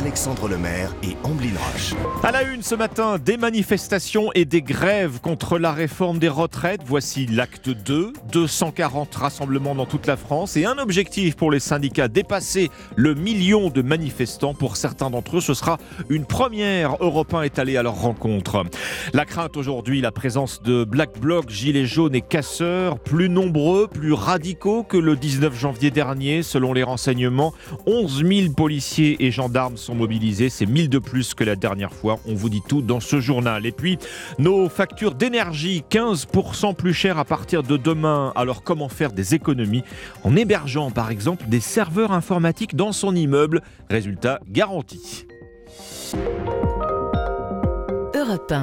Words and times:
Alexandre 0.00 0.48
Lemaire 0.48 0.94
et 1.02 1.14
Amblin 1.24 1.50
Roche. 1.58 1.92
À 2.22 2.32
la 2.32 2.42
une 2.44 2.62
ce 2.62 2.74
matin, 2.74 3.18
des 3.18 3.36
manifestations 3.36 4.30
et 4.34 4.46
des 4.46 4.62
grèves 4.62 5.20
contre 5.20 5.58
la 5.58 5.72
réforme 5.72 6.18
des 6.18 6.30
retraites. 6.30 6.80
Voici 6.86 7.26
l'acte 7.26 7.68
2. 7.68 8.14
240 8.32 9.14
rassemblements 9.14 9.74
dans 9.74 9.84
toute 9.84 10.06
la 10.06 10.16
France 10.16 10.56
et 10.56 10.64
un 10.64 10.78
objectif 10.78 11.36
pour 11.36 11.50
les 11.50 11.60
syndicats 11.60 12.08
dépasser 12.08 12.70
le 12.96 13.14
million 13.14 13.68
de 13.68 13.82
manifestants. 13.82 14.54
Pour 14.54 14.78
certains 14.78 15.10
d'entre 15.10 15.36
eux, 15.36 15.40
ce 15.42 15.52
sera 15.52 15.76
une 16.08 16.24
première. 16.24 16.96
Européen 17.00 17.42
est 17.42 17.58
allé 17.58 17.76
à 17.76 17.82
leur 17.82 18.00
rencontre. 18.00 18.64
La 19.12 19.26
crainte 19.26 19.58
aujourd'hui, 19.58 20.00
la 20.00 20.12
présence 20.12 20.62
de 20.62 20.84
Black 20.84 21.20
Bloc, 21.20 21.50
Gilets 21.50 21.84
jaunes 21.84 22.14
et 22.14 22.22
casseurs, 22.22 22.98
plus 23.00 23.28
nombreux, 23.28 23.86
plus 23.86 24.14
radicaux 24.14 24.82
que 24.82 24.96
le 24.96 25.16
19 25.16 25.54
janvier 25.58 25.90
dernier, 25.90 26.42
selon 26.42 26.72
les 26.72 26.84
renseignements. 26.84 27.52
11 27.84 28.24
000 28.24 28.52
policiers 28.54 29.26
et 29.26 29.30
gendarmes 29.30 29.76
sont 29.76 29.89
mobilisés. 29.94 30.48
C'est 30.48 30.66
1000 30.66 30.88
de 30.88 30.98
plus 30.98 31.34
que 31.34 31.44
la 31.44 31.56
dernière 31.56 31.92
fois. 31.92 32.18
On 32.26 32.34
vous 32.34 32.48
dit 32.48 32.62
tout 32.66 32.82
dans 32.82 33.00
ce 33.00 33.20
journal. 33.20 33.66
Et 33.66 33.72
puis, 33.72 33.98
nos 34.38 34.68
factures 34.68 35.14
d'énergie, 35.14 35.84
15% 35.90 36.74
plus 36.74 36.94
chères 36.94 37.18
à 37.18 37.24
partir 37.24 37.62
de 37.62 37.76
demain. 37.76 38.32
Alors, 38.36 38.62
comment 38.62 38.88
faire 38.88 39.12
des 39.12 39.34
économies 39.34 39.84
en 40.24 40.36
hébergeant, 40.36 40.90
par 40.90 41.10
exemple, 41.10 41.46
des 41.48 41.60
serveurs 41.60 42.12
informatiques 42.12 42.76
dans 42.76 42.92
son 42.92 43.14
immeuble? 43.14 43.62
Résultat 43.88 44.40
garanti. 44.48 45.26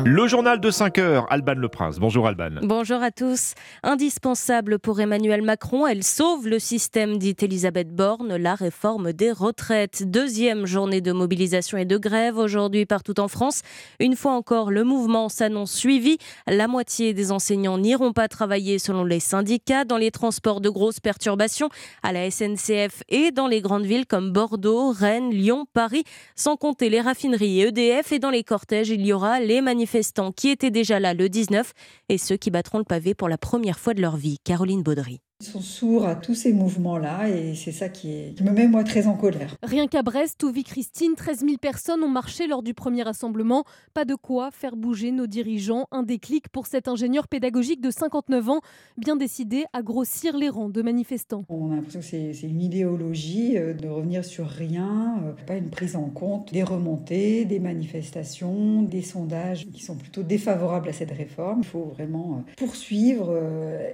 Le 0.05 0.27
journal 0.27 0.61
de 0.61 0.71
5 0.71 0.97
heures, 0.97 1.25
Alban 1.29 1.55
Le 1.55 1.67
Prince. 1.67 1.99
Bonjour 1.99 2.25
Alban. 2.25 2.51
Bonjour 2.61 3.03
à 3.03 3.11
tous. 3.11 3.53
Indispensable 3.83 4.79
pour 4.79 5.01
Emmanuel 5.01 5.41
Macron, 5.41 5.85
elle 5.85 6.05
sauve 6.05 6.47
le 6.47 6.57
système, 6.57 7.17
dit 7.17 7.35
Elisabeth 7.41 7.93
Borne, 7.93 8.37
la 8.37 8.55
réforme 8.55 9.11
des 9.11 9.33
retraites. 9.33 10.09
Deuxième 10.09 10.65
journée 10.65 11.01
de 11.01 11.11
mobilisation 11.11 11.77
et 11.77 11.83
de 11.83 11.97
grève 11.97 12.37
aujourd'hui 12.37 12.85
partout 12.85 13.19
en 13.19 13.27
France. 13.27 13.61
Une 13.99 14.15
fois 14.15 14.31
encore, 14.33 14.71
le 14.71 14.85
mouvement 14.85 15.27
s'annonce 15.27 15.73
suivi. 15.73 16.17
La 16.47 16.69
moitié 16.69 17.13
des 17.13 17.33
enseignants 17.33 17.77
n'iront 17.77 18.13
pas 18.13 18.29
travailler 18.29 18.79
selon 18.79 19.03
les 19.03 19.19
syndicats. 19.19 19.83
Dans 19.83 19.97
les 19.97 20.11
transports 20.11 20.61
de 20.61 20.69
grosses 20.69 21.01
perturbations 21.01 21.67
à 22.03 22.13
la 22.13 22.31
SNCF 22.31 23.03
et 23.09 23.31
dans 23.31 23.47
les 23.47 23.59
grandes 23.59 23.85
villes 23.85 24.05
comme 24.05 24.31
Bordeaux, 24.31 24.91
Rennes, 24.91 25.31
Lyon, 25.31 25.65
Paris, 25.73 26.05
sans 26.37 26.55
compter 26.55 26.89
les 26.89 27.01
raffineries 27.01 27.59
et 27.59 27.67
EDF. 27.67 28.13
Et 28.13 28.19
dans 28.19 28.29
les 28.29 28.45
cortèges, 28.45 28.89
il 28.89 29.05
y 29.05 29.11
aura 29.11 29.41
les 29.41 29.56
manifestants 29.61 30.31
qui 30.31 30.49
étaient 30.49 30.71
déjà 30.71 30.99
là 30.99 31.13
le 31.13 31.29
19 31.29 31.73
et 32.09 32.17
ceux 32.17 32.37
qui 32.37 32.51
battront 32.51 32.77
le 32.77 32.83
pavé 32.83 33.13
pour 33.13 33.29
la 33.29 33.37
première 33.37 33.79
fois 33.79 33.93
de 33.93 34.01
leur 34.01 34.17
vie. 34.17 34.37
Caroline 34.43 34.83
Baudry. 34.83 35.19
Ils 35.39 35.45
sont 35.45 35.61
sourds 35.61 36.07
à 36.07 36.15
tous 36.15 36.33
ces 36.33 36.51
mouvements-là 36.51 37.29
et 37.29 37.53
c'est 37.53 37.71
ça 37.71 37.89
qui, 37.89 38.33
me 38.41 38.49
met 38.49 38.67
moi 38.67 38.83
très 38.83 39.05
en 39.05 39.13
colère. 39.13 39.55
Rien 39.61 39.85
qu'à 39.85 40.01
Brest, 40.01 40.41
où 40.41 40.51
vit 40.51 40.63
Christine, 40.63 41.13
13 41.15 41.41
000 41.41 41.57
personnes 41.57 42.03
ont 42.03 42.09
marché 42.09 42.47
lors 42.47 42.63
du 42.63 42.73
premier 42.73 43.03
rassemblement. 43.03 43.63
Pas 43.93 44.03
de 44.03 44.15
quoi 44.15 44.49
faire 44.49 44.75
bouger 44.75 45.11
nos 45.11 45.27
dirigeants. 45.27 45.85
Un 45.91 46.01
déclic 46.01 46.49
pour 46.49 46.65
cet 46.65 46.87
ingénieur 46.87 47.27
pédagogique 47.27 47.81
de 47.81 47.91
59 47.91 48.49
ans, 48.49 48.61
bien 48.97 49.15
décidé 49.15 49.65
à 49.73 49.83
grossir 49.83 50.35
les 50.35 50.49
rangs 50.49 50.69
de 50.69 50.81
manifestants. 50.81 51.43
On 51.49 51.71
a 51.71 51.75
l'impression 51.75 51.99
que 51.99 52.05
c'est 52.07 52.47
une 52.47 52.61
idéologie 52.61 53.59
euh, 53.59 53.75
de 53.75 53.87
revenir 53.87 54.25
sur 54.25 54.47
rien, 54.47 55.21
euh, 55.23 55.33
pas 55.45 55.57
une 55.57 55.69
prise 55.69 55.95
en 55.95 56.09
compte 56.09 56.51
des 56.51 56.63
remontées, 56.63 57.45
des 57.45 57.59
manifestations, 57.59 58.81
des 58.81 59.03
sondages 59.03 59.67
qui 59.71 59.83
sont 59.83 59.97
plutôt 59.97 60.23
défavorables 60.23 60.89
à 60.89 60.93
cette 60.93 61.11
réforme. 61.11 61.59
Il 61.59 61.67
faut 61.67 61.93
vraiment 61.95 62.43
euh, 62.47 62.53
poursuivre, 62.57 63.39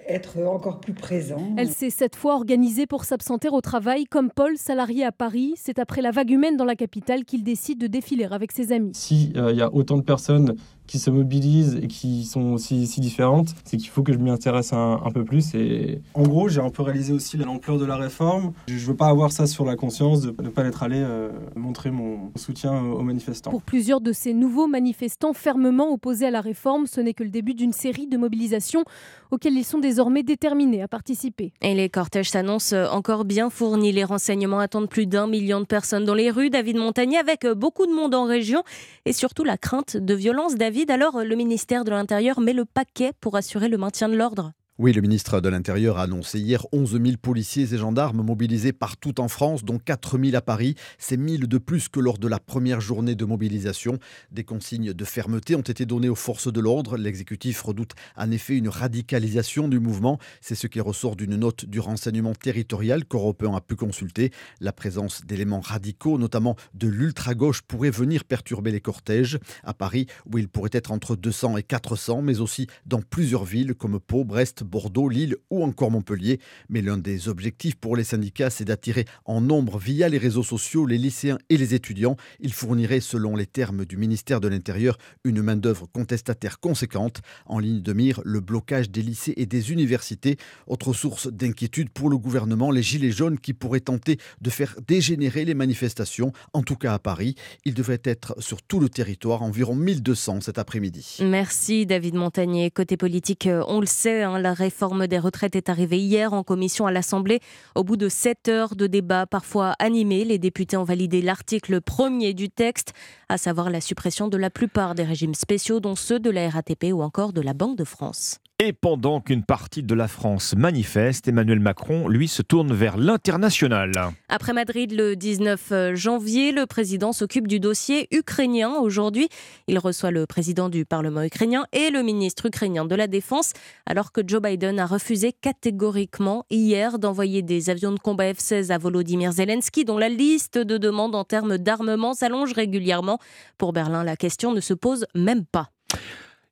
être 0.08 0.42
encore 0.44 0.80
plus 0.80 0.94
présent 0.94 1.33
elle 1.58 1.70
s'est 1.70 1.90
cette 1.90 2.16
fois 2.16 2.36
organisée 2.36 2.86
pour 2.86 3.06
s'absenter 3.06 3.50
au 3.50 3.62
travail, 3.62 4.06
comme 4.06 4.30
Paul, 4.30 4.58
salarié 4.58 5.04
à 5.04 5.12
Paris. 5.12 5.54
C'est 5.58 5.80
après 5.80 6.02
la 6.02 6.12
vague 6.12 6.32
humaine 6.32 6.58
dans 6.58 6.66
la 6.66 6.76
capitale 6.76 7.26
qu'il 7.26 7.44
décide 7.44 7.80
de 7.80 7.88
défiler 7.88 8.26
avec 8.26 8.52
ses 8.52 8.72
amis. 8.72 8.92
S'il 8.94 9.38
euh, 9.38 9.54
y 9.54 9.62
a 9.62 9.74
autant 9.74 9.98
de 9.98 10.04
personnes 10.04 10.56
qui 10.88 11.00
se 11.00 11.10
mobilisent 11.10 11.80
et 11.82 11.88
qui 11.88 12.26
sont 12.26 12.54
aussi 12.54 12.88
si 12.88 13.00
différentes, 13.00 13.56
c'est 13.64 13.78
qu'il 13.78 13.90
faut 13.90 14.04
que 14.04 14.14
je 14.14 14.18
m'y 14.18 14.30
intéresse 14.30 14.74
un, 14.74 15.00
peu 15.14 15.24
plus. 15.24 15.56
Et 15.56 16.02
en 16.14 16.24
gros, 16.24 16.50
j'ai 16.50 16.62
un 16.62 16.70
peu 16.70 16.84
réalisé 16.84 17.14
aussi 17.14 17.38
l'ampleur 17.38 17.78
de 17.78 17.86
la 17.86 17.96
réforme. 17.96 18.54
Je 18.68 18.74
ne 18.74 18.80
veux 18.80 18.96
pas 18.96 19.08
avoir 19.08 19.32
ça 19.32 19.48
sur 19.48 19.66
la 19.66 19.76
conscience 19.76 20.22
de 20.22 20.34
ne 20.42 20.50
pas 20.50 20.64
être 20.66 20.84
allé 20.84 20.98
euh, 21.00 21.30
montrer 21.56 21.92
mon 21.92 22.32
soutien 22.36 22.74
aux 22.74 23.02
manifestants. 23.02 23.52
Pour 23.52 23.62
plusieurs 23.62 24.02
de 24.02 24.12
ces 24.12 24.34
nouveaux 24.34 24.68
manifestants 24.68 25.34
fermement 25.34 25.92
opposés 25.92 26.26
à 26.26 26.32
la 26.32 26.42
réforme, 26.42 26.88
ce 26.88 27.02
n'est 27.02 27.14
que 27.14 27.24
le 27.24 27.30
début 27.30 27.54
d'une 27.54 27.74
série 27.74 28.08
de 28.08 28.18
mobilisations 28.18 28.84
auxquelles 29.32 29.58
ils 29.58 29.64
sont 29.64 29.80
désormais 29.80 30.24
déterminés 30.24 30.82
à 30.82 30.88
participer. 30.88 31.54
Et 31.62 31.74
les 31.74 31.90
cortèges 31.90 32.30
s'annoncent 32.30 32.76
encore 32.92 33.26
bien 33.26 33.50
fournis. 33.50 33.92
Les 33.92 34.04
renseignements 34.04 34.60
attendent 34.60 34.90
plus 34.90 35.08
d'un 35.08 35.28
million 35.28 35.60
de 35.60 35.66
personnes 35.66 36.06
dans 36.06 36.14
les 36.14 36.30
rues. 36.30 36.50
David 36.50 36.78
Montagnier 36.78 37.18
avec 37.18 37.48
beaucoup 37.48 37.86
de 37.86 37.94
monde 37.94 38.14
en 38.16 38.26
région 38.26 38.64
et 39.06 39.14
surtout 39.14 39.44
la 39.44 39.58
crainte 39.58 39.98
de 39.98 40.14
violence. 40.14 40.56
David 40.56 40.73
alors 40.90 41.24
le 41.24 41.36
ministère 41.36 41.84
de 41.84 41.92
l'Intérieur 41.92 42.40
met 42.40 42.54
le 42.54 42.66
paquet 42.66 43.12
pour 43.22 43.36
assurer 43.36 43.70
le 43.70 43.78
maintien 43.78 44.10
de 44.10 44.16
l'ordre 44.16 44.54
oui, 44.84 44.92
le 44.92 45.00
ministre 45.00 45.40
de 45.40 45.48
l'Intérieur 45.48 45.98
a 45.98 46.02
annoncé 46.02 46.42
hier 46.42 46.68
11 46.74 47.00
000 47.02 47.16
policiers 47.22 47.74
et 47.74 47.78
gendarmes 47.78 48.22
mobilisés 48.22 48.74
partout 48.74 49.22
en 49.22 49.30
France, 49.30 49.64
dont 49.64 49.80
4 49.80 50.20
000 50.20 50.36
à 50.36 50.42
Paris. 50.42 50.76
C'est 50.98 51.18
1 51.18 51.26
000 51.26 51.44
de 51.48 51.58
plus 51.58 51.88
que 51.88 52.02
lors 52.02 52.18
de 52.18 52.28
la 52.28 52.38
première 52.38 52.82
journée 52.82 53.16
de 53.16 53.24
mobilisation. 53.24 53.98
Des 54.34 54.44
consignes 54.44 54.92
de 54.92 55.06
fermeté 55.06 55.56
ont 55.56 55.62
été 55.62 55.86
données 55.86 56.10
aux 56.10 56.16
forces 56.16 56.52
de 56.52 56.60
l'ordre. 56.60 56.98
L'exécutif 56.98 57.62
redoute 57.62 57.94
en 58.18 58.30
effet 58.30 58.58
une 58.58 58.68
radicalisation 58.68 59.70
du 59.70 59.80
mouvement. 59.80 60.20
C'est 60.42 60.54
ce 60.54 60.68
qui 60.68 60.82
ressort 60.82 61.16
d'une 61.16 61.38
note 61.38 61.64
du 61.64 61.80
renseignement 61.80 62.36
territorial 62.36 63.06
qu'Européen 63.06 63.56
a 63.56 63.62
pu 63.62 63.78
consulter. 63.78 64.32
La 64.60 64.74
présence 64.74 65.24
d'éléments 65.26 65.62
radicaux, 65.62 66.18
notamment 66.18 66.58
de 66.74 66.90
l'ultra-gauche, 66.90 67.62
pourrait 67.62 67.90
venir 67.90 68.26
perturber 68.26 68.72
les 68.72 68.82
cortèges. 68.82 69.40
À 69.64 69.74
Paris, 69.74 70.08
où 70.30 70.38
il 70.40 70.50
pourrait 70.50 70.72
être 70.74 70.92
entre 70.92 71.16
200 71.16 71.56
et 71.56 71.64
400, 71.64 72.22
mais 72.22 72.42
aussi 72.42 72.68
dans 72.86 73.02
plusieurs 73.02 73.46
villes 73.46 73.76
comme 73.76 73.98
Pau, 74.02 74.26
Brest, 74.26 74.66
Bordeaux, 74.74 75.08
Lille 75.08 75.36
ou 75.52 75.64
encore 75.64 75.92
Montpellier. 75.92 76.40
Mais 76.68 76.82
l'un 76.82 76.98
des 76.98 77.30
objectifs 77.30 77.76
pour 77.76 77.96
les 77.96 78.04
syndicats, 78.04 78.50
c'est 78.50 78.66
d'attirer 78.66 79.06
en 79.26 79.40
nombre 79.40 79.78
via 79.78 80.10
les 80.10 80.18
réseaux 80.18 80.42
sociaux 80.42 80.88
les 80.88 80.98
lycéens 80.98 81.38
et 81.52 81.58
les 81.58 81.76
étudiants. 81.76 82.18
Ils 82.40 82.54
fourniraient, 82.54 83.00
selon 83.00 83.36
les 83.36 83.46
termes 83.46 83.86
du 83.86 83.98
ministère 83.98 84.42
de 84.42 84.48
l'Intérieur, 84.48 84.98
une 85.24 85.44
main-d'œuvre 85.44 85.86
contestataire 85.94 86.60
conséquente. 86.60 87.22
En 87.46 87.60
ligne 87.60 87.84
de 87.84 87.94
mire, 87.94 88.20
le 88.26 88.40
blocage 88.40 88.90
des 88.90 89.04
lycées 89.04 89.36
et 89.38 89.46
des 89.46 89.72
universités. 89.72 90.38
Autre 90.66 90.92
source 90.94 91.28
d'inquiétude 91.28 91.92
pour 91.92 92.10
le 92.10 92.18
gouvernement, 92.18 92.72
les 92.72 92.82
Gilets 92.82 93.12
jaunes 93.12 93.38
qui 93.38 93.54
pourraient 93.54 93.80
tenter 93.80 94.18
de 94.42 94.50
faire 94.50 94.76
dégénérer 94.88 95.46
les 95.46 95.54
manifestations, 95.54 96.34
en 96.54 96.64
tout 96.64 96.78
cas 96.78 96.96
à 96.96 97.00
Paris. 97.00 97.36
Ils 97.64 97.76
devraient 97.76 98.02
être 98.04 98.42
sur 98.42 98.64
tout 98.64 98.80
le 98.80 98.90
territoire, 98.90 99.44
environ 99.44 99.76
1200 99.76 100.42
cet 100.42 100.58
après-midi. 100.58 101.18
Merci 101.22 101.86
David 101.86 102.16
Montagnier. 102.16 102.72
Côté 102.72 102.98
politique, 102.98 103.46
euh, 103.46 103.64
on 103.68 103.80
le 103.80 103.86
sait, 103.86 104.24
hein, 104.24 104.40
la 104.54 104.58
réforme 104.66 105.08
des 105.08 105.18
retraites 105.18 105.56
est 105.56 105.68
arrivée 105.68 105.98
hier 105.98 106.32
en 106.32 106.44
commission 106.44 106.86
à 106.86 106.92
l'Assemblée. 106.92 107.40
Au 107.74 107.84
bout 107.84 107.98
de 107.98 108.08
sept 108.08 108.50
heures 108.50 108.76
de 108.76 108.86
débat 108.86 109.26
parfois 109.26 109.74
animés, 109.80 110.26
les 110.26 110.38
députés 110.38 110.78
ont 110.78 110.84
validé 110.84 111.24
l'article 111.24 111.82
premier 111.82 112.36
du 112.36 112.52
texte, 112.52 112.94
à 113.30 113.40
savoir 113.40 113.72
la 113.72 113.82
suppression 113.82 114.28
de 114.28 114.38
la 114.38 114.52
plupart 114.52 114.94
des 114.94 115.06
régimes 115.06 115.34
spéciaux, 115.34 115.80
dont 115.80 115.96
ceux 115.96 116.20
de 116.20 116.30
la 116.30 116.52
RATP 116.52 116.94
ou 116.94 117.02
encore 117.02 117.34
de 117.34 117.42
la 117.42 117.56
Banque 117.56 117.80
de 117.80 117.84
France. 117.84 118.38
Et 118.60 118.72
pendant 118.72 119.20
qu'une 119.20 119.44
partie 119.44 119.82
de 119.82 119.96
la 119.96 120.08
France 120.08 120.56
manifeste, 120.56 121.28
Emmanuel 121.28 121.60
Macron, 121.60 122.08
lui, 122.08 122.28
se 122.28 122.44
tourne 122.44 122.72
vers 122.72 122.98
l'international. 122.98 123.92
Après 124.30 124.54
Madrid 124.54 124.94
le 124.94 125.16
19 125.16 125.96
janvier, 125.96 126.52
le 126.52 126.68
président 126.68 127.14
s'occupe 127.14 127.48
du 127.48 127.60
dossier 127.60 128.08
ukrainien. 128.16 128.76
Aujourd'hui, 128.76 129.28
il 129.68 129.80
reçoit 129.80 130.12
le 130.12 130.28
président 130.28 130.70
du 130.70 130.86
Parlement 130.86 131.24
ukrainien 131.24 131.66
et 131.74 131.90
le 131.90 132.04
ministre 132.04 132.46
ukrainien 132.46 132.86
de 132.86 132.96
la 132.96 133.08
Défense, 133.08 133.54
alors 133.88 134.12
que 134.12 134.22
Joe 134.26 134.42
Biden 134.42 134.80
a 134.80 134.86
refusé 134.86 135.34
catégoriquement 135.34 136.46
hier 136.52 137.00
d'envoyer 137.00 137.42
des 137.42 137.72
avions 137.72 137.92
de 137.92 138.00
combat 138.00 138.32
F-16 138.32 138.72
à 138.72 138.78
Volodymyr 138.78 139.34
Zelensky, 139.34 139.84
dont 139.84 139.98
la 139.98 140.10
liste 140.10 140.60
de 140.60 140.78
demandes 140.78 141.16
en 141.16 141.24
termes 141.26 141.58
d'armement 141.58 142.14
s'allonge 142.14 142.54
régulièrement. 142.54 143.18
Pour 143.58 143.74
Berlin, 143.74 144.04
la 144.04 144.16
question 144.16 144.54
ne 144.54 144.62
se 144.62 144.76
pose 144.76 145.06
même 145.16 145.44
pas. 145.44 145.73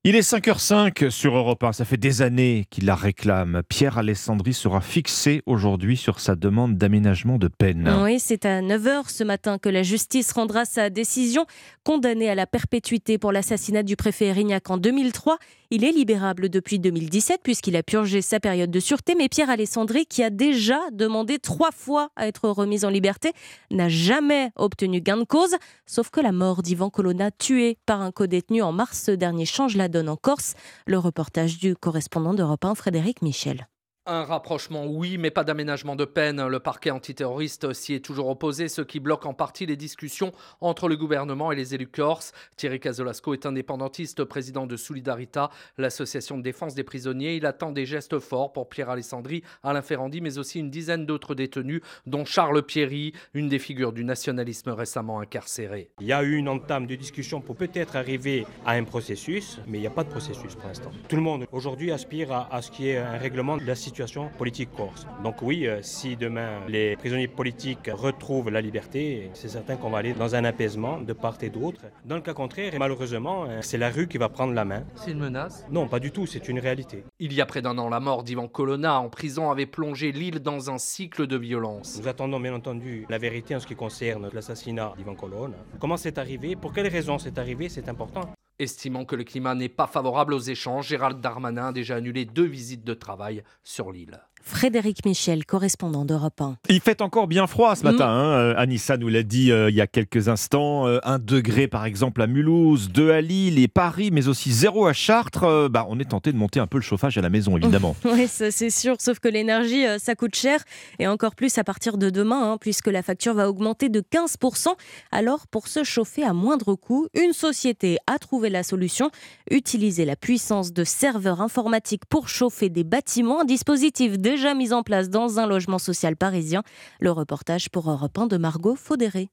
Il 0.03 0.15
est 0.15 0.27
5h05 0.27 1.11
sur 1.11 1.37
Europe 1.37 1.63
1. 1.63 1.73
Ça 1.73 1.85
fait 1.85 1.95
des 1.95 2.23
années 2.23 2.65
qu'il 2.71 2.85
la 2.87 2.95
réclame. 2.95 3.61
Pierre 3.69 3.99
Alessandri 3.99 4.51
sera 4.51 4.81
fixé 4.81 5.43
aujourd'hui 5.45 5.95
sur 5.95 6.19
sa 6.19 6.35
demande 6.35 6.75
d'aménagement 6.75 7.37
de 7.37 7.47
peine. 7.47 7.87
Oui, 8.01 8.19
c'est 8.19 8.47
à 8.47 8.63
9h 8.63 9.09
ce 9.09 9.23
matin 9.23 9.59
que 9.59 9.69
la 9.69 9.83
justice 9.83 10.31
rendra 10.31 10.65
sa 10.65 10.89
décision. 10.89 11.45
Condamné 11.83 12.31
à 12.31 12.33
la 12.33 12.47
perpétuité 12.47 13.19
pour 13.19 13.31
l'assassinat 13.31 13.83
du 13.83 13.95
préfet 13.95 14.25
Erignac 14.25 14.71
en 14.71 14.77
2003, 14.77 15.37
il 15.71 15.85
est 15.85 15.91
libérable 15.91 16.49
depuis 16.49 16.77
2017 16.77 17.39
puisqu'il 17.41 17.75
a 17.75 17.81
purgé 17.81 18.21
sa 18.21 18.39
période 18.39 18.69
de 18.69 18.79
sûreté. 18.79 19.15
Mais 19.15 19.29
Pierre 19.29 19.49
Alessandri, 19.49 20.05
qui 20.05 20.21
a 20.21 20.29
déjà 20.29 20.79
demandé 20.91 21.39
trois 21.39 21.71
fois 21.71 22.09
à 22.15 22.27
être 22.27 22.49
remis 22.49 22.85
en 22.85 22.89
liberté, 22.89 23.31
n'a 23.71 23.89
jamais 23.89 24.51
obtenu 24.57 25.01
gain 25.01 25.17
de 25.17 25.23
cause. 25.23 25.55
Sauf 25.85 26.09
que 26.09 26.19
la 26.19 26.33
mort 26.33 26.61
d'Ivan 26.61 26.89
Colonna, 26.89 27.31
tué 27.31 27.77
par 27.85 28.01
un 28.01 28.11
co-détenu 28.11 28.61
en 28.61 28.73
mars 28.73 29.09
dernier, 29.09 29.45
change 29.45 29.77
la 29.77 29.87
donne 29.87 30.09
en 30.09 30.17
Corse. 30.17 30.53
Le 30.85 30.97
reportage 30.99 31.57
du 31.57 31.75
correspondant 31.75 32.33
d'Europe 32.33 32.65
1, 32.65 32.75
Frédéric 32.75 33.21
Michel. 33.21 33.67
Un 34.07 34.23
rapprochement, 34.23 34.87
oui, 34.87 35.19
mais 35.19 35.29
pas 35.29 35.43
d'aménagement 35.43 35.95
de 35.95 36.05
peine. 36.05 36.47
Le 36.47 36.59
parquet 36.59 36.89
antiterroriste 36.89 37.71
s'y 37.73 37.93
est 37.93 38.03
toujours 38.03 38.29
opposé, 38.29 38.67
ce 38.67 38.81
qui 38.81 38.99
bloque 38.99 39.27
en 39.27 39.35
partie 39.35 39.67
les 39.67 39.75
discussions 39.75 40.31
entre 40.59 40.89
le 40.89 40.97
gouvernement 40.97 41.51
et 41.51 41.55
les 41.55 41.75
élus 41.75 41.85
corses. 41.85 42.31
Thierry 42.57 42.79
Casolasco 42.79 43.33
est 43.33 43.45
indépendantiste, 43.45 44.23
président 44.23 44.65
de 44.65 44.75
Solidarita, 44.75 45.51
l'association 45.77 46.39
de 46.39 46.41
défense 46.41 46.73
des 46.73 46.83
prisonniers. 46.83 47.35
Il 47.35 47.45
attend 47.45 47.71
des 47.71 47.85
gestes 47.85 48.17
forts 48.17 48.53
pour 48.53 48.69
Pierre 48.69 48.89
Alessandri, 48.89 49.43
Alain 49.61 49.83
Ferrandi, 49.83 50.19
mais 50.19 50.39
aussi 50.39 50.57
une 50.59 50.71
dizaine 50.71 51.05
d'autres 51.05 51.35
détenus, 51.35 51.81
dont 52.07 52.25
Charles 52.25 52.63
Pierry, 52.63 53.13
une 53.35 53.49
des 53.49 53.59
figures 53.59 53.93
du 53.93 54.03
nationalisme 54.03 54.71
récemment 54.71 55.19
incarcéré. 55.19 55.91
Il 55.99 56.07
y 56.07 56.13
a 56.13 56.23
eu 56.23 56.37
une 56.37 56.49
entame 56.49 56.87
de 56.87 56.95
discussion 56.95 57.39
pour 57.39 57.55
peut-être 57.55 57.95
arriver 57.95 58.47
à 58.65 58.71
un 58.71 58.83
processus, 58.83 59.59
mais 59.67 59.77
il 59.77 59.81
n'y 59.81 59.87
a 59.87 59.91
pas 59.91 60.03
de 60.03 60.09
processus 60.09 60.55
pour 60.55 60.69
l'instant. 60.69 60.91
Tout 61.07 61.17
le 61.17 61.21
monde 61.21 61.45
aujourd'hui 61.51 61.91
aspire 61.91 62.31
à, 62.31 62.51
à 62.51 62.63
ce 62.63 62.71
qui 62.71 62.89
est 62.89 62.97
un 62.97 63.19
règlement 63.19 63.57
de 63.57 63.63
la 63.63 63.75
situation 63.75 63.90
politique 64.37 64.69
corse. 64.75 65.07
Donc 65.23 65.41
oui, 65.41 65.67
euh, 65.67 65.79
si 65.81 66.15
demain 66.15 66.61
les 66.67 66.95
prisonniers 66.95 67.27
politiques 67.27 67.89
retrouvent 67.91 68.49
la 68.49 68.61
liberté, 68.61 69.29
c'est 69.33 69.49
certain 69.49 69.75
qu'on 69.75 69.89
va 69.89 69.99
aller 69.99 70.13
dans 70.13 70.35
un 70.35 70.43
apaisement 70.43 70.99
de 70.99 71.13
part 71.13 71.37
et 71.41 71.49
d'autre. 71.49 71.81
Dans 72.05 72.15
le 72.15 72.21
cas 72.21 72.33
contraire, 72.33 72.73
malheureusement, 72.79 73.45
euh, 73.47 73.59
c'est 73.61 73.77
la 73.77 73.89
rue 73.89 74.07
qui 74.07 74.17
va 74.17 74.29
prendre 74.29 74.53
la 74.53 74.65
main. 74.65 74.83
C'est 74.95 75.11
une 75.11 75.19
menace? 75.19 75.65
Non, 75.69 75.87
pas 75.87 75.99
du 75.99 76.11
tout, 76.11 76.25
c'est 76.25 76.47
une 76.49 76.59
réalité. 76.59 77.03
Il 77.19 77.33
y 77.33 77.41
a 77.41 77.45
près 77.45 77.61
d'un 77.61 77.77
an, 77.77 77.89
la 77.89 77.99
mort 77.99 78.23
d'Ivan 78.23 78.47
Colonna 78.47 78.99
en 78.99 79.09
prison 79.09 79.51
avait 79.51 79.65
plongé 79.65 80.11
l'île 80.11 80.39
dans 80.39 80.69
un 80.69 80.77
cycle 80.77 81.27
de 81.27 81.37
violence. 81.37 81.99
Nous 81.99 82.07
attendons 82.07 82.39
bien 82.39 82.53
entendu 82.53 83.05
la 83.09 83.17
vérité 83.17 83.55
en 83.55 83.59
ce 83.59 83.67
qui 83.67 83.75
concerne 83.75 84.29
l'assassinat 84.33 84.93
d'Ivan 84.97 85.15
Colonna. 85.15 85.57
Comment 85.79 85.97
c'est 85.97 86.17
arrivé? 86.17 86.55
Pour 86.55 86.73
quelles 86.73 86.87
raisons 86.87 87.17
c'est 87.17 87.37
arrivé? 87.37 87.69
C'est 87.69 87.89
important. 87.89 88.29
Estimant 88.61 89.05
que 89.05 89.15
le 89.15 89.23
climat 89.23 89.55
n'est 89.55 89.69
pas 89.69 89.87
favorable 89.87 90.35
aux 90.35 90.39
échanges, 90.39 90.89
Gérald 90.89 91.19
Darmanin 91.19 91.69
a 91.69 91.71
déjà 91.71 91.95
annulé 91.95 92.25
deux 92.25 92.45
visites 92.45 92.83
de 92.83 92.93
travail 92.93 93.43
sur 93.63 93.91
l'île. 93.91 94.21
Frédéric 94.43 95.05
Michel, 95.05 95.45
correspondant 95.45 96.05
d'Europe 96.05 96.39
1. 96.41 96.57
Il 96.69 96.81
fait 96.81 97.01
encore 97.01 97.27
bien 97.27 97.47
froid 97.47 97.75
ce 97.75 97.83
matin. 97.83 98.07
Hein. 98.07 98.31
Euh, 98.31 98.53
Anissa 98.57 98.97
nous 98.97 99.07
l'a 99.07 99.23
dit 99.23 99.51
euh, 99.51 99.69
il 99.69 99.75
y 99.75 99.81
a 99.81 99.87
quelques 99.87 100.27
instants. 100.27 100.87
Euh, 100.87 100.99
un 101.03 101.19
degré 101.19 101.67
par 101.67 101.85
exemple 101.85 102.21
à 102.21 102.27
Mulhouse, 102.27 102.89
2 102.89 103.11
à 103.11 103.21
Lille 103.21 103.59
et 103.59 103.67
Paris, 103.67 104.09
mais 104.11 104.27
aussi 104.27 104.51
zéro 104.51 104.87
à 104.87 104.93
Chartres. 104.93 105.43
Euh, 105.43 105.69
bah, 105.69 105.85
on 105.89 105.99
est 105.99 106.09
tenté 106.09 106.31
de 106.31 106.37
monter 106.37 106.59
un 106.59 106.67
peu 106.67 106.77
le 106.77 106.83
chauffage 106.83 107.17
à 107.17 107.21
la 107.21 107.29
maison, 107.29 107.57
évidemment. 107.57 107.95
Oui, 108.05 108.27
c'est 108.27 108.69
sûr. 108.69 108.95
Sauf 108.99 109.19
que 109.19 109.29
l'énergie, 109.29 109.85
ça 109.97 110.15
coûte 110.15 110.35
cher. 110.35 110.59
Et 110.99 111.07
encore 111.07 111.35
plus 111.35 111.57
à 111.57 111.63
partir 111.63 111.97
de 111.97 112.09
demain, 112.09 112.51
hein, 112.51 112.57
puisque 112.59 112.87
la 112.87 113.01
facture 113.01 113.33
va 113.33 113.49
augmenter 113.49 113.89
de 113.89 114.01
15%. 114.01 114.67
Alors, 115.11 115.47
pour 115.47 115.67
se 115.67 115.83
chauffer 115.83 116.23
à 116.23 116.33
moindre 116.33 116.75
coût, 116.75 117.07
une 117.13 117.33
société 117.33 117.97
a 118.07 118.19
trouvé 118.19 118.49
la 118.49 118.63
solution. 118.63 119.11
Utiliser 119.49 120.05
la 120.05 120.15
puissance 120.15 120.73
de 120.73 120.83
serveurs 120.83 121.41
informatiques 121.41 122.03
pour 122.09 122.27
chauffer 122.27 122.69
des 122.69 122.83
bâtiments. 122.83 123.41
Un 123.41 123.45
dispositif 123.45 124.17
déjà 124.31 124.53
mis 124.53 124.71
en 124.71 124.81
place 124.81 125.09
dans 125.09 125.39
un 125.39 125.45
logement 125.45 125.77
social 125.77 126.15
parisien. 126.15 126.63
Le 127.01 127.11
reportage 127.11 127.69
pour 127.69 127.91
Europe 127.91 128.17
1 128.17 128.27
de 128.27 128.37
Margot 128.37 128.75
Faudéré. 128.75 129.29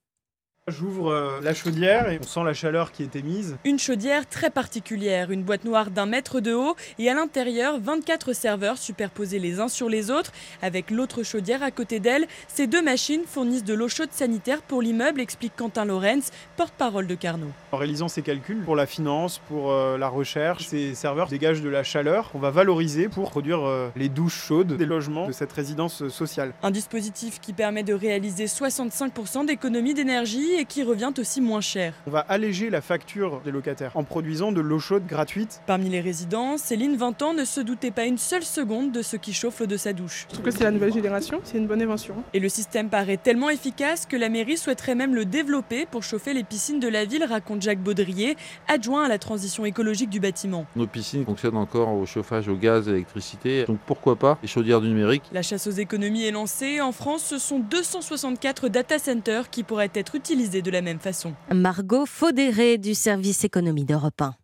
J'ouvre 0.71 1.11
euh, 1.11 1.41
la 1.43 1.55
chaudière 1.55 2.11
et 2.11 2.19
on 2.23 2.27
sent 2.27 2.45
la 2.45 2.53
chaleur 2.53 2.93
qui 2.93 3.03
est 3.03 3.17
émise. 3.17 3.57
Une 3.65 3.79
chaudière 3.79 4.29
très 4.29 4.51
particulière, 4.51 5.31
une 5.31 5.43
boîte 5.43 5.65
noire 5.65 5.91
d'un 5.91 6.05
mètre 6.05 6.41
de 6.41 6.53
haut 6.53 6.77
et 6.99 7.09
à 7.09 7.15
l'intérieur 7.15 7.81
24 7.81 8.35
serveurs 8.35 8.77
superposés 8.77 9.39
les 9.39 9.61
uns 9.61 9.69
sur 9.69 9.89
les 9.89 10.11
autres 10.11 10.33
avec 10.61 10.91
l'autre 10.91 11.23
chaudière 11.23 11.63
à 11.63 11.71
côté 11.71 12.01
d'elle. 12.01 12.27
Ces 12.49 12.67
deux 12.67 12.83
machines 12.83 13.23
fournissent 13.27 13.65
de 13.65 13.75
l'eau 13.75 13.89
chaude 13.89 14.13
sanitaire 14.13 14.61
pour 14.61 14.83
l'immeuble, 14.83 15.21
explique 15.21 15.55
Quentin 15.57 15.87
Lorenz, 15.87 16.31
porte-parole 16.57 17.07
de 17.07 17.15
Carnot. 17.15 17.53
En 17.73 17.79
réalisant 17.79 18.09
ces 18.09 18.23
calculs 18.23 18.63
pour 18.65 18.77
la 18.77 18.87
finance, 18.87 19.41
pour 19.49 19.73
euh, 19.73 19.97
la 19.97 20.09
recherche, 20.09 20.67
ces 20.67 20.95
serveurs 20.95 21.29
dégagent 21.29 21.63
de 21.63 21.69
la 21.71 21.83
chaleur 21.83 22.31
qu'on 22.31 22.39
va 22.39 22.51
valoriser 22.51 23.09
pour 23.09 23.31
produire 23.31 23.67
euh, 23.67 23.89
les 23.97 24.09
douches 24.09 24.47
chaudes 24.47 24.77
des 24.77 24.87
logements 24.87 25.27
de 25.29 25.33
cette 25.33 25.53
résidence 25.53 26.09
sociale. 26.09 26.53
Un 26.63 26.71
dispositif 26.71 27.41
qui 27.41 27.53
permet 27.53 27.83
de 27.83 27.95
réaliser 27.95 28.47
65% 28.47 29.47
d'économie 29.47 29.95
d'énergie 29.95 30.58
et 30.59 30.65
qui 30.65 30.83
revient 30.83 31.13
aussi 31.19 31.41
moins 31.41 31.61
cher. 31.61 31.95
On 32.07 32.11
va 32.11 32.21
alléger 32.21 32.69
la 32.69 32.81
facture 32.81 33.41
des 33.45 33.53
locataires 33.53 33.93
en 33.95 34.03
produisant 34.03 34.51
de 34.51 34.61
l'eau 34.61 34.81
chaude 34.81 35.07
gratuite. 35.07 35.61
Parmi 35.67 35.89
les 35.89 36.01
résidents, 36.01 36.59
Céline 36.59 36.97
20 36.97 37.23
ans 37.23 37.33
ne 37.33 37.45
se 37.45 37.61
doutait 37.61 37.93
pas 37.93 38.07
une 38.07 38.19
seule 38.19 38.43
seconde 38.43 38.91
de 38.91 39.03
ce 39.03 39.17
qui 39.17 39.33
chauffe 39.33 39.63
de 39.63 39.77
sa 39.77 39.93
douche. 39.93 40.27
Je 40.29 40.35
trouve 40.35 40.45
que 40.47 40.51
c'est 40.51 40.65
la 40.65 40.73
nouvelle 40.73 40.93
génération, 40.93 41.41
c'est 41.45 41.59
une 41.59 41.69
bonne 41.69 41.81
invention. 41.81 42.17
Et 42.35 42.41
le 42.41 42.49
système 42.49 42.89
paraît 42.89 43.19
tellement 43.19 43.51
efficace 43.51 44.05
que 44.05 44.17
la 44.17 44.29
mairie 44.29 44.57
souhaiterait 44.57 44.97
même 44.97 45.15
le 45.15 45.25
développer 45.25 45.87
pour 45.87 46.03
chauffer 46.03 46.35
les 46.35 46.43
piscines 46.43 46.81
de 46.81 46.89
la 46.89 47.05
ville, 47.05 47.25
raconte 47.25 47.63
Jacques 47.63 47.83
Baudrier, 47.83 48.37
adjoint 48.67 49.05
à 49.05 49.09
la 49.09 49.19
transition 49.19 49.65
écologique 49.65 50.11
du 50.11 50.19
bâtiment. 50.19 50.67
Nos 50.75 50.89
piscines 50.89 51.25
fonctionnent 51.25 51.57
encore 51.57 51.95
au 51.95 52.05
chauffage 52.05 52.49
au 52.49 52.57
gaz 52.57 52.89
et 52.89 52.91
à 52.91 52.93
l'électricité, 52.95 53.65
donc 53.65 53.79
pourquoi 53.87 54.17
pas 54.17 54.39
les 54.43 54.49
chaudières 54.49 54.81
du 54.81 54.89
numérique 54.89 55.23
La 55.33 55.43
chasse 55.43 55.69
aux 55.69 55.73
économies 55.73 56.25
est 56.25 56.33
lancée. 56.33 56.81
En 56.81 56.91
France, 56.91 57.23
ce 57.23 57.39
sont 57.39 57.61
264 57.61 58.69
data 58.69 58.99
centers 58.99 59.51
qui 59.51 59.63
pourraient 59.63 59.91
être 59.95 60.17
utilisés 60.17 60.48
de 60.51 60.71
la 60.71 60.83
même 60.83 60.99
façon. 60.99 61.35
Margot 61.53 62.07
Faudéré 62.07 62.79
du 62.79 62.95
service 62.95 63.45
économie 63.45 63.85
d'Europe 63.85 64.21
1. 64.21 64.35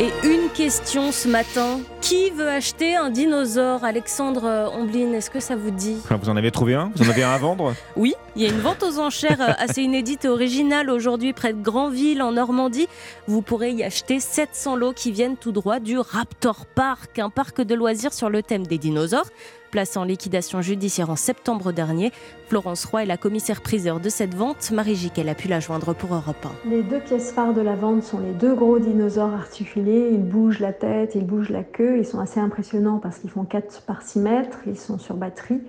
Et 0.00 0.10
une 0.24 0.50
question 0.50 1.12
ce 1.12 1.28
matin. 1.28 1.78
Qui 2.00 2.30
veut 2.30 2.48
acheter 2.48 2.96
un 2.96 3.10
dinosaure? 3.10 3.84
Alexandre 3.84 4.72
Omblin, 4.76 5.12
est-ce 5.12 5.30
que 5.30 5.38
ça 5.38 5.54
vous 5.54 5.70
dit? 5.70 5.96
Vous 6.10 6.28
en 6.28 6.36
avez 6.36 6.50
trouvé 6.50 6.74
un? 6.74 6.90
Vous 6.96 7.06
en 7.06 7.10
avez 7.10 7.22
un 7.22 7.30
à 7.30 7.38
vendre? 7.38 7.74
Oui, 7.96 8.14
il 8.34 8.42
y 8.42 8.46
a 8.46 8.48
une 8.48 8.58
vente 8.58 8.82
aux 8.82 8.98
enchères 8.98 9.40
euh, 9.40 9.52
assez 9.56 9.82
inédite 9.82 10.24
et 10.24 10.28
originale 10.28 10.90
aujourd'hui 10.90 11.32
près 11.32 11.52
de 11.52 11.62
Granville 11.62 12.22
en 12.22 12.32
Normandie. 12.32 12.88
Vous 13.28 13.40
pourrez 13.40 13.70
y 13.70 13.84
acheter 13.84 14.18
700 14.18 14.74
lots 14.74 14.92
qui 14.92 15.12
viennent 15.12 15.36
tout 15.36 15.52
droit 15.52 15.78
du 15.78 15.96
Raptor 15.96 16.66
Park, 16.66 17.20
un 17.20 17.30
parc 17.30 17.60
de 17.62 17.74
loisirs 17.76 18.12
sur 18.12 18.28
le 18.30 18.42
thème 18.42 18.66
des 18.66 18.78
dinosaures. 18.78 19.30
Placé 19.74 19.98
en 19.98 20.04
liquidation 20.04 20.62
judiciaire 20.62 21.10
en 21.10 21.16
septembre 21.16 21.72
dernier, 21.72 22.12
Florence 22.46 22.84
Roy 22.84 23.02
est 23.02 23.06
la 23.06 23.16
commissaire-priseur 23.16 23.98
de 23.98 24.08
cette 24.08 24.32
vente. 24.32 24.70
Marie 24.70 24.94
Giquel 24.94 25.28
a 25.28 25.34
pu 25.34 25.48
la 25.48 25.58
joindre 25.58 25.96
pour 25.96 26.14
Europe 26.14 26.46
1. 26.64 26.70
Les 26.70 26.84
deux 26.84 27.00
pièces 27.00 27.32
phares 27.32 27.54
de 27.54 27.60
la 27.60 27.74
vente 27.74 28.04
sont 28.04 28.20
les 28.20 28.30
deux 28.34 28.54
gros 28.54 28.78
dinosaures 28.78 29.34
articulés. 29.34 30.10
Ils 30.12 30.22
bougent 30.22 30.60
la 30.60 30.72
tête, 30.72 31.16
ils 31.16 31.26
bougent 31.26 31.50
la 31.50 31.64
queue. 31.64 31.98
Ils 31.98 32.06
sont 32.06 32.20
assez 32.20 32.38
impressionnants 32.38 33.00
parce 33.00 33.18
qu'ils 33.18 33.30
font 33.30 33.42
4 33.42 33.82
par 33.82 34.02
6 34.02 34.20
mètres. 34.20 34.58
Ils 34.68 34.78
sont 34.78 34.98
sur 34.98 35.16
batterie. 35.16 35.60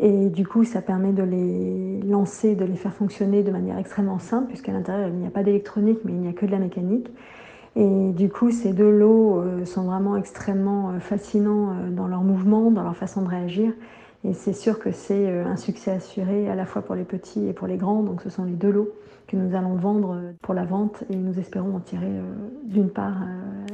Et 0.00 0.28
du 0.28 0.46
coup, 0.46 0.64
ça 0.64 0.82
permet 0.82 1.12
de 1.12 1.22
les 1.22 2.02
lancer, 2.06 2.54
de 2.54 2.66
les 2.66 2.76
faire 2.76 2.92
fonctionner 2.92 3.42
de 3.42 3.50
manière 3.50 3.78
extrêmement 3.78 4.18
simple, 4.18 4.48
puisqu'à 4.48 4.72
l'intérieur, 4.72 5.08
il 5.08 5.14
n'y 5.14 5.26
a 5.26 5.30
pas 5.30 5.44
d'électronique, 5.44 6.00
mais 6.04 6.12
il 6.12 6.18
n'y 6.18 6.28
a 6.28 6.34
que 6.34 6.44
de 6.44 6.50
la 6.50 6.58
mécanique. 6.58 7.08
Et 7.76 8.10
du 8.12 8.28
coup, 8.28 8.50
ces 8.50 8.72
deux 8.72 8.90
lots 8.90 9.40
euh, 9.40 9.64
sont 9.64 9.84
vraiment 9.84 10.16
extrêmement 10.16 10.90
euh, 10.90 10.98
fascinants 10.98 11.70
euh, 11.70 11.90
dans 11.90 12.08
leur 12.08 12.22
mouvement, 12.22 12.70
dans 12.70 12.82
leur 12.82 12.96
façon 12.96 13.22
de 13.22 13.28
réagir. 13.28 13.72
Et 14.24 14.34
c'est 14.34 14.52
sûr 14.52 14.78
que 14.78 14.92
c'est 14.92 15.30
un 15.30 15.56
succès 15.56 15.92
assuré 15.92 16.50
à 16.50 16.54
la 16.54 16.66
fois 16.66 16.82
pour 16.82 16.94
les 16.94 17.04
petits 17.04 17.46
et 17.46 17.54
pour 17.54 17.66
les 17.66 17.78
grands. 17.78 18.02
Donc 18.02 18.20
ce 18.20 18.28
sont 18.28 18.44
les 18.44 18.52
deux 18.52 18.70
lots 18.70 18.90
que 19.30 19.36
nous 19.36 19.56
allons 19.56 19.76
vendre 19.76 20.34
pour 20.42 20.54
la 20.54 20.64
vente 20.64 21.04
et 21.08 21.14
nous 21.14 21.38
espérons 21.38 21.76
en 21.76 21.80
tirer 21.80 22.10
d'une 22.64 22.90
part 22.90 23.14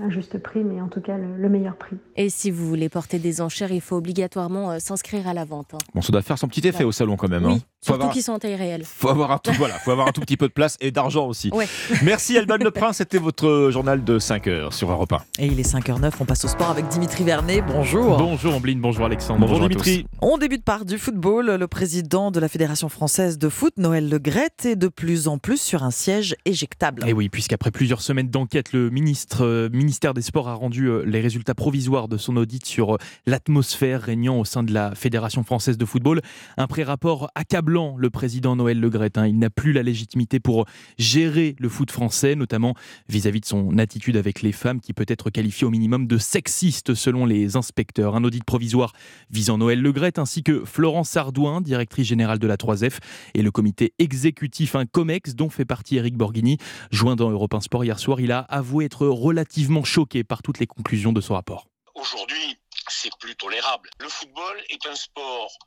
un 0.03 0.11
juste 0.11 0.39
prix, 0.39 0.63
mais 0.63 0.81
en 0.81 0.89
tout 0.89 1.01
cas 1.01 1.17
le, 1.17 1.37
le, 1.37 1.49
meilleur 1.49 1.77
prix. 1.77 1.97
Et 2.17 2.29
si 2.29 2.51
vous 2.51 2.67
voulez 2.67 2.89
porter 2.89 3.19
des 3.19 3.41
enchères, 3.41 3.73
il 3.73 3.81
faut 3.81 3.97
obligatoirement 3.97 4.79
s'inscrire 4.79 5.27
à 5.27 5.35
la 5.35 5.45
vente. 5.45 5.75
Hein. 5.75 5.79
Bon, 5.95 6.03
ça 6.03 6.13
doit 6.13 6.23
faire 6.23 6.39
son 6.39 6.49
petit 6.49 6.67
effet 6.67 6.81
ouais. 6.81 6.85
au 6.85 6.93
salon 6.93 7.17
quand 7.17 7.29
même. 7.29 7.47
Oui. 7.47 7.55
Hein. 7.55 7.59
Surtout 7.81 8.01
avoir... 8.01 8.13
qu'ils 8.13 8.23
sont 8.23 8.33
en 8.33 8.39
taille 8.39 8.57
réelle. 8.57 8.83
Faut 8.85 9.09
avoir 9.09 9.31
un 9.31 9.39
tout, 9.39 9.53
voilà, 9.59 9.75
faut 9.75 9.93
avoir 9.93 10.09
un 10.09 10.13
tout 10.13 10.21
petit 10.21 10.37
peu 10.37 10.49
de 10.49 10.53
place 10.53 10.77
et 10.81 10.91
d'argent 10.91 11.27
aussi. 11.27 11.51
Ouais. 11.53 11.67
Merci 12.03 12.37
Alban 12.37 12.57
Le 12.57 12.71
Prince, 12.71 12.99
c'était 12.99 13.19
votre 13.19 13.71
journal 13.71 14.03
de 14.05 14.19
5 14.19 14.47
heures 14.49 14.73
sur 14.73 14.91
Europe 14.91 15.13
1. 15.13 15.19
Et 15.39 15.47
il 15.47 15.59
est 15.59 15.75
5h09, 15.75 16.13
on 16.21 16.25
passe 16.25 16.45
au 16.45 16.49
sport 16.49 16.71
avec 16.71 16.89
Dimitri 16.89 17.25
Vernet. 17.25 17.63
Bonjour. 17.67 18.17
Bonjour 18.19 18.55
Ambline, 18.55 18.81
bonjour 18.81 19.05
Alexandre. 19.05 19.41
Bonjour, 19.41 19.59
bonjour 19.59 19.69
Dimitri. 19.69 20.07
On 20.21 20.37
débute 20.37 20.65
par 20.65 20.85
du 20.85 20.99
football. 20.99 21.47
Le 21.47 21.69
président 21.69 22.31
de 22.31 22.41
la 22.41 22.49
Fédération 22.49 22.89
française 22.89 23.39
de 23.39 23.49
foot, 23.49 23.75
Noël 23.79 24.09
Le 24.09 24.19
Graët, 24.19 24.67
est 24.67 24.77
de 24.77 24.89
plus 24.89 25.29
en 25.29 25.39
plus 25.39 25.46
sur 25.55 25.85
un 25.85 25.93
siège 25.93 26.35
éjectable. 26.45 27.05
Et 27.07 27.13
oui, 27.13 27.29
puisqu'après 27.29 27.71
plusieurs 27.71 28.01
semaines 28.01 28.29
d'enquête, 28.29 28.73
le 28.73 28.91
ministre, 28.91 29.45
euh, 29.45 29.69
ministère 29.71 30.15
des 30.15 30.23
Sports 30.23 30.49
a 30.49 30.55
rendu 30.55 30.87
euh, 30.87 31.05
les 31.05 31.21
résultats 31.21 31.55
provisoires 31.55 32.09
de 32.09 32.17
son 32.17 32.37
audit 32.37 32.67
sur 32.67 32.95
euh, 32.95 32.99
l'atmosphère 33.27 34.03
régnant 34.03 34.41
au 34.41 34.45
sein 34.45 34.65
de 34.65 34.73
la 34.73 34.95
Fédération 34.97 35.45
française 35.45 35.79
de 35.79 35.85
football. 35.85 36.21
Un 36.57 36.67
pré-rapport 36.67 37.31
accablant 37.37 37.97
le 37.97 38.11
président 38.11 38.57
Noël 38.57 38.81
Le 38.81 38.91
Graët. 38.91 39.19
Hein. 39.19 39.29
Il 39.29 39.39
n'a 39.39 39.51
plus 39.51 39.73
la 39.73 39.85
légitimité 39.85 40.41
pour 40.41 40.67
gérer 40.99 41.55
le 41.61 41.69
foot 41.69 41.93
français, 41.93 42.35
notamment 42.35 42.75
vis-à-vis 43.09 43.39
-vis 43.39 43.43
de 43.43 43.47
son 43.47 43.79
attitude 43.79 44.17
avec 44.17 44.43
les 44.43 44.53
femmes, 44.53 44.81
qui 44.81 44.95
peut 44.95 45.07
être 45.07 45.31
qualifiée 45.31 45.67
au 45.67 45.71
minimum 45.71 46.07
de 46.07 46.19
sexiste 46.19 46.95
selon 46.95 47.27
les 47.27 47.57
inspecteurs. 47.57 48.17
Un 48.17 48.25
audit 48.25 48.43
provisoire 48.43 48.93
visant 49.31 49.59
Noël 49.59 49.81
Le 49.81 49.93
Graët, 49.93 50.19
ainsi 50.19 50.43
que 50.43 50.65
Florence 50.65 51.17
Ardouin, 51.17 51.61
directrice 51.61 52.09
générale 52.09 52.39
de 52.39 52.47
la 52.47 52.57
3F, 52.57 52.99
et 53.35 53.43
le 53.43 53.51
comité 53.51 53.93
exécutif, 53.99 54.75
un 54.75 54.87
COMEX, 54.87 55.36
dont 55.37 55.51
fait 55.51 55.65
partie 55.65 55.97
Eric 55.97 56.17
Borghini. 56.17 56.59
Joint 56.91 57.17
dans 57.17 57.31
Europe 57.31 57.55
1 57.55 57.61
Sport 57.61 57.85
hier 57.85 57.99
soir, 57.99 58.21
il 58.21 58.33
a 58.33 58.41
avoué 58.41 58.87
être 58.87 59.07
relativement 59.07 59.85
choqué 59.85 60.25
par 60.25 60.43
toutes 60.43 60.59
les 60.59 60.67
conclusions 60.67 61.13
de 61.13 61.21
son 61.21 61.35
rapport. 61.35 61.69
Aujourd'hui, 61.95 62.59
c'est 62.89 63.11
plus 63.21 63.37
tolérable. 63.37 63.91
Le 64.01 64.09
football 64.09 64.57
est 64.71 64.87
un 64.87 64.95
sport 64.95 65.59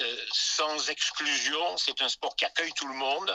euh, 0.00 0.16
sans 0.32 0.88
exclusion, 0.90 1.76
c'est 1.76 2.02
un 2.02 2.08
sport 2.08 2.34
qui 2.36 2.44
accueille 2.44 2.72
tout 2.76 2.88
le 2.88 2.94
monde 2.94 3.30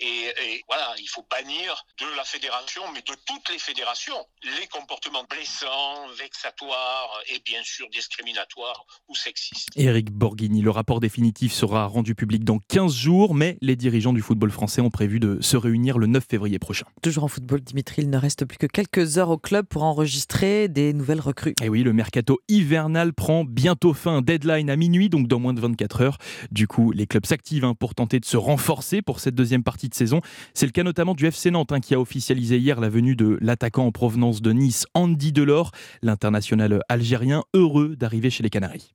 Et, 0.00 0.04
et 0.04 0.64
voilà, 0.68 0.94
il 0.98 1.08
faut 1.08 1.26
bannir 1.30 1.84
de 1.98 2.06
la 2.16 2.24
fédération, 2.24 2.82
mais 2.92 3.00
de 3.00 3.14
toutes 3.26 3.48
les 3.50 3.58
fédérations, 3.58 4.26
les 4.44 4.66
comportements 4.68 5.24
blessants, 5.28 6.06
vexatoires 6.18 7.20
et 7.28 7.40
bien 7.44 7.62
sûr 7.62 7.88
discriminatoires 7.90 8.84
ou 9.08 9.14
sexistes. 9.14 9.68
Éric 9.76 10.10
Borghini, 10.10 10.62
le 10.62 10.70
rapport 10.70 11.00
définitif 11.00 11.52
sera 11.52 11.86
rendu 11.86 12.14
public 12.14 12.44
dans 12.44 12.58
15 12.58 12.94
jours, 12.94 13.34
mais 13.34 13.58
les 13.60 13.76
dirigeants 13.76 14.12
du 14.12 14.22
football 14.22 14.50
français 14.50 14.80
ont 14.80 14.90
prévu 14.90 15.20
de 15.20 15.38
se 15.40 15.56
réunir 15.56 15.98
le 15.98 16.06
9 16.06 16.24
février 16.28 16.58
prochain. 16.58 16.86
Toujours 17.02 17.24
en 17.24 17.28
football, 17.28 17.60
Dimitri, 17.60 18.02
il 18.02 18.10
ne 18.10 18.18
reste 18.18 18.44
plus 18.44 18.58
que 18.58 18.66
quelques 18.66 19.18
heures 19.18 19.30
au 19.30 19.38
club 19.38 19.66
pour 19.66 19.82
enregistrer 19.82 20.68
des 20.68 20.92
nouvelles 20.92 21.20
recrues. 21.20 21.54
Et 21.62 21.68
oui, 21.68 21.82
le 21.82 21.92
mercato 21.92 22.40
hivernal 22.48 23.12
prend 23.12 23.44
bientôt 23.44 23.94
fin. 23.94 24.22
Deadline 24.22 24.70
à 24.70 24.76
minuit, 24.76 25.08
donc 25.08 25.28
dans 25.28 25.38
moins 25.38 25.54
de 25.54 25.60
24 25.60 26.00
heures. 26.00 26.18
Du 26.50 26.66
coup, 26.66 26.92
les 26.92 27.06
clubs 27.06 27.26
s'activent 27.26 27.64
hein, 27.64 27.74
pour 27.74 27.94
tenter 27.94 28.20
de 28.20 28.24
se 28.24 28.36
renforcer 28.36 29.02
pour 29.02 29.20
cette 29.20 29.34
deuxième 29.34 29.62
partie 29.62 29.85
de 29.88 29.94
saison. 29.94 30.20
C'est 30.54 30.66
le 30.66 30.72
cas 30.72 30.82
notamment 30.82 31.14
du 31.14 31.26
FC 31.26 31.50
Nantes 31.50 31.72
hein, 31.72 31.80
qui 31.80 31.94
a 31.94 32.00
officialisé 32.00 32.58
hier 32.58 32.80
la 32.80 32.88
venue 32.88 33.16
de 33.16 33.38
l'attaquant 33.40 33.86
en 33.86 33.92
provenance 33.92 34.42
de 34.42 34.52
Nice, 34.52 34.86
Andy 34.94 35.32
Delors, 35.32 35.72
l'international 36.02 36.80
algérien, 36.88 37.44
heureux 37.54 37.96
d'arriver 37.96 38.30
chez 38.30 38.42
les 38.42 38.50
Canaries 38.50 38.92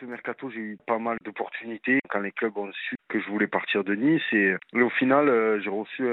ce 0.00 0.04
mercato, 0.04 0.50
j'ai 0.50 0.60
eu 0.60 0.78
pas 0.86 0.98
mal 0.98 1.16
d'opportunités 1.24 2.00
quand 2.10 2.20
les 2.20 2.32
clubs 2.32 2.56
ont 2.56 2.70
su 2.72 2.96
que 3.08 3.20
je 3.20 3.28
voulais 3.28 3.46
partir 3.46 3.84
de 3.84 3.94
Nice. 3.94 4.22
Et, 4.32 4.54
au 4.74 4.90
final, 4.90 5.28
euh, 5.28 5.60
j'ai 5.60 5.70
reçu 5.70 6.04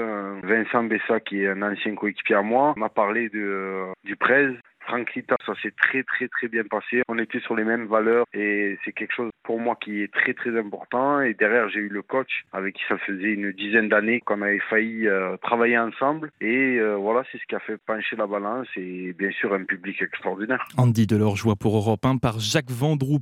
Vincent 0.42 0.84
Bessa, 0.84 1.20
qui 1.20 1.42
est 1.42 1.48
un 1.48 1.62
ancien 1.62 1.94
coéquipier 1.94 2.36
à 2.36 2.42
moi, 2.42 2.74
m'a 2.76 2.88
parlé 2.88 3.28
de, 3.28 3.40
euh, 3.40 3.92
du 4.04 4.16
Prez 4.16 4.56
Franck 4.86 5.10
Rita, 5.10 5.36
ça 5.46 5.52
s'est 5.62 5.72
très 5.76 6.02
très 6.02 6.28
très 6.28 6.48
bien 6.48 6.62
passé. 6.64 7.02
On 7.08 7.18
était 7.18 7.40
sur 7.40 7.56
les 7.56 7.64
mêmes 7.64 7.86
valeurs 7.86 8.26
et 8.34 8.78
c'est 8.84 8.92
quelque 8.92 9.14
chose 9.14 9.30
pour 9.42 9.60
moi 9.60 9.76
qui 9.82 10.02
est 10.02 10.12
très 10.12 10.34
très 10.34 10.58
important. 10.58 11.20
Et 11.20 11.34
derrière, 11.34 11.68
j'ai 11.68 11.80
eu 11.80 11.88
le 11.88 12.02
coach 12.02 12.44
avec 12.52 12.74
qui 12.74 12.82
ça 12.88 12.98
faisait 12.98 13.32
une 13.32 13.52
dizaine 13.52 13.88
d'années 13.88 14.20
qu'on 14.20 14.42
avait 14.42 14.60
failli 14.70 15.08
euh, 15.08 15.36
travailler 15.38 15.78
ensemble. 15.78 16.30
Et 16.40 16.78
euh, 16.78 16.96
voilà, 16.96 17.22
c'est 17.30 17.38
ce 17.38 17.44
qui 17.48 17.54
a 17.54 17.60
fait 17.60 17.78
pencher 17.78 18.16
la 18.16 18.26
balance 18.26 18.66
et 18.76 19.12
bien 19.18 19.30
sûr 19.32 19.52
un 19.54 19.64
public 19.64 20.00
extraordinaire. 20.02 20.66
Andy 20.76 21.06
Delors 21.06 21.36
joie 21.36 21.56
pour 21.56 21.76
Europe 21.76 22.04
1 22.04 22.18
par 22.18 22.38
Jacques 22.38 22.70
Vendroux. 22.70 23.20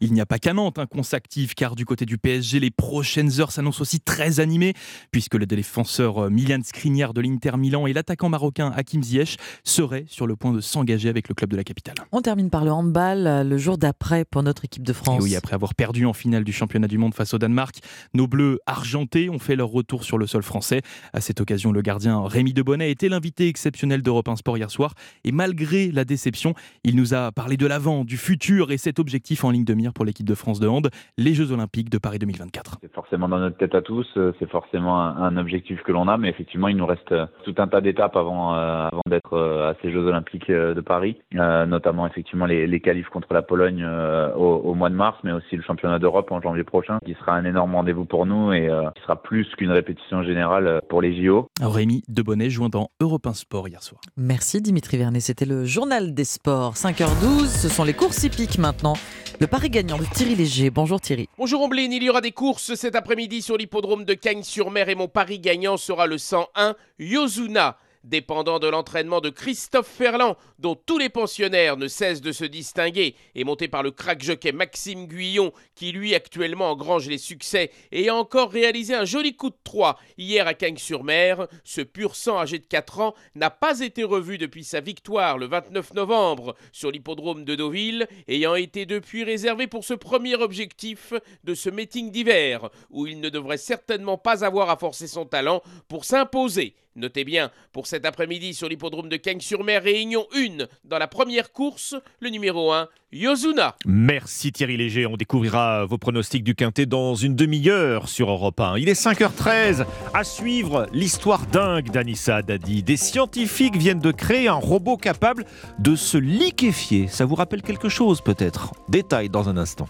Il 0.00 0.12
n'y 0.12 0.20
a 0.20 0.26
pas 0.26 0.38
qu'à 0.38 0.52
Nantes 0.52 0.78
hein, 0.78 0.86
qu'on 0.86 1.02
s'active 1.02 1.54
car 1.54 1.74
du 1.74 1.84
côté 1.84 2.04
du 2.04 2.18
PSG, 2.18 2.60
les 2.60 2.70
prochaines 2.70 3.40
heures 3.40 3.52
s'annoncent 3.52 3.80
aussi 3.80 4.00
très 4.00 4.40
animées 4.40 4.74
puisque 5.10 5.34
le 5.34 5.46
défenseur 5.46 6.26
euh, 6.26 6.30
Milan 6.30 6.60
Skriniar 6.62 7.14
de 7.14 7.20
l'Inter 7.20 7.56
Milan 7.56 7.86
et 7.86 7.92
l'attaquant 7.92 8.28
marocain 8.28 8.72
Hakim 8.76 9.02
Ziyech 9.02 9.36
seraient 9.64 10.04
sur 10.06 10.26
le 10.26 10.36
point 10.36 10.52
de 10.52 10.60
s'engager 10.60 10.99
avec 11.08 11.28
le 11.28 11.34
club 11.34 11.50
de 11.50 11.56
la 11.56 11.64
capitale. 11.64 11.94
On 12.12 12.20
termine 12.20 12.50
par 12.50 12.64
le 12.64 12.70
handball 12.70 13.26
euh, 13.26 13.44
le 13.44 13.58
jour 13.58 13.78
d'après 13.78 14.24
pour 14.24 14.42
notre 14.42 14.64
équipe 14.64 14.82
de 14.82 14.92
France. 14.92 15.20
Et 15.20 15.22
oui, 15.22 15.36
après 15.36 15.54
avoir 15.54 15.74
perdu 15.74 16.06
en 16.06 16.12
finale 16.12 16.44
du 16.44 16.52
championnat 16.52 16.88
du 16.88 16.98
monde 16.98 17.14
face 17.14 17.34
au 17.34 17.38
Danemark, 17.38 17.76
nos 18.14 18.26
Bleus 18.26 18.58
argentés 18.66 19.30
ont 19.30 19.38
fait 19.38 19.56
leur 19.56 19.68
retour 19.68 20.04
sur 20.04 20.18
le 20.18 20.26
sol 20.26 20.42
français. 20.42 20.82
À 21.12 21.20
cette 21.20 21.40
occasion, 21.40 21.72
le 21.72 21.82
gardien 21.82 22.22
Rémi 22.26 22.52
Debonnet 22.52 22.90
était 22.90 23.08
l'invité 23.08 23.48
exceptionnel 23.48 24.02
d'Europe 24.02 24.28
1 24.28 24.36
Sport 24.36 24.58
hier 24.58 24.70
soir. 24.70 24.94
Et 25.24 25.32
malgré 25.32 25.90
la 25.90 26.04
déception, 26.04 26.54
il 26.84 26.96
nous 26.96 27.14
a 27.14 27.32
parlé 27.32 27.56
de 27.56 27.66
l'avant, 27.66 28.04
du 28.04 28.16
futur 28.16 28.70
et 28.70 28.78
cet 28.78 28.98
objectif 28.98 29.44
en 29.44 29.50
ligne 29.50 29.64
de 29.64 29.74
mire 29.74 29.92
pour 29.92 30.04
l'équipe 30.04 30.26
de 30.26 30.34
France 30.34 30.60
de 30.60 30.68
hand, 30.68 30.88
les 31.16 31.34
Jeux 31.34 31.52
Olympiques 31.52 31.90
de 31.90 31.98
Paris 31.98 32.18
2024. 32.18 32.78
C'est 32.82 32.92
forcément 32.92 33.28
dans 33.28 33.38
notre 33.38 33.56
tête 33.56 33.74
à 33.74 33.82
tous, 33.82 34.06
euh, 34.16 34.32
c'est 34.38 34.50
forcément 34.50 35.00
un, 35.00 35.36
objectif 35.36 35.80
que 35.82 35.92
l'on 35.92 36.08
a, 36.08 36.18
mais 36.18 36.28
effectivement, 36.28 36.68
il 36.68 36.76
nous 36.76 36.86
reste 36.86 37.12
euh, 37.12 37.26
tout 37.44 37.54
un 37.58 37.68
tas 37.68 37.80
d'étapes 37.80 38.16
avant, 38.16 38.52
avant 38.52 39.02
d'être 39.06 39.38
à 39.38 39.74
ces 39.80 39.92
Jeux 39.92 40.04
Olympiques 40.06 40.50
de 40.50 40.80
Paris, 40.80 40.89
euh, 41.34 41.66
notamment 41.66 42.06
effectivement 42.06 42.46
les, 42.46 42.66
les 42.66 42.80
qualifs 42.80 43.08
contre 43.08 43.32
la 43.32 43.42
Pologne 43.42 43.82
euh, 43.84 44.32
au, 44.34 44.56
au, 44.56 44.74
mois 44.74 44.90
de 44.90 44.94
mars, 44.94 45.18
mais 45.24 45.32
aussi 45.32 45.56
le 45.56 45.62
championnat 45.62 45.98
d'Europe 45.98 46.30
en 46.32 46.40
janvier 46.40 46.64
prochain, 46.64 46.98
qui 47.04 47.14
sera 47.14 47.34
un 47.34 47.44
énorme 47.44 47.74
rendez-vous 47.74 48.04
pour 48.04 48.26
nous 48.26 48.52
et 48.52 48.68
euh, 48.68 48.90
qui 48.96 49.02
sera 49.02 49.20
plus 49.22 49.46
qu'une 49.56 49.70
répétition 49.70 50.22
générale 50.22 50.80
pour 50.88 51.02
les 51.02 51.24
JO. 51.24 51.46
Rémi 51.60 52.02
Debonnet 52.08 52.50
joint 52.50 52.68
dans 52.68 52.90
Europe 53.00 53.26
1 53.26 53.34
Sport 53.34 53.68
hier 53.68 53.82
soir. 53.82 54.00
Merci 54.16 54.60
Dimitri 54.60 54.96
Vernet, 54.96 55.20
c'était 55.20 55.44
le 55.44 55.64
journal 55.64 56.14
des 56.14 56.24
sports. 56.24 56.74
5h12, 56.74 57.46
ce 57.46 57.68
sont 57.68 57.84
les 57.84 57.94
courses 57.94 58.24
hippiques 58.24 58.58
maintenant. 58.58 58.94
Le 59.40 59.46
pari 59.46 59.70
gagnant 59.70 59.98
de 59.98 60.04
Thierry 60.04 60.34
Léger. 60.34 60.70
Bonjour 60.70 61.00
Thierry. 61.00 61.28
Bonjour 61.38 61.62
Omblin, 61.62 61.90
il 61.90 62.02
y 62.02 62.10
aura 62.10 62.20
des 62.20 62.32
courses 62.32 62.74
cet 62.74 62.94
après-midi 62.94 63.42
sur 63.42 63.56
l'hippodrome 63.56 64.04
de 64.04 64.14
Cagnes-sur-Mer 64.14 64.88
et 64.88 64.94
mon 64.94 65.08
pari 65.08 65.38
gagnant 65.38 65.76
sera 65.76 66.06
le 66.06 66.18
101 66.18 66.74
Yozuna. 66.98 67.76
Dépendant 68.02 68.58
de 68.58 68.66
l'entraînement 68.66 69.20
de 69.20 69.28
Christophe 69.28 69.86
Ferland, 69.86 70.34
dont 70.58 70.74
tous 70.74 70.96
les 70.96 71.10
pensionnaires 71.10 71.76
ne 71.76 71.86
cessent 71.86 72.22
de 72.22 72.32
se 72.32 72.46
distinguer, 72.46 73.14
et 73.34 73.44
monté 73.44 73.68
par 73.68 73.82
le 73.82 73.90
crack 73.90 74.22
jockey 74.22 74.52
Maxime 74.52 75.06
Guyon, 75.06 75.52
qui 75.74 75.92
lui 75.92 76.14
actuellement 76.14 76.70
engrange 76.70 77.08
les 77.08 77.18
succès 77.18 77.70
et 77.92 78.08
a 78.08 78.16
encore 78.16 78.52
réalisé 78.52 78.94
un 78.94 79.04
joli 79.04 79.36
coup 79.36 79.50
de 79.50 79.56
3 79.64 79.98
hier 80.16 80.46
à 80.46 80.54
Cagnes-sur-Mer, 80.54 81.46
ce 81.62 81.82
pur 81.82 82.16
sang 82.16 82.38
âgé 82.38 82.58
de 82.58 82.64
4 82.64 83.00
ans 83.00 83.14
n'a 83.34 83.50
pas 83.50 83.80
été 83.80 84.02
revu 84.02 84.38
depuis 84.38 84.64
sa 84.64 84.80
victoire 84.80 85.36
le 85.36 85.46
29 85.46 85.92
novembre 85.92 86.54
sur 86.72 86.90
l'hippodrome 86.90 87.44
de 87.44 87.54
Deauville, 87.54 88.08
ayant 88.28 88.54
été 88.54 88.86
depuis 88.86 89.24
réservé 89.24 89.66
pour 89.66 89.84
ce 89.84 89.92
premier 89.92 90.36
objectif 90.36 91.12
de 91.44 91.52
ce 91.52 91.68
meeting 91.68 92.10
d'hiver, 92.10 92.70
où 92.88 93.06
il 93.06 93.20
ne 93.20 93.28
devrait 93.28 93.58
certainement 93.58 94.16
pas 94.16 94.42
avoir 94.42 94.70
à 94.70 94.78
forcer 94.78 95.06
son 95.06 95.26
talent 95.26 95.62
pour 95.86 96.06
s'imposer. 96.06 96.74
Notez 96.96 97.22
bien, 97.22 97.52
pour 97.72 97.86
cet 97.86 98.04
après-midi 98.04 98.52
sur 98.52 98.68
l'hippodrome 98.68 99.08
de 99.08 99.16
Cagnes-sur-Mer, 99.16 99.82
réunion 99.82 100.26
1 100.34 100.66
dans 100.84 100.98
la 100.98 101.06
première 101.06 101.52
course, 101.52 101.94
le 102.18 102.30
numéro 102.30 102.72
1, 102.72 102.88
Yozuna. 103.12 103.76
Merci 103.86 104.50
Thierry 104.50 104.76
Léger, 104.76 105.06
on 105.06 105.16
découvrira 105.16 105.84
vos 105.84 105.98
pronostics 105.98 106.42
du 106.42 106.56
Quintet 106.56 106.86
dans 106.86 107.14
une 107.14 107.36
demi-heure 107.36 108.08
sur 108.08 108.28
Europe 108.28 108.58
1. 108.58 108.78
Il 108.78 108.88
est 108.88 109.00
5h13, 109.00 109.86
à 110.12 110.24
suivre 110.24 110.88
l'histoire 110.92 111.46
dingue 111.46 111.90
d'Anissa 111.92 112.42
Dadi. 112.42 112.82
Des 112.82 112.96
scientifiques 112.96 113.76
viennent 113.76 114.00
de 114.00 114.12
créer 114.12 114.48
un 114.48 114.54
robot 114.54 114.96
capable 114.96 115.44
de 115.78 115.94
se 115.94 116.18
liquéfier. 116.18 117.06
Ça 117.06 117.24
vous 117.24 117.36
rappelle 117.36 117.62
quelque 117.62 117.88
chose 117.88 118.20
peut-être? 118.20 118.72
Détail 118.88 119.28
dans 119.28 119.48
un 119.48 119.56
instant. 119.56 119.86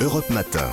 Europe 0.00 0.30
Matin. 0.30 0.70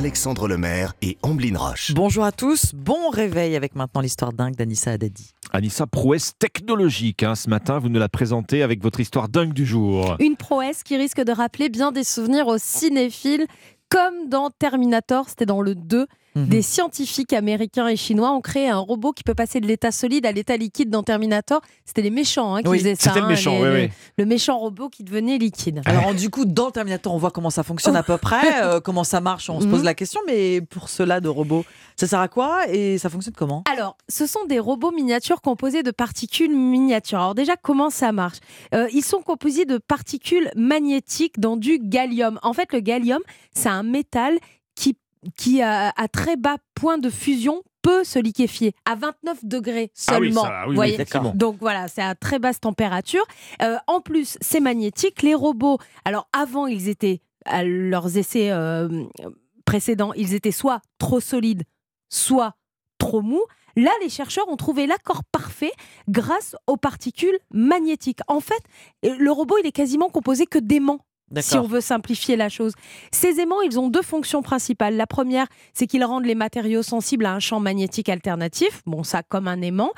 Alexandre 0.00 0.48
Lemaire 0.48 0.94
et 1.02 1.18
Amblin 1.22 1.58
Roche. 1.58 1.92
Bonjour 1.92 2.24
à 2.24 2.32
tous, 2.32 2.72
bon 2.74 3.10
réveil 3.10 3.54
avec 3.54 3.74
maintenant 3.74 4.00
l'histoire 4.00 4.32
dingue 4.32 4.56
d'Anissa 4.56 4.92
Haddadi. 4.92 5.34
Anissa, 5.52 5.86
prouesse 5.86 6.32
technologique. 6.38 7.22
Hein. 7.22 7.34
Ce 7.34 7.50
matin, 7.50 7.78
vous 7.78 7.90
nous 7.90 8.00
la 8.00 8.08
présentez 8.08 8.62
avec 8.62 8.82
votre 8.82 9.00
histoire 9.00 9.28
dingue 9.28 9.52
du 9.52 9.66
jour. 9.66 10.16
Une 10.18 10.36
prouesse 10.36 10.84
qui 10.84 10.96
risque 10.96 11.20
de 11.20 11.32
rappeler 11.32 11.68
bien 11.68 11.92
des 11.92 12.02
souvenirs 12.02 12.46
aux 12.46 12.56
cinéphiles, 12.56 13.46
comme 13.90 14.30
dans 14.30 14.48
Terminator, 14.48 15.28
c'était 15.28 15.44
dans 15.44 15.60
le 15.60 15.74
2. 15.74 16.06
Mhm. 16.36 16.46
Des 16.46 16.62
scientifiques 16.62 17.32
américains 17.32 17.88
et 17.88 17.96
chinois 17.96 18.30
ont 18.32 18.40
créé 18.40 18.68
un 18.68 18.78
robot 18.78 19.12
qui 19.12 19.24
peut 19.24 19.34
passer 19.34 19.60
de 19.60 19.66
l'état 19.66 19.90
solide 19.90 20.26
à 20.26 20.32
l'état 20.32 20.56
liquide 20.56 20.88
dans 20.90 21.02
Terminator. 21.02 21.60
C'était 21.84 22.02
les 22.02 22.10
méchants 22.10 22.54
hein, 22.54 22.62
qui 22.62 22.70
faisaient 22.78 22.94
ça. 22.94 23.10
C'était 23.10 23.20
le 23.20 23.26
hein, 23.26 23.28
méchant, 23.28 23.60
oui, 23.60 23.68
oui. 23.72 23.90
Le 24.16 24.24
méchant 24.26 24.58
robot 24.58 24.88
qui 24.88 25.02
devenait 25.02 25.38
liquide. 25.38 25.82
Alors 25.86 26.14
du 26.14 26.30
coup, 26.30 26.44
dans 26.44 26.70
Terminator, 26.70 27.12
on 27.12 27.18
voit 27.18 27.30
comment 27.32 27.50
ça 27.50 27.62
fonctionne 27.64 27.96
à 27.96 28.02
peu 28.02 28.16
près, 28.18 28.62
euh, 28.62 28.80
comment 28.80 29.02
ça 29.04 29.20
marche, 29.20 29.50
on 29.50 29.60
se 29.60 29.66
pose 29.66 29.80
Mhm. 29.80 29.84
la 29.86 29.94
question, 29.94 30.20
mais 30.26 30.60
pour 30.60 30.88
cela 30.88 31.20
de 31.20 31.28
robots, 31.28 31.64
ça 31.96 32.06
sert 32.06 32.20
à 32.20 32.28
quoi 32.28 32.68
et 32.68 32.96
ça 32.98 33.08
fonctionne 33.10 33.34
comment? 33.36 33.64
Alors, 33.72 33.96
ce 34.08 34.26
sont 34.26 34.44
des 34.46 34.58
robots 34.58 34.92
miniatures 34.92 35.40
composés 35.42 35.82
de 35.82 35.90
particules 35.90 36.54
miniatures. 36.54 37.18
Alors 37.18 37.34
déjà, 37.34 37.56
comment 37.56 37.90
ça 37.90 38.12
marche? 38.12 38.38
Euh, 38.74 38.86
Ils 38.92 39.02
sont 39.04 39.20
composés 39.22 39.64
de 39.64 39.78
particules 39.78 40.50
magnétiques 40.54 41.40
dans 41.40 41.56
du 41.56 41.78
gallium. 41.82 42.38
En 42.42 42.52
fait, 42.52 42.72
le 42.72 42.80
gallium, 42.80 43.20
c'est 43.52 43.68
un 43.68 43.82
métal 43.82 44.38
qui, 45.36 45.62
a, 45.62 45.92
à 45.96 46.08
très 46.08 46.36
bas 46.36 46.56
point 46.74 46.98
de 46.98 47.10
fusion 47.10 47.62
peut 47.82 48.04
se 48.04 48.18
liquéfier 48.18 48.74
à 48.84 48.94
29 48.94 49.44
degrés 49.44 49.90
Ah 50.08 50.18
oui, 50.20 50.32
seulement. 50.32 50.44
ça, 50.44 50.64
oui. 50.68 50.96
Donc 51.34 51.56
voilà, 51.60 51.88
c'est 51.88 52.02
à 52.02 52.14
très 52.14 52.38
basse 52.38 52.60
température. 52.60 53.24
Euh, 53.62 53.76
en 53.86 54.00
plus, 54.00 54.36
c'est 54.40 54.60
magnétique. 54.60 55.22
Les 55.22 55.34
robots, 55.34 55.78
alors 56.04 56.28
avant, 56.32 56.66
ils 56.66 56.88
étaient 56.88 57.20
à 57.46 57.64
leurs 57.64 58.18
essais 58.18 58.50
euh, 58.50 59.04
précédents, 59.64 60.12
ils 60.14 60.34
étaient 60.34 60.52
soit 60.52 60.82
trop 60.98 61.20
solides, 61.20 61.62
soit 62.10 62.54
trop 62.98 63.22
mous. 63.22 63.44
Là, 63.76 63.90
les 64.02 64.08
chercheurs 64.10 64.48
ont 64.48 64.56
trouvé 64.56 64.86
l'accord 64.86 65.22
parfait 65.24 65.72
grâce 66.08 66.56
aux 66.66 66.76
particules 66.76 67.38
magnétiques. 67.50 68.20
En 68.28 68.40
fait, 68.40 68.62
euh, 69.06 69.14
le 69.18 69.30
robot, 69.32 69.56
il 69.62 69.66
est 69.66 69.72
quasiment 69.72 70.08
composé 70.10 70.44
que 70.44 70.58
d'aimants. 70.58 71.00
Si 71.38 71.56
on 71.56 71.66
veut 71.66 71.80
simplifier 71.80 72.36
la 72.36 72.48
chose. 72.48 72.72
Ces 73.12 73.40
aimants, 73.40 73.62
ils 73.62 73.78
ont 73.78 73.88
deux 73.88 74.02
fonctions 74.02 74.42
principales. 74.42 74.96
La 74.96 75.06
première, 75.06 75.46
c'est 75.74 75.86
qu'ils 75.86 76.04
rendent 76.04 76.26
les 76.26 76.34
matériaux 76.34 76.82
sensibles 76.82 77.26
à 77.26 77.32
un 77.32 77.40
champ 77.40 77.60
magnétique 77.60 78.08
alternatif. 78.08 78.82
Bon, 78.86 79.02
ça 79.02 79.22
comme 79.22 79.48
un 79.48 79.60
aimant. 79.62 79.92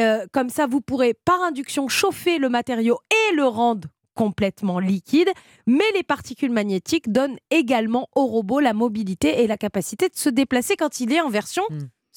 Euh, 0.00 0.26
comme 0.32 0.48
ça, 0.48 0.66
vous 0.66 0.80
pourrez 0.80 1.14
par 1.14 1.42
induction 1.42 1.88
chauffer 1.88 2.38
le 2.38 2.48
matériau 2.48 2.98
et 3.10 3.34
le 3.34 3.44
rendre 3.44 3.88
complètement 4.14 4.80
liquide. 4.80 5.28
Mais 5.66 5.84
les 5.94 6.02
particules 6.02 6.50
magnétiques 6.50 7.12
donnent 7.12 7.38
également 7.50 8.08
au 8.16 8.26
robot 8.26 8.58
la 8.58 8.72
mobilité 8.72 9.42
et 9.42 9.46
la 9.46 9.56
capacité 9.56 10.08
de 10.08 10.16
se 10.16 10.28
déplacer 10.28 10.76
quand 10.76 11.00
il 11.00 11.12
est 11.12 11.20
en 11.20 11.28
version 11.28 11.62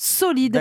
solide. 0.02 0.56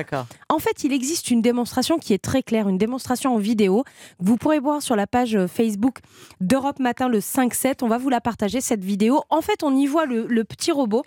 En 0.49 0.59
fait, 0.59 0.85
il 0.85 0.93
existe 0.93 1.31
une 1.31 1.41
démonstration 1.41 1.99
qui 1.99 2.13
est 2.13 2.19
très 2.23 2.43
claire, 2.43 2.69
une 2.69 2.77
démonstration 2.79 3.35
en 3.35 3.39
vidéo. 3.39 3.85
que 3.85 3.91
Vous 4.19 4.37
pourrez 4.37 4.59
voir 4.61 4.83
sur 4.83 4.97
la 4.97 5.07
page 5.07 5.35
euh, 5.35 5.47
Facebook 5.49 6.01
d'Europe 6.41 6.79
Matin 6.79 7.09
le 7.09 7.21
5-7. 7.21 7.83
On 7.83 7.89
va 7.89 7.97
vous 7.99 8.11
la 8.11 8.21
partager, 8.21 8.61
cette 8.61 8.85
vidéo. 8.85 9.23
En 9.31 9.41
fait, 9.41 9.63
on 9.63 9.75
y 9.75 9.87
voit 9.87 10.05
le, 10.07 10.27
le 10.27 10.45
petit 10.45 10.73
robot 10.73 11.03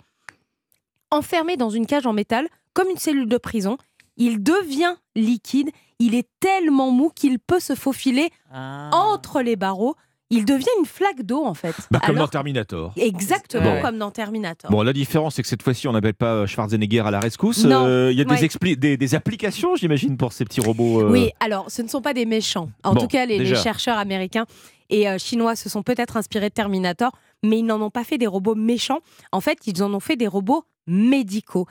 enfermé 1.10 1.56
dans 1.56 1.70
une 1.70 1.86
cage 1.86 2.06
en 2.06 2.12
métal, 2.12 2.48
comme 2.72 2.88
une 2.90 2.96
cellule 2.98 3.28
de 3.28 3.38
prison. 3.38 3.78
Il 4.16 4.42
devient 4.42 4.94
liquide, 5.14 5.70
il 6.00 6.14
est 6.14 6.28
tellement 6.40 6.90
mou 6.90 7.10
qu'il 7.14 7.38
peut 7.38 7.60
se 7.60 7.74
faufiler 7.74 8.30
Ah. 8.52 8.90
entre 8.92 9.42
les 9.42 9.54
barreaux. 9.56 9.94
Il 10.36 10.44
devient 10.44 10.66
une 10.78 10.84
flaque 10.86 11.22
d'eau 11.22 11.44
en 11.44 11.54
fait. 11.54 11.74
Bah, 11.90 12.00
comme 12.00 12.16
Alors- 12.16 12.26
dans 12.26 12.30
Terminator. 12.30 12.92
Exactement 12.96 13.80
comme 13.82 13.98
dans 13.98 14.10
Terminator. 14.10 14.70
Bon, 14.70 14.82
la 14.82 14.92
différence, 14.92 15.34
c'est 15.36 15.42
que 15.42 15.48
cette 15.48 15.62
fois-ci, 15.62 15.86
on 15.88 15.92
n'appelle 15.92 16.14
pas 16.14 16.34
euh, 16.34 16.46
Schwarzenegger 16.46 17.00
à 17.00 17.10
la 17.10 17.20
rescousse. 17.20 17.64
Euh, 17.64 18.10
Il 18.12 18.18
y 18.18 18.20
a 18.20 18.24
des, 18.24 18.34
Ouais. 18.62 18.76
des, 18.76 18.96
des 18.96 19.14
applications, 19.14 19.76
j'imagine, 19.76 20.16
pour 20.16 20.32
ces 20.32 20.44
petits 20.44 20.60
robots. 20.60 21.02
euh, 21.02 21.10
Oui, 21.10 21.30
alors 21.40 21.70
ce 21.70 21.82
ne 21.82 21.88
sont 21.88 22.02
pas 22.02 22.14
des 22.14 22.26
méchants. 22.26 22.68
En 22.82 22.94
Bon, 22.94 23.00
tout 23.02 23.06
cas, 23.08 23.26
les, 23.26 23.54
chercheurs 23.54 23.98
américains 23.98 24.46
et 24.90 25.08
euh, 25.08 25.18
chinois 25.18 25.56
se 25.56 25.68
sont 25.68 25.82
peut-être 25.82 26.16
inspirés 26.16 26.48
de 26.48 26.54
Terminator, 26.54 27.12
mais 27.42 27.58
ils 27.60 27.64
n'en 27.66 27.80
ont 27.80 27.90
pas 27.90 28.04
fait 28.04 28.18
des 28.18 28.26
robots 28.26 28.54
méchants. 28.54 28.98
En 29.32 29.40
fait, 29.40 29.58
ils 29.66 29.82
en 29.82 29.92
ont 29.94 30.00
fait 30.00 30.16
des 30.16 30.26
robots 30.26 30.64
médicaux. 30.86 31.66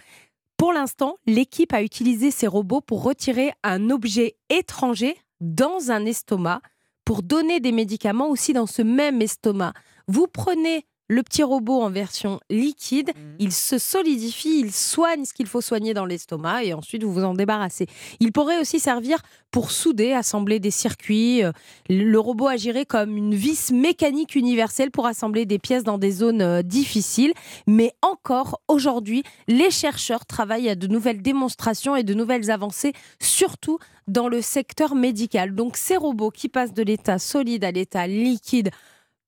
Pour 0.58 0.72
l'instant, 0.74 1.18
l'équipe 1.26 1.74
a 1.74 1.82
utilisé 1.84 2.32
ces 2.32 2.48
robots 2.48 2.82
pour 2.82 3.04
retirer 3.04 3.52
un 3.64 3.90
objet 3.90 4.36
étranger 4.50 5.16
dans 5.42 5.92
un 5.92 6.06
estomac, 6.06 6.62
pour 7.06 7.24
donner 7.24 7.60
des 7.60 7.72
médicaments 7.72 8.30
aussi 8.30 8.54
dans 8.54 8.68
ce 8.68 8.82
même 8.82 9.22
estomac. 9.22 9.74
Vous 10.08 10.28
prenez 10.28 10.86
le 11.10 11.22
petit 11.22 11.44
robot 11.44 11.82
en 11.82 11.90
version 11.90 12.40
liquide, 12.50 13.12
il 13.40 13.52
se 13.52 13.78
solidifie, 13.78 14.60
il 14.60 14.72
soigne 14.72 15.26
ce 15.26 15.34
qu'il 15.34 15.48
faut 15.48 15.62
soigner 15.62 15.94
dans 15.94 16.06
l'estomac 16.06 16.64
et 16.64 16.74
ensuite 16.74 17.04
vous 17.04 17.14
vous 17.14 17.24
en 17.24 17.34
débarrassez. 17.34 17.88
Il 18.20 18.32
pourrait 18.32 18.60
aussi 18.60 18.80
servir 18.80 19.20
pour 19.52 19.72
souder, 19.72 20.14
assembler 20.14 20.60
des 20.60 20.72
circuits. 20.72 21.44
Euh, 21.44 21.52
Le 21.90 22.18
robot 22.20 22.48
agirait 22.48 22.86
comme 22.86 23.18
une 23.18 23.36
vis 23.36 23.72
mécanique 23.72 24.36
universelle 24.36 24.92
pour 24.92 25.06
assembler 25.06 25.46
des 25.46 25.60
pièces 25.60 25.84
dans 25.84 25.98
des 25.98 26.12
zones 26.12 26.42
euh, 26.42 26.62
difficiles. 26.64 27.34
Mais 27.68 27.94
encore 28.02 28.62
aujourd'hui, 28.68 29.24
les 29.48 29.72
chercheurs 29.72 30.26
travaillent 30.26 30.70
à 30.70 30.76
de 30.76 30.88
nouvelles 30.88 31.22
démonstrations 31.22 31.96
et 31.96 32.04
de 32.04 32.14
nouvelles 32.14 32.50
avancées, 32.50 32.94
surtout 33.20 33.78
dans 34.08 34.28
le 34.28 34.42
secteur 34.42 34.96
médical. 34.96 35.54
Donc 35.54 35.78
ces 35.78 35.98
robots 35.98 36.32
qui 36.32 36.50
passent 36.50 36.74
de 36.74 36.84
l'état 36.84 37.20
solide 37.20 37.64
à 37.64 37.72
l'état 37.72 38.08
liquide 38.08 38.72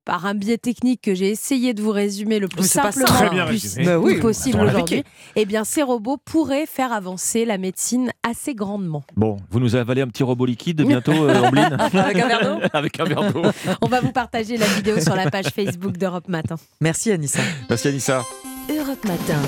par 0.06 0.26
un 0.26 0.36
biais 0.36 0.58
technique 0.58 1.02
que 1.02 1.14
j'ai 1.16 1.30
essayé 1.30 1.74
de 1.74 1.82
vous 1.82 1.92
résumer 1.92 2.40
le 2.40 2.48
plus 2.48 2.70
simplement 2.70 3.06
plus-. 3.48 3.78
Bah 3.84 3.98
oui, 3.98 4.20
possible 4.20 4.62
aujourd'hui, 4.62 5.04
eh 5.36 5.46
bien 5.46 5.64
ces 5.64 5.82
robots 5.84 6.18
pourraient 6.24 6.68
faire 6.68 6.94
avancer 6.94 7.44
la 7.46 7.58
médecine 7.58 8.12
assez 8.24 8.54
grandement. 8.54 9.04
Bon, 9.16 9.38
vous 9.50 9.60
nous 9.60 9.76
avalez 9.76 10.02
un 10.02 10.08
petit 10.08 10.24
robot 10.24 10.46
liquide 10.46 10.82
bientôt, 10.84 11.12
euh, 11.12 11.42
Amblin 11.44 11.72
Avec 11.72 12.18
un 12.18 12.28
verre 12.28 12.44
d'eau 12.44 12.68
Avec 12.74 13.00
un 13.00 13.04
verre 13.06 13.34
d'eau. 13.34 13.44
On 13.82 13.88
va 13.88 14.00
vous 14.00 14.12
partager 14.12 14.58
la 14.58 14.68
vidéo 14.68 15.00
sur 15.00 15.16
la 15.16 15.30
page 15.30 15.48
Facebook 15.48 15.98
d'Europe 15.98 16.28
Matin. 16.28 16.56
Merci 16.80 17.12
Anissa. 17.12 17.42
Merci 17.70 17.88
Anissa. 17.88 18.24
Europe 18.67 19.05
Matin. 19.05 19.39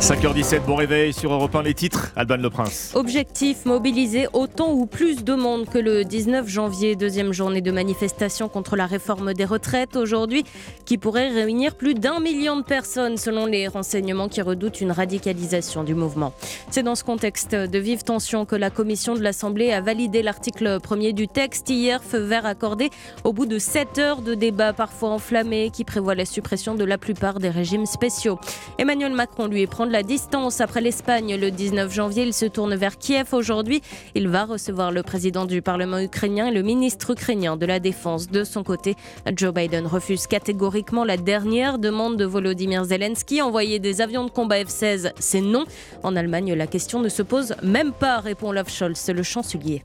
5h17, 0.00 0.66
bon 0.66 0.74
réveil 0.74 1.14
sur 1.14 1.32
Europe 1.32 1.54
1, 1.54 1.62
les 1.62 1.72
titres. 1.72 2.12
Alban 2.14 2.36
Le 2.36 2.50
Prince. 2.50 2.92
Objectif 2.94 3.64
mobiliser 3.64 4.26
autant 4.34 4.70
ou 4.72 4.84
plus 4.84 5.24
de 5.24 5.34
monde 5.34 5.66
que 5.66 5.78
le 5.78 6.04
19 6.04 6.46
janvier, 6.46 6.94
deuxième 6.94 7.32
journée 7.32 7.62
de 7.62 7.70
manifestation 7.70 8.50
contre 8.50 8.76
la 8.76 8.84
réforme 8.84 9.32
des 9.32 9.46
retraites 9.46 9.96
aujourd'hui, 9.96 10.44
qui 10.84 10.98
pourrait 10.98 11.28
réunir 11.28 11.74
plus 11.74 11.94
d'un 11.94 12.20
million 12.20 12.58
de 12.58 12.62
personnes 12.62 13.16
selon 13.16 13.46
les 13.46 13.66
renseignements 13.66 14.28
qui 14.28 14.42
redoutent 14.42 14.82
une 14.82 14.92
radicalisation 14.92 15.82
du 15.82 15.94
mouvement. 15.94 16.34
C'est 16.70 16.82
dans 16.82 16.96
ce 16.96 17.04
contexte 17.04 17.54
de 17.54 17.78
vive 17.78 18.02
tension 18.02 18.44
que 18.44 18.56
la 18.56 18.68
commission 18.68 19.14
de 19.14 19.22
l'Assemblée 19.22 19.72
a 19.72 19.80
validé 19.80 20.22
l'article 20.22 20.80
premier 20.80 21.14
du 21.14 21.28
texte 21.28 21.70
hier, 21.70 22.02
feu 22.04 22.18
vert 22.18 22.44
accordé 22.44 22.90
au 23.24 23.32
bout 23.32 23.46
de 23.46 23.58
7 23.58 23.98
heures 23.98 24.20
de 24.20 24.34
débats 24.34 24.74
parfois 24.74 25.10
enflammés 25.10 25.70
qui 25.72 25.84
prévoit 25.84 26.14
la 26.14 26.26
suppression 26.26 26.74
de 26.74 26.84
la 26.84 26.98
plupart 26.98 27.38
des 27.38 27.50
régimes 27.50 27.86
spéciaux. 27.86 28.38
Emmanuel 28.78 29.12
Macron 29.12 29.46
lui 29.46 29.66
prend 29.66 29.86
de 29.86 29.92
la 29.92 30.02
distance 30.02 30.60
après 30.60 30.80
l'Espagne 30.80 31.36
le 31.36 31.50
19 31.50 31.92
janvier. 31.92 32.24
Il 32.24 32.34
se 32.34 32.46
tourne 32.46 32.74
vers 32.74 32.98
Kiev 32.98 33.28
aujourd'hui. 33.32 33.82
Il 34.14 34.28
va 34.28 34.44
recevoir 34.44 34.92
le 34.92 35.02
président 35.02 35.44
du 35.44 35.62
Parlement 35.62 35.98
ukrainien 35.98 36.48
et 36.48 36.52
le 36.52 36.62
ministre 36.62 37.10
ukrainien 37.10 37.56
de 37.56 37.66
la 37.66 37.80
Défense. 37.80 38.28
De 38.28 38.44
son 38.44 38.62
côté, 38.62 38.94
Joe 39.34 39.52
Biden 39.52 39.86
refuse 39.86 40.26
catégoriquement 40.26 41.04
la 41.04 41.16
dernière 41.16 41.78
demande 41.78 42.16
de 42.16 42.24
Volodymyr 42.24 42.84
Zelensky. 42.84 43.42
Envoyer 43.42 43.78
des 43.78 44.00
avions 44.00 44.24
de 44.24 44.30
combat 44.30 44.64
F-16, 44.64 45.12
c'est 45.18 45.40
non. 45.40 45.64
En 46.02 46.16
Allemagne, 46.16 46.54
la 46.54 46.66
question 46.66 47.00
ne 47.00 47.08
se 47.08 47.22
pose 47.22 47.54
même 47.62 47.92
pas, 47.92 48.20
répond 48.20 48.48
Olaf 48.48 48.70
Scholz, 48.70 49.08
le 49.08 49.22
chancelier. 49.22 49.82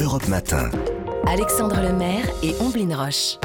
Europe 0.00 0.28
Matin. 0.28 0.70
Alexandre 1.26 1.80
Lemaire 1.80 2.24
et 2.42 2.54
Omblin 2.60 2.96
Roche. 2.96 3.38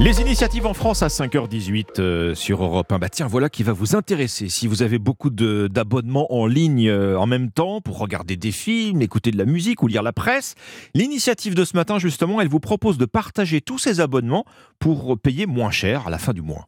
Les 0.00 0.22
initiatives 0.22 0.64
en 0.64 0.72
France 0.72 1.02
à 1.02 1.08
5h18 1.08 2.00
euh, 2.00 2.34
sur 2.34 2.64
Europe 2.64 2.90
1. 2.90 2.98
Bah 2.98 3.10
tiens, 3.10 3.26
voilà 3.26 3.50
qui 3.50 3.62
va 3.62 3.74
vous 3.74 3.94
intéresser. 3.94 4.48
Si 4.48 4.66
vous 4.66 4.82
avez 4.82 4.98
beaucoup 4.98 5.28
d'abonnements 5.28 6.32
en 6.32 6.46
ligne 6.46 6.88
euh, 6.88 7.18
en 7.18 7.26
même 7.26 7.50
temps 7.50 7.82
pour 7.82 7.98
regarder 7.98 8.38
des 8.38 8.50
films, 8.50 9.02
écouter 9.02 9.30
de 9.30 9.36
la 9.36 9.44
musique 9.44 9.82
ou 9.82 9.88
lire 9.88 10.02
la 10.02 10.14
presse, 10.14 10.54
l'initiative 10.94 11.54
de 11.54 11.66
ce 11.66 11.76
matin, 11.76 11.98
justement, 11.98 12.40
elle 12.40 12.48
vous 12.48 12.60
propose 12.60 12.96
de 12.96 13.04
partager 13.04 13.60
tous 13.60 13.76
ces 13.76 14.00
abonnements 14.00 14.46
pour 14.78 15.18
payer 15.18 15.44
moins 15.44 15.70
cher 15.70 16.06
à 16.06 16.10
la 16.10 16.18
fin 16.18 16.32
du 16.32 16.40
mois. 16.40 16.66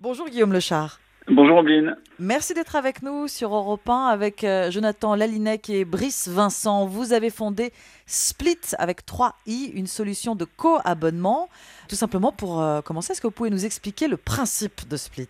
Bonjour 0.00 0.26
Guillaume 0.26 0.54
Lechard. 0.54 0.98
Bonjour 1.28 1.56
Ambline. 1.58 1.96
Merci 2.20 2.54
d'être 2.54 2.76
avec 2.76 3.02
nous 3.02 3.26
sur 3.26 3.52
Europe 3.52 3.88
1 3.88 4.06
avec 4.06 4.44
euh, 4.44 4.70
Jonathan 4.70 5.16
Lalinec 5.16 5.68
et 5.68 5.84
Brice 5.84 6.28
Vincent. 6.28 6.86
Vous 6.86 7.12
avez 7.12 7.30
fondé 7.30 7.72
Split 8.06 8.76
avec 8.78 9.00
3i, 9.00 9.72
une 9.74 9.88
solution 9.88 10.36
de 10.36 10.44
co-abonnement. 10.44 11.48
Tout 11.88 11.96
simplement 11.96 12.30
pour 12.30 12.62
euh, 12.62 12.80
commencer, 12.80 13.10
est-ce 13.10 13.20
que 13.20 13.26
vous 13.26 13.32
pouvez 13.34 13.50
nous 13.50 13.66
expliquer 13.66 14.06
le 14.06 14.16
principe 14.16 14.88
de 14.88 14.96
Split? 14.96 15.28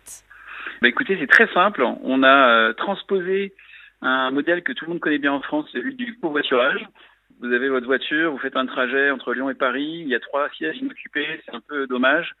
Bah 0.83 0.87
écoutez, 0.87 1.17
c'est 1.19 1.27
très 1.27 1.51
simple. 1.51 1.83
On 2.03 2.21
a 2.21 2.49
euh, 2.49 2.73
transposé 2.73 3.55
un 4.03 4.29
modèle 4.29 4.61
que 4.61 4.73
tout 4.73 4.85
le 4.85 4.91
monde 4.91 4.99
connaît 4.99 5.17
bien 5.17 5.33
en 5.33 5.41
France, 5.41 5.65
celui 5.73 5.95
du 5.95 6.15
covoiturage. 6.19 6.87
Vous 7.41 7.51
avez 7.51 7.69
votre 7.69 7.87
voiture, 7.87 8.31
vous 8.31 8.37
faites 8.37 8.55
un 8.55 8.67
trajet 8.67 9.09
entre 9.09 9.33
Lyon 9.33 9.49
et 9.49 9.55
Paris, 9.55 10.01
il 10.01 10.07
y 10.07 10.15
a 10.15 10.19
trois 10.19 10.47
sièges 10.57 10.77
inoccupés, 10.77 11.41
c'est 11.43 11.55
un 11.55 11.61
peu 11.67 11.87
dommage. 11.87 12.35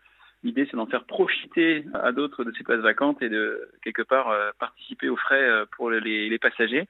L'idée, 0.47 0.65
c'est 0.71 0.77
d'en 0.77 0.85
faire 0.85 1.03
profiter 1.03 1.83
à 1.93 2.13
d'autres 2.13 2.45
de 2.45 2.53
ces 2.57 2.63
places 2.63 2.79
vacantes 2.79 3.21
et 3.21 3.27
de, 3.27 3.69
quelque 3.83 4.01
part, 4.01 4.29
euh, 4.29 4.51
participer 4.57 5.09
aux 5.09 5.17
frais 5.17 5.43
euh, 5.43 5.65
pour 5.75 5.91
les, 5.91 6.29
les 6.29 6.39
passagers. 6.39 6.87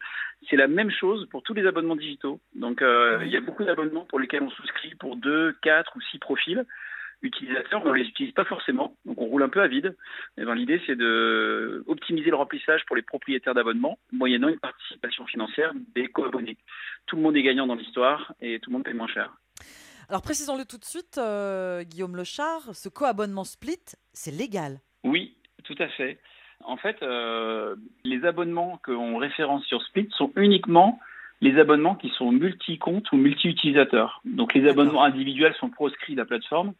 C'est 0.47 0.57
la 0.57 0.67
même 0.67 0.91
chose 0.91 1.27
pour 1.31 1.41
tous 1.41 1.55
les 1.55 1.65
abonnements 1.65 1.95
digitaux. 1.95 2.39
Donc, 2.53 2.83
euh, 2.83 3.17
il 3.25 3.31
y 3.31 3.35
a 3.35 3.41
beaucoup 3.41 3.63
d'abonnements 3.63 4.05
pour 4.05 4.19
lesquels 4.19 4.43
on 4.43 4.51
souscrit 4.51 4.93
pour 4.99 5.15
deux, 5.15 5.55
quatre 5.63 5.95
ou 5.95 6.01
six 6.01 6.19
profils 6.19 6.63
utilisateurs, 7.23 7.81
on 7.83 7.93
les 7.93 8.03
utilise 8.03 8.31
pas 8.33 8.45
forcément. 8.45 8.95
Donc, 9.05 9.19
on 9.19 9.25
roule 9.25 9.41
un 9.41 9.49
peu 9.49 9.61
à 9.61 9.67
vide. 9.67 9.95
Et 10.37 10.45
ben, 10.45 10.53
l'idée, 10.53 10.79
c'est 10.85 10.95
de 10.95 11.83
optimiser 11.87 12.29
le 12.29 12.35
remplissage 12.35 12.85
pour 12.85 12.95
les 12.95 13.01
propriétaires 13.01 13.55
d'abonnements, 13.55 13.97
moyennant 14.11 14.49
une 14.49 14.59
participation 14.59 15.25
financière 15.25 15.71
des 15.95 16.09
co-abonnés. 16.09 16.57
Tout 17.07 17.15
le 17.15 17.23
monde 17.23 17.35
est 17.35 17.41
gagnant 17.41 17.65
dans 17.65 17.73
l'histoire 17.73 18.35
et 18.39 18.59
tout 18.59 18.69
le 18.69 18.75
monde 18.75 18.83
paye 18.83 18.93
moins 18.93 19.07
cher. 19.07 19.33
Alors 20.09 20.21
précisons-le 20.21 20.63
tout 20.63 20.77
de 20.77 20.85
suite, 20.85 21.17
euh, 21.17 21.83
Guillaume 21.83 22.15
Lechard, 22.15 22.73
ce 22.73 22.87
co-abonnement 22.87 23.43
Split, 23.43 23.83
c'est 24.13 24.31
légal. 24.31 24.79
Oui, 25.03 25.35
tout 25.65 25.75
à 25.79 25.89
fait. 25.89 26.19
En 26.63 26.77
fait, 26.77 27.03
euh, 27.03 27.75
les 28.05 28.23
abonnements 28.23 28.79
qu'on 28.85 29.17
référence 29.17 29.65
sur 29.65 29.83
Split 29.83 30.07
sont 30.17 30.31
uniquement 30.37 30.99
les 31.41 31.59
abonnements 31.59 31.95
qui 31.95 32.09
sont 32.09 32.31
multi-comptes 32.31 33.11
ou 33.11 33.17
multi-utilisateurs. 33.17 34.21
Donc 34.23 34.53
les 34.53 34.67
abonnements 34.67 35.03
individuels 35.03 35.53
sont 35.59 35.69
proscrits 35.69 36.13
de 36.13 36.19
la 36.19 36.25
plateforme. 36.25 36.73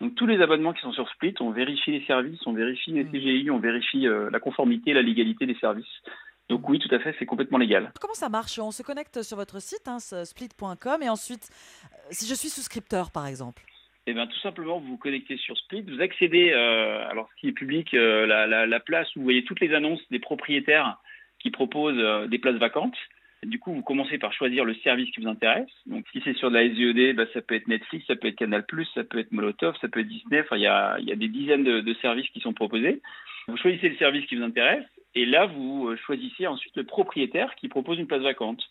Donc 0.00 0.14
tous 0.14 0.26
les 0.26 0.40
abonnements 0.40 0.72
qui 0.72 0.80
sont 0.80 0.92
sur 0.92 1.08
Split, 1.10 1.34
on 1.40 1.50
vérifie 1.50 1.92
les 1.92 2.04
services, 2.06 2.40
on 2.46 2.54
vérifie 2.54 2.92
les 2.92 3.04
CGI, 3.04 3.50
on 3.50 3.58
vérifie 3.58 4.08
euh, 4.08 4.30
la 4.30 4.40
conformité, 4.40 4.94
la 4.94 5.02
légalité 5.02 5.44
des 5.44 5.54
services. 5.56 6.02
Donc 6.50 6.68
oui, 6.68 6.78
tout 6.78 6.92
à 6.94 6.98
fait, 6.98 7.14
c'est 7.18 7.26
complètement 7.26 7.58
légal. 7.58 7.92
Comment 8.00 8.14
ça 8.14 8.28
marche? 8.28 8.58
On 8.58 8.70
se 8.72 8.82
connecte 8.82 9.22
sur 9.22 9.36
votre 9.36 9.60
site, 9.62 9.86
hein, 9.86 9.98
split.com, 10.00 11.02
et 11.02 11.08
ensuite, 11.08 11.48
euh, 11.84 11.96
si 12.10 12.26
je 12.28 12.34
suis 12.34 12.48
souscripteur 12.48 13.10
par 13.10 13.26
exemple 13.26 13.62
Eh 14.06 14.12
bien, 14.12 14.26
tout 14.26 14.38
simplement, 14.40 14.80
vous 14.80 14.88
vous 14.88 14.96
connectez 14.98 15.36
sur 15.36 15.56
Split, 15.56 15.82
vous 15.82 16.00
accédez, 16.02 16.50
euh, 16.52 17.08
alors 17.08 17.28
ce 17.34 17.40
qui 17.40 17.48
est 17.48 17.52
public, 17.52 17.94
euh, 17.94 18.26
la, 18.26 18.46
la- 18.46 18.66
la 18.66 18.80
place 18.80 19.08
où 19.14 19.20
vous 19.20 19.24
voyez 19.24 19.44
toutes 19.44 19.60
les 19.60 19.72
annonces 19.74 20.00
des 20.10 20.18
propriétaires 20.18 20.98
qui 21.38 21.50
proposent 21.50 21.96
euh, 21.98 22.26
des 22.26 22.38
places 22.38 22.56
vacantes. 22.56 22.96
Du 23.42 23.58
coup, 23.58 23.72
vous 23.72 23.82
commencez 23.82 24.18
par 24.18 24.32
choisir 24.34 24.66
le 24.66 24.74
service 24.82 25.10
qui 25.12 25.22
vous 25.22 25.28
intéresse. 25.28 25.70
Donc, 25.86 26.04
si 26.12 26.20
c'est 26.24 26.36
sur 26.36 26.50
de 26.50 26.56
la 26.56 26.64
SVOD, 26.68 27.16
bah, 27.16 27.24
ça 27.32 27.40
peut 27.40 27.54
être 27.54 27.68
Netflix, 27.68 28.04
ça 28.06 28.14
peut 28.16 28.28
être 28.28 28.36
Canal+, 28.36 28.66
ça 28.94 29.02
peut 29.04 29.18
être 29.18 29.32
Molotov, 29.32 29.74
ça 29.80 29.88
peut 29.88 30.00
être 30.00 30.08
Disney. 30.08 30.40
Enfin, 30.42 30.56
il 30.56 30.62
y 30.62 30.66
a, 30.66 30.98
il 30.98 31.06
y 31.08 31.12
a 31.12 31.16
des 31.16 31.28
dizaines 31.28 31.64
de, 31.64 31.80
de 31.80 31.94
services 32.02 32.28
qui 32.34 32.40
sont 32.40 32.52
proposés. 32.52 33.00
Vous 33.48 33.56
choisissez 33.56 33.88
le 33.88 33.96
service 33.96 34.26
qui 34.26 34.36
vous 34.36 34.42
intéresse 34.42 34.84
et 35.14 35.26
là, 35.26 35.46
vous 35.46 35.88
euh, 35.88 35.96
choisissez 35.96 36.46
ensuite 36.46 36.76
le 36.76 36.84
propriétaire 36.84 37.54
qui 37.56 37.68
propose 37.68 37.98
une 37.98 38.06
place 38.06 38.22
vacante. 38.22 38.62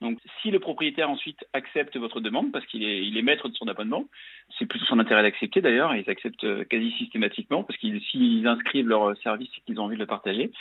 Donc, 0.00 0.18
si 0.40 0.50
le 0.50 0.60
propriétaire 0.60 1.10
ensuite 1.10 1.44
accepte 1.52 1.96
votre 1.96 2.20
demande, 2.20 2.52
parce 2.52 2.64
qu'il 2.66 2.84
est, 2.84 3.22
maître 3.22 3.48
de 3.48 3.54
son 3.54 3.66
abonnement, 3.66 4.04
c'est 4.56 4.66
plutôt 4.66 4.84
son 4.84 5.00
intérêt 5.00 5.22
d'accepter 5.22 5.60
d'ailleurs, 5.60 5.92
et 5.92 6.04
ils 6.06 6.10
acceptent 6.10 6.44
euh, 6.44 6.64
quasi 6.64 6.92
systématiquement, 6.92 7.64
parce 7.64 7.78
qu'ils 7.78 8.00
s'ils 8.02 8.46
inscrivent 8.46 8.88
leur 8.88 9.16
service, 9.18 9.48
c'est 9.54 9.64
qu'ils 9.64 9.80
ont 9.80 9.84
envie 9.84 9.96
de 9.96 10.00
le 10.00 10.06
partager. 10.06 10.52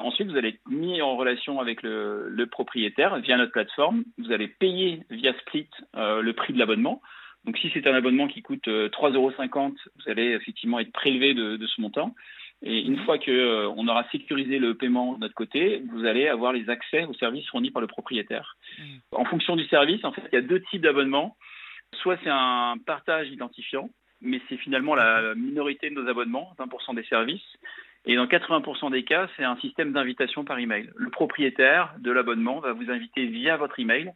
Ensuite, 0.00 0.28
vous 0.28 0.36
allez 0.36 0.48
être 0.48 0.68
mis 0.68 1.00
en 1.02 1.16
relation 1.16 1.60
avec 1.60 1.82
le, 1.82 2.46
propriétaire 2.50 3.20
via 3.20 3.36
notre 3.36 3.52
plateforme. 3.52 4.02
Vous 4.18 4.32
allez 4.32 4.48
payer 4.48 5.02
via 5.10 5.34
Split 5.40 5.68
euh, 5.94 6.20
le 6.22 6.32
prix 6.32 6.52
de 6.52 6.58
l'abonnement. 6.58 7.00
Donc, 7.44 7.58
si 7.58 7.70
c'est 7.72 7.86
un 7.86 7.94
abonnement 7.94 8.26
qui 8.26 8.42
coûte 8.42 8.66
euh, 8.66 8.88
3,50 8.88 9.14
euros, 9.14 9.32
vous 9.36 10.10
allez 10.10 10.32
effectivement 10.32 10.80
être 10.80 10.92
prélevé 10.92 11.34
de 11.34 11.64
ce 11.66 11.80
montant. 11.80 12.14
Et 12.62 12.80
une 12.80 12.98
fois 13.04 13.18
qu'on 13.18 13.74
on 13.76 13.88
aura 13.88 14.04
sécurisé 14.10 14.58
le 14.58 14.74
paiement 14.74 15.14
de 15.14 15.20
notre 15.20 15.34
côté, 15.34 15.82
vous 15.90 16.04
allez 16.04 16.28
avoir 16.28 16.52
les 16.52 16.68
accès 16.68 17.04
aux 17.04 17.14
services 17.14 17.48
fournis 17.48 17.70
par 17.70 17.80
le 17.80 17.86
propriétaire. 17.86 18.56
En 19.12 19.24
fonction 19.24 19.56
du 19.56 19.66
service, 19.66 20.04
en 20.04 20.12
fait, 20.12 20.22
il 20.30 20.34
y 20.34 20.38
a 20.38 20.42
deux 20.42 20.60
types 20.70 20.82
d'abonnements. 20.82 21.36
Soit 22.02 22.18
c'est 22.22 22.30
un 22.30 22.76
partage 22.84 23.28
identifiant, 23.30 23.88
mais 24.20 24.40
c'est 24.48 24.58
finalement 24.58 24.94
la 24.94 25.34
minorité 25.34 25.88
de 25.88 25.94
nos 25.94 26.08
abonnements, 26.08 26.54
20% 26.58 26.94
des 26.94 27.04
services. 27.04 27.56
Et 28.04 28.16
dans 28.16 28.26
80% 28.26 28.90
des 28.90 29.04
cas, 29.04 29.28
c'est 29.36 29.44
un 29.44 29.56
système 29.56 29.92
d'invitation 29.92 30.44
par 30.44 30.58
email. 30.58 30.90
Le 30.96 31.10
propriétaire 31.10 31.94
de 31.98 32.10
l'abonnement 32.10 32.60
va 32.60 32.72
vous 32.72 32.90
inviter 32.90 33.26
via 33.26 33.56
votre 33.56 33.78
email 33.80 34.12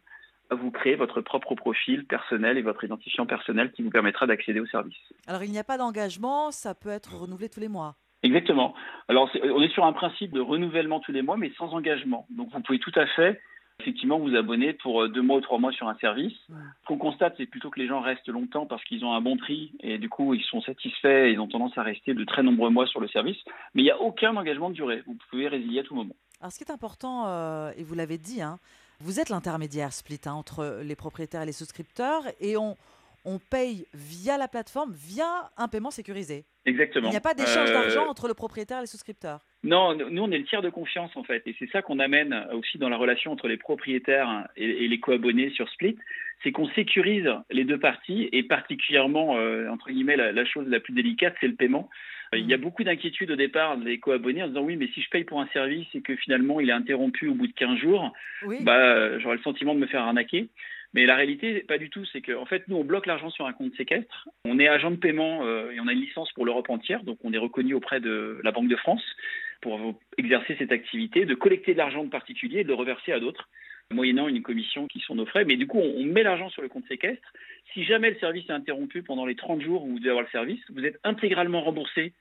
à 0.51 0.55
vous 0.55 0.69
créer 0.69 0.95
votre 0.95 1.21
propre 1.21 1.55
profil 1.55 2.05
personnel 2.05 2.57
et 2.57 2.61
votre 2.61 2.83
identifiant 2.83 3.25
personnel 3.25 3.71
qui 3.71 3.81
vous 3.81 3.89
permettra 3.89 4.27
d'accéder 4.27 4.59
au 4.59 4.67
service. 4.67 4.97
Alors 5.27 5.43
il 5.43 5.51
n'y 5.51 5.57
a 5.57 5.63
pas 5.63 5.77
d'engagement, 5.77 6.51
ça 6.51 6.75
peut 6.75 6.89
être 6.89 7.15
renouvelé 7.15 7.49
tous 7.49 7.59
les 7.59 7.67
mois. 7.67 7.95
Exactement. 8.25 8.73
Alors 9.07 9.29
on 9.43 9.61
est 9.61 9.71
sur 9.73 9.85
un 9.85 9.93
principe 9.93 10.31
de 10.31 10.41
renouvellement 10.41 10.99
tous 10.99 11.11
les 11.11 11.21
mois, 11.21 11.37
mais 11.37 11.51
sans 11.57 11.73
engagement. 11.73 12.25
Donc 12.29 12.49
vous 12.51 12.59
pouvez 12.61 12.79
tout 12.79 12.91
à 12.95 13.05
fait 13.05 13.39
effectivement 13.79 14.19
vous 14.19 14.35
abonner 14.35 14.73
pour 14.73 15.03
euh, 15.03 15.09
deux 15.09 15.21
mois 15.21 15.37
ou 15.37 15.41
trois 15.41 15.59
mois 15.59 15.71
sur 15.73 15.87
un 15.87 15.95
service. 15.95 16.33
Ce 16.47 16.87
qu'on 16.87 16.97
constate, 16.97 17.35
c'est 17.37 17.45
plutôt 17.45 17.69
que 17.69 17.79
les 17.79 17.87
gens 17.87 17.99
restent 17.99 18.29
longtemps 18.29 18.65
parce 18.65 18.83
qu'ils 18.85 19.03
ont 19.03 19.13
un 19.13 19.21
bon 19.21 19.37
prix 19.37 19.73
et 19.81 19.97
du 19.97 20.09
coup 20.09 20.33
ils 20.33 20.43
sont 20.43 20.61
satisfaits 20.61 21.27
et 21.27 21.31
ils 21.31 21.39
ont 21.39 21.47
tendance 21.47 21.77
à 21.77 21.83
rester 21.83 22.13
de 22.13 22.23
très 22.23 22.41
nombreux 22.41 22.69
mois 22.69 22.87
sur 22.87 22.99
le 22.99 23.07
service. 23.09 23.37
Mais 23.73 23.81
il 23.81 23.85
n'y 23.85 23.91
a 23.91 24.01
aucun 24.01 24.35
engagement 24.35 24.69
de 24.69 24.75
durée. 24.75 25.03
Vous 25.05 25.17
pouvez 25.29 25.47
résilier 25.47 25.81
à 25.81 25.83
tout 25.83 25.95
moment. 25.95 26.15
Alors 26.41 26.51
ce 26.51 26.57
qui 26.57 26.63
est 26.63 26.71
important, 26.71 27.25
euh, 27.27 27.71
et 27.77 27.83
vous 27.83 27.95
l'avez 27.95 28.17
dit, 28.17 28.41
hein, 28.41 28.59
vous 29.01 29.19
êtes 29.19 29.29
l'intermédiaire 29.29 29.91
split 29.93 30.21
hein, 30.25 30.33
entre 30.33 30.79
les 30.83 30.95
propriétaires 30.95 31.41
et 31.41 31.45
les 31.45 31.51
souscripteurs 31.51 32.23
et 32.39 32.57
on, 32.57 32.77
on 33.25 33.39
paye 33.39 33.85
via 33.93 34.37
la 34.37 34.47
plateforme, 34.47 34.93
via 34.93 35.49
un 35.57 35.67
paiement 35.67 35.91
sécurisé. 35.91 36.45
Exactement. 36.65 37.07
Il 37.07 37.11
n'y 37.11 37.17
a 37.17 37.21
pas 37.21 37.33
d'échange 37.33 37.69
Euh, 37.69 37.73
d'argent 37.73 38.07
entre 38.07 38.27
le 38.27 38.33
propriétaire 38.33 38.77
et 38.79 38.81
les 38.81 38.87
souscripteurs. 38.87 39.41
Non, 39.63 39.95
nous 39.95 40.21
on 40.21 40.31
est 40.31 40.37
le 40.37 40.45
tiers 40.45 40.61
de 40.61 40.69
confiance 40.69 41.11
en 41.15 41.23
fait, 41.23 41.41
et 41.47 41.55
c'est 41.59 41.69
ça 41.71 41.81
qu'on 41.81 41.99
amène 41.99 42.33
aussi 42.53 42.77
dans 42.77 42.89
la 42.89 42.97
relation 42.97 43.31
entre 43.31 43.47
les 43.47 43.57
propriétaires 43.57 44.47
et, 44.55 44.85
et 44.85 44.87
les 44.87 44.99
co-abonnés 44.99 45.49
sur 45.51 45.67
Split, 45.69 45.97
c'est 46.43 46.51
qu'on 46.51 46.67
sécurise 46.69 47.29
les 47.49 47.63
deux 47.65 47.79
parties 47.79 48.29
et 48.31 48.43
particulièrement 48.43 49.37
euh, 49.37 49.69
entre 49.69 49.89
guillemets 49.91 50.17
la, 50.17 50.31
la 50.31 50.45
chose 50.45 50.67
la 50.67 50.79
plus 50.79 50.93
délicate, 50.93 51.35
c'est 51.41 51.47
le 51.47 51.55
paiement. 51.55 51.89
Euh, 52.33 52.37
Il 52.39 52.47
y 52.47 52.53
a 52.53 52.57
beaucoup 52.57 52.83
d'inquiétudes 52.83 53.31
au 53.31 53.35
départ 53.35 53.77
des 53.77 53.99
co-abonnés 53.99 54.43
en 54.43 54.47
disant 54.47 54.61
oui, 54.61 54.75
mais 54.75 54.87
si 54.93 55.01
je 55.01 55.09
paye 55.09 55.23
pour 55.23 55.39
un 55.41 55.47
service 55.47 55.87
et 55.95 56.01
que 56.01 56.15
finalement 56.15 56.59
il 56.59 56.69
est 56.69 56.73
interrompu 56.73 57.27
au 57.27 57.33
bout 57.33 57.47
de 57.47 57.53
15 57.53 57.77
jours, 57.79 58.11
bah, 58.61 59.17
j'aurai 59.19 59.37
le 59.37 59.41
sentiment 59.43 59.73
de 59.73 59.79
me 59.79 59.87
faire 59.87 60.01
arnaquer. 60.03 60.49
Mais 60.95 61.05
la 61.05 61.17
réalité, 61.17 61.59
pas 61.67 61.77
du 61.77 61.89
tout. 61.89 62.05
C'est 62.05 62.21
qu'en 62.21 62.41
en 62.41 62.45
fait, 62.45 62.67
nous, 62.69 62.77
on 62.77 62.85
bloque 62.85 63.05
l'argent 63.05 63.29
sur 63.29 63.45
un 63.45 63.51
compte 63.51 63.75
séquestre. 63.75 64.29
On 64.45 64.59
est 64.59 64.69
agent 64.69 64.91
de 64.91 64.95
paiement 64.95 65.45
euh, 65.45 65.71
et 65.71 65.79
on 65.81 65.87
a 65.87 65.91
une 65.91 65.99
licence 65.99 66.31
pour 66.31 66.45
l'Europe 66.45 66.69
entière. 66.69 67.03
Donc, 67.03 67.17
on 67.25 67.33
est 67.33 67.37
reconnu 67.37 67.73
auprès 67.73 67.99
de 67.99 68.39
la 68.43 68.51
Banque 68.53 68.69
de 68.69 68.77
France 68.77 69.03
pour 69.59 69.99
exercer 70.17 70.55
cette 70.57 70.71
activité, 70.71 71.25
de 71.25 71.35
collecter 71.35 71.73
de 71.73 71.79
l'argent 71.79 72.05
de 72.05 72.09
particuliers 72.09 72.59
et 72.59 72.63
de 72.63 72.69
le 72.69 72.75
reverser 72.75 73.11
à 73.11 73.19
d'autres, 73.19 73.49
moyennant 73.91 74.29
une 74.29 74.41
commission 74.41 74.87
qui 74.87 75.01
sont 75.01 75.15
nos 75.15 75.25
frais. 75.25 75.43
Mais 75.43 75.57
du 75.57 75.67
coup, 75.67 75.79
on 75.79 76.03
met 76.05 76.23
l'argent 76.23 76.49
sur 76.49 76.61
le 76.61 76.69
compte 76.69 76.87
séquestre. 76.87 77.27
Si 77.73 77.83
jamais 77.83 78.11
le 78.11 78.17
service 78.19 78.47
est 78.47 78.53
interrompu 78.53 79.03
pendant 79.03 79.25
les 79.25 79.35
30 79.35 79.61
jours 79.61 79.83
où 79.83 79.89
vous 79.89 79.99
devez 79.99 80.11
avoir 80.11 80.23
le 80.23 80.31
service, 80.31 80.61
vous 80.69 80.85
êtes 80.85 80.99
intégralement 81.03 81.59
remboursé 81.59 82.13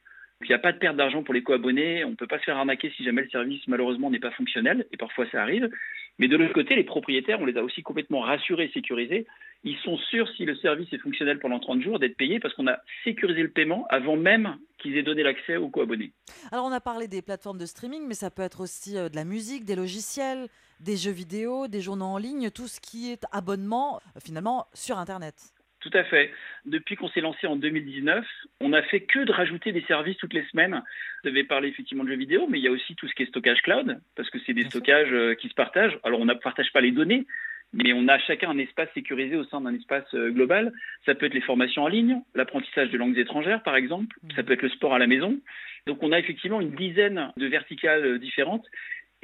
il 0.42 0.48
n'y 0.48 0.54
a 0.54 0.58
pas 0.58 0.72
de 0.72 0.78
perte 0.78 0.96
d'argent 0.96 1.22
pour 1.22 1.34
les 1.34 1.42
co-abonnés. 1.42 2.04
On 2.04 2.10
ne 2.10 2.16
peut 2.16 2.26
pas 2.26 2.38
se 2.38 2.44
faire 2.44 2.56
arnaquer 2.56 2.92
si 2.96 3.04
jamais 3.04 3.22
le 3.22 3.30
service, 3.30 3.62
malheureusement, 3.66 4.10
n'est 4.10 4.18
pas 4.20 4.30
fonctionnel. 4.32 4.86
Et 4.92 4.96
parfois, 4.96 5.26
ça 5.30 5.42
arrive. 5.42 5.70
Mais 6.18 6.28
de 6.28 6.36
l'autre 6.36 6.52
côté, 6.52 6.74
les 6.76 6.84
propriétaires, 6.84 7.40
on 7.40 7.46
les 7.46 7.56
a 7.56 7.62
aussi 7.62 7.82
complètement 7.82 8.20
rassurés 8.20 8.70
sécurisés. 8.72 9.26
Ils 9.64 9.78
sont 9.78 9.96
sûrs, 9.96 10.28
si 10.36 10.44
le 10.44 10.54
service 10.56 10.92
est 10.92 10.98
fonctionnel 10.98 11.38
pendant 11.38 11.58
30 11.58 11.82
jours, 11.82 11.98
d'être 11.98 12.16
payés 12.16 12.38
parce 12.38 12.54
qu'on 12.54 12.68
a 12.68 12.78
sécurisé 13.02 13.42
le 13.42 13.50
paiement 13.50 13.86
avant 13.88 14.16
même 14.16 14.58
qu'ils 14.78 14.96
aient 14.96 15.02
donné 15.02 15.22
l'accès 15.22 15.56
aux 15.56 15.70
co-abonnés. 15.70 16.12
Alors 16.52 16.66
on 16.66 16.72
a 16.72 16.80
parlé 16.80 17.08
des 17.08 17.22
plateformes 17.22 17.58
de 17.58 17.66
streaming, 17.66 18.06
mais 18.06 18.14
ça 18.14 18.30
peut 18.30 18.42
être 18.42 18.60
aussi 18.60 18.98
euh, 18.98 19.08
de 19.08 19.16
la 19.16 19.24
musique, 19.24 19.64
des 19.64 19.74
logiciels, 19.74 20.48
des 20.80 20.96
jeux 20.96 21.10
vidéo, 21.10 21.66
des 21.66 21.80
journaux 21.80 22.04
en 22.04 22.18
ligne, 22.18 22.50
tout 22.50 22.68
ce 22.68 22.80
qui 22.80 23.10
est 23.10 23.24
abonnement 23.32 23.96
euh, 23.96 24.20
finalement 24.22 24.66
sur 24.74 24.98
Internet. 24.98 25.54
Tout 25.84 25.98
à 25.98 26.04
fait. 26.04 26.32
Depuis 26.64 26.96
qu'on 26.96 27.10
s'est 27.10 27.20
lancé 27.20 27.46
en 27.46 27.56
2019, 27.56 28.24
on 28.60 28.70
n'a 28.70 28.82
fait 28.84 29.00
que 29.00 29.18
de 29.18 29.30
rajouter 29.30 29.70
des 29.70 29.82
services 29.82 30.16
toutes 30.16 30.32
les 30.32 30.44
semaines. 30.44 30.82
Vous 31.22 31.28
avez 31.28 31.44
parlé 31.44 31.68
effectivement 31.68 32.04
de 32.04 32.08
jeux 32.08 32.16
vidéo, 32.16 32.46
mais 32.48 32.58
il 32.58 32.64
y 32.64 32.68
a 32.68 32.70
aussi 32.70 32.94
tout 32.94 33.06
ce 33.06 33.12
qui 33.12 33.22
est 33.22 33.26
stockage 33.26 33.60
cloud, 33.60 34.00
parce 34.16 34.30
que 34.30 34.38
c'est 34.46 34.54
des 34.54 34.64
stockages 34.64 35.12
euh, 35.12 35.34
qui 35.34 35.50
se 35.50 35.54
partagent. 35.54 35.98
Alors 36.02 36.20
on 36.20 36.24
ne 36.24 36.32
partage 36.32 36.72
pas 36.72 36.80
les 36.80 36.90
données, 36.90 37.26
mais 37.74 37.92
on 37.92 38.08
a 38.08 38.18
chacun 38.18 38.48
un 38.48 38.56
espace 38.56 38.88
sécurisé 38.94 39.36
au 39.36 39.44
sein 39.44 39.60
d'un 39.60 39.74
espace 39.74 40.06
euh, 40.14 40.30
global. 40.30 40.72
Ça 41.04 41.14
peut 41.14 41.26
être 41.26 41.34
les 41.34 41.42
formations 41.42 41.82
en 41.82 41.88
ligne, 41.88 42.16
l'apprentissage 42.34 42.88
de 42.88 42.96
langues 42.96 43.18
étrangères 43.18 43.62
par 43.62 43.76
exemple, 43.76 44.16
ça 44.34 44.42
peut 44.42 44.54
être 44.54 44.62
le 44.62 44.70
sport 44.70 44.94
à 44.94 44.98
la 44.98 45.06
maison. 45.06 45.38
Donc 45.86 46.02
on 46.02 46.12
a 46.12 46.18
effectivement 46.18 46.62
une 46.62 46.74
dizaine 46.74 47.30
de 47.36 47.46
verticales 47.46 48.06
euh, 48.06 48.18
différentes. 48.18 48.64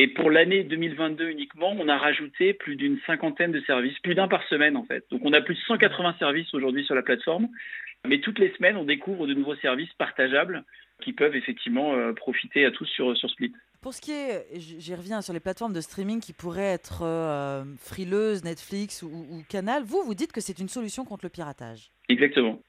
Et 0.00 0.08
pour 0.08 0.30
l'année 0.30 0.64
2022 0.64 1.28
uniquement, 1.28 1.76
on 1.78 1.86
a 1.86 1.98
rajouté 1.98 2.54
plus 2.54 2.74
d'une 2.74 2.98
cinquantaine 3.06 3.52
de 3.52 3.60
services, 3.60 3.98
plus 3.98 4.14
d'un 4.14 4.28
par 4.28 4.42
semaine 4.48 4.78
en 4.78 4.84
fait. 4.84 5.04
Donc 5.10 5.20
on 5.24 5.34
a 5.34 5.42
plus 5.42 5.56
de 5.56 5.60
180 5.60 6.16
services 6.18 6.54
aujourd'hui 6.54 6.86
sur 6.86 6.94
la 6.94 7.02
plateforme. 7.02 7.48
Mais 8.08 8.18
toutes 8.20 8.38
les 8.38 8.50
semaines, 8.54 8.78
on 8.78 8.84
découvre 8.84 9.26
de 9.26 9.34
nouveaux 9.34 9.56
services 9.56 9.92
partageables 9.98 10.64
qui 11.02 11.12
peuvent 11.12 11.36
effectivement 11.36 11.92
euh, 11.92 12.14
profiter 12.14 12.64
à 12.64 12.70
tous 12.70 12.86
sur, 12.86 13.14
sur 13.14 13.28
Split. 13.28 13.52
Pour 13.82 13.92
ce 13.92 14.00
qui 14.00 14.12
est, 14.12 14.46
j'y 14.54 14.94
reviens, 14.94 15.20
sur 15.20 15.34
les 15.34 15.40
plateformes 15.40 15.74
de 15.74 15.82
streaming 15.82 16.20
qui 16.20 16.32
pourraient 16.32 16.72
être 16.72 17.02
euh, 17.02 17.62
Frileuse, 17.78 18.42
Netflix 18.42 19.02
ou, 19.02 19.08
ou, 19.08 19.42
Canal, 19.50 19.82
vous, 19.84 20.02
vous 20.02 20.14
dites 20.14 20.32
que 20.32 20.40
c'est 20.40 20.60
une 20.60 20.68
solution 20.68 21.04
contre 21.04 21.26
le 21.26 21.30
piratage. 21.30 21.90
Exactement. 22.08 22.62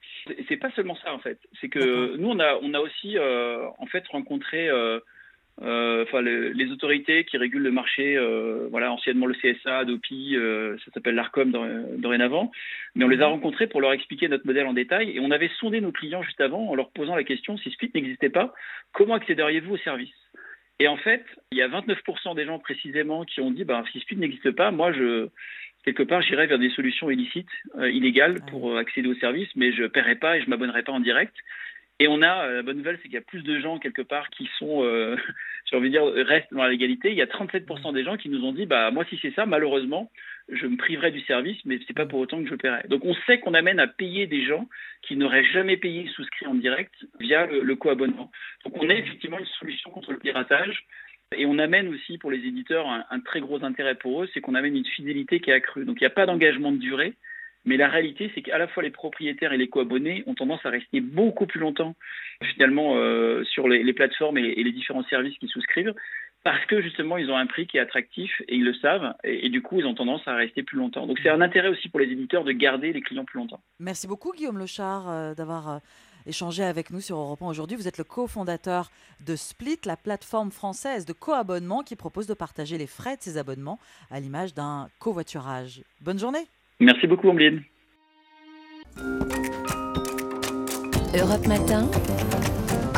C'est 0.48 0.58
pas 0.58 0.70
seulement 0.72 0.96
ça 0.96 1.14
en 1.14 1.18
fait. 1.18 1.38
C'est 1.62 1.70
que 1.70 2.14
nous, 2.18 2.28
on 2.28 2.40
a, 2.40 2.58
on 2.60 2.74
a 2.74 2.80
aussi 2.80 3.16
euh, 3.16 3.66
en 3.78 3.86
fait 3.86 4.06
rencontré 4.08 4.68
euh, 4.68 5.00
enfin 5.60 6.20
le, 6.20 6.48
les 6.48 6.70
autorités 6.70 7.24
qui 7.24 7.36
régulent 7.36 7.62
le 7.62 7.70
marché, 7.70 8.16
euh, 8.16 8.68
voilà 8.70 8.92
anciennement 8.92 9.26
le 9.26 9.34
CSA, 9.34 9.78
Adopi, 9.78 10.34
euh, 10.36 10.76
ça 10.84 10.92
s'appelle 10.92 11.14
l'Arcom 11.14 11.52
dorénavant, 11.98 12.50
mais 12.94 13.04
on 13.04 13.08
les 13.08 13.20
a 13.20 13.26
rencontrés 13.26 13.66
pour 13.66 13.80
leur 13.80 13.92
expliquer 13.92 14.28
notre 14.28 14.46
modèle 14.46 14.66
en 14.66 14.72
détail 14.72 15.10
et 15.10 15.20
on 15.20 15.30
avait 15.30 15.50
sondé 15.60 15.80
nos 15.80 15.92
clients 15.92 16.22
juste 16.22 16.40
avant 16.40 16.68
en 16.68 16.74
leur 16.74 16.90
posant 16.90 17.14
la 17.14 17.24
question 17.24 17.56
si 17.58 17.70
Split 17.70 17.90
n'existait 17.94 18.30
pas, 18.30 18.54
comment 18.92 19.14
accéderiez-vous 19.14 19.74
au 19.74 19.78
service? 19.78 20.14
Et 20.78 20.88
en 20.88 20.96
fait, 20.96 21.24
il 21.52 21.58
y 21.58 21.62
a 21.62 21.68
29% 21.68 22.34
des 22.34 22.46
gens 22.46 22.58
précisément 22.58 23.24
qui 23.24 23.40
ont 23.40 23.50
dit 23.50 23.64
bah, 23.64 23.84
si 23.92 24.00
Split 24.00 24.16
n'existe 24.16 24.52
pas, 24.52 24.70
moi 24.70 24.92
je 24.92 25.28
quelque 25.84 26.02
part 26.02 26.22
j'irai 26.22 26.46
vers 26.46 26.58
des 26.58 26.70
solutions 26.70 27.10
illicites, 27.10 27.50
euh, 27.76 27.90
illégales 27.90 28.40
pour 28.48 28.78
accéder 28.78 29.08
au 29.08 29.14
service, 29.16 29.48
mais 29.54 29.72
je 29.72 29.84
paierai 29.84 30.14
pas 30.16 30.38
et 30.38 30.42
je 30.42 30.48
m'abonnerai 30.48 30.82
pas 30.82 30.92
en 30.92 31.00
direct. 31.00 31.34
Et 32.02 32.08
on 32.08 32.20
a, 32.20 32.48
la 32.48 32.62
bonne 32.62 32.78
nouvelle, 32.78 32.96
c'est 32.96 33.04
qu'il 33.04 33.12
y 33.12 33.18
a 33.18 33.20
plus 33.20 33.44
de 33.44 33.60
gens 33.60 33.78
quelque 33.78 34.02
part 34.02 34.28
qui 34.30 34.50
sont, 34.58 34.82
euh, 34.82 35.14
j'ai 35.70 35.76
envie 35.76 35.88
de 35.88 35.92
dire, 35.92 36.26
restent 36.26 36.52
dans 36.52 36.64
la 36.64 36.70
légalité. 36.70 37.12
Il 37.12 37.16
y 37.16 37.22
a 37.22 37.26
37% 37.26 37.94
des 37.94 38.02
gens 38.02 38.16
qui 38.16 38.28
nous 38.28 38.44
ont 38.44 38.52
dit, 38.52 38.66
bah 38.66 38.90
moi 38.90 39.04
si 39.08 39.20
c'est 39.22 39.32
ça, 39.34 39.46
malheureusement, 39.46 40.10
je 40.48 40.66
me 40.66 40.76
priverai 40.76 41.12
du 41.12 41.20
service, 41.20 41.58
mais 41.64 41.78
c'est 41.86 41.94
pas 41.94 42.04
pour 42.04 42.18
autant 42.18 42.42
que 42.42 42.50
je 42.50 42.56
paierai. 42.56 42.88
Donc 42.88 43.04
on 43.04 43.14
sait 43.26 43.38
qu'on 43.38 43.54
amène 43.54 43.78
à 43.78 43.86
payer 43.86 44.26
des 44.26 44.44
gens 44.44 44.68
qui 45.02 45.14
n'auraient 45.14 45.44
jamais 45.44 45.76
payé 45.76 46.08
souscrit 46.08 46.48
en 46.48 46.54
direct 46.54 46.92
via 47.20 47.46
le, 47.46 47.60
le 47.60 47.76
co-abonnement. 47.76 48.32
Donc 48.64 48.82
on 48.82 48.90
a 48.90 48.94
effectivement 48.94 49.38
une 49.38 49.46
solution 49.60 49.92
contre 49.92 50.10
le 50.10 50.18
piratage. 50.18 50.84
Et 51.36 51.46
on 51.46 51.56
amène 51.60 51.86
aussi 51.86 52.18
pour 52.18 52.32
les 52.32 52.44
éditeurs 52.44 52.88
un, 52.88 53.04
un 53.10 53.20
très 53.20 53.40
gros 53.40 53.62
intérêt 53.62 53.94
pour 53.94 54.24
eux, 54.24 54.28
c'est 54.34 54.40
qu'on 54.40 54.56
amène 54.56 54.76
une 54.76 54.84
fidélité 54.84 55.38
qui 55.38 55.50
est 55.50 55.54
accrue. 55.54 55.84
Donc 55.84 56.00
il 56.00 56.02
n'y 56.02 56.08
a 56.08 56.10
pas 56.10 56.26
d'engagement 56.26 56.72
de 56.72 56.78
durée. 56.78 57.14
Mais 57.64 57.76
la 57.76 57.88
réalité, 57.88 58.30
c'est 58.34 58.42
qu'à 58.42 58.58
la 58.58 58.66
fois 58.68 58.82
les 58.82 58.90
propriétaires 58.90 59.52
et 59.52 59.56
les 59.56 59.68
co-abonnés 59.68 60.24
ont 60.26 60.34
tendance 60.34 60.64
à 60.64 60.70
rester 60.70 61.00
beaucoup 61.00 61.46
plus 61.46 61.60
longtemps 61.60 61.94
finalement 62.52 62.96
euh, 62.96 63.44
sur 63.44 63.68
les, 63.68 63.92
plateformes 63.92 64.38
et, 64.38 64.54
les 64.54 64.72
différents 64.72 65.04
services 65.04 65.38
qu'ils 65.38 65.48
souscrivent 65.48 65.94
parce 66.44 66.64
que 66.66 66.82
justement 66.82 67.18
ils 67.18 67.30
ont 67.30 67.36
un 67.36 67.46
prix 67.46 67.68
qui 67.68 67.76
est 67.76 67.80
attractif 67.80 68.42
et 68.48 68.56
ils 68.56 68.64
le 68.64 68.74
savent 68.74 69.14
et, 69.22 69.46
et 69.46 69.48
du 69.48 69.62
coup 69.62 69.78
ils 69.78 69.86
ont 69.86 69.94
tendance 69.94 70.26
à 70.26 70.34
rester 70.34 70.62
plus 70.62 70.76
longtemps. 70.76 71.06
Donc 71.06 71.20
c'est 71.22 71.28
un 71.28 71.40
intérêt 71.40 71.68
aussi 71.68 71.88
pour 71.88 72.00
les 72.00 72.10
éditeurs 72.10 72.42
de 72.42 72.52
garder 72.52 72.92
les 72.92 73.00
clients 73.00 73.24
plus 73.24 73.38
longtemps. 73.38 73.60
Merci 73.78 74.08
beaucoup 74.08 74.32
Guillaume 74.32 74.58
Lechard 74.58 75.08
euh, 75.08 75.34
d'avoir 75.34 75.70
euh, 75.70 75.78
échangé 76.26 76.64
avec 76.64 76.90
nous 76.90 77.00
sur 77.00 77.16
Europe 77.16 77.42
1 77.42 77.46
aujourd'hui. 77.46 77.76
Vous 77.76 77.86
êtes 77.86 77.98
le 77.98 78.04
cofondateur 78.04 78.90
de 79.24 79.36
Split, 79.36 79.78
la 79.84 79.96
plateforme 79.96 80.50
française 80.50 81.06
de 81.06 81.12
co-abonnement 81.12 81.82
qui 81.82 81.94
propose 81.94 82.26
de 82.26 82.34
partager 82.34 82.76
les 82.76 82.88
frais 82.88 83.16
de 83.16 83.22
ses 83.22 83.38
abonnements 83.38 83.78
à 84.10 84.18
l'image 84.18 84.54
d'un 84.54 84.88
covoiturage. 84.98 85.82
Bonne 86.00 86.18
journée. 86.18 86.46
Merci 86.82 87.06
beaucoup, 87.06 87.28
Ambline. 87.28 87.62
Europe 91.14 91.46
Matin. 91.46 91.88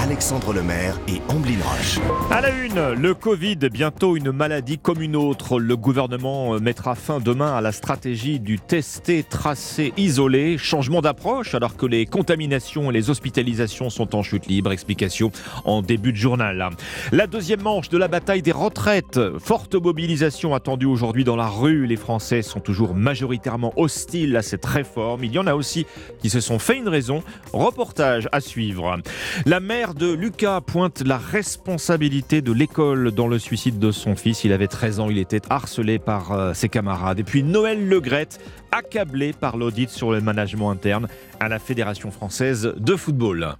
Alexandre 0.04 0.52
Lemaire 0.52 1.00
et 1.08 1.22
Amblin 1.32 1.56
Roche. 1.64 1.98
À 2.30 2.42
la 2.42 2.50
une, 2.50 2.92
le 3.00 3.14
Covid, 3.14 3.56
bientôt 3.72 4.18
une 4.18 4.32
maladie 4.32 4.76
comme 4.76 5.00
une 5.00 5.16
autre. 5.16 5.58
Le 5.58 5.78
gouvernement 5.78 6.60
mettra 6.60 6.94
fin 6.94 7.20
demain 7.20 7.56
à 7.56 7.62
la 7.62 7.72
stratégie 7.72 8.38
du 8.38 8.58
tester, 8.58 9.22
tracer, 9.22 9.94
isoler. 9.96 10.58
Changement 10.58 11.00
d'approche 11.00 11.54
alors 11.54 11.78
que 11.78 11.86
les 11.86 12.04
contaminations 12.04 12.90
et 12.90 12.92
les 12.92 13.08
hospitalisations 13.08 13.88
sont 13.88 14.14
en 14.14 14.22
chute 14.22 14.46
libre. 14.46 14.72
Explication 14.72 15.32
en 15.64 15.80
début 15.80 16.12
de 16.12 16.18
journal. 16.18 16.68
La 17.10 17.26
deuxième 17.26 17.62
manche 17.62 17.88
de 17.88 17.96
la 17.96 18.08
bataille 18.08 18.42
des 18.42 18.52
retraites. 18.52 19.18
Forte 19.38 19.74
mobilisation 19.74 20.54
attendue 20.54 20.84
aujourd'hui 20.84 21.24
dans 21.24 21.36
la 21.36 21.48
rue. 21.48 21.86
Les 21.86 21.96
Français 21.96 22.42
sont 22.42 22.60
toujours 22.60 22.94
majoritairement 22.94 23.72
hostiles 23.78 24.36
à 24.36 24.42
cette 24.42 24.66
réforme. 24.66 25.24
Il 25.24 25.32
y 25.32 25.38
en 25.38 25.46
a 25.46 25.54
aussi 25.54 25.86
qui 26.18 26.28
se 26.28 26.40
sont 26.40 26.58
fait 26.58 26.76
une 26.76 26.90
raison. 26.90 27.22
Reportage 27.54 28.28
à 28.32 28.42
suivre. 28.42 28.98
La 29.46 29.60
maire 29.60 29.93
de 29.94 30.12
Lucas 30.12 30.60
pointe 30.60 31.02
la 31.06 31.18
responsabilité 31.18 32.42
de 32.42 32.52
l'école 32.52 33.12
dans 33.12 33.28
le 33.28 33.38
suicide 33.38 33.78
de 33.78 33.90
son 33.90 34.16
fils. 34.16 34.44
Il 34.44 34.52
avait 34.52 34.66
13 34.66 35.00
ans, 35.00 35.10
il 35.10 35.18
était 35.18 35.40
harcelé 35.50 35.98
par 35.98 36.32
euh, 36.32 36.54
ses 36.54 36.68
camarades. 36.68 37.20
Et 37.20 37.24
puis 37.24 37.42
Noël 37.42 37.88
Legrette, 37.88 38.40
accablé 38.72 39.32
par 39.32 39.56
l'audit 39.56 39.90
sur 39.90 40.10
le 40.12 40.20
management 40.20 40.70
interne 40.70 41.08
à 41.40 41.48
la 41.48 41.58
Fédération 41.58 42.10
française 42.10 42.74
de 42.76 42.96
football. 42.96 43.56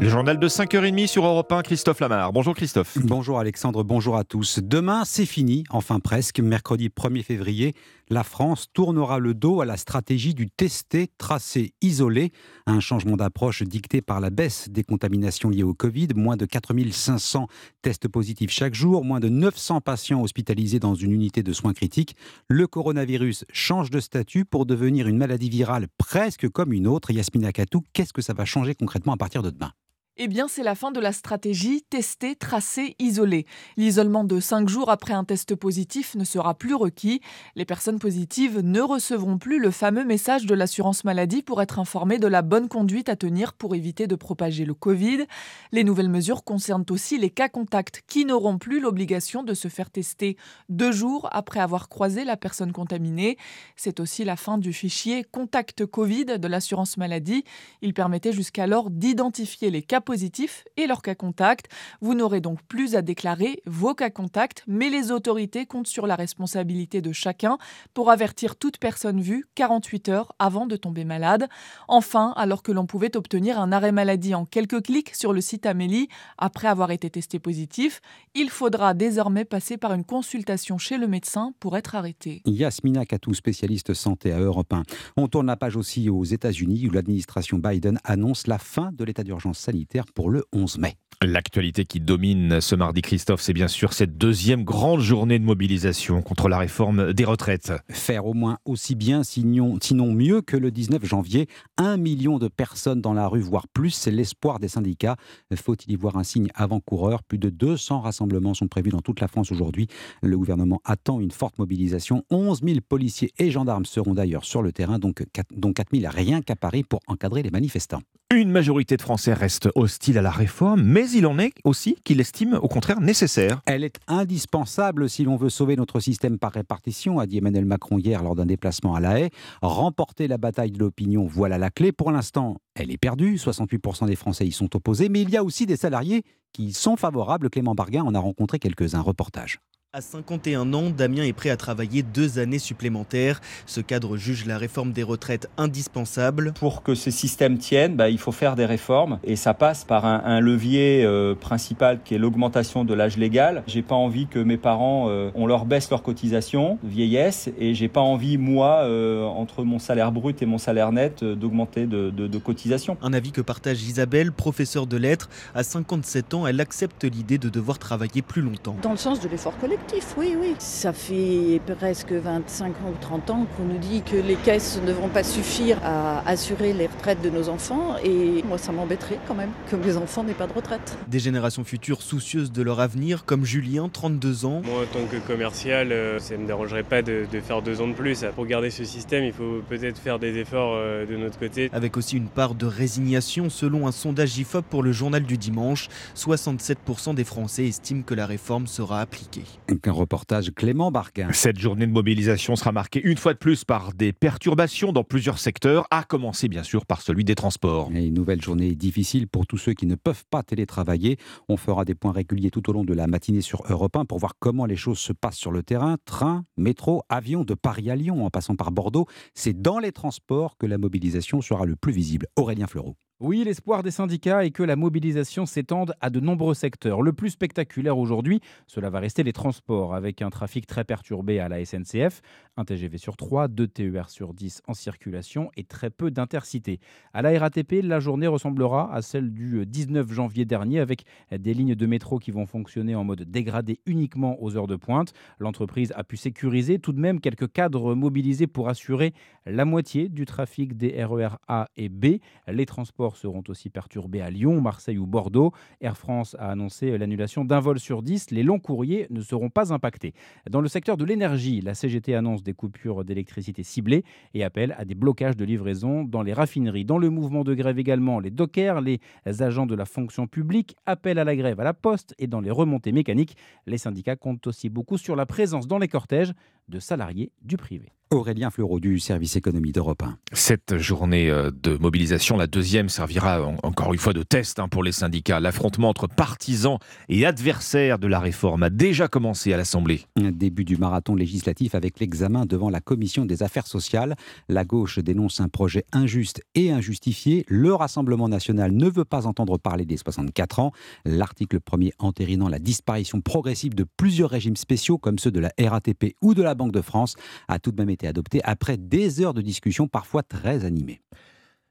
Le 0.00 0.08
journal 0.08 0.38
de 0.38 0.48
5h30 0.48 1.06
sur 1.08 1.24
Europe 1.24 1.50
1, 1.50 1.62
Christophe 1.62 2.00
Lamar. 2.00 2.32
Bonjour 2.32 2.54
Christophe. 2.54 2.98
Bonjour 2.98 3.38
Alexandre, 3.40 3.82
bonjour 3.82 4.16
à 4.16 4.22
tous. 4.22 4.60
Demain, 4.62 5.04
c'est 5.04 5.26
fini, 5.26 5.64
enfin 5.70 5.98
presque, 5.98 6.38
mercredi 6.40 6.88
1er 6.88 7.22
février 7.22 7.74
la 8.08 8.22
France 8.22 8.66
tournera 8.72 9.18
le 9.18 9.34
dos 9.34 9.60
à 9.60 9.64
la 9.64 9.76
stratégie 9.76 10.34
du 10.34 10.48
tester, 10.48 11.08
tracer, 11.18 11.72
isoler, 11.82 12.30
un 12.66 12.78
changement 12.78 13.16
d'approche 13.16 13.62
dicté 13.64 14.00
par 14.00 14.20
la 14.20 14.30
baisse 14.30 14.68
des 14.68 14.84
contaminations 14.84 15.50
liées 15.50 15.64
au 15.64 15.74
Covid, 15.74 16.08
moins 16.14 16.36
de 16.36 16.46
4500 16.46 17.48
tests 17.82 18.06
positifs 18.06 18.50
chaque 18.50 18.74
jour, 18.74 19.04
moins 19.04 19.18
de 19.18 19.28
900 19.28 19.80
patients 19.80 20.22
hospitalisés 20.22 20.78
dans 20.78 20.94
une 20.94 21.10
unité 21.10 21.42
de 21.42 21.52
soins 21.52 21.72
critiques. 21.72 22.14
Le 22.48 22.68
coronavirus 22.68 23.44
change 23.52 23.90
de 23.90 23.98
statut 23.98 24.44
pour 24.44 24.66
devenir 24.66 25.08
une 25.08 25.18
maladie 25.18 25.50
virale 25.50 25.88
presque 25.98 26.48
comme 26.48 26.72
une 26.72 26.86
autre. 26.86 27.10
Yasmina 27.10 27.52
Katou, 27.52 27.82
qu'est-ce 27.92 28.12
que 28.12 28.22
ça 28.22 28.34
va 28.34 28.44
changer 28.44 28.74
concrètement 28.74 29.14
à 29.14 29.16
partir 29.16 29.42
de 29.42 29.50
demain 29.56 29.85
eh 30.18 30.28
bien, 30.28 30.48
c'est 30.48 30.62
la 30.62 30.74
fin 30.74 30.92
de 30.92 31.00
la 31.00 31.12
stratégie 31.12 31.82
tester, 31.82 32.36
tracer, 32.36 32.96
isoler. 32.98 33.44
L'isolement 33.76 34.24
de 34.24 34.40
5 34.40 34.66
jours 34.66 34.90
après 34.90 35.12
un 35.12 35.24
test 35.24 35.54
positif 35.54 36.14
ne 36.14 36.24
sera 36.24 36.54
plus 36.54 36.74
requis. 36.74 37.20
Les 37.54 37.66
personnes 37.66 37.98
positives 37.98 38.60
ne 38.60 38.80
recevront 38.80 39.36
plus 39.36 39.58
le 39.58 39.70
fameux 39.70 40.04
message 40.04 40.46
de 40.46 40.54
l'assurance 40.54 41.04
maladie 41.04 41.42
pour 41.42 41.60
être 41.60 41.78
informées 41.78 42.18
de 42.18 42.28
la 42.28 42.40
bonne 42.40 42.68
conduite 42.68 43.10
à 43.10 43.16
tenir 43.16 43.52
pour 43.52 43.74
éviter 43.74 44.06
de 44.06 44.14
propager 44.14 44.64
le 44.64 44.72
Covid. 44.72 45.26
Les 45.70 45.84
nouvelles 45.84 46.08
mesures 46.08 46.44
concernent 46.44 46.86
aussi 46.88 47.18
les 47.18 47.30
cas 47.30 47.50
contacts 47.50 48.02
qui 48.06 48.24
n'auront 48.24 48.56
plus 48.56 48.80
l'obligation 48.80 49.42
de 49.42 49.52
se 49.52 49.68
faire 49.68 49.90
tester 49.90 50.38
deux 50.70 50.92
jours 50.92 51.28
après 51.32 51.60
avoir 51.60 51.90
croisé 51.90 52.24
la 52.24 52.38
personne 52.38 52.72
contaminée. 52.72 53.36
C'est 53.76 54.00
aussi 54.00 54.24
la 54.24 54.36
fin 54.36 54.56
du 54.56 54.72
fichier 54.72 55.24
contact 55.24 55.84
Covid 55.84 56.38
de 56.38 56.48
l'assurance 56.48 56.96
maladie. 56.96 57.44
Il 57.82 57.92
permettait 57.92 58.32
jusqu'alors 58.32 58.88
d'identifier 58.88 59.70
les 59.70 59.82
cas 59.82 60.00
positifs 60.06 60.64
et 60.78 60.86
leurs 60.86 61.02
cas 61.02 61.14
contacts. 61.14 61.66
Vous 62.00 62.14
n'aurez 62.14 62.40
donc 62.40 62.62
plus 62.62 62.96
à 62.96 63.02
déclarer 63.02 63.60
vos 63.66 63.92
cas 63.92 64.08
contacts, 64.08 64.64
mais 64.66 64.88
les 64.88 65.10
autorités 65.10 65.66
comptent 65.66 65.86
sur 65.86 66.06
la 66.06 66.16
responsabilité 66.16 67.02
de 67.02 67.12
chacun 67.12 67.58
pour 67.92 68.10
avertir 68.10 68.56
toute 68.56 68.78
personne 68.78 69.20
vue 69.20 69.44
48 69.56 70.08
heures 70.08 70.32
avant 70.38 70.66
de 70.66 70.76
tomber 70.76 71.04
malade. 71.04 71.48
Enfin, 71.88 72.32
alors 72.36 72.62
que 72.62 72.72
l'on 72.72 72.86
pouvait 72.86 73.16
obtenir 73.16 73.60
un 73.60 73.72
arrêt 73.72 73.92
maladie 73.92 74.34
en 74.34 74.46
quelques 74.46 74.84
clics 74.84 75.14
sur 75.14 75.34
le 75.34 75.42
site 75.42 75.66
Amélie 75.66 76.08
après 76.38 76.68
avoir 76.68 76.92
été 76.92 77.10
testé 77.10 77.38
positif, 77.38 78.00
il 78.34 78.48
faudra 78.48 78.94
désormais 78.94 79.44
passer 79.44 79.76
par 79.76 79.92
une 79.92 80.04
consultation 80.04 80.78
chez 80.78 80.98
le 80.98 81.08
médecin 81.08 81.52
pour 81.58 81.76
être 81.76 81.96
arrêté. 81.96 82.42
Yasmina 82.46 83.04
Katou, 83.04 83.34
spécialiste 83.34 83.92
santé 83.92 84.32
à 84.32 84.38
Europe 84.38 84.72
1. 84.72 84.84
On 85.16 85.26
tourne 85.26 85.46
la 85.46 85.56
page 85.56 85.76
aussi 85.76 86.08
aux 86.08 86.24
États-Unis 86.24 86.86
où 86.86 86.92
l'administration 86.92 87.58
Biden 87.58 87.98
annonce 88.04 88.46
la 88.46 88.58
fin 88.58 88.92
de 88.92 89.04
l'état 89.04 89.24
d'urgence 89.24 89.58
sanitaire 89.58 89.95
pour 90.04 90.30
le 90.30 90.44
11 90.52 90.78
mai. 90.78 90.96
L'actualité 91.22 91.86
qui 91.86 91.98
domine 91.98 92.60
ce 92.60 92.74
mardi, 92.74 93.00
Christophe, 93.00 93.40
c'est 93.40 93.54
bien 93.54 93.68
sûr 93.68 93.94
cette 93.94 94.18
deuxième 94.18 94.64
grande 94.64 95.00
journée 95.00 95.38
de 95.38 95.44
mobilisation 95.44 96.20
contre 96.20 96.50
la 96.50 96.58
réforme 96.58 97.14
des 97.14 97.24
retraites. 97.24 97.72
Faire 97.88 98.26
au 98.26 98.34
moins 98.34 98.58
aussi 98.66 98.94
bien, 98.94 99.22
sinon, 99.22 99.78
mieux 100.12 100.42
que 100.42 100.58
le 100.58 100.70
19 100.70 101.02
janvier. 101.06 101.48
Un 101.78 101.96
million 101.96 102.38
de 102.38 102.48
personnes 102.48 103.00
dans 103.00 103.14
la 103.14 103.28
rue, 103.28 103.40
voire 103.40 103.66
plus, 103.66 103.92
c'est 103.92 104.10
l'espoir 104.10 104.58
des 104.58 104.68
syndicats. 104.68 105.16
Faut-il 105.54 105.90
y 105.90 105.96
voir 105.96 106.18
un 106.18 106.22
signe 106.22 106.48
avant-coureur? 106.54 107.22
Plus 107.22 107.38
de 107.38 107.48
200 107.48 108.00
rassemblements 108.00 108.52
sont 108.52 108.68
prévus 108.68 108.90
dans 108.90 109.00
toute 109.00 109.20
la 109.20 109.28
France 109.28 109.50
aujourd'hui. 109.50 109.86
Le 110.22 110.36
gouvernement 110.36 110.82
attend 110.84 111.18
une 111.20 111.30
forte 111.30 111.58
mobilisation. 111.58 112.24
11 112.28 112.60
000 112.62 112.80
policiers 112.86 113.32
et 113.38 113.50
gendarmes 113.50 113.86
seront 113.86 114.12
d'ailleurs 114.12 114.44
sur 114.44 114.60
le 114.60 114.70
terrain, 114.70 114.98
donc 114.98 115.24
4, 115.32 115.46
dont 115.56 115.72
4 115.72 115.96
000 115.96 116.12
rien 116.14 116.42
qu'à 116.42 116.56
Paris 116.56 116.84
pour 116.84 117.00
encadrer 117.06 117.42
les 117.42 117.50
manifestants. 117.50 118.02
Une 118.34 118.50
majorité 118.50 118.96
de 118.96 119.02
Français 119.02 119.32
reste 119.32 119.68
hostile 119.76 120.18
à 120.18 120.22
la 120.22 120.32
réforme, 120.32 120.82
mais 120.82 121.08
il 121.10 121.26
en 121.28 121.38
est 121.38 121.52
aussi 121.62 121.96
qu'il 122.02 122.20
estime 122.20 122.58
au 122.60 122.66
contraire 122.66 123.00
nécessaire. 123.00 123.60
Elle 123.66 123.84
est 123.84 124.00
indispensable 124.08 125.08
si 125.08 125.22
l'on 125.22 125.36
veut 125.36 125.48
sauver 125.48 125.76
notre 125.76 126.00
système 126.00 126.36
par 126.36 126.50
répartition, 126.50 127.20
a 127.20 127.26
dit 127.26 127.38
Emmanuel 127.38 127.66
Macron 127.66 127.98
hier 127.98 128.24
lors 128.24 128.34
d'un 128.34 128.44
déplacement 128.44 128.96
à 128.96 129.00
La 129.00 129.20
Haye. 129.20 129.30
Remporter 129.62 130.26
la 130.26 130.38
bataille 130.38 130.72
de 130.72 130.78
l'opinion, 130.80 131.24
voilà 131.24 131.56
la 131.56 131.70
clé. 131.70 131.92
Pour 131.92 132.10
l'instant, 132.10 132.56
elle 132.74 132.90
est 132.90 132.98
perdue. 132.98 133.36
68% 133.36 134.06
des 134.06 134.16
Français 134.16 134.44
y 134.44 134.50
sont 134.50 134.74
opposés, 134.74 135.08
mais 135.08 135.22
il 135.22 135.30
y 135.30 135.36
a 135.36 135.44
aussi 135.44 135.64
des 135.64 135.76
salariés 135.76 136.24
qui 136.52 136.72
sont 136.72 136.96
favorables. 136.96 137.48
Clément 137.48 137.76
Barguin 137.76 138.02
en 138.02 138.12
a 138.16 138.18
rencontré 138.18 138.58
quelques-uns. 138.58 139.02
Reportage. 139.02 139.60
À 139.96 140.02
51 140.02 140.74
ans, 140.74 140.90
Damien 140.90 141.22
est 141.22 141.32
prêt 141.32 141.48
à 141.48 141.56
travailler 141.56 142.02
deux 142.02 142.38
années 142.38 142.58
supplémentaires. 142.58 143.40
Ce 143.64 143.80
cadre 143.80 144.18
juge 144.18 144.44
la 144.44 144.58
réforme 144.58 144.92
des 144.92 145.02
retraites 145.02 145.48
indispensable. 145.56 146.52
Pour 146.52 146.82
que 146.82 146.94
ce 146.94 147.10
système 147.10 147.56
tienne, 147.56 147.96
bah, 147.96 148.10
il 148.10 148.18
faut 148.18 148.30
faire 148.30 148.56
des 148.56 148.66
réformes 148.66 149.18
et 149.24 149.36
ça 149.36 149.54
passe 149.54 149.84
par 149.84 150.04
un, 150.04 150.38
levier 150.40 151.02
euh, 151.02 151.34
principal 151.34 152.00
qui 152.04 152.14
est 152.14 152.18
l'augmentation 152.18 152.84
de 152.84 152.92
l'âge 152.92 153.16
légal. 153.16 153.62
J'ai 153.66 153.80
pas 153.80 153.94
envie 153.94 154.26
que 154.26 154.38
mes 154.38 154.58
parents, 154.58 155.06
euh, 155.08 155.30
on 155.34 155.46
leur 155.46 155.64
baisse 155.64 155.88
leur 155.88 156.02
cotisation 156.02 156.78
vieillesse 156.84 157.48
et 157.58 157.72
j'ai 157.72 157.88
pas 157.88 158.02
envie, 158.02 158.36
moi, 158.36 158.80
euh, 158.82 159.24
entre 159.24 159.64
mon 159.64 159.78
salaire 159.78 160.12
brut 160.12 160.42
et 160.42 160.46
mon 160.46 160.58
salaire 160.58 160.92
net, 160.92 161.24
d'augmenter 161.24 161.86
de, 161.86 162.10
de 162.10 162.38
cotisation. 162.38 162.98
Un 163.00 163.14
avis 163.14 163.32
que 163.32 163.40
partage 163.40 163.82
Isabelle, 163.82 164.30
professeure 164.30 164.86
de 164.86 164.98
lettres. 164.98 165.30
À 165.54 165.62
57 165.62 166.34
ans, 166.34 166.46
elle 166.46 166.60
accepte 166.60 167.04
l'idée 167.04 167.38
de 167.38 167.48
devoir 167.48 167.78
travailler 167.78 168.20
plus 168.20 168.42
longtemps. 168.42 168.76
Dans 168.82 168.90
le 168.90 168.98
sens 168.98 169.20
de 169.20 169.28
l'effort 169.30 169.56
collectif 169.56 169.85
oui, 170.16 170.36
oui. 170.38 170.54
Ça 170.58 170.92
fait 170.92 171.60
presque 171.78 172.12
25 172.12 172.66
ans 172.66 172.90
ou 172.90 172.96
30 173.00 173.30
ans 173.30 173.46
qu'on 173.56 173.64
nous 173.64 173.78
dit 173.78 174.02
que 174.02 174.16
les 174.16 174.36
caisses 174.36 174.80
ne 174.84 174.92
vont 174.92 175.08
pas 175.08 175.22
suffire 175.22 175.78
à 175.84 176.26
assurer 176.28 176.72
les 176.72 176.86
retraites 176.86 177.22
de 177.22 177.30
nos 177.30 177.48
enfants 177.48 177.96
et 178.02 178.42
moi 178.48 178.58
ça 178.58 178.72
m'embêterait 178.72 179.18
quand 179.28 179.34
même 179.34 179.50
que 179.70 179.76
mes 179.76 179.96
enfants 179.96 180.24
n'aient 180.24 180.34
pas 180.34 180.46
de 180.46 180.52
retraite. 180.52 180.96
Des 181.08 181.18
générations 181.18 181.64
futures 181.64 182.02
soucieuses 182.02 182.52
de 182.52 182.62
leur 182.62 182.80
avenir 182.80 183.24
comme 183.24 183.44
Julien, 183.44 183.88
32 183.88 184.44
ans. 184.44 184.62
Moi 184.64 184.82
en 184.82 184.98
tant 184.98 185.06
que 185.06 185.16
commercial, 185.26 185.92
euh, 185.92 186.18
ça 186.18 186.36
ne 186.36 186.42
me 186.42 186.46
dérangerait 186.46 186.82
pas 186.82 187.02
de, 187.02 187.26
faire 187.44 187.62
deux 187.62 187.80
ans 187.80 187.88
de 187.88 187.94
plus. 187.94 188.24
Pour 188.34 188.46
garder 188.46 188.70
ce 188.70 188.84
système, 188.84 189.24
il 189.24 189.32
faut 189.32 189.60
peut-être 189.68 189.98
faire 189.98 190.18
des 190.18 190.38
efforts 190.38 190.74
euh, 190.74 191.06
de 191.06 191.16
notre 191.16 191.38
côté. 191.38 191.70
Avec 191.72 191.96
aussi 191.96 192.16
une 192.16 192.28
part 192.28 192.54
de 192.54 192.66
résignation 192.66 193.50
selon 193.50 193.86
un 193.86 193.92
sondage 193.92 194.38
IFOP 194.38 194.62
pour 194.62 194.82
le 194.82 194.92
journal 194.92 195.22
du 195.22 195.38
dimanche, 195.38 195.88
67% 196.16 197.14
des 197.14 197.24
Français 197.24 197.66
estiment 197.66 198.02
que 198.02 198.14
la 198.14 198.26
réforme 198.26 198.66
sera 198.66 199.00
appliquée. 199.00 199.44
Un 199.84 199.92
reportage 199.92 200.50
Clément 200.52 200.90
Barquin. 200.90 201.28
Cette 201.32 201.58
journée 201.58 201.86
de 201.86 201.92
mobilisation 201.92 202.56
sera 202.56 202.72
marquée 202.72 203.00
une 203.04 203.16
fois 203.16 203.34
de 203.34 203.38
plus 203.38 203.64
par 203.64 203.92
des 203.92 204.12
perturbations 204.12 204.92
dans 204.92 205.04
plusieurs 205.04 205.38
secteurs, 205.38 205.86
à 205.90 206.02
commencer 206.02 206.48
bien 206.48 206.62
sûr 206.62 206.86
par 206.86 207.02
celui 207.02 207.24
des 207.24 207.34
transports. 207.34 207.90
Et 207.94 208.06
une 208.06 208.14
nouvelle 208.14 208.40
journée 208.40 208.74
difficile 208.74 209.28
pour 209.28 209.46
tous 209.46 209.58
ceux 209.58 209.74
qui 209.74 209.86
ne 209.86 209.94
peuvent 209.94 210.24
pas 210.30 210.42
télétravailler. 210.42 211.18
On 211.48 211.56
fera 211.56 211.84
des 211.84 211.94
points 211.94 212.12
réguliers 212.12 212.50
tout 212.50 212.68
au 212.70 212.72
long 212.72 212.84
de 212.84 212.94
la 212.94 213.06
matinée 213.06 213.42
sur 213.42 213.62
Europe 213.68 213.96
1 213.96 214.06
pour 214.06 214.18
voir 214.18 214.34
comment 214.38 214.66
les 214.66 214.76
choses 214.76 214.98
se 214.98 215.12
passent 215.12 215.36
sur 215.36 215.52
le 215.52 215.62
terrain. 215.62 215.96
Train, 216.04 216.44
métro, 216.56 217.02
avion 217.08 217.44
de 217.44 217.54
Paris 217.54 217.90
à 217.90 217.96
Lyon 217.96 218.24
en 218.24 218.30
passant 218.30 218.56
par 218.56 218.72
Bordeaux. 218.72 219.06
C'est 219.34 219.60
dans 219.60 219.78
les 219.78 219.92
transports 219.92 220.56
que 220.56 220.66
la 220.66 220.78
mobilisation 220.78 221.40
sera 221.40 221.66
le 221.66 221.76
plus 221.76 221.92
visible. 221.92 222.26
Aurélien 222.36 222.66
Fleureau. 222.66 222.96
Oui, 223.18 223.44
l'espoir 223.44 223.82
des 223.82 223.90
syndicats 223.90 224.44
est 224.44 224.50
que 224.50 224.62
la 224.62 224.76
mobilisation 224.76 225.46
s'étende 225.46 225.94
à 226.02 226.10
de 226.10 226.20
nombreux 226.20 226.52
secteurs. 226.52 227.00
Le 227.00 227.14
plus 227.14 227.30
spectaculaire 227.30 227.96
aujourd'hui, 227.96 228.42
cela 228.66 228.90
va 228.90 229.00
rester 229.00 229.22
les 229.22 229.32
transports, 229.32 229.94
avec 229.94 230.20
un 230.20 230.28
trafic 230.28 230.66
très 230.66 230.84
perturbé 230.84 231.40
à 231.40 231.48
la 231.48 231.64
SNCF, 231.64 232.20
un 232.56 232.64
TGV 232.64 232.98
sur 232.98 233.16
3, 233.16 233.48
deux 233.48 233.68
TER 233.68 234.08
sur 234.08 234.32
10 234.32 234.62
en 234.66 234.74
circulation 234.74 235.50
et 235.56 235.64
très 235.64 235.90
peu 235.90 236.10
d'intercités. 236.10 236.80
À 237.12 237.22
la 237.22 237.38
RATP, 237.38 237.82
la 237.82 238.00
journée 238.00 238.26
ressemblera 238.26 238.92
à 238.94 239.02
celle 239.02 239.32
du 239.32 239.64
19 239.66 240.10
janvier 240.10 240.44
dernier, 240.44 240.80
avec 240.80 241.04
des 241.30 241.54
lignes 241.54 241.74
de 241.74 241.86
métro 241.86 242.18
qui 242.18 242.30
vont 242.30 242.46
fonctionner 242.46 242.94
en 242.94 243.04
mode 243.04 243.22
dégradé 243.22 243.80
uniquement 243.86 244.42
aux 244.42 244.56
heures 244.56 244.66
de 244.66 244.76
pointe. 244.76 245.12
L'entreprise 245.38 245.92
a 245.96 246.04
pu 246.04 246.16
sécuriser 246.16 246.78
tout 246.78 246.92
de 246.92 247.00
même 247.00 247.20
quelques 247.20 247.52
cadres 247.52 247.94
mobilisés 247.94 248.46
pour 248.46 248.68
assurer 248.68 249.12
la 249.44 249.64
moitié 249.64 250.08
du 250.08 250.24
trafic 250.24 250.76
des 250.76 251.04
RER 251.04 251.36
A 251.48 251.68
et 251.76 251.88
B. 251.88 252.16
Les 252.48 252.66
transports 252.66 253.16
seront 253.16 253.44
aussi 253.48 253.70
perturbés 253.70 254.20
à 254.20 254.30
Lyon, 254.30 254.60
Marseille 254.60 254.98
ou 254.98 255.06
Bordeaux. 255.06 255.52
Air 255.80 255.96
France 255.96 256.36
a 256.38 256.50
annoncé 256.50 256.96
l'annulation 256.96 257.44
d'un 257.44 257.60
vol 257.60 257.78
sur 257.78 258.02
10. 258.02 258.30
Les 258.30 258.42
longs 258.42 258.58
courriers 258.58 259.06
ne 259.10 259.20
seront 259.20 259.50
pas 259.50 259.72
impactés. 259.72 260.14
Dans 260.50 260.60
le 260.60 260.68
secteur 260.68 260.96
de 260.96 261.04
l'énergie, 261.04 261.60
la 261.60 261.74
CGT 261.74 262.14
annonce 262.14 262.42
des 262.46 262.54
coupures 262.54 263.04
d'électricité 263.04 263.62
ciblées 263.62 264.04
et 264.32 264.44
appelle 264.44 264.74
à 264.78 264.84
des 264.84 264.94
blocages 264.94 265.36
de 265.36 265.44
livraison 265.44 266.04
dans 266.04 266.22
les 266.22 266.32
raffineries. 266.32 266.84
Dans 266.84 266.98
le 266.98 267.10
mouvement 267.10 267.44
de 267.44 267.54
grève 267.54 267.78
également, 267.78 268.20
les 268.20 268.30
dockers, 268.30 268.80
les 268.80 269.00
agents 269.40 269.66
de 269.66 269.74
la 269.74 269.84
fonction 269.84 270.26
publique 270.26 270.76
appellent 270.86 271.18
à 271.18 271.24
la 271.24 271.36
grève 271.36 271.60
à 271.60 271.64
la 271.64 271.74
poste 271.74 272.14
et 272.18 272.26
dans 272.26 272.40
les 272.40 272.50
remontées 272.50 272.92
mécaniques. 272.92 273.36
Les 273.66 273.78
syndicats 273.78 274.16
comptent 274.16 274.46
aussi 274.46 274.68
beaucoup 274.68 274.96
sur 274.96 275.16
la 275.16 275.26
présence 275.26 275.66
dans 275.66 275.78
les 275.78 275.88
cortèges 275.88 276.32
de 276.68 276.78
salariés 276.78 277.32
du 277.42 277.56
privé. 277.56 277.95
Aurélien 278.16 278.50
Fleureau 278.50 278.80
du 278.80 278.98
service 278.98 279.36
économie 279.36 279.72
d'Europe 279.72 280.02
1. 280.02 280.16
Cette 280.32 280.78
journée 280.78 281.30
euh, 281.30 281.50
de 281.62 281.76
mobilisation, 281.76 282.36
la 282.36 282.46
deuxième, 282.46 282.88
servira 282.88 283.42
encore 283.62 283.92
une 283.92 283.98
fois 283.98 284.12
de 284.12 284.22
test 284.22 284.58
hein, 284.58 284.68
pour 284.68 284.82
les 284.82 284.92
syndicats. 284.92 285.38
L'affrontement 285.38 285.90
entre 285.90 286.08
partisans 286.08 286.78
et 287.08 287.26
adversaires 287.26 287.98
de 287.98 288.06
la 288.06 288.18
réforme 288.18 288.62
a 288.62 288.70
déjà 288.70 289.08
commencé 289.08 289.52
à 289.52 289.56
l'Assemblée. 289.56 290.06
Début 290.16 290.64
du 290.64 290.76
marathon 290.76 291.14
législatif 291.14 291.74
avec 291.74 292.00
l'examen 292.00 292.46
devant 292.46 292.70
la 292.70 292.80
Commission 292.80 293.26
des 293.26 293.42
affaires 293.42 293.66
sociales. 293.66 294.16
La 294.48 294.64
gauche 294.64 294.98
dénonce 294.98 295.40
un 295.40 295.48
projet 295.48 295.84
injuste 295.92 296.42
et 296.54 296.70
injustifié. 296.70 297.44
Le 297.48 297.74
Rassemblement 297.74 298.28
national 298.28 298.72
ne 298.72 298.88
veut 298.88 299.04
pas 299.04 299.26
entendre 299.26 299.58
parler 299.58 299.84
des 299.84 299.98
64 299.98 300.60
ans. 300.60 300.72
L'article 301.04 301.60
premier 301.60 301.92
entérinant 301.98 302.48
la 302.48 302.58
disparition 302.58 303.20
progressive 303.20 303.74
de 303.74 303.84
plusieurs 303.96 304.30
régimes 304.30 304.56
spéciaux 304.56 304.98
comme 304.98 305.18
ceux 305.18 305.30
de 305.30 305.40
la 305.40 305.52
RATP 305.60 306.14
ou 306.22 306.34
de 306.34 306.42
la 306.42 306.54
Banque 306.54 306.72
de 306.72 306.80
France 306.80 307.14
a 307.48 307.58
tout 307.58 307.72
de 307.72 307.76
même 307.76 307.90
été 307.90 308.05
adopté 308.06 308.40
après 308.44 308.76
des 308.76 309.20
heures 309.20 309.34
de 309.34 309.42
discussion 309.42 309.88
parfois 309.88 310.22
très 310.22 310.64
animées. 310.64 311.00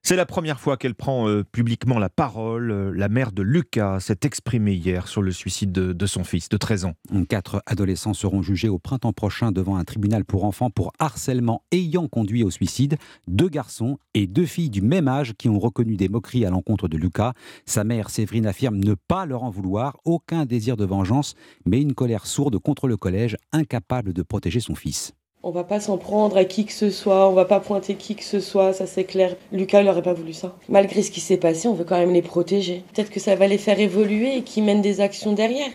C'est 0.08 0.16
la 0.16 0.28
première 0.28 0.60
fois 0.60 0.78
qu'elle 0.78 0.94
prend 0.94 1.28
euh, 1.28 1.44
publiquement 1.44 1.98
la 1.98 2.10
parole. 2.10 2.70
Euh, 2.70 2.92
la 2.94 3.10
mère 3.10 3.32
de 3.32 3.42
Lucas 3.42 4.00
s'est 4.00 4.20
exprimée 4.22 4.76
hier 4.76 5.08
sur 5.08 5.24
le 5.24 5.32
suicide 5.32 5.72
de, 5.72 5.94
de, 5.94 6.06
son 6.06 6.24
fils 6.24 6.48
de 6.48 6.58
13 6.58 6.86
ans. 6.86 6.94
Quatre 7.28 7.64
adolescents 7.66 8.14
seront 8.14 8.44
jugés 8.44 8.70
au 8.70 8.78
printemps 8.78 9.14
prochain 9.14 9.52
devant 9.52 9.78
un 9.78 9.84
tribunal 9.84 10.24
pour 10.24 10.46
enfants 10.46 10.70
pour 10.70 10.92
harcèlement 11.00 11.64
ayant 11.72 12.08
conduit 12.08 12.44
au 12.44 12.52
suicide. 12.52 12.98
Deux 13.28 13.50
garçons 13.50 13.98
et 14.14 14.28
deux 14.28 14.46
filles 14.46 14.70
du 14.70 14.84
même 14.84 15.08
âge 15.08 15.34
qui 15.40 15.50
ont 15.50 15.58
reconnu 15.58 15.96
des 15.96 16.08
moqueries 16.08 16.46
à 16.46 16.52
l'encontre 16.52 16.88
de 16.88 16.98
Lucas. 16.98 17.34
Sa 17.66 17.84
mère, 17.84 18.12
Séverine, 18.12 18.46
affirme 18.46 18.78
ne 18.78 18.94
pas 18.94 19.26
leur 19.26 19.42
en 19.42 19.50
vouloir, 19.50 19.98
aucun 20.06 20.46
désir 20.46 20.78
de 20.78 20.86
vengeance, 20.86 21.34
mais 21.66 21.82
une 21.82 21.96
colère 21.96 22.28
sourde 22.28 22.60
contre 22.60 22.88
le 22.88 22.96
collège, 22.96 23.38
incapable 23.52 24.14
de 24.14 24.22
protéger 24.22 24.60
son 24.60 24.76
fils. 24.76 25.16
On 25.48 25.52
va 25.52 25.64
pas 25.64 25.80
s'en 25.80 26.00
prendre 26.00 26.38
à 26.38 26.44
qui 26.44 26.66
que 26.66 26.74
ce 26.74 26.90
soit, 26.90 27.30
on 27.30 27.34
va 27.34 27.46
pas 27.46 27.60
pointer 27.60 27.94
qui 27.94 28.16
que 28.16 28.24
ce 28.24 28.40
soit, 28.40 28.74
ça 28.74 28.88
c'est 28.88 29.04
clair. 29.04 29.36
Lucas 29.52 29.84
il 29.84 30.02
pas 30.02 30.14
voulu 30.14 30.34
ça. 30.34 30.56
Malgré 30.70 31.04
ce 31.04 31.12
qui 31.12 31.20
s'est 31.20 31.38
passé, 31.38 31.68
on 31.68 31.76
veut 31.76 31.84
quand 31.84 32.00
même 32.00 32.14
les 32.14 32.24
protéger. 32.24 32.82
Peut-être 32.92 33.12
que 33.12 33.20
ça 33.20 33.36
va 33.36 33.46
les 33.46 33.60
faire 33.60 33.80
évoluer 33.80 34.38
et 34.38 34.42
qu'ils 34.42 34.64
mènent 34.64 34.82
des 34.82 35.02
actions 35.02 35.34
derrière. 35.34 35.70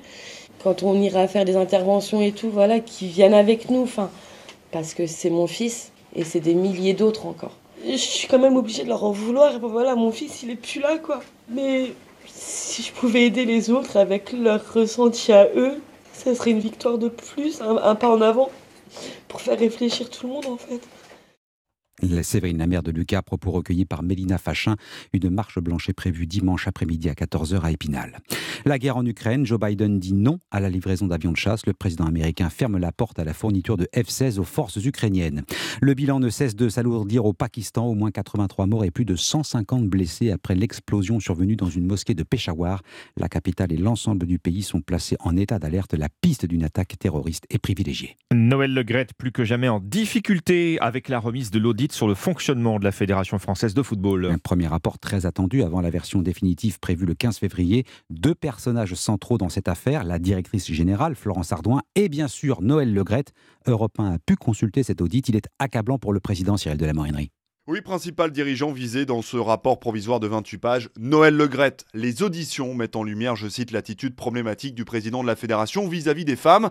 Quand 0.64 0.82
on 0.82 1.00
ira 1.00 1.28
faire 1.28 1.44
des 1.44 1.54
interventions 1.54 2.20
et 2.20 2.32
tout, 2.32 2.50
voilà, 2.50 2.80
qu'ils 2.80 3.10
viennent 3.10 3.32
avec 3.32 3.70
nous, 3.70 3.84
enfin, 3.84 4.10
parce 4.72 4.92
que 4.92 5.06
c'est 5.06 5.30
mon 5.30 5.46
fils 5.46 5.92
et 6.16 6.24
c'est 6.24 6.40
des 6.40 6.54
milliers 6.54 6.94
d'autres 6.94 7.26
encore. 7.26 7.56
Je 7.88 7.94
suis 7.94 8.26
quand 8.26 8.40
même 8.40 8.56
obligée 8.56 8.82
de 8.82 8.88
leur 8.88 9.04
en 9.04 9.12
vouloir. 9.12 9.60
Voilà, 9.60 9.94
mon 9.94 10.10
fils 10.10 10.42
il 10.42 10.50
est 10.50 10.56
plus 10.56 10.80
là 10.80 10.98
quoi. 10.98 11.20
Mais 11.48 11.92
si 12.26 12.82
je 12.82 12.90
pouvais 12.90 13.22
aider 13.22 13.44
les 13.44 13.70
autres 13.70 13.96
avec 13.96 14.32
leur 14.32 14.60
ressenti 14.74 15.30
à 15.30 15.46
eux, 15.54 15.80
ça 16.12 16.34
serait 16.34 16.50
une 16.50 16.58
victoire 16.58 16.98
de 16.98 17.08
plus, 17.08 17.62
un 17.62 17.94
pas 17.94 18.10
en 18.10 18.20
avant 18.20 18.50
pour 19.28 19.40
faire 19.40 19.58
réfléchir 19.58 20.10
tout 20.10 20.26
le 20.26 20.32
monde 20.32 20.46
en 20.46 20.56
fait. 20.56 20.80
Séverine, 22.22 22.58
la 22.58 22.66
mère 22.66 22.82
de 22.82 22.90
Lucas, 22.90 23.22
propos 23.22 23.50
recueillis 23.50 23.84
par 23.84 24.02
Mélina 24.02 24.38
Fachin. 24.38 24.76
Une 25.12 25.30
marche 25.30 25.58
blanche 25.58 25.88
est 25.88 25.94
prévue 25.94 26.26
dimanche 26.26 26.66
après-midi 26.68 27.08
à 27.08 27.14
14h 27.14 27.60
à 27.62 27.70
Épinal. 27.70 28.18
La 28.64 28.78
guerre 28.78 28.96
en 28.96 29.06
Ukraine, 29.06 29.46
Joe 29.46 29.58
Biden 29.58 29.98
dit 29.98 30.12
non 30.12 30.38
à 30.50 30.60
la 30.60 30.68
livraison 30.68 31.06
d'avions 31.06 31.32
de 31.32 31.36
chasse. 31.36 31.66
Le 31.66 31.72
président 31.72 32.04
américain 32.04 32.50
ferme 32.50 32.78
la 32.78 32.92
porte 32.92 33.18
à 33.18 33.24
la 33.24 33.32
fourniture 33.32 33.76
de 33.76 33.88
F-16 33.94 34.38
aux 34.38 34.44
forces 34.44 34.76
ukrainiennes. 34.76 35.44
Le 35.80 35.94
bilan 35.94 36.20
ne 36.20 36.28
cesse 36.28 36.56
de 36.56 36.68
s'alourdir 36.68 37.24
au 37.24 37.32
Pakistan. 37.32 37.86
Au 37.86 37.94
moins 37.94 38.10
83 38.10 38.66
morts 38.66 38.84
et 38.84 38.90
plus 38.90 39.04
de 39.04 39.16
150 39.16 39.88
blessés 39.88 40.30
après 40.30 40.54
l'explosion 40.54 41.20
survenue 41.20 41.56
dans 41.56 41.70
une 41.70 41.86
mosquée 41.86 42.14
de 42.14 42.22
Peshawar. 42.22 42.82
La 43.16 43.28
capitale 43.28 43.72
et 43.72 43.76
l'ensemble 43.76 44.26
du 44.26 44.38
pays 44.38 44.62
sont 44.62 44.80
placés 44.80 45.16
en 45.20 45.36
état 45.36 45.58
d'alerte. 45.58 45.94
La 45.94 46.08
piste 46.20 46.46
d'une 46.46 46.64
attaque 46.64 46.98
terroriste 46.98 47.44
est 47.50 47.58
privilégiée. 47.58 48.16
Noël 48.32 48.74
plus 49.18 49.32
que 49.32 49.44
jamais 49.44 49.68
en 49.68 49.80
difficulté 49.80 50.78
avec 50.80 51.08
la 51.08 51.18
remise 51.18 51.50
de 51.50 51.58
l'audit 51.58 51.89
sur 51.92 52.08
le 52.08 52.14
fonctionnement 52.14 52.78
de 52.78 52.84
la 52.84 52.92
Fédération 52.92 53.38
française 53.38 53.74
de 53.74 53.82
football. 53.82 54.26
Un 54.26 54.38
premier 54.38 54.66
rapport 54.66 54.98
très 54.98 55.26
attendu 55.26 55.62
avant 55.62 55.80
la 55.80 55.90
version 55.90 56.22
définitive 56.22 56.78
prévue 56.78 57.06
le 57.06 57.14
15 57.14 57.38
février. 57.38 57.84
Deux 58.10 58.34
personnages 58.34 58.94
centraux 58.94 59.38
dans 59.38 59.48
cette 59.48 59.68
affaire, 59.68 60.04
la 60.04 60.18
directrice 60.18 60.70
générale 60.70 61.14
Florence 61.14 61.52
Ardouin 61.52 61.82
et 61.94 62.08
bien 62.08 62.28
sûr 62.28 62.62
Noël 62.62 62.92
Legrette. 62.92 63.32
Europe 63.66 63.98
1 63.98 64.12
a 64.12 64.18
pu 64.18 64.36
consulter 64.36 64.82
cet 64.82 65.00
audit. 65.00 65.28
Il 65.28 65.36
est 65.36 65.48
accablant 65.58 65.98
pour 65.98 66.12
le 66.12 66.20
président 66.20 66.56
Cyril 66.56 66.78
de 66.78 66.86
la 66.86 66.92
Morinerie. 66.92 67.30
Oui, 67.70 67.82
principal 67.82 68.32
dirigeant 68.32 68.72
visé 68.72 69.06
dans 69.06 69.22
ce 69.22 69.36
rapport 69.36 69.78
provisoire 69.78 70.18
de 70.18 70.26
28 70.26 70.58
pages, 70.58 70.90
Noël 70.98 71.36
Legrette. 71.36 71.84
Les 71.94 72.24
auditions 72.24 72.74
mettent 72.74 72.96
en 72.96 73.04
lumière, 73.04 73.36
je 73.36 73.48
cite, 73.48 73.70
l'attitude 73.70 74.16
problématique 74.16 74.74
du 74.74 74.84
président 74.84 75.22
de 75.22 75.28
la 75.28 75.36
fédération 75.36 75.86
vis-à-vis 75.86 76.24
des 76.24 76.34
femmes, 76.34 76.70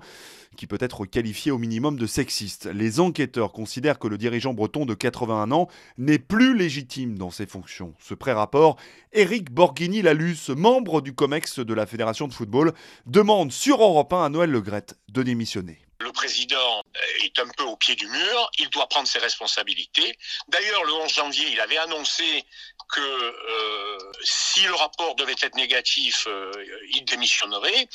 qui 0.58 0.68
peut 0.68 0.78
être 0.82 1.06
qualifiée 1.06 1.54
au 1.54 1.58
minimum 1.58 1.96
de 1.96 2.06
sexiste. 2.06 2.66
Les 2.74 3.00
enquêteurs 3.00 3.54
considèrent 3.54 3.98
que 3.98 4.10
le 4.10 4.18
dirigeant 4.18 4.54
breton 4.54 4.86
de 4.86 4.94
81 4.94 5.54
ans 5.54 5.70
n'est 5.98 6.20
plus 6.20 6.54
légitime 6.54 7.18
dans 7.18 7.32
ses 7.32 7.46
fonctions. 7.46 7.94
Ce 8.00 8.14
pré-rapport, 8.14 8.76
Eric 9.14 9.54
Borghini-Lalus, 9.54 10.50
membre 10.50 11.00
du 11.00 11.14
COMEX 11.14 11.60
de 11.60 11.74
la 11.74 11.86
fédération 11.86 12.28
de 12.28 12.34
football, 12.34 12.74
demande 13.06 13.54
sur 13.54 13.82
Europe 13.82 14.12
1 14.12 14.26
à 14.26 14.28
Noël 14.28 14.52
Legrette 14.52 14.98
de 15.14 15.24
démissionner. 15.24 15.78
Le 16.00 16.12
président 16.12 16.82
est 17.24 17.38
un 17.40 17.48
peu 17.58 17.64
au 17.64 17.76
pied 17.76 17.96
du 17.96 18.08
mur, 18.08 18.52
il 18.58 18.70
doit 18.70 18.88
prendre 18.88 19.08
ses 19.08 19.20
responsabilités. 19.20 20.18
D'ailleurs, 20.48 20.84
le 20.86 20.94
11 20.94 21.14
janvier, 21.14 21.50
il 21.52 21.60
avait 21.60 21.78
annoncé 21.78 22.46
que 22.90 23.02
euh, 23.02 23.98
si 24.24 24.62
le 24.62 24.74
rapport 24.74 25.16
devait 25.16 25.36
être 25.42 25.56
négatif, 25.56 26.26
euh, 26.28 26.52
il 26.92 27.06
démissionnerait. 27.06 27.88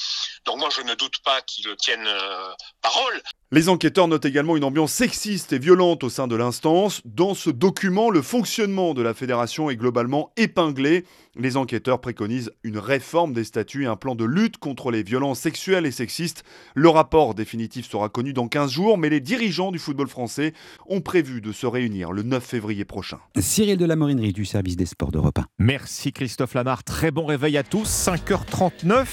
Donc 0.44 0.58
moi, 0.58 0.70
je 0.70 0.82
ne 0.82 0.94
doute 0.94 1.18
pas 1.24 1.42
qu'il 1.42 1.74
tienne 1.76 2.06
euh, 2.06 2.52
parole. 2.80 3.22
Les 3.54 3.68
enquêteurs 3.68 4.08
notent 4.08 4.24
également 4.24 4.56
une 4.56 4.64
ambiance 4.64 4.92
sexiste 4.92 5.52
et 5.52 5.60
violente 5.60 6.02
au 6.02 6.10
sein 6.10 6.26
de 6.26 6.34
l'instance. 6.34 7.00
Dans 7.04 7.34
ce 7.34 7.50
document, 7.50 8.10
le 8.10 8.20
fonctionnement 8.20 8.94
de 8.94 9.02
la 9.02 9.14
fédération 9.14 9.70
est 9.70 9.76
globalement 9.76 10.32
épinglé. 10.36 11.04
Les 11.36 11.56
enquêteurs 11.56 12.00
préconisent 12.00 12.50
une 12.64 12.78
réforme 12.78 13.32
des 13.32 13.44
statuts 13.44 13.84
et 13.84 13.86
un 13.86 13.94
plan 13.94 14.16
de 14.16 14.24
lutte 14.24 14.56
contre 14.58 14.90
les 14.90 15.04
violences 15.04 15.38
sexuelles 15.38 15.86
et 15.86 15.92
sexistes. 15.92 16.42
Le 16.74 16.88
rapport 16.88 17.36
définitif 17.36 17.88
sera 17.88 18.08
connu 18.08 18.32
dans 18.32 18.48
15 18.48 18.72
jours, 18.72 18.98
mais 18.98 19.08
les 19.08 19.20
dirigeants 19.20 19.70
du 19.70 19.78
football 19.78 20.08
français 20.08 20.52
ont 20.88 21.00
prévu 21.00 21.40
de 21.40 21.52
se 21.52 21.68
réunir 21.68 22.10
le 22.10 22.24
9 22.24 22.44
février 22.44 22.84
prochain. 22.84 23.20
Cyril 23.38 23.76
de 23.76 23.84
la 23.84 23.94
Morinerie 23.94 24.32
du 24.32 24.46
service 24.46 24.74
des 24.74 24.86
sports 24.86 25.12
d'Europe 25.12 25.38
1. 25.38 25.44
Merci 25.60 26.12
Christophe 26.12 26.54
Lamar, 26.54 26.82
très 26.82 27.12
bon 27.12 27.24
réveil 27.24 27.56
à 27.56 27.62
tous, 27.62 27.88
5h39. 27.88 29.06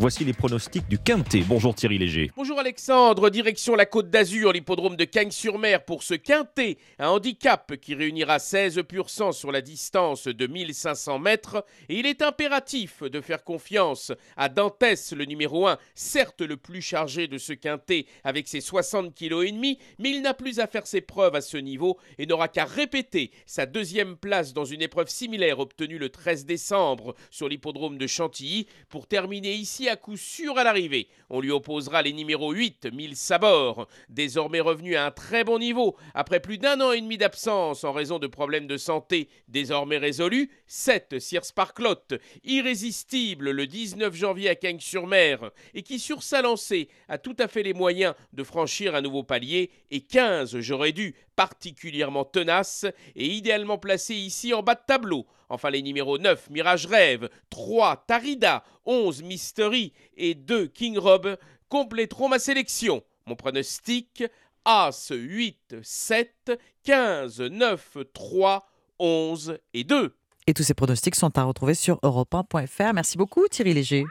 Voici 0.00 0.24
les 0.24 0.32
pronostics 0.32 0.86
du 0.86 0.96
Quintet. 0.96 1.40
Bonjour 1.40 1.74
Thierry 1.74 1.98
Léger. 1.98 2.30
Bonjour 2.36 2.60
Alexandre, 2.60 3.30
direction 3.30 3.74
la 3.74 3.84
Côte 3.84 4.10
d'Azur, 4.10 4.52
l'hippodrome 4.52 4.94
de 4.94 5.02
Cagnes-sur-Mer 5.02 5.84
pour 5.84 6.04
ce 6.04 6.14
Quintet, 6.14 6.78
un 7.00 7.08
handicap 7.08 7.74
qui 7.74 7.96
réunira 7.96 8.38
16 8.38 8.84
pur 8.88 9.10
sang 9.10 9.32
sur 9.32 9.50
la 9.50 9.60
distance 9.60 10.28
de 10.28 10.46
1500 10.46 11.18
mètres. 11.18 11.64
Et 11.88 11.98
il 11.98 12.06
est 12.06 12.22
impératif 12.22 13.02
de 13.02 13.20
faire 13.20 13.42
confiance 13.42 14.12
à 14.36 14.48
Dantès, 14.48 15.12
le 15.14 15.24
numéro 15.24 15.66
1, 15.66 15.78
certes 15.96 16.42
le 16.42 16.56
plus 16.56 16.80
chargé 16.80 17.26
de 17.26 17.36
ce 17.36 17.52
Quintet 17.52 18.06
avec 18.22 18.46
ses 18.46 18.60
60 18.60 19.12
kg 19.16 19.42
et 19.42 19.50
demi, 19.50 19.80
mais 19.98 20.10
il 20.10 20.22
n'a 20.22 20.32
plus 20.32 20.60
à 20.60 20.68
faire 20.68 20.86
ses 20.86 21.00
preuves 21.00 21.34
à 21.34 21.40
ce 21.40 21.56
niveau 21.56 21.98
et 22.18 22.26
n'aura 22.26 22.46
qu'à 22.46 22.66
répéter 22.66 23.32
sa 23.46 23.66
deuxième 23.66 24.16
place 24.16 24.52
dans 24.52 24.64
une 24.64 24.82
épreuve 24.82 25.08
similaire 25.08 25.58
obtenue 25.58 25.98
le 25.98 26.08
13 26.08 26.46
décembre 26.46 27.16
sur 27.32 27.48
l'hippodrome 27.48 27.98
de 27.98 28.06
Chantilly 28.06 28.68
pour 28.90 29.08
terminer 29.08 29.54
ici 29.54 29.87
à 29.88 29.96
coup 29.96 30.16
sûr 30.16 30.58
à 30.58 30.64
l'arrivée. 30.64 31.08
On 31.30 31.40
lui 31.40 31.50
opposera 31.50 32.02
les 32.02 32.12
numéros 32.12 32.52
8, 32.52 32.88
1000 32.92 33.16
sabords, 33.16 33.88
désormais 34.08 34.60
revenu 34.60 34.96
à 34.96 35.06
un 35.06 35.10
très 35.10 35.44
bon 35.44 35.58
niveau 35.58 35.96
après 36.14 36.40
plus 36.40 36.58
d'un 36.58 36.80
an 36.80 36.92
et 36.92 37.00
demi 37.00 37.18
d'absence 37.18 37.84
en 37.84 37.92
raison 37.92 38.18
de 38.18 38.26
problèmes 38.26 38.66
de 38.66 38.76
santé 38.76 39.28
désormais 39.48 39.98
résolus. 39.98 40.50
7, 40.66 41.18
Sir 41.18 41.44
Sparklot, 41.44 42.18
irrésistible 42.44 43.50
le 43.50 43.66
19 43.66 44.14
janvier 44.14 44.48
à 44.48 44.54
Cagnes-sur-Mer 44.54 45.50
et 45.74 45.82
qui 45.82 45.98
sur 45.98 46.22
sa 46.22 46.42
lancée 46.42 46.88
a 47.08 47.18
tout 47.18 47.36
à 47.38 47.48
fait 47.48 47.62
les 47.62 47.74
moyens 47.74 48.14
de 48.32 48.44
franchir 48.44 48.94
un 48.94 49.00
nouveau 49.00 49.22
palier. 49.22 49.70
Et 49.90 50.00
15, 50.00 50.60
j'aurais 50.60 50.92
dû, 50.92 51.14
particulièrement 51.36 52.24
tenace 52.24 52.86
et 53.14 53.26
idéalement 53.26 53.78
placé 53.78 54.14
ici 54.14 54.52
en 54.54 54.62
bas 54.62 54.74
de 54.74 54.80
tableau. 54.86 55.26
Enfin 55.48 55.70
les 55.70 55.82
numéros 55.82 56.18
9, 56.18 56.50
Mirage 56.50 56.86
Rêve, 56.86 57.28
3, 57.50 58.04
Tarida, 58.06 58.64
11, 58.84 59.22
Mystery 59.22 59.92
et 60.16 60.34
2, 60.34 60.66
King 60.66 60.98
Rob 60.98 61.36
compléteront 61.68 62.28
ma 62.28 62.38
sélection. 62.38 63.02
Mon 63.26 63.36
pronostic, 63.36 64.24
As, 64.64 65.12
8, 65.12 65.76
7, 65.82 66.52
15, 66.84 67.40
9, 67.40 67.96
3, 68.12 68.68
11 68.98 69.58
et 69.74 69.84
2. 69.84 70.14
Et 70.46 70.54
tous 70.54 70.62
ces 70.62 70.74
pronostics 70.74 71.14
sont 71.14 71.36
à 71.38 71.44
retrouver 71.44 71.74
sur 71.74 71.96
europe1.fr. 72.02 72.92
Merci 72.94 73.18
beaucoup 73.18 73.46
Thierry 73.48 73.74
Léger. 73.74 74.04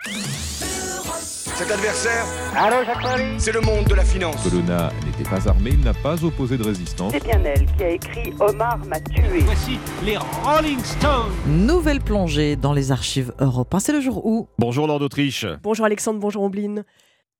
Cet 1.58 1.72
adversaire, 1.72 2.24
c'est 3.40 3.52
le 3.52 3.62
monde 3.62 3.86
de 3.86 3.96
la 3.96 4.06
finance. 4.06 4.36
Colonna 4.44 4.92
n'était 5.04 5.28
pas 5.28 5.50
armé, 5.50 5.72
il 5.72 5.80
n'a 5.80 5.96
pas 5.96 6.24
opposé 6.24 6.56
de 6.56 6.64
résistance. 6.64 7.12
C'est 7.12 7.24
bien 7.24 7.42
elle 7.44 7.66
qui 7.66 7.84
a 7.84 7.90
écrit 7.90 8.32
Omar 8.40 8.78
m'a 8.86 9.00
tué. 9.00 9.40
Voici 9.40 9.80
les 10.06 10.18
Rolling 10.18 10.78
Stones. 10.84 11.32
Nouvelle 11.48 12.00
plongée 12.00 12.58
dans 12.58 12.74
les 12.74 12.92
archives 12.92 13.34
Europe 13.40 13.74
1. 13.74 13.80
C'est 13.80 13.92
le 13.92 14.02
jour 14.02 14.24
où. 14.24 14.48
Bonjour 14.60 14.86
Lord 14.86 15.00
d'Autriche. 15.00 15.48
Bonjour 15.64 15.88
Alexandre, 15.88 16.20
bonjour 16.20 16.44
Ombline. 16.44 16.84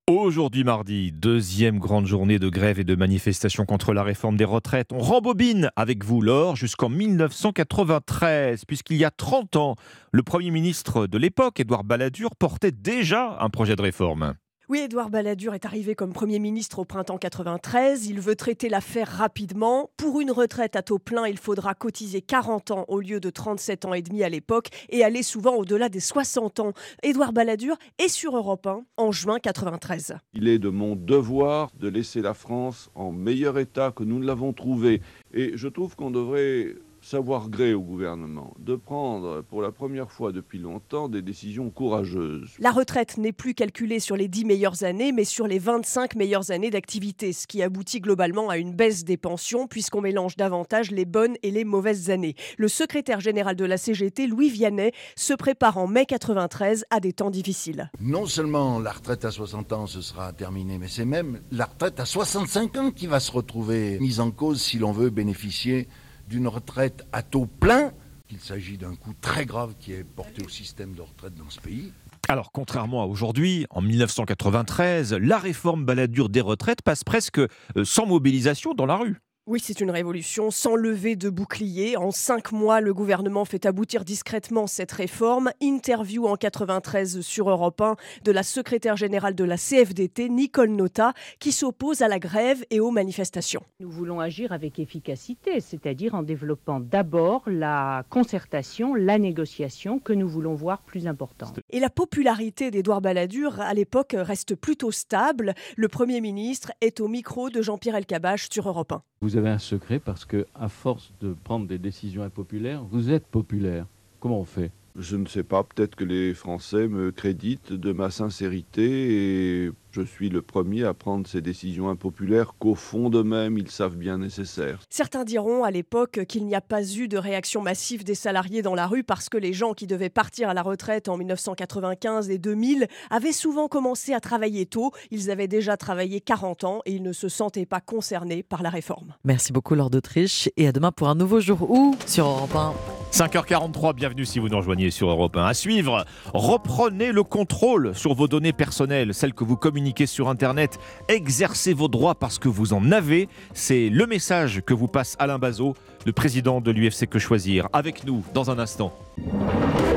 Aujourd'hui 0.10 0.64
mardi, 0.64 1.12
deuxième 1.12 1.80
grande 1.80 2.06
journée 2.06 2.40
de 2.40 2.48
grève 2.48 2.80
et 2.80 2.86
de 2.86 2.96
manifestation 2.96 3.66
contre 3.66 3.92
la 3.92 4.04
réforme 4.04 4.38
des 4.38 4.46
retraites. 4.46 4.94
On 4.94 5.00
rembobine 5.00 5.70
avec 5.76 6.06
vous, 6.06 6.22
Laure, 6.22 6.56
jusqu'en 6.56 6.88
1993, 6.88 8.64
puisqu'il 8.64 8.96
y 8.96 9.04
a 9.04 9.12
30 9.12 9.58
ans, 9.58 9.76
le 10.14 10.24
Premier 10.24 10.50
ministre 10.50 11.08
de 11.08 11.18
l'époque, 11.18 11.60
Édouard 11.60 11.84
Balladur, 11.84 12.38
portait 12.38 12.72
déjà 12.72 13.36
un 13.42 13.50
projet 13.50 13.76
de 13.76 13.82
réforme. 13.82 14.36
Oui, 14.70 14.80
Édouard 14.80 15.10
Balladur 15.10 15.54
est 15.54 15.64
arrivé 15.64 15.96
comme 15.96 16.12
Premier 16.12 16.40
ministre 16.40 16.80
au 16.80 16.84
printemps 16.84 17.18
93. 17.18 18.08
Il 18.08 18.20
veut 18.20 18.36
traiter 18.36 18.68
l'affaire 18.68 19.08
rapidement. 19.08 19.90
Pour 19.96 20.20
une 20.20 20.30
retraite 20.30 20.76
à 20.76 20.82
taux 20.82 21.00
plein, 21.00 21.26
il 21.26 21.38
faudra 21.38 21.74
cotiser 21.74 22.22
40 22.22 22.72
ans 22.72 22.86
au 22.90 23.00
lieu 23.00 23.22
de 23.22 23.30
37 23.30 23.86
ans 23.86 23.94
et 23.94 24.02
demi 24.02 24.26
à 24.26 24.30
l'époque 24.30 24.68
et 24.90 25.06
aller 25.06 25.24
souvent 25.24 25.56
au-delà 25.56 25.88
des 25.88 26.02
60 26.02 26.60
ans. 26.60 26.74
Édouard 27.02 27.32
Balladur 27.32 27.78
est 27.98 28.10
sur 28.10 28.36
Europe 28.36 28.68
1 28.68 28.84
en 28.98 29.12
juin 29.14 29.40
93. 29.40 30.18
Il 30.34 30.50
est 30.50 30.60
de 30.60 30.68
mon 30.68 30.98
devoir 30.98 31.72
de 31.80 31.88
laisser 31.88 32.22
la 32.22 32.34
France 32.34 32.90
en 32.94 33.14
meilleur 33.14 33.60
état 33.60 33.94
que 33.96 34.04
nous 34.04 34.20
ne 34.20 34.26
l'avons 34.26 34.52
trouvé. 34.52 35.02
Et 35.34 35.54
je 35.56 35.70
trouve 35.70 35.96
qu'on 35.96 36.12
devrait 36.12 36.76
savoir 37.08 37.50
gré 37.50 37.74
au 37.74 37.82
gouvernement 37.82 38.54
de 38.60 38.76
prendre 38.76 39.42
pour 39.42 39.62
la 39.62 39.72
première 39.72 40.12
fois 40.12 40.34
depuis 40.34 40.60
longtemps 40.60 41.08
des 41.08 41.22
décisions 41.22 41.70
courageuses. 41.70 42.50
La 42.60 42.72
retraite 42.72 43.18
n'est 43.18 43.32
plus 43.32 43.54
calculée 43.54 44.02
sur 44.02 44.18
les 44.18 44.28
10 44.28 44.44
meilleures 44.44 44.84
années, 44.84 45.14
mais 45.14 45.24
sur 45.24 45.48
les 45.48 45.58
25 45.58 46.16
meilleures 46.16 46.52
années 46.52 46.70
d'activité, 46.70 47.32
ce 47.32 47.48
qui 47.48 47.64
aboutit 47.64 48.02
globalement 48.02 48.50
à 48.50 48.58
une 48.58 48.74
baisse 48.74 49.06
des 49.06 49.16
pensions 49.16 49.68
puisqu'on 49.68 50.02
mélange 50.02 50.36
davantage 50.36 50.92
les 50.92 51.06
bonnes 51.06 51.38
et 51.44 51.52
les 51.52 51.64
mauvaises 51.64 52.10
années. 52.10 52.36
Le 52.58 52.68
secrétaire 52.68 53.22
général 53.22 53.56
de 53.56 53.64
la 53.64 53.78
CGT, 53.78 54.28
Louis 54.28 54.50
Vianney, 54.50 54.92
se 55.16 55.34
prépare 55.34 55.78
en 55.78 55.88
mai 55.88 56.06
93 56.06 56.84
à 56.90 57.00
des 57.00 57.14
temps 57.14 57.30
difficiles. 57.30 57.90
Non 58.02 58.26
seulement 58.26 58.80
la 58.80 58.92
retraite 58.92 59.24
à 59.24 59.32
60 59.32 59.72
ans 59.72 59.88
ce 59.88 60.02
sera 60.02 60.34
terminée, 60.34 60.78
mais 60.78 60.90
c'est 60.90 61.06
même 61.06 61.40
la 61.52 61.66
retraite 61.66 62.02
à 62.02 62.06
65 62.06 62.78
ans 62.78 62.92
qui 62.92 63.08
va 63.08 63.22
se 63.22 63.32
retrouver 63.32 63.98
mise 64.00 64.20
en 64.20 64.32
cause 64.32 64.62
si 64.62 64.78
l'on 64.78 64.92
veut 64.92 65.10
bénéficier 65.10 65.88
d'une 66.28 66.48
retraite 66.48 67.06
à 67.12 67.24
taux 67.24 67.46
plein, 67.46 67.92
qu'il 68.28 68.40
s'agit 68.40 68.78
d'un 68.78 68.96
coût 68.96 69.14
très 69.22 69.46
grave 69.46 69.76
qui 69.80 69.94
est 69.94 70.04
porté 70.04 70.44
au 70.44 70.50
système 70.50 70.94
de 70.94 71.02
retraite 71.02 71.36
dans 71.36 71.50
ce 71.50 71.60
pays. 71.60 71.94
Alors, 72.30 72.52
contrairement 72.52 73.02
à 73.04 73.06
aujourd'hui, 73.06 73.66
en 73.70 73.82
1993, 73.82 75.14
la 75.14 75.38
réforme 75.38 75.86
baladure 75.86 76.28
des 76.28 76.42
retraites 76.42 76.82
passe 76.82 77.06
presque 77.06 77.40
euh, 77.40 77.48
sans 77.86 78.06
mobilisation 78.06 78.74
dans 78.74 78.86
la 78.86 78.98
rue. 78.98 79.22
Oui, 79.50 79.62
c'est 79.64 79.80
une 79.80 79.92
révolution 79.92 80.52
sans 80.52 80.76
lever 80.76 81.16
de 81.16 81.30
bouclier. 81.30 81.96
En 81.96 82.12
cinq 82.12 82.52
mois, 82.52 82.82
le 82.82 82.94
gouvernement 82.94 83.46
fait 83.46 83.66
aboutir 83.66 84.04
discrètement 84.04 84.68
cette 84.68 84.92
réforme. 84.92 85.52
Interview 85.62 86.28
en 86.28 86.36
93 86.36 87.22
sur 87.22 87.50
Europe 87.50 87.80
1 87.80 87.96
de 88.26 88.32
la 88.34 88.44
secrétaire 88.44 88.98
générale 88.98 89.36
de 89.36 89.46
la 89.46 89.56
CFDT, 89.56 90.28
Nicole 90.28 90.72
Nota, 90.72 91.14
qui 91.40 91.54
s'oppose 91.54 92.02
à 92.02 92.10
la 92.10 92.20
grève 92.20 92.66
et 92.72 92.82
aux 92.82 92.92
manifestations. 92.92 93.62
Nous 93.80 93.90
voulons 93.90 94.20
agir 94.20 94.52
avec 94.52 94.80
efficacité, 94.80 95.62
c'est-à-dire 95.62 96.14
en 96.14 96.24
développant 96.24 96.82
d'abord 96.82 97.44
la 97.48 98.04
concertation, 98.10 98.96
la 98.96 99.18
négociation 99.18 100.00
que 100.00 100.12
nous 100.12 100.28
voulons 100.28 100.56
voir 100.56 100.82
plus 100.82 101.08
importante. 101.08 101.62
Et 101.70 101.80
la 101.80 101.90
popularité 101.90 102.70
d'Édouard 102.70 103.00
Balladur 103.00 103.62
à 103.62 103.74
l'époque 103.74 104.14
reste 104.14 104.56
plutôt 104.56 104.92
stable. 104.92 105.54
Le 105.78 105.88
Premier 105.88 106.20
ministre 106.20 106.74
est 106.82 107.00
au 107.00 107.08
micro 107.08 107.50
de 107.50 107.62
Jean-Pierre 107.62 107.96
Elkabbach 107.96 108.50
sur 108.52 108.68
Europe 108.68 108.92
1. 108.92 109.02
Vous 109.20 109.36
avez 109.36 109.50
un 109.50 109.58
secret 109.58 110.00
parce 110.00 110.26
que, 110.26 110.46
à 110.54 110.70
force 110.70 111.12
de 111.22 111.36
prendre 111.44 111.66
des 111.66 111.80
décisions 111.80 112.22
impopulaires, 112.22 112.84
vous 112.84 113.12
êtes 113.12 113.26
populaire. 113.26 113.88
Comment 114.20 114.40
on 114.40 114.46
fait? 114.46 114.72
Je 114.98 115.16
ne 115.16 115.28
sais 115.28 115.44
pas, 115.44 115.64
peut-être 115.64 115.96
que 115.96 116.04
les 116.04 116.34
Français 116.34 116.88
me 116.88 117.12
créditent 117.12 117.74
de 117.74 117.92
ma 117.92 118.10
sincérité 118.10 119.66
et 119.66 119.72
je 119.92 120.02
suis 120.02 120.30
le 120.30 120.42
premier 120.42 120.84
à 120.84 120.94
prendre 120.94 121.28
ces 121.28 121.42
décisions 121.42 121.90
impopulaires 121.90 122.54
qu'au 122.60 122.76
fond 122.76 123.10
d'eux-mêmes 123.10 123.58
ils 123.58 123.70
savent 123.70 123.96
bien 123.96 124.18
nécessaires. 124.18 124.80
Certains 124.90 125.24
diront 125.24 125.64
à 125.64 125.72
l'époque 125.72 126.26
qu'il 126.28 126.46
n'y 126.46 126.56
a 126.56 126.62
pas 126.62 126.84
eu 126.84 127.08
de 127.08 127.18
réaction 127.18 127.62
massive 127.62 128.04
des 128.04 128.16
salariés 128.16 128.62
dans 128.62 128.76
la 128.76 128.88
rue 128.88 129.04
parce 129.04 129.30
que 129.30 129.38
les 129.38 129.54
gens 129.54 129.74
qui 129.74 129.88
devaient 129.88 130.10
partir 130.10 130.50
à 130.50 130.54
la 130.54 130.62
retraite 130.62 131.10
en 131.10 131.18
1995 131.18 132.30
et 132.30 132.38
2000 132.38 132.88
avaient 133.10 133.32
souvent 133.32 133.68
commencé 133.68 134.14
à 134.14 134.20
travailler 134.20 134.66
tôt. 134.66 134.92
Ils 135.12 135.30
avaient 135.32 135.48
déjà 135.48 135.78
travaillé 135.78 136.22
40 136.22 136.64
ans 136.64 136.82
et 136.86 136.94
ils 136.94 137.04
ne 137.04 137.14
se 137.14 137.30
sentaient 137.30 137.66
pas 137.66 137.82
concernés 137.82 138.44
par 138.44 138.64
la 138.64 138.70
réforme. 138.70 139.14
Merci 139.24 139.54
beaucoup 139.54 139.76
Lord 139.76 139.92
d'Autriche 139.92 140.50
et 140.58 140.68
à 140.68 140.72
demain 140.72 140.92
pour 140.92 141.08
un 141.08 141.16
nouveau 141.16 141.40
jour 141.40 141.70
où 141.70 141.96
sur 142.06 142.26
Europe 142.26 142.56
1. 142.56 142.97
5h43, 143.12 143.94
bienvenue 143.94 144.26
si 144.26 144.38
vous 144.40 144.50
nous 144.50 144.58
rejoignez 144.58 144.92
sur 144.92 145.10
Europe 145.10 145.36
1. 145.38 145.46
À 145.46 145.54
suivre, 145.54 146.06
reprenez 146.34 147.12
le 147.12 147.24
contrôle 147.24 147.96
sur 147.96 148.14
vos 148.14 148.28
données 148.28 148.54
personnelles, 148.54 149.14
celles 149.14 149.34
que 149.34 149.44
vous 149.44 149.58
communiquez 149.58 150.06
sur 150.06 150.30
Internet. 150.30 150.78
Exercez 151.08 151.74
vos 151.74 151.88
droits 151.88 152.16
parce 152.16 152.38
que 152.38 152.50
vous 152.50 152.74
en 152.74 152.92
avez. 152.92 153.28
C'est 153.54 153.90
le 153.90 154.06
message 154.06 154.62
que 154.66 154.74
vous 154.74 154.88
passe 154.88 155.16
Alain 155.20 155.40
Bazot, 155.40 155.74
le 156.06 156.12
président 156.12 156.62
de 156.62 156.70
l'UFC 156.70 157.08
Que 157.08 157.20
Choisir, 157.20 157.70
avec 157.74 158.06
nous 158.06 158.24
dans 158.34 158.52
un 158.52 158.60
instant. 158.60 158.94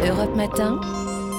Europe 0.07 0.35
Matin. 0.37 0.81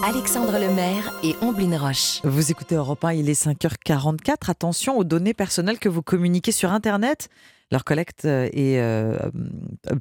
Alexandre 0.03 0.53
Lemaire 0.53 1.13
et 1.23 1.35
Omblin 1.41 1.77
Roche. 1.77 2.21
Vous 2.23 2.49
écoutez 2.49 2.73
Europe 2.73 3.05
1, 3.05 3.13
il 3.13 3.29
est 3.29 3.45
5h44. 3.45 4.49
Attention 4.49 4.97
aux 4.97 5.03
données 5.03 5.35
personnelles 5.35 5.77
que 5.77 5.89
vous 5.89 6.01
communiquez 6.01 6.51
sur 6.51 6.71
Internet. 6.71 7.29
Leur 7.71 7.85
collecte 7.85 8.25
euh, 8.25 8.49
est, 8.51 8.79
euh, 8.79 9.17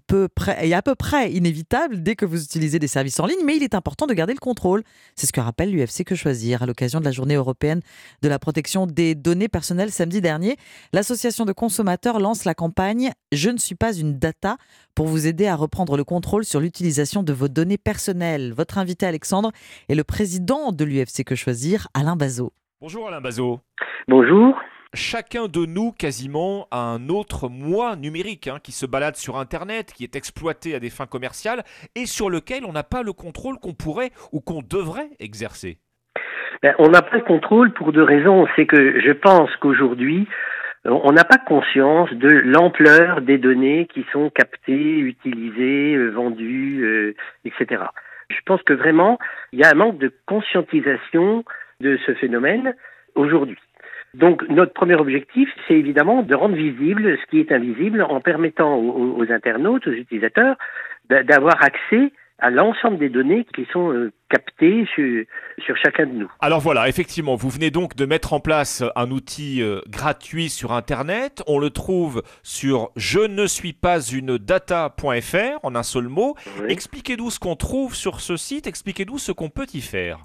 peu 0.08 0.28
près, 0.28 0.66
est 0.66 0.74
à 0.74 0.82
peu 0.82 0.96
près 0.96 1.30
inévitable 1.30 2.02
dès 2.02 2.16
que 2.16 2.26
vous 2.26 2.42
utilisez 2.42 2.80
des 2.80 2.88
services 2.88 3.20
en 3.20 3.26
ligne, 3.26 3.44
mais 3.44 3.56
il 3.56 3.62
est 3.62 3.76
important 3.76 4.08
de 4.08 4.14
garder 4.14 4.32
le 4.32 4.40
contrôle. 4.40 4.82
C'est 5.14 5.28
ce 5.28 5.32
que 5.32 5.40
rappelle 5.40 5.70
l'UFC 5.70 6.04
Que 6.04 6.16
Choisir 6.16 6.64
à 6.64 6.66
l'occasion 6.66 6.98
de 6.98 7.04
la 7.04 7.12
journée 7.12 7.36
européenne 7.36 7.80
de 8.22 8.28
la 8.28 8.40
protection 8.40 8.86
des 8.86 9.14
données 9.14 9.48
personnelles 9.48 9.92
samedi 9.92 10.20
dernier. 10.20 10.56
L'association 10.92 11.44
de 11.44 11.52
consommateurs 11.52 12.18
lance 12.18 12.44
la 12.44 12.54
campagne 12.54 13.12
Je 13.30 13.50
ne 13.50 13.58
suis 13.58 13.76
pas 13.76 13.92
une 13.92 14.18
data 14.18 14.56
pour 14.96 15.06
vous 15.06 15.28
aider 15.28 15.46
à 15.46 15.54
reprendre 15.54 15.96
le 15.96 16.02
contrôle 16.02 16.44
sur 16.44 16.58
l'utilisation 16.58 17.22
de 17.22 17.32
vos 17.32 17.48
données 17.48 17.78
personnelles. 17.78 18.52
Votre 18.52 18.78
invité 18.78 19.06
Alexandre 19.06 19.52
est 19.88 19.94
le 19.94 20.04
président 20.04 20.72
de 20.72 20.84
l'UFC 20.84 21.22
Que 21.24 21.36
Choisir, 21.36 21.86
Alain 21.94 22.16
Bazot. 22.16 22.52
Bonjour 22.80 23.06
Alain 23.06 23.20
Bazot. 23.20 23.60
Bonjour 24.08 24.56
chacun 24.94 25.46
de 25.46 25.66
nous 25.66 25.92
quasiment 25.92 26.66
a 26.70 26.78
un 26.78 27.08
autre 27.08 27.48
moi 27.48 27.96
numérique 27.96 28.48
hein, 28.48 28.58
qui 28.62 28.72
se 28.72 28.86
balade 28.86 29.16
sur 29.16 29.38
Internet, 29.38 29.92
qui 29.92 30.04
est 30.04 30.16
exploité 30.16 30.74
à 30.74 30.80
des 30.80 30.90
fins 30.90 31.06
commerciales 31.06 31.62
et 31.94 32.06
sur 32.06 32.30
lequel 32.30 32.64
on 32.64 32.72
n'a 32.72 32.82
pas 32.82 33.02
le 33.02 33.12
contrôle 33.12 33.58
qu'on 33.58 33.74
pourrait 33.74 34.10
ou 34.32 34.40
qu'on 34.40 34.62
devrait 34.62 35.10
exercer. 35.20 35.78
Ben, 36.62 36.74
on 36.78 36.88
n'a 36.88 37.02
pas 37.02 37.16
le 37.16 37.22
contrôle 37.22 37.72
pour 37.72 37.92
deux 37.92 38.02
raisons. 38.02 38.46
C'est 38.56 38.66
que 38.66 39.00
je 39.00 39.12
pense 39.12 39.50
qu'aujourd'hui, 39.56 40.26
on 40.84 41.12
n'a 41.12 41.24
pas 41.24 41.38
conscience 41.38 42.10
de 42.12 42.28
l'ampleur 42.28 43.20
des 43.20 43.38
données 43.38 43.86
qui 43.86 44.04
sont 44.12 44.30
captées, 44.30 44.98
utilisées, 44.98 45.94
euh, 45.94 46.10
vendues, 46.10 46.82
euh, 46.82 47.14
etc. 47.44 47.84
Je 48.28 48.40
pense 48.46 48.62
que 48.62 48.72
vraiment, 48.72 49.18
il 49.52 49.60
y 49.60 49.64
a 49.64 49.70
un 49.70 49.74
manque 49.74 49.98
de 49.98 50.12
conscientisation 50.26 51.44
de 51.80 51.98
ce 52.06 52.14
phénomène 52.14 52.74
aujourd'hui. 53.14 53.58
Donc 54.14 54.42
notre 54.48 54.72
premier 54.72 54.96
objectif, 54.96 55.48
c'est 55.68 55.74
évidemment 55.74 56.22
de 56.22 56.34
rendre 56.34 56.56
visible 56.56 57.16
ce 57.18 57.30
qui 57.30 57.38
est 57.40 57.52
invisible 57.52 58.02
en 58.02 58.20
permettant 58.20 58.76
aux, 58.76 59.24
internautes, 59.30 59.86
aux 59.86 59.92
utilisateurs, 59.92 60.56
d'avoir 61.08 61.62
accès 61.62 62.12
à 62.40 62.50
l'ensemble 62.50 62.98
des 62.98 63.10
données 63.10 63.46
qui 63.54 63.66
sont 63.70 63.92
euh, 63.92 64.12
captées 64.30 64.86
sur, 64.94 65.24
sur, 65.58 65.76
chacun 65.76 66.06
de 66.06 66.12
nous. 66.12 66.32
Alors 66.40 66.60
voilà, 66.60 66.88
effectivement, 66.88 67.34
vous 67.34 67.50
venez 67.50 67.70
donc 67.70 67.96
de 67.96 68.06
mettre 68.06 68.32
en 68.32 68.40
place 68.40 68.82
un 68.96 69.10
outil 69.10 69.62
euh, 69.62 69.80
gratuit 69.88 70.48
sur 70.48 70.72
Internet. 70.72 71.42
On 71.46 71.58
le 71.58 71.68
trouve 71.68 72.22
sur 72.42 72.90
je 72.96 73.20
ne 73.20 73.46
suis 73.46 73.74
pas 73.74 74.00
une 74.00 74.38
data.fr 74.38 75.58
en 75.62 75.74
un 75.74 75.82
seul 75.82 76.08
mot. 76.08 76.34
Expliquez-nous 76.68 77.30
ce 77.30 77.38
qu'on 77.38 77.56
trouve 77.56 77.94
sur 77.94 78.20
ce 78.20 78.36
site, 78.36 78.66
expliquez-nous 78.66 79.18
ce 79.18 79.32
qu'on 79.32 79.50
peut 79.50 79.66
y 79.74 79.82
faire. 79.82 80.20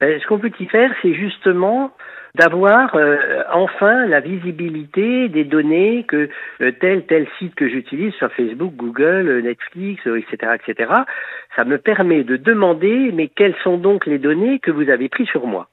Ben, 0.00 0.20
ce 0.20 0.26
qu'on 0.26 0.40
peut 0.40 0.50
y 0.58 0.66
faire, 0.66 0.92
c'est 1.02 1.14
justement 1.14 1.92
d'avoir 2.34 2.96
euh, 2.96 3.42
enfin 3.52 4.06
la 4.06 4.20
visibilité 4.20 5.28
des 5.28 5.44
données 5.44 6.04
que 6.04 6.28
euh, 6.60 6.72
tel 6.80 7.06
tel 7.06 7.28
site 7.38 7.54
que 7.54 7.68
j'utilise 7.68 8.12
sur 8.14 8.32
Facebook, 8.32 8.74
Google, 8.74 9.28
euh, 9.28 9.40
Netflix, 9.40 10.02
etc., 10.06 10.56
etc. 10.56 10.92
Ça 11.54 11.64
me 11.64 11.78
permet 11.78 12.24
de 12.24 12.36
demander 12.36 13.12
mais 13.12 13.28
quelles 13.28 13.54
sont 13.62 13.78
donc 13.78 14.06
les 14.06 14.18
données 14.18 14.58
que 14.58 14.72
vous 14.72 14.90
avez 14.90 15.08
prises 15.08 15.28
sur 15.28 15.46
moi? 15.46 15.68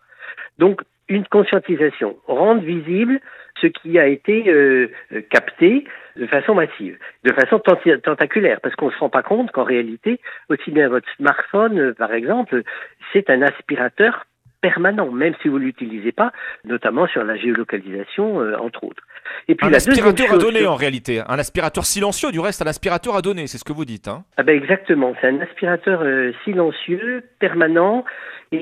Donc 0.60 0.82
une 1.10 1.26
conscientisation, 1.26 2.16
rendre 2.28 2.62
visible 2.62 3.20
ce 3.60 3.68
qui 3.68 4.00
a 4.00 4.08
été 4.08 4.90
capté 5.30 5.84
de 6.16 6.26
façon 6.26 6.56
massive, 6.56 6.98
de 7.26 7.34
façon 7.34 7.60
tentaculaire, 7.60 8.62
parce 8.62 8.76
qu'on 8.76 8.88
ne 8.88 8.92
se 8.92 8.98
rend 8.98 9.10
pas 9.10 9.22
compte 9.22 9.52
qu'en 9.52 9.66
réalité, 9.66 10.22
aussi 10.50 10.72
bien 10.72 10.88
votre 10.88 11.08
smartphone, 11.18 11.94
par 11.96 12.14
exemple, 12.14 12.64
c'est 13.12 13.30
un 13.30 13.42
aspirateur 13.42 14.26
permanent, 14.62 15.10
même 15.12 15.34
si 15.42 15.48
vous 15.48 15.60
ne 15.60 15.66
l'utilisez 15.66 16.12
pas, 16.12 16.32
notamment 16.66 17.08
sur 17.08 17.24
la 17.24 17.36
géolocalisation, 17.36 18.42
euh, 18.42 18.56
entre 18.58 18.84
autres. 18.84 19.04
Et 19.48 19.56
puis 19.56 19.68
un 19.68 19.70
la 19.72 19.78
aspirateur 19.78 20.34
à 20.34 20.38
donner 20.38 20.66
en 20.68 20.76
réalité. 20.76 21.22
Un 21.28 21.40
aspirateur 21.40 21.86
silencieux, 21.86 22.32
du 22.32 22.40
reste, 22.40 22.62
un 22.62 22.68
aspirateur 22.68 23.16
à 23.16 23.22
donner, 23.22 23.48
c'est 23.48 23.58
ce 23.58 23.64
que 23.64 23.74
vous 23.74 23.86
dites. 23.86 24.08
Hein 24.08 24.24
Ah 24.38 24.44
ben 24.44 24.56
exactement, 24.56 25.14
c'est 25.20 25.28
un 25.28 25.40
aspirateur 25.42 26.02
euh, 26.04 26.32
silencieux, 26.44 27.24
permanent 27.40 28.06
et, 28.52 28.58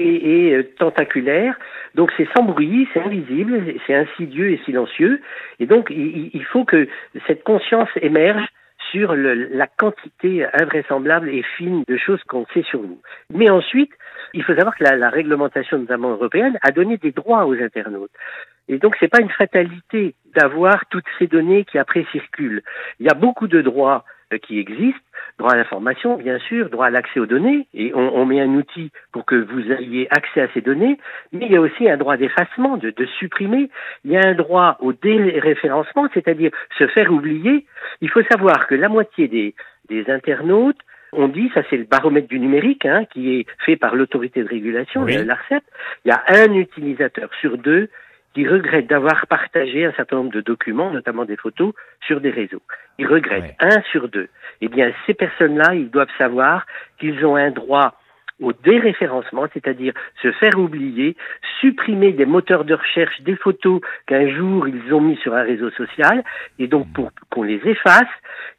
et, 0.49 0.55
euh, 0.55 0.63
tentaculaire. 0.77 1.55
Donc 1.95 2.11
c'est 2.17 2.27
sans 2.35 2.43
bruit, 2.43 2.87
c'est 2.93 3.01
invisible, 3.01 3.73
c'est 3.87 3.95
insidieux 3.95 4.51
et 4.51 4.59
silencieux. 4.65 5.21
Et 5.59 5.65
donc 5.65 5.87
il, 5.89 5.97
il- 5.99 6.31
il 6.33 6.45
faut 6.45 6.63
que 6.65 6.87
cette 7.27 7.43
conscience 7.43 7.89
émerge 8.01 8.45
sur 8.91 9.13
le- 9.15 9.33
la 9.51 9.67
quantité 9.67 10.45
invraisemblable 10.59 11.29
et 11.29 11.43
fine 11.57 11.83
de 11.87 11.97
choses 11.97 12.23
qu'on 12.27 12.45
sait 12.53 12.63
sur 12.63 12.81
nous. 12.81 12.99
Mais 13.33 13.49
ensuite, 13.49 13.91
il 14.33 14.43
faut 14.43 14.55
savoir 14.55 14.75
que 14.75 14.83
la, 14.83 14.95
la 14.95 15.09
réglementation 15.09 15.77
notamment 15.77 16.11
européenne 16.11 16.57
a 16.61 16.71
donné 16.71 16.97
des 16.97 17.11
droits 17.11 17.45
aux 17.45 17.55
internautes. 17.55 18.11
Et 18.67 18.77
donc 18.77 18.95
c'est 18.99 19.07
pas 19.07 19.21
une 19.21 19.31
fatalité 19.31 20.15
d'avoir 20.35 20.85
toutes 20.89 21.07
ces 21.17 21.27
données 21.27 21.65
qui 21.65 21.77
après 21.77 22.05
circulent. 22.11 22.61
Il 22.99 23.07
y 23.07 23.09
a 23.09 23.15
beaucoup 23.15 23.47
de 23.47 23.61
droits 23.61 24.05
euh, 24.31 24.37
qui 24.37 24.59
existent, 24.59 24.99
droit 25.39 25.53
à 25.53 25.57
l'information 25.57 26.15
bien 26.17 26.37
sûr, 26.37 26.69
droit 26.69 26.85
à 26.85 26.89
l'accès 26.91 27.19
aux 27.19 27.25
données, 27.25 27.67
et 27.73 27.91
on, 27.95 28.25
met 28.27 28.39
un 28.39 28.53
outil 28.53 28.91
pour 29.11 29.25
que 29.25 29.35
vous 29.35 29.71
ayez 29.71 30.07
accès 30.11 30.41
à 30.41 30.47
ces 30.53 30.61
données, 30.61 30.99
mais 31.33 31.47
il 31.47 31.51
y 31.51 31.55
a 31.55 31.61
aussi 31.61 31.89
un 31.89 31.97
droit 31.97 32.15
d'effacement, 32.15 32.77
de, 32.77 32.93
supprimer, 33.17 33.71
il 34.05 34.11
y 34.11 34.17
a 34.17 34.21
un 34.23 34.35
droit 34.35 34.77
au 34.81 34.93
déréférencement, 34.93 36.07
c'est-à-dire 36.13 36.51
se 36.77 36.85
faire 36.87 37.11
oublier. 37.11 37.65
Il 38.01 38.09
faut 38.11 38.23
savoir 38.23 38.67
que 38.67 38.75
la 38.75 38.87
moitié 38.87 39.27
des 39.27 40.05
internautes 40.11 40.77
on 41.13 41.27
dit, 41.27 41.49
ça 41.53 41.61
c'est 41.69 41.77
le 41.77 41.85
baromètre 41.85 42.27
du 42.27 42.39
numérique, 42.39 42.85
hein, 42.85 43.05
qui 43.05 43.35
est 43.35 43.45
fait 43.65 43.75
par 43.75 43.95
l'autorité 43.95 44.43
de 44.43 44.49
régulation, 44.49 45.03
Oui. 45.03 45.23
l'ARCEP, 45.23 45.63
il 46.05 46.09
y 46.09 46.11
a 46.11 46.23
un 46.27 46.53
utilisateur 46.53 47.29
sur 47.41 47.57
deux 47.57 47.89
qui 48.33 48.47
regrette 48.47 48.87
d'avoir 48.87 49.25
partagé 49.27 49.85
un 49.85 49.91
certain 49.93 50.17
nombre 50.17 50.31
de 50.31 50.41
documents, 50.41 50.91
notamment 50.91 51.25
des 51.25 51.35
photos, 51.35 51.73
sur 52.05 52.21
des 52.21 52.29
réseaux. 52.29 52.61
Il 52.99 53.07
regrette 53.07 53.55
un 53.59 53.81
sur 53.91 54.07
deux. 54.07 54.29
Eh 54.61 54.67
bien, 54.67 54.91
ces 55.07 55.13
personnes-là, 55.13 55.73
ils 55.73 55.89
doivent 55.89 56.15
savoir 56.17 56.65
qu'ils 56.99 57.25
ont 57.25 57.35
un 57.35 57.49
droit 57.49 57.98
au 58.39 58.53
déréférencement, 58.53 59.47
c'est-à-dire 59.53 59.93
se 60.21 60.31
faire 60.33 60.57
oublier, 60.57 61.15
supprimer 61.59 62.13
des 62.13 62.25
moteurs 62.25 62.65
de 62.65 62.73
recherche 62.73 63.21
des 63.21 63.35
photos 63.35 63.81
qu'un 64.07 64.29
jour 64.29 64.67
ils 64.67 64.93
ont 64.93 65.01
mis 65.01 65.17
sur 65.17 65.33
un 65.33 65.43
réseau 65.43 65.69
social, 65.71 66.23
et 66.57 66.67
donc 66.67 66.91
pour 66.93 67.11
qu'on 67.29 67.43
les 67.43 67.61
efface, 67.65 68.09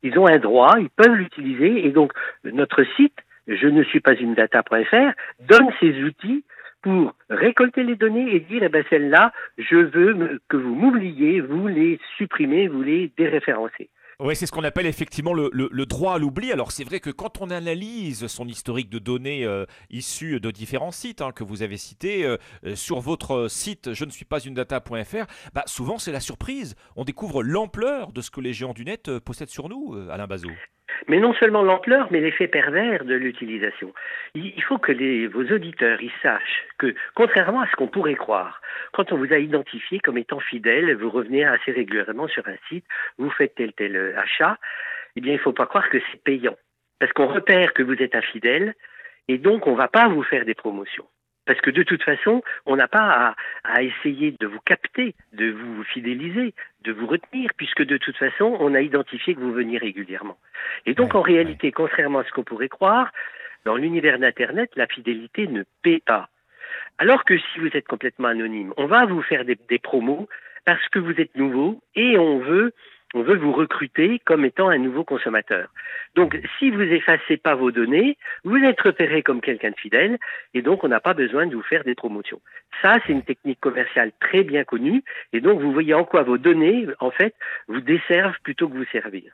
ils 0.02 0.18
ont 0.18 0.26
un 0.26 0.38
droit, 0.38 0.74
ils 0.78 0.90
peuvent 0.90 1.14
l'utiliser, 1.14 1.86
et 1.86 1.90
donc 1.90 2.12
notre 2.44 2.84
site, 2.96 3.16
je 3.46 3.66
ne 3.66 3.82
suis 3.82 4.00
pas 4.00 4.14
une 4.14 4.34
data.fr, 4.34 5.12
donne 5.40 5.68
ces 5.80 6.02
outils 6.02 6.44
pour 6.82 7.14
récolter 7.28 7.82
les 7.82 7.96
données 7.96 8.34
et 8.34 8.40
dire, 8.40 8.62
eh 8.62 8.68
ben 8.68 8.84
celles-là, 8.88 9.32
je 9.58 9.76
veux 9.76 10.40
que 10.48 10.56
vous 10.56 10.74
m'oubliez, 10.74 11.40
vous 11.40 11.68
les 11.68 11.98
supprimez, 12.16 12.68
vous 12.68 12.82
les 12.82 13.10
déréférencez. 13.16 13.90
Oui, 14.22 14.36
c'est 14.36 14.44
ce 14.46 14.52
qu'on 14.52 14.64
appelle 14.64 14.84
effectivement 14.86 15.32
le, 15.32 15.48
le- 15.52 15.86
droit 15.86 16.14
à 16.14 16.18
l'oubli. 16.18 16.52
Alors 16.52 16.72
c'est 16.72 16.84
vrai 16.84 17.00
que 17.00 17.08
quand 17.10 17.40
on 17.40 17.50
analyse 17.50 18.26
son 18.26 18.46
historique 18.46 18.90
de 18.90 18.98
données 18.98 19.44
euh, 19.44 19.64
issues 19.88 20.40
de 20.40 20.50
différents 20.50 20.92
sites 20.92 21.22
hein, 21.22 21.32
que 21.32 21.42
vous 21.42 21.62
avez 21.62 21.78
cités, 21.78 22.24
euh, 22.26 22.36
euh, 22.66 22.76
sur 22.76 23.00
votre 23.00 23.48
site 23.48 23.94
je 23.94 24.04
ne 24.04 24.10
suis 24.10 24.26
pas 24.26 24.40
une 24.40 24.54
data.fr, 24.54 25.24
bah, 25.54 25.64
souvent 25.66 25.98
c'est 25.98 26.12
la 26.12 26.20
surprise. 26.20 26.74
On 26.96 27.04
découvre 27.04 27.42
l'ampleur 27.42 28.12
de 28.12 28.20
ce 28.20 28.30
que 28.30 28.40
les 28.42 28.52
géants 28.52 28.74
du 28.74 28.84
net 28.84 29.18
possèdent 29.20 29.48
sur 29.48 29.68
nous, 29.70 29.96
Alain 30.10 30.26
Bazot. 30.26 30.50
Mais 31.08 31.18
non 31.18 31.34
seulement 31.34 31.62
l'ampleur, 31.62 32.08
mais 32.10 32.20
l'effet 32.20 32.48
pervers 32.48 33.04
de 33.04 33.14
l'utilisation. 33.14 33.92
Il 34.34 34.62
faut 34.62 34.78
que 34.78 34.92
vos 35.28 35.44
auditeurs 35.54 36.00
ils 36.02 36.12
sachent 36.22 36.66
que, 36.78 36.94
contrairement 37.14 37.60
à 37.60 37.68
ce 37.68 37.76
qu'on 37.76 37.88
pourrait 37.88 38.14
croire, 38.14 38.60
quand 38.92 39.12
on 39.12 39.16
vous 39.16 39.32
a 39.32 39.38
identifié 39.38 40.00
comme 40.00 40.18
étant 40.18 40.40
fidèle, 40.40 40.94
vous 40.96 41.10
revenez 41.10 41.44
assez 41.44 41.72
régulièrement 41.72 42.28
sur 42.28 42.46
un 42.48 42.56
site, 42.68 42.84
vous 43.18 43.30
faites 43.30 43.54
tel 43.54 43.72
tel 43.72 43.96
euh, 43.96 44.18
achat, 44.18 44.58
eh 45.16 45.20
bien 45.20 45.32
il 45.32 45.36
ne 45.36 45.42
faut 45.42 45.52
pas 45.52 45.66
croire 45.66 45.88
que 45.88 45.98
c'est 46.10 46.22
payant. 46.22 46.56
Parce 46.98 47.12
qu'on 47.12 47.26
repère 47.26 47.72
que 47.72 47.82
vous 47.82 48.00
êtes 48.02 48.14
infidèle, 48.14 48.74
et 49.28 49.38
donc 49.38 49.66
on 49.66 49.72
ne 49.72 49.76
va 49.76 49.88
pas 49.88 50.08
vous 50.08 50.22
faire 50.22 50.44
des 50.44 50.54
promotions. 50.54 51.06
Parce 51.50 51.62
que 51.62 51.70
de 51.72 51.82
toute 51.82 52.04
façon, 52.04 52.44
on 52.64 52.76
n'a 52.76 52.86
pas 52.86 53.00
à, 53.00 53.34
à 53.64 53.82
essayer 53.82 54.36
de 54.38 54.46
vous 54.46 54.60
capter, 54.60 55.16
de 55.32 55.50
vous 55.50 55.82
fidéliser, 55.82 56.54
de 56.84 56.92
vous 56.92 57.08
retenir, 57.08 57.50
puisque 57.56 57.82
de 57.82 57.96
toute 57.96 58.16
façon, 58.16 58.56
on 58.60 58.72
a 58.72 58.80
identifié 58.80 59.34
que 59.34 59.40
vous 59.40 59.52
veniez 59.52 59.76
régulièrement. 59.76 60.38
Et 60.86 60.94
donc, 60.94 61.16
en 61.16 61.22
réalité, 61.22 61.72
contrairement 61.72 62.20
à 62.20 62.24
ce 62.24 62.30
qu'on 62.30 62.44
pourrait 62.44 62.68
croire, 62.68 63.10
dans 63.64 63.74
l'univers 63.74 64.20
d'Internet, 64.20 64.70
la 64.76 64.86
fidélité 64.86 65.48
ne 65.48 65.64
paie 65.82 66.00
pas. 66.06 66.28
Alors 66.98 67.24
que 67.24 67.36
si 67.36 67.58
vous 67.58 67.70
êtes 67.74 67.88
complètement 67.88 68.28
anonyme, 68.28 68.72
on 68.76 68.86
va 68.86 69.04
vous 69.06 69.22
faire 69.22 69.44
des, 69.44 69.58
des 69.68 69.80
promos 69.80 70.28
parce 70.64 70.88
que 70.90 71.00
vous 71.00 71.20
êtes 71.20 71.34
nouveau 71.34 71.82
et 71.96 72.16
on 72.16 72.38
veut, 72.38 72.72
on 73.14 73.22
veut 73.22 73.36
vous 73.36 73.52
recruter 73.52 74.20
comme 74.24 74.44
étant 74.44 74.68
un 74.68 74.78
nouveau 74.78 75.04
consommateur. 75.04 75.68
Donc, 76.14 76.38
si 76.58 76.70
vous 76.70 76.82
effacez 76.82 77.36
pas 77.36 77.54
vos 77.54 77.70
données, 77.70 78.16
vous 78.44 78.56
êtes 78.56 78.80
repéré 78.80 79.22
comme 79.22 79.40
quelqu'un 79.40 79.70
de 79.70 79.76
fidèle 79.76 80.18
et 80.54 80.62
donc 80.62 80.84
on 80.84 80.88
n'a 80.88 81.00
pas 81.00 81.14
besoin 81.14 81.46
de 81.46 81.54
vous 81.54 81.62
faire 81.62 81.84
des 81.84 81.94
promotions. 81.94 82.40
Ça, 82.82 82.94
c'est 83.06 83.12
une 83.12 83.22
technique 83.22 83.60
commerciale 83.60 84.12
très 84.20 84.42
bien 84.44 84.64
connue 84.64 85.02
et 85.32 85.40
donc 85.40 85.60
vous 85.60 85.72
voyez 85.72 85.94
en 85.94 86.04
quoi 86.04 86.22
vos 86.22 86.38
données, 86.38 86.86
en 87.00 87.10
fait, 87.10 87.34
vous 87.68 87.80
desservent 87.80 88.38
plutôt 88.42 88.68
que 88.68 88.76
vous 88.76 88.84
servir. 88.92 89.32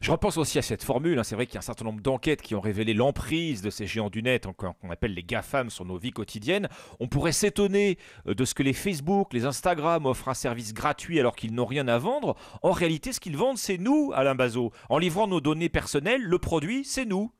Je 0.00 0.10
repense 0.10 0.38
aussi 0.38 0.58
à 0.58 0.62
cette 0.62 0.84
formule. 0.84 1.18
hein. 1.18 1.24
C'est 1.24 1.34
vrai 1.34 1.46
qu'il 1.46 1.54
y 1.54 1.58
a 1.58 1.60
un 1.60 1.62
certain 1.62 1.84
nombre 1.84 2.00
d'enquêtes 2.00 2.42
qui 2.42 2.54
ont 2.54 2.60
révélé 2.60 2.94
l'emprise 2.94 3.62
de 3.62 3.70
ces 3.70 3.86
géants 3.86 4.10
du 4.10 4.22
net, 4.22 4.46
qu'on 4.56 4.90
appelle 4.90 5.14
les 5.14 5.22
GAFAM, 5.22 5.70
sur 5.70 5.84
nos 5.84 5.98
vies 5.98 6.12
quotidiennes. 6.12 6.68
On 7.00 7.08
pourrait 7.08 7.32
s'étonner 7.32 7.98
euh, 8.26 8.34
de 8.34 8.44
ce 8.44 8.54
que 8.54 8.62
les 8.62 8.72
Facebook, 8.72 9.32
les 9.32 9.46
Instagram 9.46 10.06
offrent 10.06 10.28
un 10.28 10.34
service 10.34 10.72
gratuit 10.74 11.18
alors 11.18 11.34
qu'ils 11.34 11.54
n'ont 11.54 11.64
rien 11.64 11.88
à 11.88 11.98
vendre. 11.98 12.36
En 12.62 12.72
réalité, 12.72 13.12
ce 13.16 13.20
qu'ils 13.20 13.36
vendent, 13.36 13.56
c'est 13.56 13.78
nous, 13.78 14.12
Alain 14.14 14.34
Bazot. 14.34 14.70
En 14.90 14.98
livrant 14.98 15.26
nos 15.26 15.40
données 15.40 15.70
personnelles, 15.70 16.22
le 16.22 16.38
produit, 16.38 16.84
c'est 16.84 17.06
nous. 17.06 17.32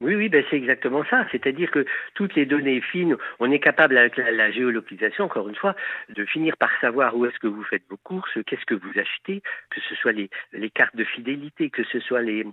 Oui, 0.00 0.14
oui, 0.14 0.28
ben 0.30 0.42
c'est 0.48 0.56
exactement 0.56 1.04
ça. 1.10 1.26
C'est-à-dire 1.30 1.70
que 1.70 1.84
toutes 2.14 2.34
les 2.34 2.46
données 2.46 2.80
fines, 2.80 3.16
on 3.38 3.50
est 3.50 3.58
capable 3.58 3.98
avec 3.98 4.16
la, 4.16 4.50
géolocalisation, 4.50 5.24
encore 5.24 5.48
une 5.48 5.56
fois, 5.56 5.74
de 6.08 6.24
finir 6.24 6.56
par 6.56 6.70
savoir 6.80 7.16
où 7.16 7.26
est-ce 7.26 7.38
que 7.38 7.48
vous 7.48 7.64
faites 7.64 7.82
vos 7.90 7.98
courses, 7.98 8.38
qu'est-ce 8.46 8.64
que 8.64 8.74
vous 8.74 8.98
achetez, 8.98 9.42
que 9.70 9.80
ce 9.80 9.94
soit 9.96 10.12
les, 10.12 10.30
les 10.52 10.70
cartes 10.70 10.96
de 10.96 11.04
fidélité, 11.04 11.68
que 11.68 11.84
ce 11.84 12.00
soit 12.00 12.22
les 12.22 12.46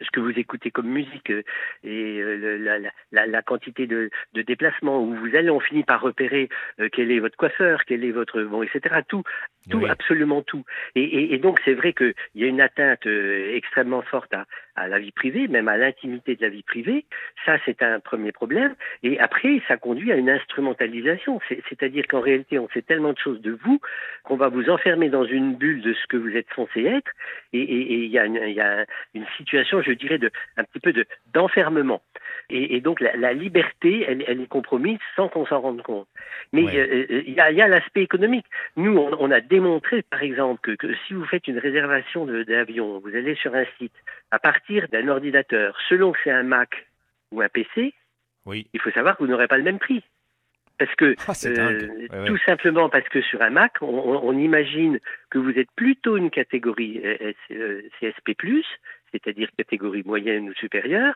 ce 0.00 0.10
que 0.12 0.20
vous 0.20 0.36
écoutez 0.38 0.70
comme 0.70 0.88
musique 0.88 1.30
euh, 1.30 1.42
et 1.84 2.20
euh, 2.20 2.58
la, 2.58 2.78
la- 2.78 2.90
la, 3.12 3.26
la 3.26 3.42
quantité 3.42 3.86
de, 3.86 4.10
de 4.34 4.42
déplacements 4.42 5.02
où 5.02 5.14
vous 5.14 5.36
allez, 5.36 5.50
on 5.50 5.60
finit 5.60 5.84
par 5.84 6.00
repérer 6.00 6.48
euh, 6.80 6.88
quel 6.92 7.10
est 7.12 7.20
votre 7.20 7.36
coiffeur, 7.36 7.80
quel 7.86 8.04
est 8.04 8.10
votre 8.10 8.42
bon, 8.42 8.62
etc. 8.62 9.02
Tout, 9.08 9.22
tout, 9.70 9.78
Oui. 9.78 9.88
absolument 9.88 10.42
tout. 10.42 10.64
Et, 10.94 11.02
et, 11.02 11.34
et 11.34 11.38
donc 11.38 11.60
c'est 11.64 11.74
vrai 11.74 11.92
qu'il 11.92 12.14
y 12.34 12.44
a 12.44 12.48
une 12.48 12.60
atteinte 12.60 13.06
extrêmement 13.06 14.02
forte 14.02 14.32
à, 14.34 14.46
à 14.76 14.88
la 14.88 14.98
vie 14.98 15.12
privée, 15.12 15.48
même 15.48 15.68
à 15.68 15.76
l'intimité 15.76 16.36
de 16.36 16.42
la 16.42 16.48
vie 16.48 16.62
privée. 16.62 17.04
Ça, 17.44 17.58
c'est 17.64 17.82
un 17.82 18.00
premier 18.00 18.32
problème. 18.32 18.74
Et 19.02 19.18
après, 19.20 19.60
ça 19.68 19.76
conduit 19.76 20.12
à 20.12 20.16
une 20.16 20.30
instrumentalisation. 20.30 21.40
C'est- 21.48 21.62
C'est-à-dire 21.68 22.06
qu'en 22.08 22.20
réalité, 22.20 22.58
on 22.58 22.68
sait 22.70 22.82
tellement 22.82 23.12
de 23.12 23.18
choses 23.18 23.40
de 23.40 23.52
vous 23.52 23.80
qu'on 24.24 24.36
va 24.36 24.48
vous 24.48 24.68
enfermer 24.70 25.08
dans 25.08 25.24
une 25.24 25.54
bulle 25.54 25.80
de 25.82 25.92
ce 25.94 26.06
que 26.08 26.16
vous 26.16 26.34
êtes 26.36 26.48
censé 26.54 26.84
être. 26.84 27.10
Et 27.52 27.62
il 28.04 28.06
y 28.10 28.18
a, 28.18 28.24
une, 28.26 28.40
il 28.46 28.54
y 28.54 28.60
a 28.60 28.84
une 29.14 29.26
situation, 29.36 29.80
je 29.82 29.92
dirais, 29.92 30.18
de, 30.18 30.30
un 30.56 30.64
petit 30.64 30.80
peu 30.80 30.92
de- 30.92 31.06
d'enfermement. 31.32 32.02
Et, 32.50 32.76
et 32.76 32.80
donc 32.80 33.00
la, 33.00 33.16
la 33.16 33.32
liberté, 33.32 34.04
elle, 34.06 34.24
elle 34.26 34.40
est 34.40 34.46
compromise 34.48 34.98
sans 35.16 35.28
qu'on 35.28 35.46
s'en 35.46 35.60
rende 35.60 35.82
compte. 35.82 36.08
Mais 36.52 36.64
Ouais. 36.64 36.76
euh, 36.78 37.06
euh, 37.10 37.22
il 37.26 37.34
y 37.34 37.40
a, 37.40 37.68
l'aspect 37.68 38.02
économique. 38.02 38.46
Nous, 38.76 38.96
on, 38.96 39.16
on 39.18 39.30
a 39.30 39.40
démontré, 39.40 40.02
par 40.02 40.22
exemple, 40.22 40.60
que, 40.62 40.72
que 40.72 40.94
si 41.06 41.14
vous 41.14 41.24
faites 41.24 41.46
une 41.48 41.58
réservation 41.58 42.26
d'avion, 42.26 42.98
vous 43.00 43.14
allez 43.14 43.34
sur 43.36 43.54
un 43.54 43.64
site 43.78 43.92
à 44.34 44.40
partir 44.40 44.88
d'un 44.88 45.06
ordinateur, 45.06 45.78
selon 45.88 46.10
que 46.10 46.18
c'est 46.24 46.30
un 46.32 46.42
Mac 46.42 46.88
ou 47.30 47.40
un 47.40 47.48
PC, 47.48 47.94
Oui. 48.46 48.66
il 48.74 48.80
faut 48.80 48.90
savoir 48.90 49.16
que 49.16 49.22
vous 49.22 49.30
n'aurez 49.30 49.46
pas 49.46 49.58
le 49.58 49.62
même 49.62 49.78
prix. 49.78 50.02
Parce 50.76 50.92
que 50.96 51.14
Ah, 51.28 51.32
euh, 51.46 52.08
ouais. 52.12 52.26
tout 52.26 52.38
simplement 52.38 52.88
parce 52.88 53.08
que 53.08 53.22
sur 53.22 53.40
un 53.42 53.50
Mac, 53.50 53.74
on, 53.80 54.36
imagine 54.36 54.98
que 55.30 55.38
vous 55.38 55.56
êtes 55.56 55.70
plutôt 55.76 56.16
une 56.16 56.30
catégorie 56.30 57.00
euh, 57.04 57.32
euh, 57.52 57.82
CSP+, 58.00 58.34
c'est-à-dire 59.12 59.48
catégorie 59.56 60.02
moyenne 60.04 60.48
ou 60.48 60.54
supérieure, 60.54 61.14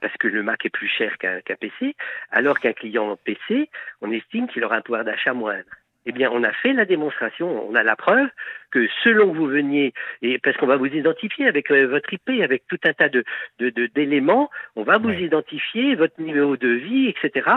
parce 0.00 0.16
que 0.16 0.26
le 0.26 0.42
Mac 0.42 0.66
est 0.66 0.70
plus 0.70 0.88
cher 0.88 1.18
qu'un 1.18 1.40
qu'un 1.42 1.54
PC, 1.54 1.94
alors 2.32 2.58
qu'un 2.58 2.72
client 2.72 3.16
PC, 3.24 3.70
on 4.00 4.10
estime 4.10 4.48
qu'il 4.48 4.64
aura 4.64 4.76
un 4.78 4.82
pouvoir 4.82 5.04
d'achat 5.04 5.34
moindre. 5.34 5.70
Eh 6.06 6.12
bien, 6.12 6.30
on 6.32 6.42
a 6.44 6.52
fait 6.52 6.72
la 6.72 6.84
démonstration, 6.86 7.68
on 7.68 7.74
a 7.74 7.82
la 7.82 7.94
preuve 7.96 8.28
que 8.70 8.86
selon 9.04 9.30
que 9.32 9.36
vous 9.36 9.46
veniez, 9.46 9.92
et 10.22 10.38
parce 10.38 10.56
qu'on 10.56 10.66
va 10.66 10.76
vous 10.76 10.86
identifier 10.86 11.46
avec 11.46 11.70
euh, 11.70 11.86
votre 11.88 12.12
IP, 12.12 12.30
avec 12.42 12.62
tout 12.68 12.78
un 12.84 12.92
tas 12.94 13.08
de 13.10 13.22
de- 13.58 13.70
de- 13.70 13.86
d'éléments, 13.86 14.48
on 14.76 14.82
va 14.82 14.96
vous 14.98 15.10
identifier 15.24 15.94
votre 15.96 16.20
niveau 16.20 16.56
de 16.56 16.68
vie, 16.68 17.08
etc. 17.08 17.48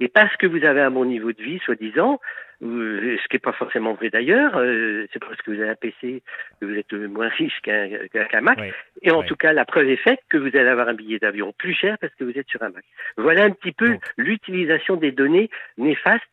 Et 0.00 0.08
parce 0.08 0.34
que 0.36 0.46
vous 0.46 0.64
avez 0.64 0.80
un 0.80 0.90
bon 0.90 1.04
niveau 1.04 1.32
de 1.32 1.42
vie, 1.42 1.58
soi-disant, 1.64 2.20
euh, 2.62 3.16
ce 3.22 3.28
qui 3.28 3.36
n'est 3.36 3.40
pas 3.40 3.52
forcément 3.52 3.94
vrai 3.94 4.10
d'ailleurs, 4.10 4.52
euh, 4.56 5.06
c'est 5.12 5.18
parce 5.18 5.36
que 5.42 5.50
vous 5.50 5.60
avez 5.60 5.70
un 5.70 5.74
PC 5.74 6.22
que 6.60 6.66
vous 6.66 6.76
êtes 6.76 6.92
moins 6.92 7.28
riche 7.28 7.58
qu'un 7.62 8.40
Mac. 8.40 8.58
Et 9.02 9.10
en 9.10 9.22
tout 9.26 9.36
cas, 9.36 9.52
la 9.52 9.64
preuve 9.64 9.88
est 9.88 9.96
faite 9.96 10.20
que 10.28 10.36
vous 10.38 10.48
allez 10.48 10.68
avoir 10.68 10.88
un 10.88 10.94
billet 10.94 11.18
d'avion 11.18 11.52
plus 11.58 11.74
cher 11.74 11.96
parce 12.00 12.14
que 12.14 12.24
vous 12.24 12.38
êtes 12.38 12.48
sur 12.48 12.62
un 12.62 12.70
Mac. 12.70 12.84
Voilà 13.16 13.44
un 13.44 13.50
petit 13.50 13.72
peu 13.72 13.96
l'utilisation 14.16 14.96
des 14.96 15.10
données 15.12 15.50
néfastes. 15.78 16.24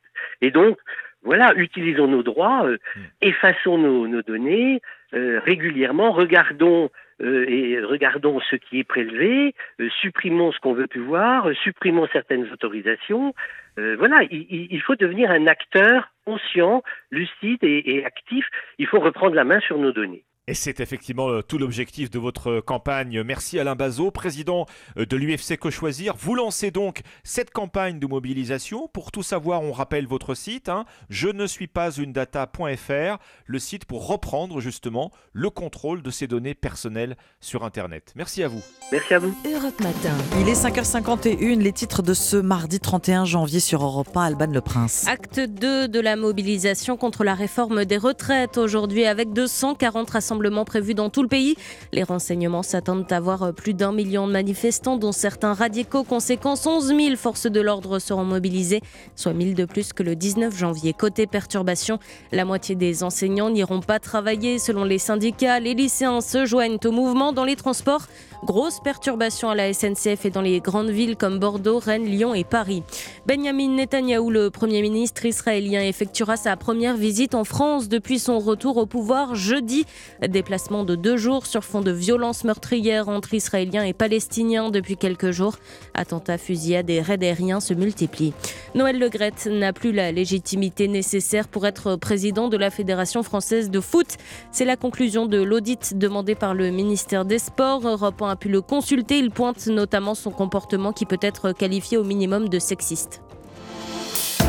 Et 0.41 0.51
donc, 0.51 0.77
voilà, 1.23 1.53
utilisons 1.55 2.07
nos 2.07 2.23
droits, 2.23 2.65
euh, 2.65 2.77
hmm. 2.95 3.01
effaçons 3.21 3.77
nos, 3.77 4.21
données 4.21 4.81
euh, 5.13 5.39
régulièrement, 5.43 6.11
regardons 6.11 6.89
euh, 7.21 7.45
et 7.47 7.79
regardons 7.79 8.39
ce 8.49 8.55
qui 8.55 8.79
est 8.79 8.83
prélevé, 8.83 9.55
supprimons 10.01 10.51
ce 10.51 10.59
qu'on 10.59 10.73
veut 10.73 10.87
plus 10.87 11.01
voir, 11.01 11.49
supprimons 11.63 12.07
certaines 12.13 12.51
autorisations. 12.51 13.33
voilà, 13.77 14.21
il, 14.29 14.81
faut 14.81 14.95
devenir 14.95 15.31
un 15.31 15.47
acteur 15.47 16.09
conscient, 16.25 16.83
lucide 17.11 17.63
et 17.63 18.03
actif. 18.05 18.45
Il 18.79 18.87
faut 18.87 18.99
reprendre 18.99 19.35
la 19.35 19.43
main 19.43 19.59
sur 19.59 19.77
nos 19.77 19.91
données. 19.91 20.23
Et 20.49 20.53
c'est 20.53 20.79
effectivement 20.79 21.27
euh, 21.27 21.41
tout 21.41 21.57
l'objectif 21.57 22.09
de 22.09 22.19
votre 22.19 22.61
campagne. 22.61 23.21
Merci 23.21 23.59
Alain 23.59 23.75
Bazot, 23.75 24.11
président 24.11 24.65
euh, 24.97 25.05
de 25.05 25.17
l'UFC 25.17 25.57
Que 25.59 25.69
Choisir. 25.69 26.15
Vous 26.17 26.35
lancez 26.35 26.71
donc 26.71 27.01
cette 27.25 27.51
campagne 27.51 27.99
de 27.99 28.07
mobilisation. 28.07 28.87
Pour 28.87 29.11
tout 29.11 29.23
savoir, 29.23 29.61
on 29.61 29.73
rappelle 29.73 30.07
votre 30.07 30.35
site, 30.35 30.69
hein, 30.69 30.85
je 31.09 31.27
ne 31.27 31.47
suis 31.47 31.67
pas 31.67 31.91
une 31.91 32.13
data.fr, 32.13 33.17
le 33.45 33.59
site 33.59 33.83
pour 33.83 34.07
reprendre 34.07 34.61
justement 34.61 35.11
le 35.33 35.49
contrôle 35.49 36.01
de 36.01 36.09
ces 36.11 36.27
données 36.27 36.53
personnelles 36.53 37.17
sur 37.41 37.65
Internet. 37.65 38.13
Merci 38.15 38.41
à 38.41 38.47
vous. 38.47 38.61
Merci 38.93 39.15
à 39.15 39.19
vous. 39.19 39.35
Europe 39.45 39.81
Matin. 39.81 40.15
Il 40.39 40.47
est 40.47 40.63
5h51, 40.63 41.59
les 41.59 41.73
titres 41.73 42.01
de 42.01 42.13
ce 42.13 42.37
mardi 42.37 42.79
31 42.79 43.25
janvier 43.25 43.59
sur 43.59 43.83
Europe 43.83 44.15
1, 44.15 44.21
Alban 44.21 44.47
Le 44.53 44.61
Prince. 44.61 45.07
Acte 45.09 45.41
2 45.41 45.89
de 45.89 45.99
la 45.99 46.15
mobilisation 46.15 46.95
contre 46.95 47.25
la 47.25 47.35
réforme 47.35 47.83
des 47.83 47.97
retraites 47.97 48.57
aujourd'hui 48.57 49.03
avec 49.03 49.33
240 49.33 50.09
rassemblements 50.09 50.36
prévus 50.65 50.93
dans 50.93 51.09
tout 51.09 51.21
le 51.21 51.27
pays. 51.27 51.55
Les 51.91 52.03
renseignements 52.03 52.63
s'attendent 52.63 53.11
à 53.11 53.19
voir 53.19 53.53
plus 53.53 53.73
d'un 53.73 53.91
million 53.91 54.27
de 54.27 54.31
manifestants, 54.31 54.97
dont 54.97 55.11
certains 55.11 55.53
radicaux. 55.53 56.03
Conséquence, 56.03 56.65
11 56.65 56.87
000 56.87 57.15
forces 57.15 57.47
de 57.47 57.61
l'ordre 57.61 57.99
seront 57.99 58.25
mobilisées, 58.25 58.81
soit 59.15 59.33
1000 59.33 59.55
de 59.55 59.65
plus 59.65 59.93
que 59.93 60.03
le 60.03 60.15
19 60.15 60.55
janvier. 60.55 60.93
Côté 60.93 61.27
perturbation, 61.27 61.99
la 62.31 62.45
moitié 62.45 62.75
des 62.75 63.03
enseignants 63.03 63.49
n'iront 63.49 63.81
pas 63.81 63.99
travailler. 63.99 64.59
Selon 64.59 64.83
les 64.83 64.99
syndicats, 64.99 65.59
les 65.59 65.73
lycéens 65.73 66.21
se 66.21 66.45
joignent 66.45 66.77
au 66.83 66.91
mouvement 66.91 67.33
dans 67.33 67.45
les 67.45 67.55
transports. 67.55 68.07
Grosse 68.45 68.79
perturbation 68.79 69.49
à 69.49 69.55
la 69.55 69.73
SNCF 69.73 70.25
et 70.25 70.29
dans 70.29 70.41
les 70.41 70.59
grandes 70.59 70.91
villes 70.91 71.17
comme 71.17 71.39
Bordeaux, 71.39 71.79
Rennes, 71.79 72.05
Lyon 72.05 72.35
et 72.35 72.43
Paris. 72.43 72.83
Benjamin 73.25 73.69
Netanyahou, 73.69 74.29
le 74.29 74.51
Premier 74.51 74.81
ministre 74.81 75.25
israélien, 75.25 75.81
effectuera 75.81 76.37
sa 76.37 76.55
première 76.55 76.97
visite 76.97 77.33
en 77.33 77.43
France 77.43 77.89
depuis 77.89 78.19
son 78.19 78.37
retour 78.37 78.77
au 78.77 78.85
pouvoir 78.85 79.35
jeudi. 79.35 79.85
Déplacement 80.27 80.83
de 80.83 80.95
deux 80.95 81.17
jours 81.17 81.47
sur 81.47 81.63
fond 81.63 81.81
de 81.81 81.91
violences 81.91 82.43
meurtrières 82.43 83.09
entre 83.09 83.33
Israéliens 83.33 83.83
et 83.83 83.93
Palestiniens 83.93 84.69
depuis 84.69 84.97
quelques 84.97 85.31
jours. 85.31 85.55
Attentats, 85.95 86.37
fusillades 86.37 86.89
et 86.91 87.01
raids 87.01 87.17
aériens 87.21 87.59
se 87.59 87.73
multiplient. 87.73 88.33
Noël 88.75 88.99
Legrette 88.99 89.47
n'a 89.47 89.73
plus 89.73 89.91
la 89.91 90.11
légitimité 90.11 90.87
nécessaire 90.87 91.47
pour 91.47 91.65
être 91.65 91.95
président 91.95 92.49
de 92.49 92.57
la 92.57 92.69
Fédération 92.69 93.23
française 93.23 93.71
de 93.71 93.79
foot. 93.79 94.17
C'est 94.51 94.65
la 94.65 94.75
conclusion 94.75 95.25
de 95.25 95.41
l'audit 95.41 95.97
demandé 95.97 96.35
par 96.35 96.53
le 96.53 96.69
ministère 96.69 97.25
des 97.25 97.39
Sports. 97.39 97.87
Europe 97.87 98.21
a 98.29 98.35
pu 98.35 98.49
le 98.49 98.61
consulter. 98.61 99.19
Il 99.19 99.31
pointe 99.31 99.67
notamment 99.67 100.15
son 100.15 100.31
comportement 100.31 100.93
qui 100.93 101.05
peut 101.05 101.19
être 101.21 101.51
qualifié 101.51 101.97
au 101.97 102.03
minimum 102.03 102.49
de 102.49 102.59
sexiste. 102.59 103.21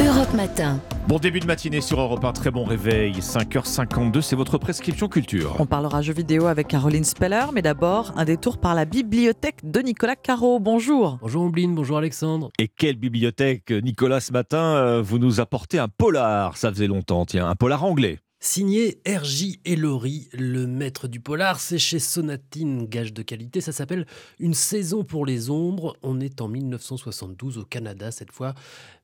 Europe 0.01 0.33
Matin. 0.33 0.81
Bon 1.09 1.19
début 1.19 1.41
de 1.41 1.47
matinée 1.47 1.81
sur 1.81 2.01
Europe 2.01 2.25
1, 2.25 2.33
très 2.33 2.51
bon 2.53 2.65
réveil, 2.65 3.15
5h52, 3.15 4.21
c'est 4.21 4.37
votre 4.37 4.57
prescription 4.57 5.09
culture. 5.09 5.57
On 5.59 5.67
parlera 5.67 6.03
jeux 6.03 6.13
vidéo 6.13 6.47
avec 6.47 6.69
Caroline 6.69 7.03
Speller, 7.03 7.47
mais 7.53 7.63
d'abord 7.63 8.13
un 8.15 8.25
détour 8.25 8.59
par 8.59 8.77
la 8.77 8.85
bibliothèque 8.85 9.59
de 9.65 9.81
Nicolas 9.81 10.15
Caro. 10.15 10.61
Bonjour. 10.61 11.19
Bonjour 11.21 11.43
Ombline, 11.43 11.75
bonjour 11.75 11.99
Alexandre. 11.99 12.51
Et 12.59 12.69
quelle 12.69 12.97
bibliothèque, 12.97 13.71
Nicolas, 13.71 14.21
ce 14.21 14.33
matin, 14.33 14.77
euh, 14.77 15.03
vous 15.03 15.19
nous 15.19 15.41
apportez 15.41 15.79
un 15.79 15.89
polar, 15.89 16.57
ça 16.57 16.71
faisait 16.71 16.87
longtemps, 16.87 17.25
tiens, 17.25 17.49
un 17.49 17.57
polar 17.57 17.83
anglais. 17.83 18.21
Signé 18.41 19.01
R.J. 19.05 19.61
Ellory, 19.65 20.29
le 20.33 20.69
maître 20.69 21.09
du 21.09 21.19
polar, 21.19 21.59
c'est 21.59 21.79
chez 21.79 21.99
Sonatine, 21.99 22.87
gage 22.87 23.13
de 23.13 23.23
qualité. 23.23 23.61
Ça 23.61 23.73
s'appelle 23.73 24.07
Une 24.39 24.55
saison 24.55 25.03
pour 25.03 25.27
les 25.27 25.51
ombres. 25.51 25.97
On 26.05 26.21
est 26.21 26.41
en 26.41 26.47
1972 26.47 27.59
au 27.59 27.65
Canada 27.65 28.13
cette 28.13 28.31
fois, 28.31 28.55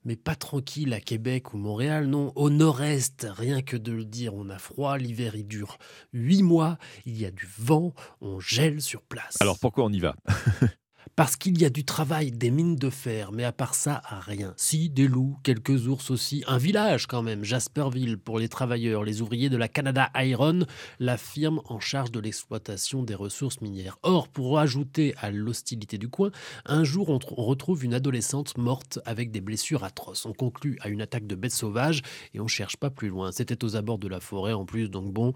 mais 0.04 0.14
pas 0.14 0.36
tranquille 0.36 0.92
à 0.92 1.00
Québec 1.00 1.52
ou 1.52 1.56
Montréal, 1.56 2.06
non, 2.06 2.32
au 2.36 2.48
nord-est. 2.48 3.26
Rien 3.28 3.60
que 3.60 3.76
de 3.76 3.90
le 3.90 4.04
dire, 4.04 4.34
on 4.34 4.48
a 4.50 4.58
froid, 4.58 4.98
l'hiver 4.98 5.34
il 5.34 5.48
dure 5.48 5.78
huit 6.12 6.44
mois, 6.44 6.78
il 7.04 7.20
y 7.20 7.26
a 7.26 7.32
du 7.32 7.48
vent, 7.58 7.92
on 8.20 8.38
gèle 8.38 8.80
sur 8.80 9.02
place. 9.02 9.36
Alors 9.40 9.58
pourquoi 9.58 9.84
on 9.84 9.92
y 9.92 9.98
va? 9.98 10.14
Parce 11.16 11.36
qu'il 11.36 11.60
y 11.60 11.64
a 11.64 11.70
du 11.70 11.84
travail, 11.84 12.32
des 12.32 12.50
mines 12.50 12.76
de 12.76 12.90
fer, 12.90 13.32
mais 13.32 13.44
à 13.44 13.52
part 13.52 13.74
ça, 13.74 14.02
rien. 14.26 14.54
Si, 14.56 14.90
des 14.90 15.06
loups, 15.06 15.36
quelques 15.42 15.86
ours 15.86 16.10
aussi, 16.10 16.42
un 16.46 16.58
village 16.58 17.06
quand 17.06 17.22
même, 17.22 17.44
Jasperville, 17.44 18.18
pour 18.18 18.38
les 18.38 18.48
travailleurs, 18.48 19.04
les 19.04 19.22
ouvriers 19.22 19.48
de 19.48 19.56
la 19.56 19.68
Canada 19.68 20.10
Iron, 20.16 20.66
la 20.98 21.16
firme 21.16 21.60
en 21.66 21.80
charge 21.80 22.10
de 22.10 22.20
l'exploitation 22.20 23.02
des 23.02 23.14
ressources 23.14 23.60
minières. 23.60 23.98
Or, 24.02 24.28
pour 24.28 24.58
ajouter 24.58 25.14
à 25.20 25.30
l'hostilité 25.30 25.98
du 25.98 26.08
coin, 26.08 26.30
un 26.66 26.84
jour 26.84 27.10
on, 27.10 27.18
retrouve 27.42 27.84
une 27.84 27.94
adolescente 27.94 28.56
morte 28.58 28.98
avec 29.04 29.30
des 29.30 29.40
blessures 29.40 29.84
atroces. 29.84 30.26
On 30.26 30.32
conclut 30.32 30.78
à 30.80 30.88
une 30.88 31.02
attaque 31.02 31.26
de 31.26 31.34
bêtes 31.34 31.52
sauvages 31.52 32.02
et 32.32 32.40
on 32.40 32.48
cherche 32.48 32.76
pas 32.76 32.90
plus 32.90 33.08
loin. 33.08 33.32
C'était 33.32 33.64
aux 33.64 33.76
abords 33.76 33.98
de 33.98 34.08
la 34.08 34.20
forêt 34.20 34.52
en 34.52 34.64
plus, 34.64 34.88
donc 34.88 35.12
bon. 35.12 35.32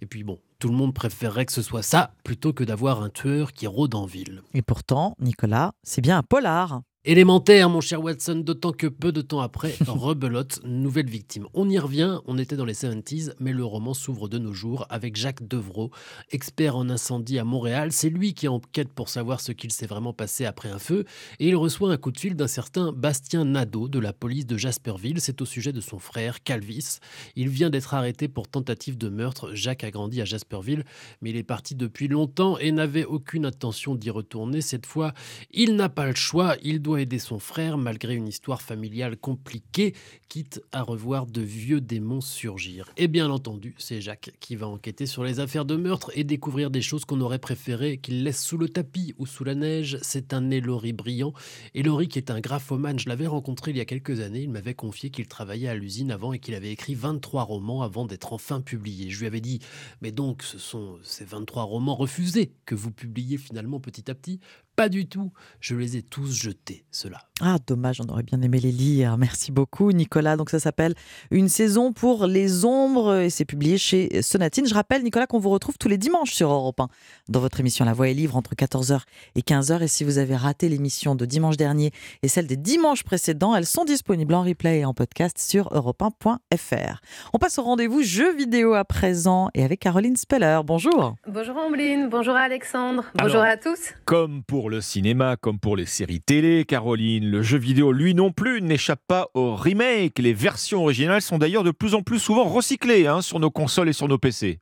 Et 0.00 0.06
puis 0.06 0.24
bon, 0.24 0.38
tout 0.58 0.68
le 0.68 0.74
monde 0.74 0.94
préférerait 0.94 1.46
que 1.46 1.52
ce 1.52 1.62
soit 1.62 1.82
ça 1.82 2.12
plutôt 2.24 2.52
que 2.52 2.64
d'avoir 2.64 3.02
un 3.02 3.10
tueur 3.10 3.52
qui 3.52 3.66
rôde 3.66 3.94
en 3.94 4.06
ville. 4.06 4.42
Et 4.54 4.62
pourtant, 4.62 5.14
Nicolas, 5.20 5.72
c'est 5.82 6.00
bien 6.00 6.18
un 6.18 6.22
polar. 6.22 6.82
Élémentaire, 7.04 7.70
mon 7.70 7.80
cher 7.80 8.02
Watson, 8.02 8.42
d'autant 8.44 8.72
que 8.72 8.88
peu 8.88 9.12
de 9.12 9.20
temps 9.20 9.40
après, 9.40 9.72
rebelote, 9.86 10.58
nouvelle 10.64 11.08
victime. 11.08 11.46
On 11.54 11.70
y 11.70 11.78
revient, 11.78 12.18
on 12.26 12.36
était 12.38 12.56
dans 12.56 12.64
les 12.64 12.74
70s, 12.74 13.34
mais 13.38 13.52
le 13.52 13.64
roman 13.64 13.94
s'ouvre 13.94 14.28
de 14.28 14.36
nos 14.36 14.52
jours 14.52 14.84
avec 14.90 15.14
Jacques 15.14 15.46
Devreau, 15.46 15.92
expert 16.32 16.74
en 16.74 16.90
incendie 16.90 17.38
à 17.38 17.44
Montréal. 17.44 17.92
C'est 17.92 18.10
lui 18.10 18.34
qui 18.34 18.48
enquête 18.48 18.92
pour 18.92 19.08
savoir 19.08 19.40
ce 19.40 19.52
qu'il 19.52 19.70
s'est 19.70 19.86
vraiment 19.86 20.12
passé 20.12 20.44
après 20.44 20.70
un 20.70 20.80
feu, 20.80 21.04
et 21.38 21.48
il 21.48 21.54
reçoit 21.54 21.92
un 21.92 21.96
coup 21.98 22.10
de 22.10 22.18
fil 22.18 22.34
d'un 22.34 22.48
certain 22.48 22.90
Bastien 22.90 23.44
Nadeau 23.44 23.88
de 23.88 24.00
la 24.00 24.12
police 24.12 24.46
de 24.46 24.56
Jasperville. 24.56 25.20
C'est 25.20 25.40
au 25.40 25.46
sujet 25.46 25.72
de 25.72 25.80
son 25.80 26.00
frère, 26.00 26.42
Calvis. 26.42 26.98
Il 27.36 27.48
vient 27.48 27.70
d'être 27.70 27.94
arrêté 27.94 28.26
pour 28.26 28.48
tentative 28.48 28.98
de 28.98 29.08
meurtre. 29.08 29.54
Jacques 29.54 29.84
a 29.84 29.92
grandi 29.92 30.20
à 30.20 30.24
Jasperville, 30.24 30.84
mais 31.22 31.30
il 31.30 31.36
est 31.36 31.44
parti 31.44 31.76
depuis 31.76 32.08
longtemps 32.08 32.58
et 32.58 32.72
n'avait 32.72 33.04
aucune 33.04 33.46
intention 33.46 33.94
d'y 33.94 34.10
retourner. 34.10 34.60
Cette 34.60 34.84
fois, 34.84 35.14
il 35.52 35.76
n'a 35.76 35.88
pas 35.88 36.08
le 36.08 36.16
choix, 36.16 36.56
il 36.60 36.82
doit 36.82 36.87
aider 36.96 37.18
son 37.18 37.38
frère 37.38 37.76
malgré 37.78 38.14
une 38.14 38.28
histoire 38.28 38.62
familiale 38.62 39.16
compliquée, 39.16 39.94
quitte 40.28 40.60
à 40.72 40.82
revoir 40.82 41.26
de 41.26 41.40
vieux 41.40 41.80
démons 41.80 42.20
surgir. 42.20 42.90
Et 42.96 43.08
bien 43.08 43.30
entendu, 43.30 43.74
c'est 43.78 44.00
Jacques 44.00 44.32
qui 44.40 44.56
va 44.56 44.68
enquêter 44.68 45.06
sur 45.06 45.24
les 45.24 45.40
affaires 45.40 45.64
de 45.64 45.76
meurtre 45.76 46.10
et 46.14 46.24
découvrir 46.24 46.70
des 46.70 46.82
choses 46.82 47.04
qu'on 47.04 47.20
aurait 47.20 47.38
préféré 47.38 47.98
qu'il 47.98 48.24
laisse 48.24 48.42
sous 48.42 48.56
le 48.56 48.68
tapis 48.68 49.14
ou 49.18 49.26
sous 49.26 49.44
la 49.44 49.54
neige. 49.54 49.98
C'est 50.02 50.32
un 50.32 50.50
Elori 50.50 50.92
brillant. 50.92 51.32
Elori 51.74 52.08
qui 52.08 52.18
est 52.18 52.30
un 52.30 52.40
graphomane, 52.40 52.98
je 52.98 53.08
l'avais 53.08 53.26
rencontré 53.26 53.70
il 53.70 53.76
y 53.76 53.80
a 53.80 53.84
quelques 53.84 54.20
années, 54.20 54.42
il 54.42 54.50
m'avait 54.50 54.74
confié 54.74 55.10
qu'il 55.10 55.26
travaillait 55.28 55.68
à 55.68 55.74
l'usine 55.74 56.10
avant 56.10 56.32
et 56.32 56.38
qu'il 56.38 56.54
avait 56.54 56.72
écrit 56.72 56.94
23 56.94 57.42
romans 57.42 57.82
avant 57.82 58.06
d'être 58.06 58.32
enfin 58.32 58.60
publié. 58.60 59.10
Je 59.10 59.20
lui 59.20 59.26
avais 59.26 59.40
dit, 59.40 59.60
mais 60.00 60.12
donc 60.12 60.42
ce 60.42 60.58
sont 60.58 60.98
ces 61.02 61.24
23 61.24 61.64
romans 61.64 61.94
refusés 61.94 62.52
que 62.64 62.74
vous 62.74 62.90
publiez 62.90 63.38
finalement 63.38 63.80
petit 63.80 64.10
à 64.10 64.14
petit 64.14 64.40
pas 64.78 64.88
du 64.88 65.08
tout. 65.08 65.32
Je 65.58 65.74
les 65.74 65.96
ai 65.96 66.02
tous 66.02 66.32
jetés, 66.32 66.84
ceux-là. 66.92 67.18
Ah, 67.40 67.56
dommage, 67.66 68.00
on 68.00 68.08
aurait 68.12 68.22
bien 68.22 68.40
aimé 68.42 68.60
les 68.60 68.70
lire. 68.70 69.18
Merci 69.18 69.50
beaucoup, 69.50 69.90
Nicolas. 69.90 70.36
Donc, 70.36 70.50
ça 70.50 70.60
s'appelle 70.60 70.94
Une 71.32 71.48
saison 71.48 71.92
pour 71.92 72.26
les 72.26 72.64
ombres 72.64 73.16
et 73.16 73.28
c'est 73.28 73.44
publié 73.44 73.76
chez 73.76 74.22
Sonatine. 74.22 74.66
Je 74.68 74.74
rappelle, 74.74 75.02
Nicolas, 75.02 75.26
qu'on 75.26 75.40
vous 75.40 75.50
retrouve 75.50 75.78
tous 75.78 75.88
les 75.88 75.98
dimanches 75.98 76.32
sur 76.32 76.50
Europe 76.50 76.78
1 76.78 76.88
dans 77.28 77.40
votre 77.40 77.58
émission 77.58 77.84
La 77.84 77.92
Voix 77.92 78.08
est 78.08 78.14
livre 78.14 78.36
entre 78.36 78.54
14h 78.54 79.00
et 79.34 79.40
15h. 79.40 79.82
Et 79.82 79.88
si 79.88 80.04
vous 80.04 80.18
avez 80.18 80.36
raté 80.36 80.68
l'émission 80.68 81.16
de 81.16 81.26
dimanche 81.26 81.56
dernier 81.56 81.90
et 82.22 82.28
celle 82.28 82.46
des 82.46 82.56
dimanches 82.56 83.02
précédents, 83.02 83.56
elles 83.56 83.66
sont 83.66 83.84
disponibles 83.84 84.34
en 84.34 84.44
replay 84.44 84.80
et 84.80 84.84
en 84.84 84.94
podcast 84.94 85.38
sur 85.38 85.72
europe1.fr. 85.72 87.00
On 87.32 87.38
passe 87.38 87.58
au 87.58 87.62
rendez-vous 87.64 88.02
jeux 88.02 88.32
vidéo 88.36 88.74
à 88.74 88.84
présent 88.84 89.48
et 89.54 89.64
avec 89.64 89.80
Caroline 89.80 90.16
Speller. 90.16 90.60
Bonjour. 90.64 91.16
Bonjour, 91.26 91.56
Ambline. 91.56 92.08
Bonjour, 92.08 92.36
Alexandre. 92.36 93.04
Bonjour 93.16 93.42
à 93.42 93.56
tous. 93.56 93.92
Comme 94.04 94.44
pour 94.44 94.67
le 94.68 94.80
cinéma 94.80 95.36
comme 95.36 95.58
pour 95.58 95.76
les 95.76 95.86
séries 95.86 96.20
télé, 96.20 96.64
Caroline, 96.64 97.28
le 97.28 97.42
jeu 97.42 97.58
vidéo, 97.58 97.92
lui 97.92 98.14
non 98.14 98.32
plus, 98.32 98.62
n'échappe 98.62 99.00
pas 99.06 99.28
au 99.34 99.54
remake. 99.54 100.18
Les 100.18 100.32
versions 100.32 100.82
originales 100.82 101.22
sont 101.22 101.38
d'ailleurs 101.38 101.64
de 101.64 101.70
plus 101.70 101.94
en 101.94 102.02
plus 102.02 102.18
souvent 102.18 102.44
recyclées 102.44 103.06
hein, 103.06 103.20
sur 103.22 103.40
nos 103.40 103.50
consoles 103.50 103.88
et 103.88 103.92
sur 103.92 104.08
nos 104.08 104.18
PC. 104.18 104.60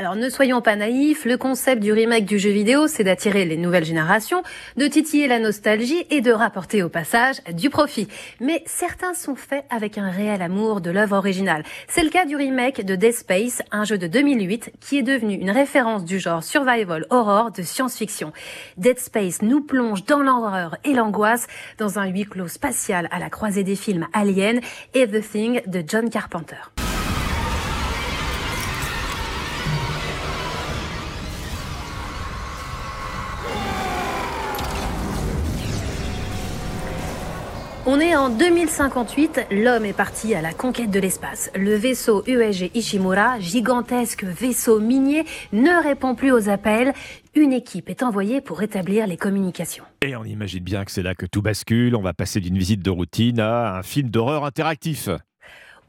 Alors 0.00 0.16
ne 0.16 0.30
soyons 0.30 0.62
pas 0.62 0.76
naïfs, 0.76 1.26
le 1.26 1.36
concept 1.36 1.82
du 1.82 1.92
remake 1.92 2.24
du 2.24 2.38
jeu 2.38 2.48
vidéo, 2.48 2.86
c'est 2.86 3.04
d'attirer 3.04 3.44
les 3.44 3.58
nouvelles 3.58 3.84
générations, 3.84 4.42
de 4.78 4.86
titiller 4.86 5.28
la 5.28 5.38
nostalgie 5.38 6.06
et 6.08 6.22
de 6.22 6.32
rapporter 6.32 6.82
au 6.82 6.88
passage 6.88 7.42
du 7.52 7.68
profit. 7.68 8.08
Mais 8.40 8.62
certains 8.64 9.12
sont 9.12 9.34
faits 9.34 9.66
avec 9.68 9.98
un 9.98 10.08
réel 10.08 10.40
amour 10.40 10.80
de 10.80 10.90
l'œuvre 10.90 11.18
originale. 11.18 11.64
C'est 11.86 12.02
le 12.02 12.08
cas 12.08 12.24
du 12.24 12.34
remake 12.34 12.82
de 12.82 12.96
Dead 12.96 13.12
Space, 13.12 13.60
un 13.72 13.84
jeu 13.84 13.98
de 13.98 14.06
2008 14.06 14.72
qui 14.80 14.96
est 14.96 15.02
devenu 15.02 15.34
une 15.34 15.50
référence 15.50 16.06
du 16.06 16.18
genre 16.18 16.42
survival 16.42 17.04
horror 17.10 17.50
de 17.50 17.60
science-fiction. 17.60 18.32
Dead 18.78 18.98
Space 18.98 19.42
nous 19.42 19.60
plonge 19.60 20.06
dans 20.06 20.20
l'horreur 20.20 20.78
et 20.84 20.94
l'angoisse 20.94 21.46
dans 21.76 21.98
un 21.98 22.06
huis 22.06 22.24
clos 22.24 22.48
spatial 22.48 23.06
à 23.10 23.18
la 23.18 23.28
croisée 23.28 23.64
des 23.64 23.76
films 23.76 24.06
Alien 24.14 24.60
et 24.94 25.06
The 25.06 25.20
Thing 25.20 25.60
de 25.66 25.84
John 25.86 26.08
Carpenter. 26.08 26.56
On 37.86 37.98
est 37.98 38.14
en 38.14 38.28
2058, 38.28 39.46
l'homme 39.50 39.86
est 39.86 39.94
parti 39.94 40.34
à 40.34 40.42
la 40.42 40.52
conquête 40.52 40.90
de 40.90 41.00
l'espace. 41.00 41.50
Le 41.54 41.74
vaisseau 41.74 42.22
USG 42.26 42.70
Ishimura, 42.74 43.40
gigantesque 43.40 44.24
vaisseau 44.24 44.80
minier, 44.80 45.24
ne 45.54 45.82
répond 45.82 46.14
plus 46.14 46.30
aux 46.30 46.50
appels. 46.50 46.92
Une 47.34 47.54
équipe 47.54 47.88
est 47.88 48.02
envoyée 48.02 48.42
pour 48.42 48.58
rétablir 48.58 49.06
les 49.06 49.16
communications. 49.16 49.84
Et 50.02 50.14
on 50.14 50.24
imagine 50.24 50.62
bien 50.62 50.84
que 50.84 50.90
c'est 50.90 51.02
là 51.02 51.14
que 51.14 51.24
tout 51.24 51.40
bascule. 51.40 51.96
On 51.96 52.02
va 52.02 52.12
passer 52.12 52.40
d'une 52.40 52.58
visite 52.58 52.82
de 52.82 52.90
routine 52.90 53.40
à 53.40 53.78
un 53.78 53.82
film 53.82 54.10
d'horreur 54.10 54.44
interactif. 54.44 55.08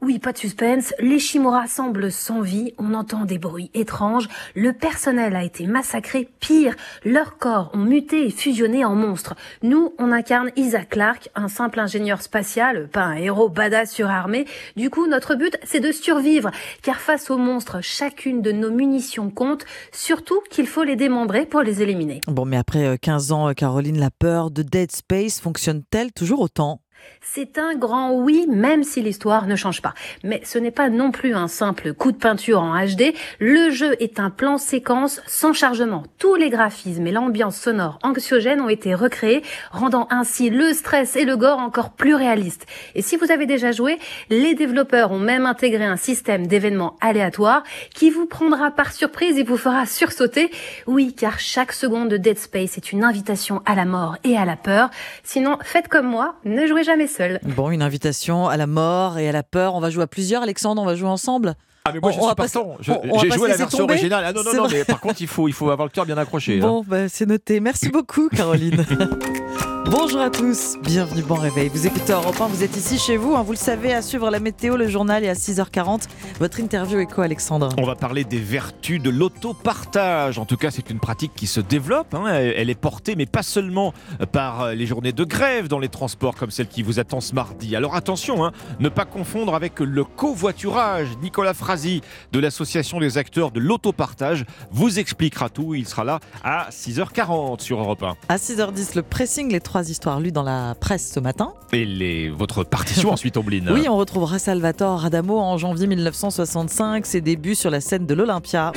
Oui, 0.04 0.18
pas 0.18 0.32
de 0.32 0.38
suspense, 0.38 0.92
les 0.98 1.20
Shimura 1.20 1.68
semblent 1.68 2.10
sans 2.10 2.40
vie, 2.40 2.74
on 2.76 2.92
entend 2.92 3.24
des 3.24 3.38
bruits 3.38 3.70
étranges, 3.72 4.26
le 4.56 4.72
personnel 4.72 5.36
a 5.36 5.44
été 5.44 5.68
massacré, 5.68 6.28
pire, 6.40 6.74
leurs 7.04 7.38
corps 7.38 7.70
ont 7.72 7.84
muté 7.84 8.26
et 8.26 8.30
fusionné 8.30 8.84
en 8.84 8.96
monstres. 8.96 9.36
Nous, 9.62 9.94
on 10.00 10.10
incarne 10.10 10.50
Isaac 10.56 10.88
Clarke, 10.88 11.28
un 11.36 11.46
simple 11.46 11.78
ingénieur 11.78 12.20
spatial, 12.20 12.88
pas 12.88 13.04
un 13.04 13.14
héros 13.14 13.48
badass 13.48 13.92
surarmé. 13.92 14.44
Du 14.74 14.90
coup, 14.90 15.06
notre 15.06 15.36
but, 15.36 15.56
c'est 15.62 15.78
de 15.78 15.92
survivre, 15.92 16.50
car 16.82 16.96
face 16.96 17.30
aux 17.30 17.38
monstres, 17.38 17.80
chacune 17.80 18.42
de 18.42 18.50
nos 18.50 18.72
munitions 18.72 19.30
compte, 19.30 19.64
surtout 19.92 20.40
qu'il 20.50 20.66
faut 20.66 20.82
les 20.82 20.96
démembrer 20.96 21.46
pour 21.46 21.62
les 21.62 21.80
éliminer. 21.80 22.22
Bon, 22.26 22.44
mais 22.44 22.56
après 22.56 22.98
15 22.98 23.30
euh, 23.30 23.34
ans, 23.36 23.48
euh, 23.50 23.52
Caroline, 23.52 24.00
la 24.00 24.10
peur 24.10 24.50
de 24.50 24.62
Dead 24.62 24.90
Space 24.90 25.38
fonctionne-t-elle 25.38 26.10
toujours 26.10 26.40
autant? 26.40 26.81
C'est 27.20 27.58
un 27.58 27.74
grand 27.74 28.12
oui, 28.12 28.46
même 28.48 28.82
si 28.82 29.00
l'histoire 29.00 29.46
ne 29.46 29.56
change 29.56 29.80
pas. 29.80 29.94
Mais 30.24 30.40
ce 30.44 30.58
n'est 30.58 30.70
pas 30.70 30.90
non 30.90 31.10
plus 31.10 31.34
un 31.34 31.48
simple 31.48 31.94
coup 31.94 32.12
de 32.12 32.16
peinture 32.16 32.60
en 32.60 32.74
HD. 32.84 33.14
Le 33.38 33.70
jeu 33.70 33.94
est 34.00 34.20
un 34.20 34.30
plan 34.30 34.58
séquence 34.58 35.20
sans 35.26 35.52
chargement. 35.52 36.02
Tous 36.18 36.34
les 36.34 36.50
graphismes 36.50 37.06
et 37.06 37.12
l'ambiance 37.12 37.56
sonore 37.56 37.98
anxiogène 38.02 38.60
ont 38.60 38.68
été 38.68 38.94
recréés, 38.94 39.42
rendant 39.70 40.08
ainsi 40.10 40.50
le 40.50 40.72
stress 40.72 41.16
et 41.16 41.24
le 41.24 41.36
gore 41.36 41.58
encore 41.58 41.92
plus 41.92 42.14
réalistes. 42.14 42.66
Et 42.94 43.02
si 43.02 43.16
vous 43.16 43.30
avez 43.30 43.46
déjà 43.46 43.72
joué, 43.72 43.98
les 44.28 44.54
développeurs 44.54 45.12
ont 45.12 45.18
même 45.18 45.46
intégré 45.46 45.84
un 45.84 45.96
système 45.96 46.46
d'événements 46.46 46.96
aléatoires 47.00 47.62
qui 47.94 48.10
vous 48.10 48.26
prendra 48.26 48.70
par 48.70 48.92
surprise 48.92 49.38
et 49.38 49.42
vous 49.42 49.56
fera 49.56 49.86
sursauter. 49.86 50.50
Oui, 50.86 51.14
car 51.14 51.38
chaque 51.38 51.72
seconde 51.72 52.08
de 52.08 52.16
Dead 52.16 52.38
Space 52.38 52.76
est 52.76 52.92
une 52.92 53.04
invitation 53.04 53.62
à 53.64 53.74
la 53.74 53.84
mort 53.84 54.16
et 54.24 54.36
à 54.36 54.44
la 54.44 54.56
peur. 54.56 54.90
Sinon, 55.22 55.58
faites 55.62 55.88
comme 55.88 56.06
moi, 56.06 56.36
ne 56.44 56.66
jouez 56.66 56.82
jamais 56.82 56.91
seul. 57.06 57.40
Bon, 57.56 57.70
une 57.70 57.82
invitation 57.82 58.48
à 58.48 58.56
la 58.56 58.66
mort 58.66 59.18
et 59.18 59.28
à 59.28 59.32
la 59.32 59.42
peur. 59.42 59.74
On 59.74 59.80
va 59.80 59.90
jouer 59.90 60.04
à 60.04 60.06
plusieurs, 60.06 60.42
Alexandre, 60.42 60.82
on 60.82 60.86
va 60.86 60.94
jouer 60.94 61.08
ensemble 61.08 61.54
ah 61.84 61.90
mais 61.92 61.98
moi 61.98 62.12
je 62.12 62.20
suis 62.20 62.34
partant. 62.36 62.76
J'ai 62.80 63.30
joué 63.30 63.48
la 63.48 63.56
version 63.56 63.84
originale. 63.84 64.24
Ah 64.24 64.32
non 64.32 64.44
non 64.44 64.54
non, 64.54 64.68
mais 64.70 64.84
par 64.84 65.00
contre 65.00 65.20
il 65.20 65.26
faut 65.26 65.48
il 65.48 65.52
faut 65.52 65.68
avoir 65.68 65.86
le 65.86 65.90
cœur 65.90 66.06
bien 66.06 66.16
accroché. 66.16 66.60
Bon, 66.60 66.82
hein. 66.82 66.84
bah, 66.86 67.08
c'est 67.08 67.26
noté. 67.26 67.58
Merci 67.58 67.88
beaucoup 67.88 68.28
Caroline. 68.28 68.84
Bonjour 69.86 70.20
à 70.20 70.30
tous, 70.30 70.76
bienvenue, 70.82 71.22
bon 71.22 71.34
réveil. 71.34 71.68
Vous 71.68 71.86
écoutez 71.86 72.12
Europe 72.12 72.40
1, 72.40 72.46
vous 72.46 72.62
êtes 72.62 72.76
ici 72.76 72.98
chez 72.98 73.16
vous, 73.16 73.34
hein, 73.34 73.42
vous 73.42 73.52
le 73.52 73.58
savez, 73.58 73.92
à 73.92 74.00
suivre 74.00 74.30
la 74.30 74.38
météo, 74.38 74.76
le 74.76 74.88
journal 74.88 75.24
et 75.24 75.28
à 75.28 75.34
6h40. 75.34 76.04
Votre 76.38 76.60
interview 76.60 77.04
quoi, 77.06 77.24
Alexandre 77.24 77.68
On 77.78 77.84
va 77.84 77.94
parler 77.94 78.24
des 78.24 78.38
vertus 78.38 79.02
de 79.02 79.10
l'autopartage. 79.10 80.38
En 80.38 80.44
tout 80.44 80.56
cas, 80.56 80.70
c'est 80.70 80.88
une 80.90 81.00
pratique 81.00 81.32
qui 81.34 81.46
se 81.46 81.60
développe. 81.60 82.14
Hein. 82.14 82.26
Elle 82.26 82.70
est 82.70 82.78
portée, 82.78 83.16
mais 83.16 83.26
pas 83.26 83.42
seulement 83.42 83.92
par 84.30 84.74
les 84.74 84.86
journées 84.86 85.12
de 85.12 85.24
grève 85.24 85.68
dans 85.68 85.78
les 85.78 85.88
transports 85.88 86.36
comme 86.36 86.50
celle 86.50 86.68
qui 86.68 86.82
vous 86.82 87.00
attend 87.00 87.20
ce 87.20 87.34
mardi. 87.34 87.74
Alors 87.74 87.94
attention, 87.94 88.44
hein, 88.44 88.52
ne 88.80 88.88
pas 88.88 89.04
confondre 89.04 89.54
avec 89.54 89.80
le 89.80 90.04
covoiturage. 90.04 91.08
Nicolas 91.22 91.54
Frasi 91.54 92.02
de 92.32 92.38
l'association 92.38 93.00
des 93.00 93.18
acteurs 93.18 93.50
de 93.50 93.60
l'autopartage 93.60 94.44
vous 94.70 94.98
expliquera 94.98 95.48
tout. 95.48 95.74
Il 95.74 95.88
sera 95.88 96.04
là 96.04 96.20
à 96.44 96.68
6h40 96.70 97.60
sur 97.60 97.80
Europe 97.80 98.02
1. 98.02 98.16
À 98.28 98.36
6h10, 98.36 98.96
le 98.96 99.02
pressing, 99.02 99.50
les 99.50 99.60
trois 99.72 99.88
histoires 99.88 100.20
lues 100.20 100.32
dans 100.32 100.42
la 100.42 100.74
presse 100.78 101.12
ce 101.14 101.18
matin. 101.18 101.54
Et 101.72 101.86
les, 101.86 102.28
votre 102.28 102.62
partition 102.62 103.10
ensuite, 103.12 103.38
Ombline 103.38 103.70
Oui, 103.72 103.88
on 103.88 103.96
retrouvera 103.96 104.38
Salvatore 104.38 105.06
Adamo 105.06 105.38
en 105.38 105.56
janvier 105.56 105.86
1965, 105.86 107.06
ses 107.06 107.22
débuts 107.22 107.54
sur 107.54 107.70
la 107.70 107.80
scène 107.80 108.04
de 108.04 108.12
l'Olympia. 108.12 108.72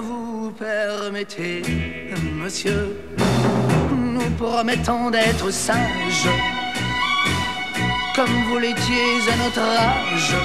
Vous 0.00 0.52
permettez, 0.52 1.60
monsieur, 2.40 2.96
nous 3.90 4.30
promettons 4.38 5.10
d'être 5.10 5.50
sages, 5.52 6.28
comme 8.14 8.30
vous 8.48 8.58
l'étiez 8.58 9.32
à 9.32 9.44
notre 9.44 9.58
âge, 9.58 10.36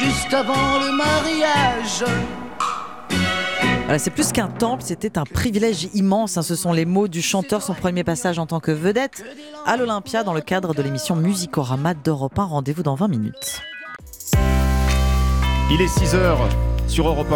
juste 0.00 0.34
avant 0.34 0.80
le 0.80 0.96
mariage 0.96 2.04
c'est 3.96 4.10
plus 4.10 4.32
qu'un 4.32 4.48
temple, 4.48 4.82
c'était 4.84 5.16
un 5.16 5.24
privilège 5.24 5.88
immense. 5.94 6.36
Hein. 6.36 6.42
Ce 6.42 6.54
sont 6.54 6.72
les 6.72 6.84
mots 6.84 7.08
du 7.08 7.22
chanteur, 7.22 7.62
son 7.62 7.72
premier 7.72 8.04
passage 8.04 8.38
en 8.38 8.44
tant 8.44 8.60
que 8.60 8.70
vedette 8.70 9.24
à 9.64 9.78
l'Olympia 9.78 10.24
dans 10.24 10.34
le 10.34 10.42
cadre 10.42 10.74
de 10.74 10.82
l'émission 10.82 11.16
Musicorama 11.16 11.94
d'Europe 11.94 12.38
1. 12.38 12.44
Rendez-vous 12.44 12.82
dans 12.82 12.96
20 12.96 13.08
minutes. 13.08 13.62
Il 15.70 15.80
est 15.80 15.86
6h 15.86 16.36
sur 16.86 17.08
Europe 17.08 17.32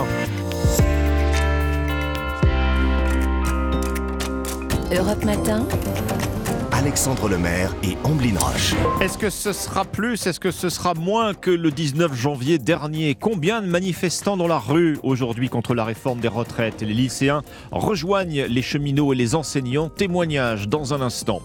1. 4.91 4.95
Europe 4.95 5.25
Matin. 5.25 5.67
Alexandre 6.83 7.29
Lemaire 7.29 7.77
et 7.85 7.97
Amblin 8.03 8.37
Roche. 8.37 8.75
Est-ce 9.01 9.17
que 9.17 9.31
ce 9.31 9.53
sera 9.53 9.85
plus, 9.85 10.27
est-ce 10.27 10.41
que 10.41 10.51
ce 10.51 10.69
sera 10.69 10.95
moins 10.95 11.33
que 11.33 11.53
le 11.53 11.71
19 11.71 12.13
janvier 12.13 12.59
dernier? 12.59 13.15
Combien 13.15 13.63
de 13.63 13.69
manifestants 13.69 14.37
dans 14.37 14.49
la 14.49 14.59
rue 14.59 14.99
aujourd'hui 15.05 15.49
contre 15.49 15.77
la 15.77 15.85
réforme 15.85 16.19
des 16.19 16.27
retraites? 16.27 16.83
Les 16.83 16.93
lycéens 16.93 17.43
rejoignent 17.71 18.47
les 18.47 18.63
cheminots 18.63 19.13
et 19.13 19.17
les 19.17 19.37
enseignants. 19.37 19.91
Témoignage 19.91 20.67
dans 20.67 20.93
un 20.93 21.03
instant. 21.03 21.41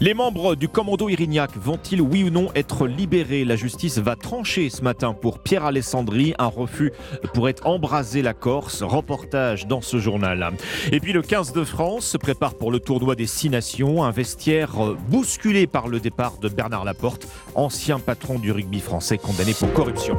Les 0.00 0.12
membres 0.12 0.54
du 0.54 0.68
commando 0.68 1.08
Irignac 1.08 1.56
vont-ils, 1.56 2.02
oui 2.02 2.24
ou 2.24 2.28
non, 2.30 2.50
être 2.54 2.86
libérés? 2.86 3.46
La 3.46 3.56
justice 3.56 3.96
va 3.96 4.16
trancher 4.16 4.68
ce 4.68 4.82
matin 4.82 5.14
pour 5.14 5.38
Pierre 5.38 5.64
Alessandri. 5.64 6.34
Un 6.38 6.48
refus 6.48 6.92
pourrait 7.32 7.54
embraser 7.64 8.20
la 8.20 8.34
Corse. 8.34 8.82
Reportage 8.82 9.66
dans 9.66 9.80
ce 9.80 9.96
journal. 9.96 10.50
Et 10.92 11.00
puis 11.00 11.14
le 11.14 11.22
15 11.22 11.54
de 11.54 11.64
France 11.64 12.04
se 12.04 12.18
prépare 12.18 12.54
pour 12.54 12.70
le 12.70 12.80
tournoi 12.80 13.14
des 13.14 13.26
Six 13.26 13.48
Nations. 13.48 14.04
Un 14.04 14.10
vestiaire 14.10 14.73
bousculé 15.08 15.66
par 15.66 15.88
le 15.88 16.00
départ 16.00 16.38
de 16.38 16.48
Bernard 16.48 16.84
Laporte, 16.84 17.26
ancien 17.54 17.98
patron 17.98 18.38
du 18.38 18.52
rugby 18.52 18.80
français 18.80 19.18
condamné 19.18 19.54
pour 19.54 19.72
corruption. 19.72 20.16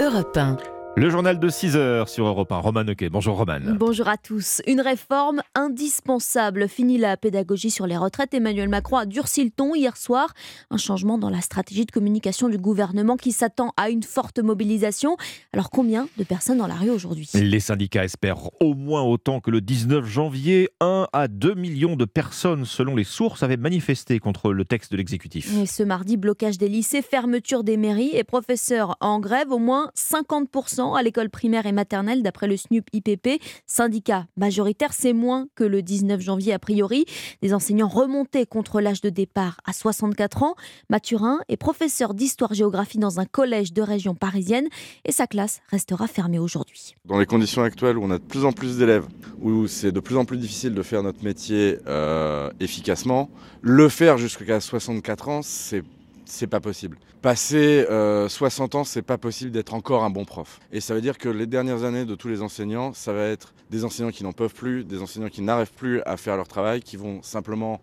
Europe 0.00 0.36
1. 0.36 0.79
Le 0.96 1.08
journal 1.08 1.38
de 1.38 1.48
6 1.48 1.76
heures 1.76 2.08
sur 2.08 2.26
Europe 2.26 2.50
1. 2.50 2.58
Roman 2.58 2.84
Bonjour 3.12 3.36
Roman. 3.36 3.60
Bonjour 3.78 4.08
à 4.08 4.16
tous. 4.16 4.60
Une 4.66 4.80
réforme 4.80 5.40
indispensable. 5.54 6.68
Fini 6.68 6.98
la 6.98 7.16
pédagogie 7.16 7.70
sur 7.70 7.86
les 7.86 7.96
retraites. 7.96 8.34
Emmanuel 8.34 8.68
Macron 8.68 8.96
a 8.96 9.06
durci 9.06 9.44
le 9.44 9.50
ton 9.50 9.74
hier 9.76 9.96
soir. 9.96 10.34
Un 10.70 10.78
changement 10.78 11.16
dans 11.16 11.30
la 11.30 11.42
stratégie 11.42 11.86
de 11.86 11.92
communication 11.92 12.48
du 12.48 12.58
gouvernement 12.58 13.16
qui 13.16 13.30
s'attend 13.30 13.72
à 13.76 13.88
une 13.88 14.02
forte 14.02 14.40
mobilisation. 14.40 15.16
Alors 15.52 15.70
combien 15.70 16.08
de 16.18 16.24
personnes 16.24 16.58
dans 16.58 16.66
la 16.66 16.74
rue 16.74 16.90
aujourd'hui? 16.90 17.30
Les 17.34 17.60
syndicats 17.60 18.04
espèrent 18.04 18.50
au 18.60 18.74
moins 18.74 19.02
autant 19.02 19.40
que 19.40 19.52
le 19.52 19.60
19 19.60 20.04
janvier. 20.04 20.70
1 20.80 21.06
à 21.12 21.28
2 21.28 21.54
millions 21.54 21.94
de 21.94 22.04
personnes, 22.04 22.64
selon 22.64 22.96
les 22.96 23.04
sources, 23.04 23.44
avaient 23.44 23.56
manifesté 23.56 24.18
contre 24.18 24.52
le 24.52 24.64
texte 24.64 24.90
de 24.90 24.96
l'exécutif. 24.96 25.56
Et 25.56 25.66
ce 25.66 25.84
mardi, 25.84 26.16
blocage 26.16 26.58
des 26.58 26.68
lycées, 26.68 27.00
fermeture 27.00 27.62
des 27.62 27.76
mairies 27.76 28.10
et 28.12 28.24
professeurs 28.24 28.96
en 29.00 29.20
grève. 29.20 29.52
Au 29.52 29.58
moins 29.58 29.90
50% 29.96 30.79
à 30.80 31.02
l'école 31.02 31.30
primaire 31.30 31.66
et 31.66 31.72
maternelle, 31.72 32.22
d'après 32.22 32.46
le 32.46 32.56
SNUP 32.56 32.86
IPP. 32.92 33.40
Syndicat 33.66 34.26
majoritaire, 34.36 34.92
c'est 34.92 35.12
moins 35.12 35.46
que 35.54 35.64
le 35.64 35.82
19 35.82 36.20
janvier 36.20 36.52
a 36.52 36.58
priori. 36.58 37.04
Des 37.42 37.54
enseignants 37.54 37.88
remontés 37.88 38.46
contre 38.46 38.80
l'âge 38.80 39.00
de 39.00 39.10
départ 39.10 39.58
à 39.64 39.72
64 39.72 40.42
ans. 40.42 40.54
Mathurin 40.88 41.40
est 41.48 41.56
professeur 41.56 42.14
d'histoire-géographie 42.14 42.98
dans 42.98 43.20
un 43.20 43.26
collège 43.26 43.72
de 43.72 43.82
région 43.82 44.14
parisienne 44.14 44.68
et 45.04 45.12
sa 45.12 45.26
classe 45.26 45.60
restera 45.68 46.06
fermée 46.06 46.38
aujourd'hui. 46.38 46.94
Dans 47.04 47.18
les 47.18 47.26
conditions 47.26 47.62
actuelles 47.62 47.98
où 47.98 48.04
on 48.04 48.10
a 48.10 48.18
de 48.18 48.24
plus 48.24 48.44
en 48.44 48.52
plus 48.52 48.78
d'élèves, 48.78 49.06
où 49.40 49.66
c'est 49.66 49.92
de 49.92 50.00
plus 50.00 50.16
en 50.16 50.24
plus 50.24 50.38
difficile 50.38 50.74
de 50.74 50.82
faire 50.82 51.02
notre 51.02 51.22
métier 51.24 51.78
euh, 51.86 52.50
efficacement, 52.60 53.30
le 53.62 53.88
faire 53.88 54.18
jusqu'à 54.18 54.60
64 54.60 55.28
ans, 55.28 55.42
c'est 55.42 55.82
c'est 56.30 56.46
pas 56.46 56.60
possible. 56.60 56.98
Passer 57.22 57.86
60 58.28 58.74
ans, 58.74 58.84
c'est 58.84 59.02
pas 59.02 59.18
possible 59.18 59.50
d'être 59.50 59.74
encore 59.74 60.04
un 60.04 60.10
bon 60.10 60.24
prof. 60.24 60.60
Et 60.72 60.80
ça 60.80 60.94
veut 60.94 61.00
dire 61.00 61.18
que 61.18 61.28
les 61.28 61.46
dernières 61.46 61.84
années 61.84 62.04
de 62.04 62.14
tous 62.14 62.28
les 62.28 62.42
enseignants, 62.42 62.92
ça 62.94 63.12
va 63.12 63.24
être 63.24 63.52
des 63.70 63.84
enseignants 63.84 64.10
qui 64.10 64.24
n'en 64.24 64.32
peuvent 64.32 64.54
plus, 64.54 64.84
des 64.84 65.02
enseignants 65.02 65.28
qui 65.28 65.42
n'arrivent 65.42 65.72
plus 65.74 66.00
à 66.02 66.16
faire 66.16 66.36
leur 66.36 66.48
travail, 66.48 66.80
qui 66.80 66.96
vont 66.96 67.22
simplement 67.22 67.80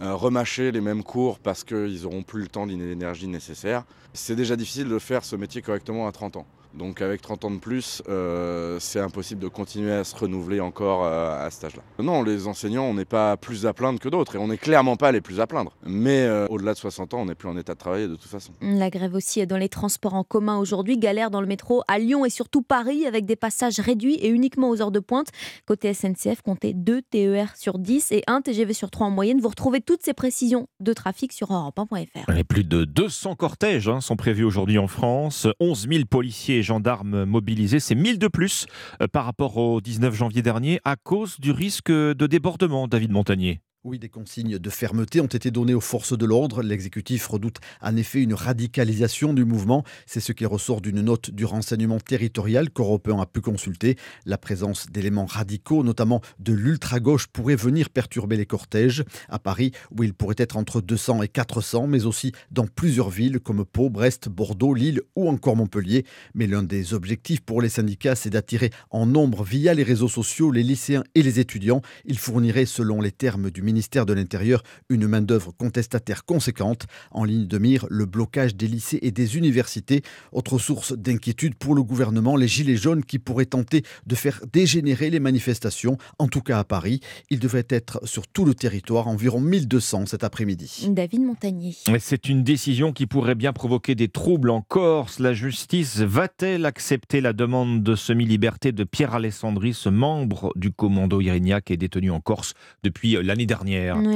remâcher 0.00 0.72
les 0.72 0.80
mêmes 0.80 1.02
cours 1.04 1.38
parce 1.38 1.62
qu'ils 1.62 2.02
n'auront 2.02 2.24
plus 2.24 2.42
le 2.42 2.48
temps 2.48 2.66
ni 2.66 2.76
l'énergie 2.76 3.28
nécessaire. 3.28 3.84
C'est 4.12 4.36
déjà 4.36 4.56
difficile 4.56 4.88
de 4.88 4.98
faire 4.98 5.24
ce 5.24 5.36
métier 5.36 5.62
correctement 5.62 6.06
à 6.08 6.12
30 6.12 6.36
ans. 6.36 6.46
Donc 6.76 7.02
avec 7.02 7.22
30 7.22 7.44
ans 7.44 7.50
de 7.52 7.58
plus, 7.58 8.02
euh, 8.08 8.78
c'est 8.80 8.98
impossible 8.98 9.40
de 9.40 9.48
continuer 9.48 9.92
à 9.92 10.02
se 10.02 10.14
renouveler 10.16 10.60
encore 10.60 11.04
euh, 11.04 11.46
à 11.46 11.48
cet 11.50 11.64
âge-là. 11.64 11.82
Non, 12.02 12.24
les 12.24 12.48
enseignants, 12.48 12.84
on 12.84 12.94
n'est 12.94 13.04
pas 13.04 13.36
plus 13.36 13.64
à 13.66 13.72
plaindre 13.72 14.00
que 14.00 14.08
d'autres 14.08 14.34
et 14.34 14.38
on 14.38 14.48
n'est 14.48 14.58
clairement 14.58 14.96
pas 14.96 15.12
les 15.12 15.20
plus 15.20 15.40
à 15.40 15.46
plaindre. 15.46 15.76
Mais 15.86 16.22
euh, 16.22 16.46
au-delà 16.48 16.72
de 16.74 16.78
60 16.78 17.14
ans, 17.14 17.20
on 17.20 17.26
n'est 17.26 17.36
plus 17.36 17.48
en 17.48 17.56
état 17.56 17.74
de 17.74 17.78
travailler 17.78 18.08
de 18.08 18.16
toute 18.16 18.30
façon. 18.30 18.52
La 18.60 18.90
grève 18.90 19.14
aussi 19.14 19.38
est 19.38 19.46
dans 19.46 19.56
les 19.56 19.68
transports 19.68 20.14
en 20.14 20.24
commun 20.24 20.58
aujourd'hui, 20.58 20.98
galère 20.98 21.30
dans 21.30 21.40
le 21.40 21.46
métro 21.46 21.82
à 21.86 21.98
Lyon 21.98 22.24
et 22.24 22.30
surtout 22.30 22.62
Paris 22.62 23.06
avec 23.06 23.24
des 23.24 23.36
passages 23.36 23.78
réduits 23.78 24.16
et 24.16 24.28
uniquement 24.28 24.70
aux 24.70 24.82
heures 24.82 24.90
de 24.90 25.00
pointe. 25.00 25.28
Côté 25.66 25.94
SNCF, 25.94 26.42
comptez 26.42 26.74
2 26.74 27.02
TER 27.02 27.56
sur 27.56 27.78
10 27.78 28.10
et 28.10 28.24
1 28.26 28.42
TGV 28.42 28.72
sur 28.72 28.90
3 28.90 29.06
en 29.06 29.10
moyenne. 29.10 29.40
Vous 29.40 29.48
retrouvez 29.48 29.80
toutes 29.80 30.02
ces 30.02 30.12
précisions 30.12 30.66
de 30.80 30.92
trafic 30.92 31.32
sur 31.32 31.52
europe1.fr. 31.52 32.44
Plus 32.48 32.64
de 32.64 32.84
200 32.84 33.36
cortèges 33.36 33.88
hein, 33.88 34.00
sont 34.00 34.16
prévus 34.16 34.44
aujourd'hui 34.44 34.78
en 34.78 34.88
France, 34.88 35.46
11 35.60 35.88
000 35.88 36.04
policiers 36.04 36.63
gendarmes 36.64 37.24
mobilisés. 37.24 37.80
C'est 37.80 37.94
1000 37.94 38.18
de 38.18 38.28
plus 38.28 38.66
euh, 39.00 39.06
par 39.06 39.24
rapport 39.24 39.56
au 39.56 39.80
19 39.80 40.14
janvier 40.14 40.42
dernier 40.42 40.80
à 40.84 40.96
cause 40.96 41.38
du 41.38 41.52
risque 41.52 41.90
de 41.90 42.26
débordement, 42.26 42.88
David 42.88 43.12
Montagnier. 43.12 43.60
Oui, 43.86 43.98
des 43.98 44.08
consignes 44.08 44.58
de 44.58 44.70
fermeté 44.70 45.20
ont 45.20 45.26
été 45.26 45.50
données 45.50 45.74
aux 45.74 45.80
forces 45.80 46.16
de 46.16 46.24
l'ordre. 46.24 46.62
L'exécutif 46.62 47.26
redoute 47.26 47.58
en 47.82 47.94
effet 47.96 48.22
une 48.22 48.32
radicalisation 48.32 49.34
du 49.34 49.44
mouvement. 49.44 49.84
C'est 50.06 50.20
ce 50.20 50.32
qui 50.32 50.46
ressort 50.46 50.80
d'une 50.80 51.02
note 51.02 51.30
du 51.30 51.44
renseignement 51.44 52.00
territorial 52.00 52.70
qu'Européen 52.70 53.20
a 53.20 53.26
pu 53.26 53.42
consulter. 53.42 53.98
La 54.24 54.38
présence 54.38 54.86
d'éléments 54.90 55.26
radicaux, 55.26 55.84
notamment 55.84 56.22
de 56.38 56.54
l'ultra-gauche, 56.54 57.26
pourrait 57.26 57.56
venir 57.56 57.90
perturber 57.90 58.38
les 58.38 58.46
cortèges. 58.46 59.04
À 59.28 59.38
Paris, 59.38 59.72
où 59.90 60.02
il 60.02 60.14
pourrait 60.14 60.36
être 60.38 60.56
entre 60.56 60.80
200 60.80 61.22
et 61.22 61.28
400, 61.28 61.86
mais 61.86 62.06
aussi 62.06 62.32
dans 62.50 62.66
plusieurs 62.66 63.10
villes 63.10 63.38
comme 63.38 63.66
Pau, 63.66 63.90
Brest, 63.90 64.30
Bordeaux, 64.30 64.72
Lille 64.72 65.02
ou 65.14 65.28
encore 65.28 65.56
Montpellier. 65.56 66.06
Mais 66.34 66.46
l'un 66.46 66.62
des 66.62 66.94
objectifs 66.94 67.42
pour 67.42 67.60
les 67.60 67.68
syndicats, 67.68 68.14
c'est 68.14 68.30
d'attirer 68.30 68.70
en 68.88 69.04
nombre 69.04 69.44
via 69.44 69.74
les 69.74 69.82
réseaux 69.82 70.08
sociaux 70.08 70.50
les 70.50 70.62
lycéens 70.62 71.04
et 71.14 71.22
les 71.22 71.38
étudiants. 71.38 71.82
Ils 72.06 72.18
fourniraient, 72.18 72.64
selon 72.64 73.02
les 73.02 73.12
termes 73.12 73.50
du 73.50 73.60
ministère, 73.60 73.73
ministère 73.74 74.06
de 74.06 74.12
l'Intérieur 74.12 74.62
une 74.88 75.08
main-d'œuvre 75.08 75.50
contestataire 75.50 76.24
conséquente. 76.24 76.86
En 77.10 77.24
ligne 77.24 77.48
de 77.48 77.58
mire, 77.58 77.86
le 77.90 78.06
blocage 78.06 78.54
des 78.54 78.68
lycées 78.68 79.00
et 79.02 79.10
des 79.10 79.36
universités. 79.36 80.02
Autre 80.30 80.58
source 80.58 80.92
d'inquiétude 80.92 81.56
pour 81.56 81.74
le 81.74 81.82
gouvernement, 81.82 82.36
les 82.36 82.46
Gilets 82.46 82.76
jaunes 82.76 83.04
qui 83.04 83.18
pourraient 83.18 83.46
tenter 83.46 83.82
de 84.06 84.14
faire 84.14 84.40
dégénérer 84.52 85.10
les 85.10 85.18
manifestations, 85.18 85.98
en 86.20 86.28
tout 86.28 86.40
cas 86.40 86.60
à 86.60 86.64
Paris. 86.64 87.00
Il 87.30 87.40
devrait 87.40 87.66
être 87.68 88.06
sur 88.06 88.28
tout 88.28 88.44
le 88.44 88.54
territoire, 88.54 89.08
environ 89.08 89.40
1200 89.40 90.06
cet 90.06 90.22
après-midi. 90.22 90.86
David 90.90 91.22
Montagnier. 91.22 91.74
C'est 91.98 92.28
une 92.28 92.44
décision 92.44 92.92
qui 92.92 93.06
pourrait 93.06 93.34
bien 93.34 93.52
provoquer 93.52 93.96
des 93.96 94.08
troubles 94.08 94.50
en 94.50 94.62
Corse. 94.62 95.18
La 95.18 95.34
justice 95.34 95.98
va-t-elle 95.98 96.64
accepter 96.64 97.20
la 97.20 97.32
demande 97.32 97.82
de 97.82 97.96
semi-liberté 97.96 98.70
de 98.70 98.84
Pierre 98.84 99.14
Alessandri, 99.14 99.74
ce 99.74 99.88
membre 99.88 100.52
du 100.54 100.70
commando 100.70 101.20
Irignac 101.20 101.64
qui 101.64 101.72
est 101.72 101.76
détenu 101.76 102.12
en 102.12 102.20
Corse 102.20 102.54
depuis 102.84 103.16
l'année 103.20 103.46
dernière? 103.46 103.63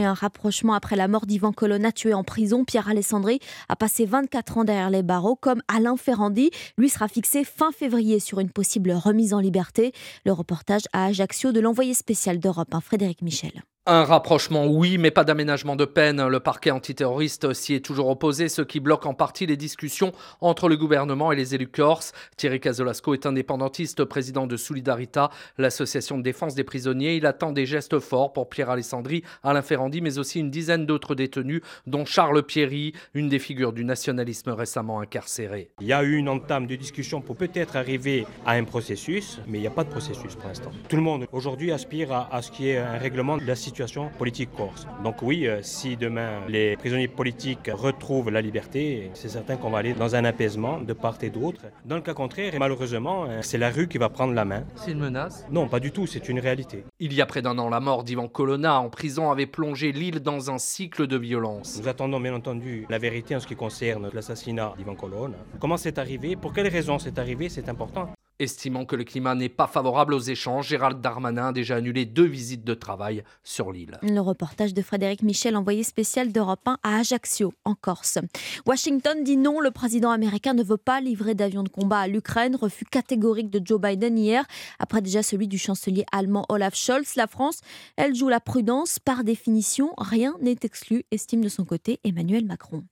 Un 0.05 0.15
rapprochement 0.15 0.75
après 0.75 0.97
la 0.97 1.09
mort 1.09 1.27
d'Ivan 1.27 1.53
Colonna 1.53 1.93
tué 1.93 2.15
en 2.15 2.25
prison. 2.25 2.65
Pierre 2.65 2.89
Alessandri 2.89 3.41
a 3.69 3.77
passé 3.77 4.05
24 4.05 4.59
ans 4.59 4.65
derrière 4.65 4.91
les 4.91 5.03
barreaux, 5.03 5.37
comme 5.37 5.63
Alain 5.69 5.97
Ferrandi. 5.97 6.51
Lui 6.77 6.89
sera 6.89 7.09
fixé 7.09 7.45
fin 7.45 7.73
février 7.73 8.21
sur 8.21 8.41
une 8.41 8.51
possible 8.51 8.93
remise 8.93 9.35
en 9.35 9.41
liberté. 9.41 9.93
Le 10.25 10.33
reportage 10.33 10.83
à 10.93 11.07
Ajaccio 11.07 11.53
de 11.53 11.61
l'envoyé 11.61 11.95
spécial 11.95 12.39
d'Europe, 12.39 12.75
Frédéric 12.83 13.23
Michel. 13.23 13.63
Un 13.91 14.05
rapprochement, 14.05 14.67
oui, 14.67 14.99
mais 14.99 15.11
pas 15.11 15.25
d'aménagement 15.25 15.75
de 15.75 15.87
peine. 15.87 16.27
Le 16.29 16.41
parquet 16.41 16.71
antiterroriste 16.71 17.55
s'y 17.55 17.73
est 17.73 17.83
toujours 17.83 18.11
opposé, 18.11 18.51
ce 18.51 18.61
qui 18.61 18.81
bloque 18.81 19.07
en 19.07 19.15
partie 19.15 19.47
les 19.47 19.57
discussions 19.57 20.13
entre 20.43 20.69
le 20.69 20.77
gouvernement 20.77 21.33
et 21.33 21.37
les 21.37 21.55
élus 21.55 21.69
corses. 21.69 22.13
Thierry 22.37 22.61
Casolasco 22.61 23.15
est 23.15 23.25
indépendantiste, 23.25 24.05
président 24.05 24.47
de 24.47 24.59
Solidarita, 24.59 25.31
l'association 25.57 26.19
de 26.19 26.23
défense 26.23 26.55
des 26.55 26.65
prisonniers. 26.65 27.17
Il 27.17 27.25
attend 27.25 27.51
des 27.51 27.65
gestes 27.65 27.99
forts 27.99 28.35
pour 28.35 28.51
Pierre 28.51 28.69
Alessandri, 28.69 29.23
Alain 29.43 29.63
Ferrandi, 29.63 30.03
mais 30.03 30.19
aussi 30.19 30.41
une 30.41 30.51
dizaine 30.51 30.85
d'autres 30.85 31.15
détenus, 31.15 31.63
dont 31.87 32.05
Charles 32.05 32.43
Pierry, 32.43 32.93
une 33.15 33.31
des 33.31 33.39
figures 33.39 33.73
du 33.73 33.87
nationalisme 33.87 34.51
récemment 34.51 35.01
incarcéré. 35.01 35.71
Il 35.81 35.87
y 35.87 35.95
a 35.95 36.03
eu 36.03 36.17
une 36.17 36.29
entame 36.29 36.67
de 36.67 36.77
discussion 36.77 37.23
pour 37.23 37.37
peut-être 37.37 37.75
arriver 37.75 38.27
à 38.45 38.53
un 38.53 38.65
processus, 38.65 39.41
mais 39.47 39.57
il 39.57 39.63
n'y 39.63 39.67
a 39.67 39.71
pas 39.71 39.85
de 39.85 39.91
processus 39.91 40.35
pour 40.35 40.49
l'instant. 40.49 40.73
Tout 40.91 40.97
le 40.97 41.03
monde 41.03 41.25
aujourd'hui 41.33 41.73
aspire 41.73 42.13
à, 42.13 42.29
à 42.31 42.43
ce 42.43 42.51
qui 42.51 42.69
est 42.69 42.77
un 42.77 42.99
règlement 42.99 43.39
de 43.39 43.47
la 43.47 43.57
situation 43.57 43.78
politique 44.19 44.51
corse. 44.57 44.87
Donc 45.05 45.23
oui, 45.23 45.47
euh, 45.47 45.61
si 45.63 45.97
demain 45.97 46.41
les 46.49 46.77
prisonniers 46.77 47.09
politiques 47.09 47.71
retrouvent 47.73 48.31
la 48.31 48.41
liberté, 48.41 49.11
c'est 49.15 49.29
certain 49.29 49.57
qu'on 49.57 49.71
va 49.71 49.79
aller 49.79 49.95
dans 49.95 50.15
un 50.15 50.25
apaisement 50.25 50.81
de 50.81 50.93
part 50.93 51.19
et 51.23 51.31
d'autre. 51.31 51.63
Dans 51.85 51.97
le 51.97 52.03
cas 52.03 52.15
contraire, 52.15 52.53
malheureusement, 52.59 53.25
euh, 53.29 53.41
c'est 53.43 53.59
la 53.59 53.71
rue 53.71 53.89
qui 53.89 53.99
va 53.99 54.09
prendre 54.09 54.35
la 54.35 54.45
main. 54.45 54.65
C'est 54.77 54.93
une 54.93 54.99
menace? 54.99 55.47
Non, 55.51 55.69
pas 55.69 55.81
du 55.81 55.91
tout, 55.93 56.07
c'est 56.07 56.29
une 56.29 56.41
réalité. 56.41 56.85
Il 56.99 57.13
y 57.13 57.21
a 57.21 57.27
près 57.27 57.43
d'un 57.43 57.59
an, 57.59 57.69
la 57.69 57.81
mort 57.81 58.05
d'Ivan 58.05 58.29
Colonna 58.29 58.81
en 58.81 58.89
prison 58.89 59.31
avait 59.31 59.47
plongé 59.47 59.93
l'île 59.93 60.21
dans 60.21 60.51
un 60.51 60.59
cycle 60.59 61.07
de 61.07 61.17
violence. 61.17 61.79
Nous 61.81 61.89
attendons 61.89 62.21
bien 62.21 62.35
entendu 62.35 62.87
la 62.89 62.99
vérité 62.99 63.37
en 63.37 63.41
ce 63.41 63.47
qui 63.47 63.57
concerne 63.57 64.11
l'assassinat 64.13 64.75
d'Ivan 64.77 64.95
Colonna. 64.95 65.37
Comment 65.61 65.77
c'est 65.77 65.99
arrivé? 65.99 66.37
Pour 66.37 66.53
quelles 66.53 66.69
raisons 66.69 66.99
c'est 66.99 67.19
arrivé? 67.19 67.49
C'est 67.49 67.69
important. 67.69 68.11
Estimant 68.41 68.85
que 68.85 68.95
le 68.95 69.03
climat 69.03 69.35
n'est 69.35 69.49
pas 69.49 69.67
favorable 69.67 70.15
aux 70.15 70.21
échanges, 70.21 70.69
Gérald 70.69 71.01
Darmanin 71.01 71.49
a 71.49 71.53
déjà 71.53 71.75
annulé 71.75 72.05
deux 72.05 72.25
visites 72.25 72.63
de 72.63 72.75
travail 72.75 73.25
sur 73.43 73.73
l'île. 73.73 73.99
Le 74.03 74.21
reportage 74.21 74.75
de 74.75 74.81
Frédéric 74.81 75.25
Michel, 75.25 75.57
envoyé 75.57 75.83
spécial 75.83 76.31
d'Europe 76.31 76.61
1 76.65 76.79
à 76.85 76.99
Ajaccio, 76.99 77.53
en 77.65 77.75
Corse. 77.75 78.19
Washington 78.65 79.25
dit 79.25 79.37
non, 79.37 79.59
le 79.59 79.73
président 79.73 80.13
américain 80.13 80.55
ne 80.55 80.63
veut 80.63 80.77
pas 80.77 81.01
livrer 81.01 81.35
d'avions 81.35 81.65
de 81.65 81.69
combat 81.69 81.99
à 81.99 82.07
l'Ukraine. 82.07 82.55
Refus 82.55 82.85
catégorique 82.85 83.51
de 83.51 83.61
Joe 83.65 83.81
Biden 83.81 84.17
hier, 84.17 84.45
après 84.79 85.03
déjà 85.03 85.25
celui 85.25 85.49
du 85.49 85.59
chancelier 85.59 86.05
allemand 86.13 86.47
Olaf 86.49 86.77
Scholz. 86.77 87.17
La 87.17 87.27
France, 87.27 87.59
elle 87.97 88.15
joue 88.15 88.29
la 88.29 88.39
prudence. 88.39 89.01
Par 89.01 89.25
définition, 89.25 89.95
rien 89.99 90.37
n'est 90.41 90.59
exclu, 90.63 91.05
estime 91.11 91.41
de 91.41 91.49
son 91.49 91.65
côté 91.65 91.99
Emmanuel 92.05 92.45
Macron. 92.45 92.85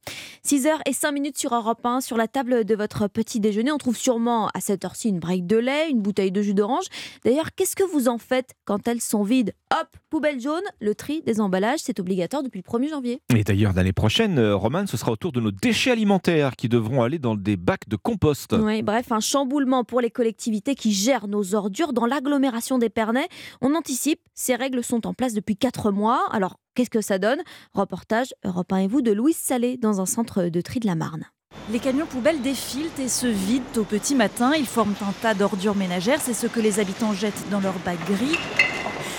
6h 0.45 0.71
et 0.87 0.93
5 0.93 1.13
minutes 1.13 1.39
sur 1.39 1.55
Europe 1.55 1.87
1, 1.87 2.01
sur 2.01 2.17
la 2.17 2.27
table 2.27 2.65
de 2.65 2.75
votre 2.75 3.07
petit 3.07 3.39
déjeuner. 3.39 3.71
On 3.71 3.79
trouve 3.79 3.97
sûrement 3.97 4.49
à 4.49 4.61
cette 4.61 4.85
heure-ci 4.85 5.09
une 5.09 5.21
de 5.43 5.57
lait, 5.57 5.91
une 5.91 6.01
bouteille 6.01 6.33
de 6.33 6.43
jus 6.43 6.55
d'orange. 6.55 6.87
D'ailleurs, 7.25 7.55
qu'est-ce 7.55 7.77
que 7.77 7.85
vous 7.85 8.09
en 8.09 8.19
faites 8.19 8.55
quand 8.65 8.87
elles 8.89 9.01
sont 9.01 9.23
vides? 9.23 9.53
Hop, 9.73 9.89
poubelle 10.11 10.41
jaune, 10.41 10.63
le 10.81 10.95
tri 10.95 11.23
des 11.23 11.41
emballages, 11.41 11.81
c'est 11.83 12.01
obligatoire 12.01 12.43
depuis 12.43 12.63
le 12.65 12.71
1er 12.71 12.89
janvier. 12.89 13.21
Et 13.35 13.45
d'ailleurs, 13.45 13.73
l'année 13.73 13.93
prochaine, 13.93 14.39
euh, 14.39 14.57
Roman, 14.57 14.87
ce 14.87 14.97
sera 14.97 15.13
autour 15.13 15.33
de 15.33 15.41
nos 15.41 15.51
déchets 15.51 15.91
alimentaires 15.91 16.57
qui 16.57 16.69
devront 16.69 17.03
aller 17.03 17.19
dans 17.19 17.35
des 17.35 17.57
bacs 17.57 17.89
de 17.89 17.97
compost. 17.97 18.55
Oui, 18.59 18.83
bref, 18.83 19.13
un 19.13 19.21
chamboulement 19.21 19.85
pour 19.85 20.01
les 20.01 20.11
collectivités 20.11 20.75
qui 20.75 20.93
gèrent 20.93 21.29
nos 21.29 21.55
ordures 21.55 21.93
dans 21.93 22.07
l'agglomération 22.07 22.79
des 22.79 22.89
Pernets. 22.89 23.29
On 23.61 23.75
anticipe, 23.75 24.21
ces 24.35 24.55
règles 24.55 24.83
sont 24.83 25.07
en 25.07 25.15
place 25.15 25.35
depuis 25.35 25.57
4 25.57 25.91
mois. 25.91 26.27
Alors, 26.31 26.59
qu'est-ce 26.75 26.91
que 26.91 27.01
ça 27.01 27.19
donne? 27.19 27.41
Reportage 27.75 28.35
Europe 28.45 28.73
1 28.73 28.79
et 28.79 28.89
vous 28.89 29.03
de 29.03 29.13
Louise 29.13 29.37
Salé 29.37 29.77
dans 29.77 30.01
un 30.01 30.07
centre 30.07 30.45
de 30.45 30.61
tri 30.61 30.81
de 30.81 30.87
la 30.87 30.95
Marne. 30.95 31.25
Les 31.71 31.81
camions 31.81 32.07
poubelles 32.07 32.41
défilent 32.41 32.91
et 32.99 33.09
se 33.09 33.27
vident 33.27 33.65
au 33.77 33.83
petit 33.83 34.15
matin. 34.15 34.53
Ils 34.57 34.67
forment 34.67 34.95
un 35.03 35.13
tas 35.21 35.35
d'ordures 35.35 35.75
ménagères. 35.75 36.21
C'est 36.23 36.35
ce 36.35 36.47
que 36.47 36.61
les 36.61 36.79
habitants 36.79 37.13
jettent 37.13 37.49
dans 37.51 37.61
leurs 37.61 37.79
bacs 37.85 38.05
gris. 38.07 38.39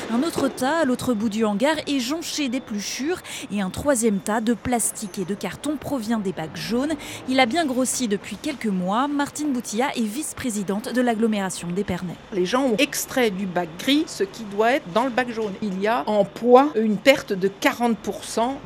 Un 0.09 0.23
autre 0.23 0.47
tas 0.47 0.79
à 0.79 0.85
l'autre 0.85 1.13
bout 1.13 1.27
du 1.27 1.43
hangar 1.43 1.75
est 1.85 1.99
jonché 1.99 2.47
d'épluchures 2.47 3.19
et 3.51 3.59
un 3.59 3.69
troisième 3.69 4.19
tas 4.19 4.39
de 4.39 4.53
plastique 4.53 5.19
et 5.19 5.25
de 5.25 5.35
carton 5.35 5.75
provient 5.75 6.19
des 6.19 6.31
bacs 6.31 6.55
jaunes. 6.55 6.93
Il 7.27 7.41
a 7.41 7.45
bien 7.45 7.65
grossi 7.65 8.07
depuis 8.07 8.37
quelques 8.37 8.67
mois. 8.67 9.09
Martine 9.09 9.51
Boutilla 9.51 9.89
est 9.97 10.05
vice-présidente 10.05 10.93
de 10.93 11.01
l'agglomération 11.01 11.67
d'Épernay. 11.67 12.13
Les 12.31 12.45
gens 12.45 12.67
ont 12.67 12.77
extrait 12.77 13.31
du 13.31 13.45
bac 13.45 13.67
gris 13.79 14.05
ce 14.07 14.23
qui 14.23 14.43
doit 14.45 14.71
être 14.71 14.89
dans 14.93 15.03
le 15.03 15.09
bac 15.09 15.29
jaune. 15.29 15.51
Il 15.61 15.81
y 15.81 15.87
a 15.87 16.03
en 16.07 16.23
poids 16.23 16.69
une 16.75 16.95
perte 16.95 17.33
de 17.33 17.49
40% 17.49 17.95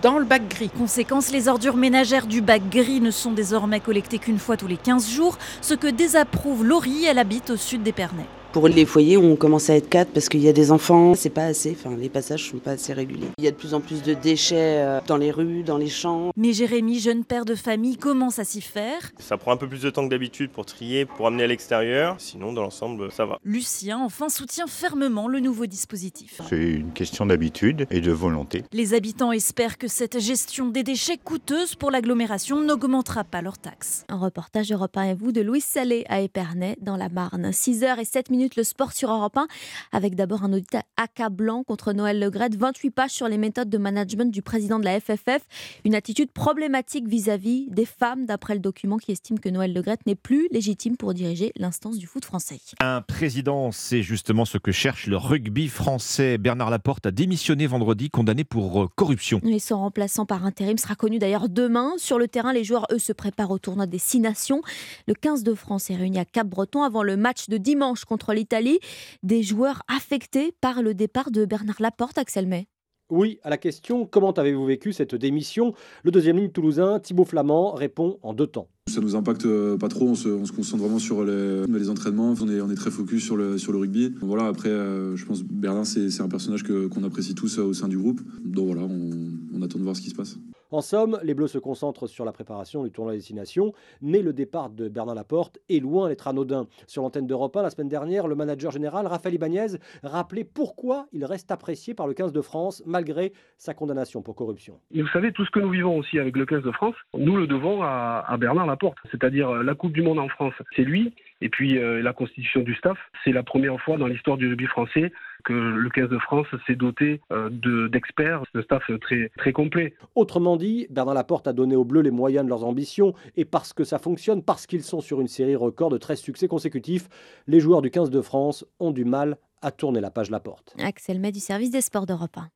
dans 0.03 0.19
le 0.19 0.25
bac 0.25 0.47
gris. 0.47 0.69
Conséquence, 0.69 1.31
les 1.31 1.47
ordures 1.47 1.75
ménagères 1.75 2.27
du 2.27 2.41
bac 2.41 2.61
gris 2.69 3.01
ne 3.01 3.09
sont 3.09 3.31
désormais 3.31 3.79
collectées 3.79 4.19
qu'une 4.19 4.39
fois 4.39 4.57
tous 4.57 4.67
les 4.67 4.77
15 4.77 5.09
jours, 5.09 5.39
ce 5.61 5.73
que 5.73 5.87
désapprouve 5.87 6.63
Laurie, 6.63 7.05
elle 7.05 7.17
habite 7.17 7.49
au 7.49 7.57
sud 7.57 7.81
d'Épernay. 7.81 8.27
Pour 8.51 8.67
les 8.67 8.85
foyers, 8.85 9.15
on 9.15 9.37
commence 9.37 9.69
à 9.69 9.77
être 9.77 9.87
quatre 9.87 10.11
parce 10.11 10.27
qu'il 10.27 10.41
y 10.41 10.49
a 10.49 10.53
des 10.53 10.73
enfants, 10.73 11.15
c'est 11.15 11.29
pas 11.29 11.45
assez, 11.45 11.71
enfin 11.71 11.95
les 11.95 12.09
passages 12.09 12.49
sont 12.49 12.57
pas 12.57 12.71
assez 12.71 12.91
réguliers. 12.91 13.29
Il 13.37 13.45
y 13.45 13.47
a 13.47 13.51
de 13.51 13.55
plus 13.55 13.73
en 13.73 13.79
plus 13.79 14.03
de 14.03 14.13
déchets 14.13 14.81
euh, 14.81 14.99
dans 15.07 15.15
les 15.15 15.31
rues, 15.31 15.63
dans 15.63 15.77
les 15.77 15.87
champs. 15.87 16.31
Mais 16.35 16.51
Jérémy, 16.51 16.99
jeune 16.99 17.23
père 17.23 17.45
de 17.45 17.55
famille, 17.55 17.95
commence 17.95 18.39
à 18.39 18.43
s'y 18.43 18.59
faire? 18.59 19.13
Ça 19.19 19.37
prend 19.37 19.53
un 19.53 19.57
peu 19.57 19.69
plus 19.69 19.81
de 19.83 19.89
temps 19.89 20.03
que 20.03 20.09
d'habitude 20.09 20.51
pour 20.51 20.65
trier, 20.65 21.05
pour 21.05 21.27
amener 21.27 21.43
à 21.43 21.47
l'extérieur, 21.47 22.15
sinon 22.17 22.51
dans 22.51 22.63
l'ensemble 22.63 23.09
ça 23.09 23.25
va. 23.25 23.39
Lucien, 23.45 23.99
enfin, 23.99 24.27
soutient 24.27 24.67
fermement 24.67 25.29
le 25.29 25.39
nouveau 25.39 25.65
dispositif. 25.65 26.41
C'est 26.49 26.57
une 26.57 26.91
question 26.91 27.25
d'habitude 27.25 27.87
et 27.89 28.01
de 28.01 28.11
volonté. 28.11 28.65
Les 28.73 28.93
habitants 28.93 29.31
espèrent 29.31 29.77
que 29.77 29.87
cette 29.87 30.19
gestion 30.19 30.67
des 30.67 30.83
déchets 30.83 31.17
coûteuse 31.17 31.75
pour 31.75 31.89
l'agglomération 31.89 32.59
n'augmentera 32.59 33.23
pas 33.23 33.41
leurs 33.41 33.59
taxes. 33.59 34.03
Un 34.09 34.17
reportage 34.17 34.73
Europe 34.73 34.97
1 34.97 35.03
et 35.03 35.13
vous 35.13 35.31
de 35.31 35.39
Louis 35.39 35.61
Salé 35.61 36.03
à 36.09 36.19
Épernay 36.19 36.75
dans 36.81 36.97
la 36.97 37.07
Marne. 37.07 37.51
6h 37.51 37.97
et 37.97 38.03
7 38.03 38.29
minutes 38.29 38.40
le 38.55 38.63
sport 38.63 38.91
sur 38.91 39.11
Europe 39.11 39.37
1 39.37 39.47
avec 39.91 40.15
d'abord 40.15 40.43
un 40.43 40.53
audit 40.53 40.77
accablant 40.97 41.63
contre 41.63 41.93
Noël 41.93 42.19
Legrette, 42.19 42.55
28 42.55 42.91
pages 42.91 43.11
sur 43.11 43.27
les 43.27 43.37
méthodes 43.37 43.69
de 43.69 43.77
management 43.77 44.31
du 44.31 44.41
président 44.41 44.79
de 44.79 44.85
la 44.85 44.99
FFF, 44.99 45.41
une 45.85 45.95
attitude 45.95 46.31
problématique 46.31 47.07
vis-à-vis 47.07 47.67
des 47.69 47.85
femmes 47.85 48.25
d'après 48.25 48.53
le 48.53 48.59
document 48.59 48.97
qui 48.97 49.11
estime 49.11 49.39
que 49.39 49.49
Noël 49.49 49.73
Legrette 49.73 50.05
n'est 50.05 50.15
plus 50.15 50.47
légitime 50.51 50.97
pour 50.97 51.13
diriger 51.13 51.51
l'instance 51.55 51.97
du 51.97 52.07
foot 52.07 52.25
français. 52.25 52.59
Un 52.79 53.01
président, 53.01 53.71
c'est 53.71 54.01
justement 54.01 54.45
ce 54.45 54.57
que 54.57 54.71
cherche 54.71 55.07
le 55.07 55.17
rugby 55.17 55.67
français. 55.67 56.37
Bernard 56.37 56.69
Laporte 56.69 57.05
a 57.05 57.11
démissionné 57.11 57.67
vendredi, 57.67 58.09
condamné 58.09 58.43
pour 58.43 58.83
euh, 58.83 58.87
corruption. 58.95 59.39
Et 59.43 59.59
son 59.59 59.79
remplaçant 59.79 60.25
par 60.25 60.45
intérim 60.45 60.77
sera 60.77 60.95
connu 60.95 61.19
d'ailleurs 61.19 61.49
demain. 61.49 61.93
Sur 61.97 62.17
le 62.17 62.27
terrain, 62.27 62.53
les 62.53 62.63
joueurs, 62.63 62.87
eux, 62.91 62.99
se 62.99 63.13
préparent 63.13 63.51
au 63.51 63.59
tournoi 63.59 63.85
des 63.85 63.99
Six 63.99 64.19
Nations. 64.19 64.61
Le 65.07 65.13
15 65.13 65.43
de 65.43 65.53
France 65.53 65.89
est 65.89 65.95
réuni 65.95 66.19
à 66.19 66.25
Cap-Breton 66.25 66.83
avant 66.83 67.03
le 67.03 67.17
match 67.17 67.49
de 67.49 67.57
dimanche 67.57 68.05
contre 68.05 68.30
l'Italie. 68.33 68.79
Des 69.23 69.43
joueurs 69.43 69.83
affectés 69.87 70.53
par 70.61 70.81
le 70.81 70.93
départ 70.93 71.31
de 71.31 71.45
Bernard 71.45 71.81
Laporte, 71.81 72.17
Axel 72.17 72.47
May. 72.47 72.67
Oui, 73.11 73.39
à 73.43 73.49
la 73.49 73.57
question 73.57 74.05
comment 74.05 74.31
avez-vous 74.31 74.65
vécu 74.65 74.93
cette 74.93 75.15
démission? 75.15 75.73
Le 76.03 76.11
deuxième 76.11 76.37
ligne 76.37 76.49
toulousain, 76.49 76.97
Thibaut 76.99 77.25
Flamand, 77.25 77.73
répond 77.73 78.17
en 78.23 78.33
deux 78.33 78.47
temps. 78.47 78.69
Ça 78.89 79.01
nous 79.01 79.17
impacte 79.17 79.45
euh, 79.45 79.77
pas 79.77 79.89
trop, 79.89 80.07
on 80.07 80.15
se, 80.15 80.29
on 80.29 80.45
se 80.45 80.53
concentre 80.53 80.83
vraiment 80.83 80.97
sur 80.97 81.25
les, 81.25 81.65
les, 81.67 81.89
entraînements, 81.89 82.33
on 82.41 82.49
est, 82.49 82.61
on 82.61 82.71
est 82.71 82.75
très 82.75 82.89
focus 82.89 83.25
sur 83.25 83.35
le, 83.35 83.57
sur 83.57 83.73
le 83.73 83.79
rugby. 83.79 84.13
Voilà, 84.21 84.47
après, 84.47 84.69
euh, 84.69 85.17
je 85.17 85.25
pense 85.25 85.43
que 85.43 85.47
Bernard, 85.51 85.85
c'est 85.85 86.21
un 86.21 86.29
personnage 86.29 86.63
qu'on 86.63 87.03
apprécie 87.03 87.35
tous 87.35 87.59
euh, 87.59 87.63
au 87.63 87.73
sein 87.73 87.89
du 87.89 87.97
groupe. 87.97 88.21
Donc 88.45 88.67
voilà, 88.67 88.83
on, 88.83 89.09
on 89.53 89.61
attend 89.61 89.77
de 89.77 89.83
voir 89.83 89.97
ce 89.97 90.01
qui 90.01 90.09
se 90.09 90.15
passe. 90.15 90.37
En 90.71 90.79
somme, 90.79 91.19
les 91.21 91.33
Bleus 91.33 91.49
se 91.49 91.57
concentrent 91.57 92.07
sur 92.07 92.23
la 92.23 92.31
préparation 92.31 92.83
du 92.83 92.91
tournoi 92.91 93.11
des 93.11 93.17
destination, 93.17 93.73
mais 94.01 94.21
le 94.21 94.31
départ 94.31 94.69
de 94.69 94.87
Bernard 94.87 95.15
Laporte 95.15 95.59
est 95.69 95.81
loin 95.81 96.07
d'être 96.07 96.29
anodin. 96.29 96.65
Sur 96.87 97.01
l'antenne 97.01 97.27
d'Europe 97.27 97.57
1, 97.57 97.61
la 97.61 97.69
semaine 97.69 97.89
dernière, 97.89 98.25
le 98.25 98.35
manager 98.35 98.71
général 98.71 99.05
Raphaël 99.05 99.35
Ibanez 99.35 99.77
rappelait 100.01 100.45
pourquoi 100.45 101.07
il 101.11 101.25
reste 101.25 101.51
apprécié 101.51 101.93
par 101.93 102.07
le 102.07 102.13
15 102.13 102.31
de 102.31 102.39
France 102.39 102.81
malgré 102.85 103.33
sa 103.57 103.73
condamnation 103.73 104.21
pour 104.21 104.33
corruption. 104.35 104.79
Et 104.91 105.01
vous 105.01 105.09
savez, 105.09 105.33
tout 105.33 105.43
ce 105.43 105.51
que 105.51 105.59
nous 105.59 105.71
vivons 105.71 105.97
aussi 105.97 106.17
avec 106.19 106.37
le 106.37 106.45
15 106.45 106.63
de 106.63 106.71
France, 106.71 106.95
nous 107.17 107.35
le 107.35 107.47
devons 107.47 107.83
à, 107.83 108.23
à 108.25 108.37
Bernard 108.37 108.65
Laporte, 108.65 108.97
c'est-à-dire 109.11 109.49
euh, 109.49 109.63
la 109.63 109.75
Coupe 109.75 109.91
du 109.91 110.01
Monde 110.01 110.19
en 110.19 110.29
France, 110.29 110.53
c'est 110.77 110.83
lui, 110.83 111.13
et 111.41 111.49
puis 111.49 111.77
euh, 111.77 112.01
la 112.01 112.13
constitution 112.13 112.61
du 112.61 112.75
staff, 112.75 112.97
c'est 113.23 113.31
la 113.31 113.43
première 113.43 113.79
fois 113.81 113.97
dans 113.97 114.07
l'histoire 114.07 114.37
du 114.37 114.47
rugby 114.47 114.65
français 114.65 115.11
que 115.43 115.53
le 115.53 115.89
15 115.89 116.09
de 116.09 116.19
France 116.19 116.47
s'est 116.67 116.75
doté 116.75 117.21
euh, 117.31 117.49
d'experts, 117.89 118.43
de, 118.53 118.61
staff 118.61 118.83
très, 119.01 119.31
très 119.37 119.51
complet. 119.51 119.95
Autrement 120.15 120.55
dit, 120.55 120.87
Bernard 120.89 121.15
Laporte 121.15 121.47
a 121.47 121.53
donné 121.53 121.75
aux 121.75 121.83
Bleus 121.83 122.01
les 122.01 122.11
moyens 122.11 122.45
de 122.45 122.49
leurs 122.49 122.63
ambitions, 122.63 123.13
et 123.35 123.45
parce 123.45 123.73
que 123.73 123.83
ça 123.83 123.97
fonctionne, 123.97 124.43
parce 124.43 124.67
qu'ils 124.67 124.83
sont 124.83 125.01
sur 125.01 125.19
une 125.19 125.27
série 125.27 125.55
record 125.55 125.89
de 125.89 125.97
13 125.97 126.19
succès 126.19 126.47
consécutifs, 126.47 127.07
les 127.47 127.59
joueurs 127.59 127.81
du 127.81 127.89
15 127.89 128.11
de 128.11 128.21
France 128.21 128.65
ont 128.79 128.91
du 128.91 129.05
mal 129.05 129.37
à 129.61 129.71
tourner 129.71 130.01
la 130.01 130.11
page 130.11 130.29
Laporte. 130.29 130.75
Axel 130.79 131.19
May 131.19 131.31
du 131.31 131.39
service 131.39 131.71
des 131.71 131.81
sports 131.81 132.05
d'Europe 132.05 132.37
1. 132.37 132.49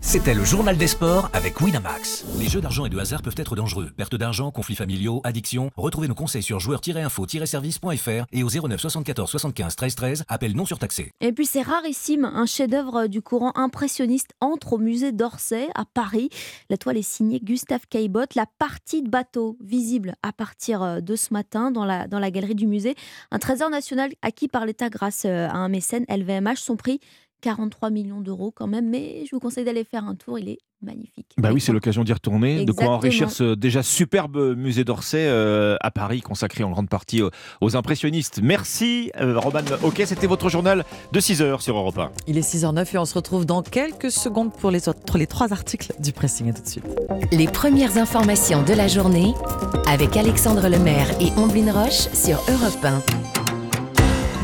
C'était 0.00 0.34
le 0.34 0.44
journal 0.44 0.76
des 0.76 0.86
sports 0.86 1.30
avec 1.32 1.60
Winamax. 1.60 2.24
Les 2.38 2.48
jeux 2.48 2.60
d'argent 2.60 2.84
et 2.84 2.88
de 2.88 2.98
hasard 2.98 3.22
peuvent 3.22 3.34
être 3.36 3.56
dangereux. 3.56 3.90
Perte 3.96 4.14
d'argent, 4.14 4.50
conflits 4.50 4.76
familiaux, 4.76 5.20
addiction. 5.24 5.70
Retrouvez 5.76 6.08
nos 6.08 6.14
conseils 6.14 6.42
sur 6.42 6.60
joueurs-info-service.fr 6.60 8.26
et 8.32 8.42
au 8.42 8.48
09 8.48 8.80
74 8.80 9.30
75 9.30 9.74
13 9.74 9.94
13. 9.94 10.24
Appel 10.28 10.54
non 10.54 10.66
surtaxé. 10.66 11.10
Et 11.20 11.32
puis 11.32 11.46
c'est 11.46 11.62
rarissime. 11.62 12.24
Un 12.26 12.46
chef-d'œuvre 12.46 13.06
du 13.06 13.22
courant 13.22 13.52
impressionniste 13.56 14.34
entre 14.40 14.74
au 14.74 14.78
musée 14.78 15.10
d'Orsay 15.10 15.68
à 15.74 15.84
Paris. 15.84 16.28
La 16.70 16.76
toile 16.76 16.98
est 16.98 17.02
signée 17.02 17.40
Gustave 17.40 17.86
Caillebotte. 17.88 18.36
La 18.36 18.46
partie 18.58 19.02
de 19.02 19.08
bateau 19.08 19.56
visible 19.60 20.14
à 20.22 20.32
partir 20.32 21.02
de 21.02 21.16
ce 21.16 21.32
matin 21.32 21.70
dans 21.70 21.84
la, 21.84 22.06
dans 22.06 22.18
la 22.18 22.30
galerie 22.30 22.54
du 22.54 22.66
musée. 22.66 22.94
Un 23.32 23.38
trésor 23.38 23.70
national 23.70 24.12
acquis 24.22 24.48
par 24.48 24.64
l'État 24.66 24.90
grâce 24.90 25.24
à 25.24 25.50
un 25.52 25.68
mécène 25.68 26.04
LVMH. 26.08 26.58
Son 26.58 26.76
prix 26.76 27.00
43 27.44 27.90
millions 27.90 28.22
d'euros 28.22 28.50
quand 28.56 28.66
même, 28.66 28.88
mais 28.88 29.24
je 29.26 29.36
vous 29.36 29.38
conseille 29.38 29.66
d'aller 29.66 29.84
faire 29.84 30.04
un 30.06 30.14
tour, 30.14 30.38
il 30.38 30.48
est 30.48 30.60
magnifique. 30.80 31.26
Bah 31.36 31.50
oui, 31.52 31.60
c'est 31.60 31.72
l'occasion 31.72 32.02
d'y 32.02 32.12
retourner, 32.14 32.62
Exactement. 32.62 32.74
de 32.74 32.86
quoi 32.86 32.96
enrichir 32.96 33.30
ce 33.30 33.54
déjà 33.54 33.82
superbe 33.82 34.56
musée 34.56 34.82
d'Orsay 34.82 35.26
euh, 35.26 35.76
à 35.80 35.90
Paris, 35.90 36.22
consacré 36.22 36.64
en 36.64 36.70
grande 36.70 36.88
partie 36.88 37.20
aux, 37.20 37.30
aux 37.60 37.76
impressionnistes. 37.76 38.40
Merci 38.42 39.10
euh, 39.20 39.38
Roman. 39.38 39.60
Ok, 39.82 40.02
c'était 40.06 40.26
votre 40.26 40.48
journal 40.48 40.86
de 41.12 41.20
6h 41.20 41.60
sur 41.60 41.76
Europe 41.76 41.98
1. 41.98 42.12
Il 42.28 42.38
est 42.38 42.54
6h09 42.54 42.94
et 42.94 42.98
on 42.98 43.04
se 43.04 43.14
retrouve 43.14 43.44
dans 43.44 43.60
quelques 43.60 44.10
secondes 44.10 44.50
pour 44.50 44.70
les, 44.70 44.88
autres, 44.88 45.18
les 45.18 45.26
trois 45.26 45.52
articles 45.52 45.92
du 46.00 46.12
pressing. 46.12 46.48
À 46.48 46.54
tout 46.54 46.62
de 46.62 46.68
suite. 46.68 46.84
Les 47.30 47.46
premières 47.46 47.98
informations 47.98 48.62
de 48.62 48.72
la 48.72 48.88
journée 48.88 49.34
avec 49.86 50.16
Alexandre 50.16 50.66
Lemaire 50.68 51.10
et 51.20 51.30
Omblin 51.38 51.70
Roche 51.70 52.08
sur 52.14 52.38
Europe 52.48 52.82
1. 52.82 53.33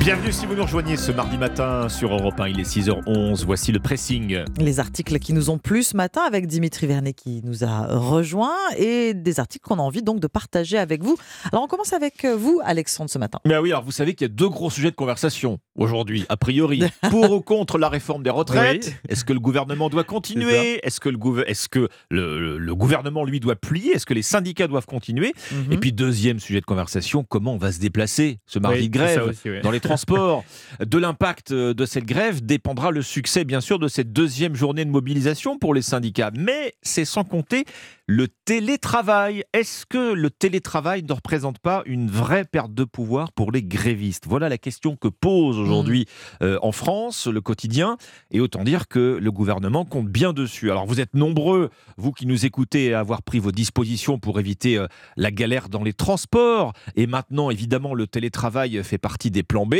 Bienvenue 0.01 0.33
si 0.33 0.47
vous 0.47 0.55
nous 0.55 0.63
rejoignez 0.63 0.97
ce 0.97 1.13
mardi 1.13 1.37
matin 1.37 1.91
sur 1.91 2.15
Europe 2.15 2.41
1, 2.41 2.49
il 2.49 2.59
est 2.59 2.63
6h11, 2.63 3.45
voici 3.45 3.71
le 3.71 3.81
pressing. 3.81 4.39
Les 4.59 4.81
articles 4.81 5.19
qui 5.19 5.35
nous 5.35 5.51
ont 5.51 5.59
plu 5.59 5.83
ce 5.83 5.95
matin 5.95 6.23
avec 6.23 6.47
Dimitri 6.47 6.87
Vernet 6.87 7.13
qui 7.13 7.43
nous 7.45 7.65
a 7.65 7.87
rejoint 7.99 8.57
et 8.79 9.13
des 9.13 9.41
articles 9.41 9.69
qu'on 9.69 9.79
a 9.79 9.83
envie 9.83 10.03
donc 10.03 10.19
de 10.19 10.27
partager 10.27 10.79
avec 10.79 11.03
vous. 11.03 11.19
Alors 11.53 11.65
on 11.65 11.67
commence 11.67 11.93
avec 11.93 12.25
vous 12.25 12.63
Alexandre 12.65 13.11
ce 13.11 13.19
matin. 13.19 13.41
Mais 13.45 13.59
oui, 13.59 13.73
alors 13.73 13.85
vous 13.85 13.93
savez 13.93 14.15
qu'il 14.15 14.27
y 14.27 14.31
a 14.31 14.33
deux 14.33 14.49
gros 14.49 14.71
sujets 14.71 14.91
de 14.91 14.97
conversation 14.97 15.59
aujourd'hui, 15.75 16.25
a 16.31 16.39
priori. 16.39 16.83
Pour 17.11 17.31
ou 17.31 17.43
contre 17.43 17.77
la 17.77 17.91
réforme 17.91 18.23
des 18.23 18.31
retraites? 18.31 18.87
Oui. 18.87 19.11
Est-ce 19.11 19.27
que 19.27 19.35
le 19.35 19.41
gouvernement 19.41 19.91
doit 19.91 20.05
continuer? 20.05 20.81
Est-ce 20.83 21.01
que, 21.01 21.11
le, 21.11 21.19
gouver 21.19 21.45
est 21.47 21.69
que 21.69 21.91
le, 22.11 22.57
le, 22.57 22.75
gouvernement 22.75 23.25
lui 23.25 23.39
doit 23.39 23.57
plier? 23.57 23.93
Est-ce 23.97 24.07
que 24.07 24.15
les 24.15 24.23
syndicats 24.23 24.67
doivent 24.67 24.87
continuer? 24.87 25.35
Mm 25.53 25.57
-hmm. 25.57 25.73
Et 25.75 25.77
puis 25.77 25.93
deuxième 25.93 26.41
sujet 26.41 26.61
de 26.61 26.67
conversation, 26.67 27.23
comment 27.23 27.53
on 27.53 27.59
va 27.59 27.71
se 27.71 27.81
déplacer 27.81 28.39
ce 28.47 28.59
mardi 28.59 28.81
oui, 28.81 28.89
de 28.89 28.99
grève 28.99 29.29
aussi, 29.29 29.51
oui. 29.51 29.61
dans 29.61 29.71
les 29.71 29.81
transport. 29.91 30.45
De 30.85 30.99
l'impact 30.99 31.53
de 31.53 31.87
cette 31.87 32.05
grève 32.05 32.45
dépendra 32.45 32.91
le 32.91 33.03
succès, 33.03 33.45
bien 33.45 33.61
sûr, 33.61 33.79
de 33.79 33.89
cette 33.89 34.13
deuxième 34.13 34.55
journée 34.55 34.85
de 34.85 34.91
mobilisation 34.91 35.59
pour 35.59 35.75
les 35.75 35.83
syndicats. 35.83 36.31
Mais 36.37 36.75
c'est 36.83 37.05
sans 37.05 37.25
compter 37.25 37.65
le 38.07 38.29
télétravail. 38.51 39.45
Est-ce 39.53 39.87
que 39.87 40.13
le 40.13 40.29
télétravail 40.29 41.05
ne 41.05 41.13
représente 41.13 41.61
pas 41.61 41.85
une 41.87 42.11
vraie 42.11 42.45
perte 42.45 42.75
de 42.75 42.83
pouvoir 42.83 43.31
pour 43.31 43.53
les 43.53 43.63
grévistes? 43.63 44.25
Voilà 44.27 44.49
la 44.49 44.59
question 44.59 44.97
que 44.97 45.07
pose 45.07 45.57
aujourd'hui 45.57 46.01
mmh. 46.41 46.45
euh, 46.45 46.59
en 46.61 46.73
France 46.73 47.29
le 47.29 47.41
quotidien. 47.41 47.97
Et 48.33 48.41
autant 48.41 48.65
dire 48.65 48.89
que 48.89 49.21
le 49.23 49.31
gouvernement 49.31 49.85
compte 49.85 50.09
bien 50.09 50.33
dessus. 50.33 50.73
Alors 50.73 50.85
vous 50.85 50.99
êtes 50.99 51.15
nombreux, 51.15 51.71
vous 51.97 52.11
qui 52.11 52.27
nous 52.27 52.45
écoutez, 52.45 52.93
à 52.93 52.99
avoir 52.99 53.23
pris 53.23 53.39
vos 53.39 53.53
dispositions 53.53 54.19
pour 54.19 54.41
éviter 54.41 54.79
euh, 54.79 54.89
la 55.17 55.31
galère 55.31 55.69
dans 55.69 55.85
les 55.85 55.93
transports. 55.93 56.73
Et 56.97 57.07
maintenant, 57.07 57.51
évidemment, 57.51 57.95
le 57.95 58.09
télétravail 58.09 58.83
fait 58.83 58.99
partie 58.99 59.31
des 59.31 59.45
plans 59.45 59.67
B 59.67 59.77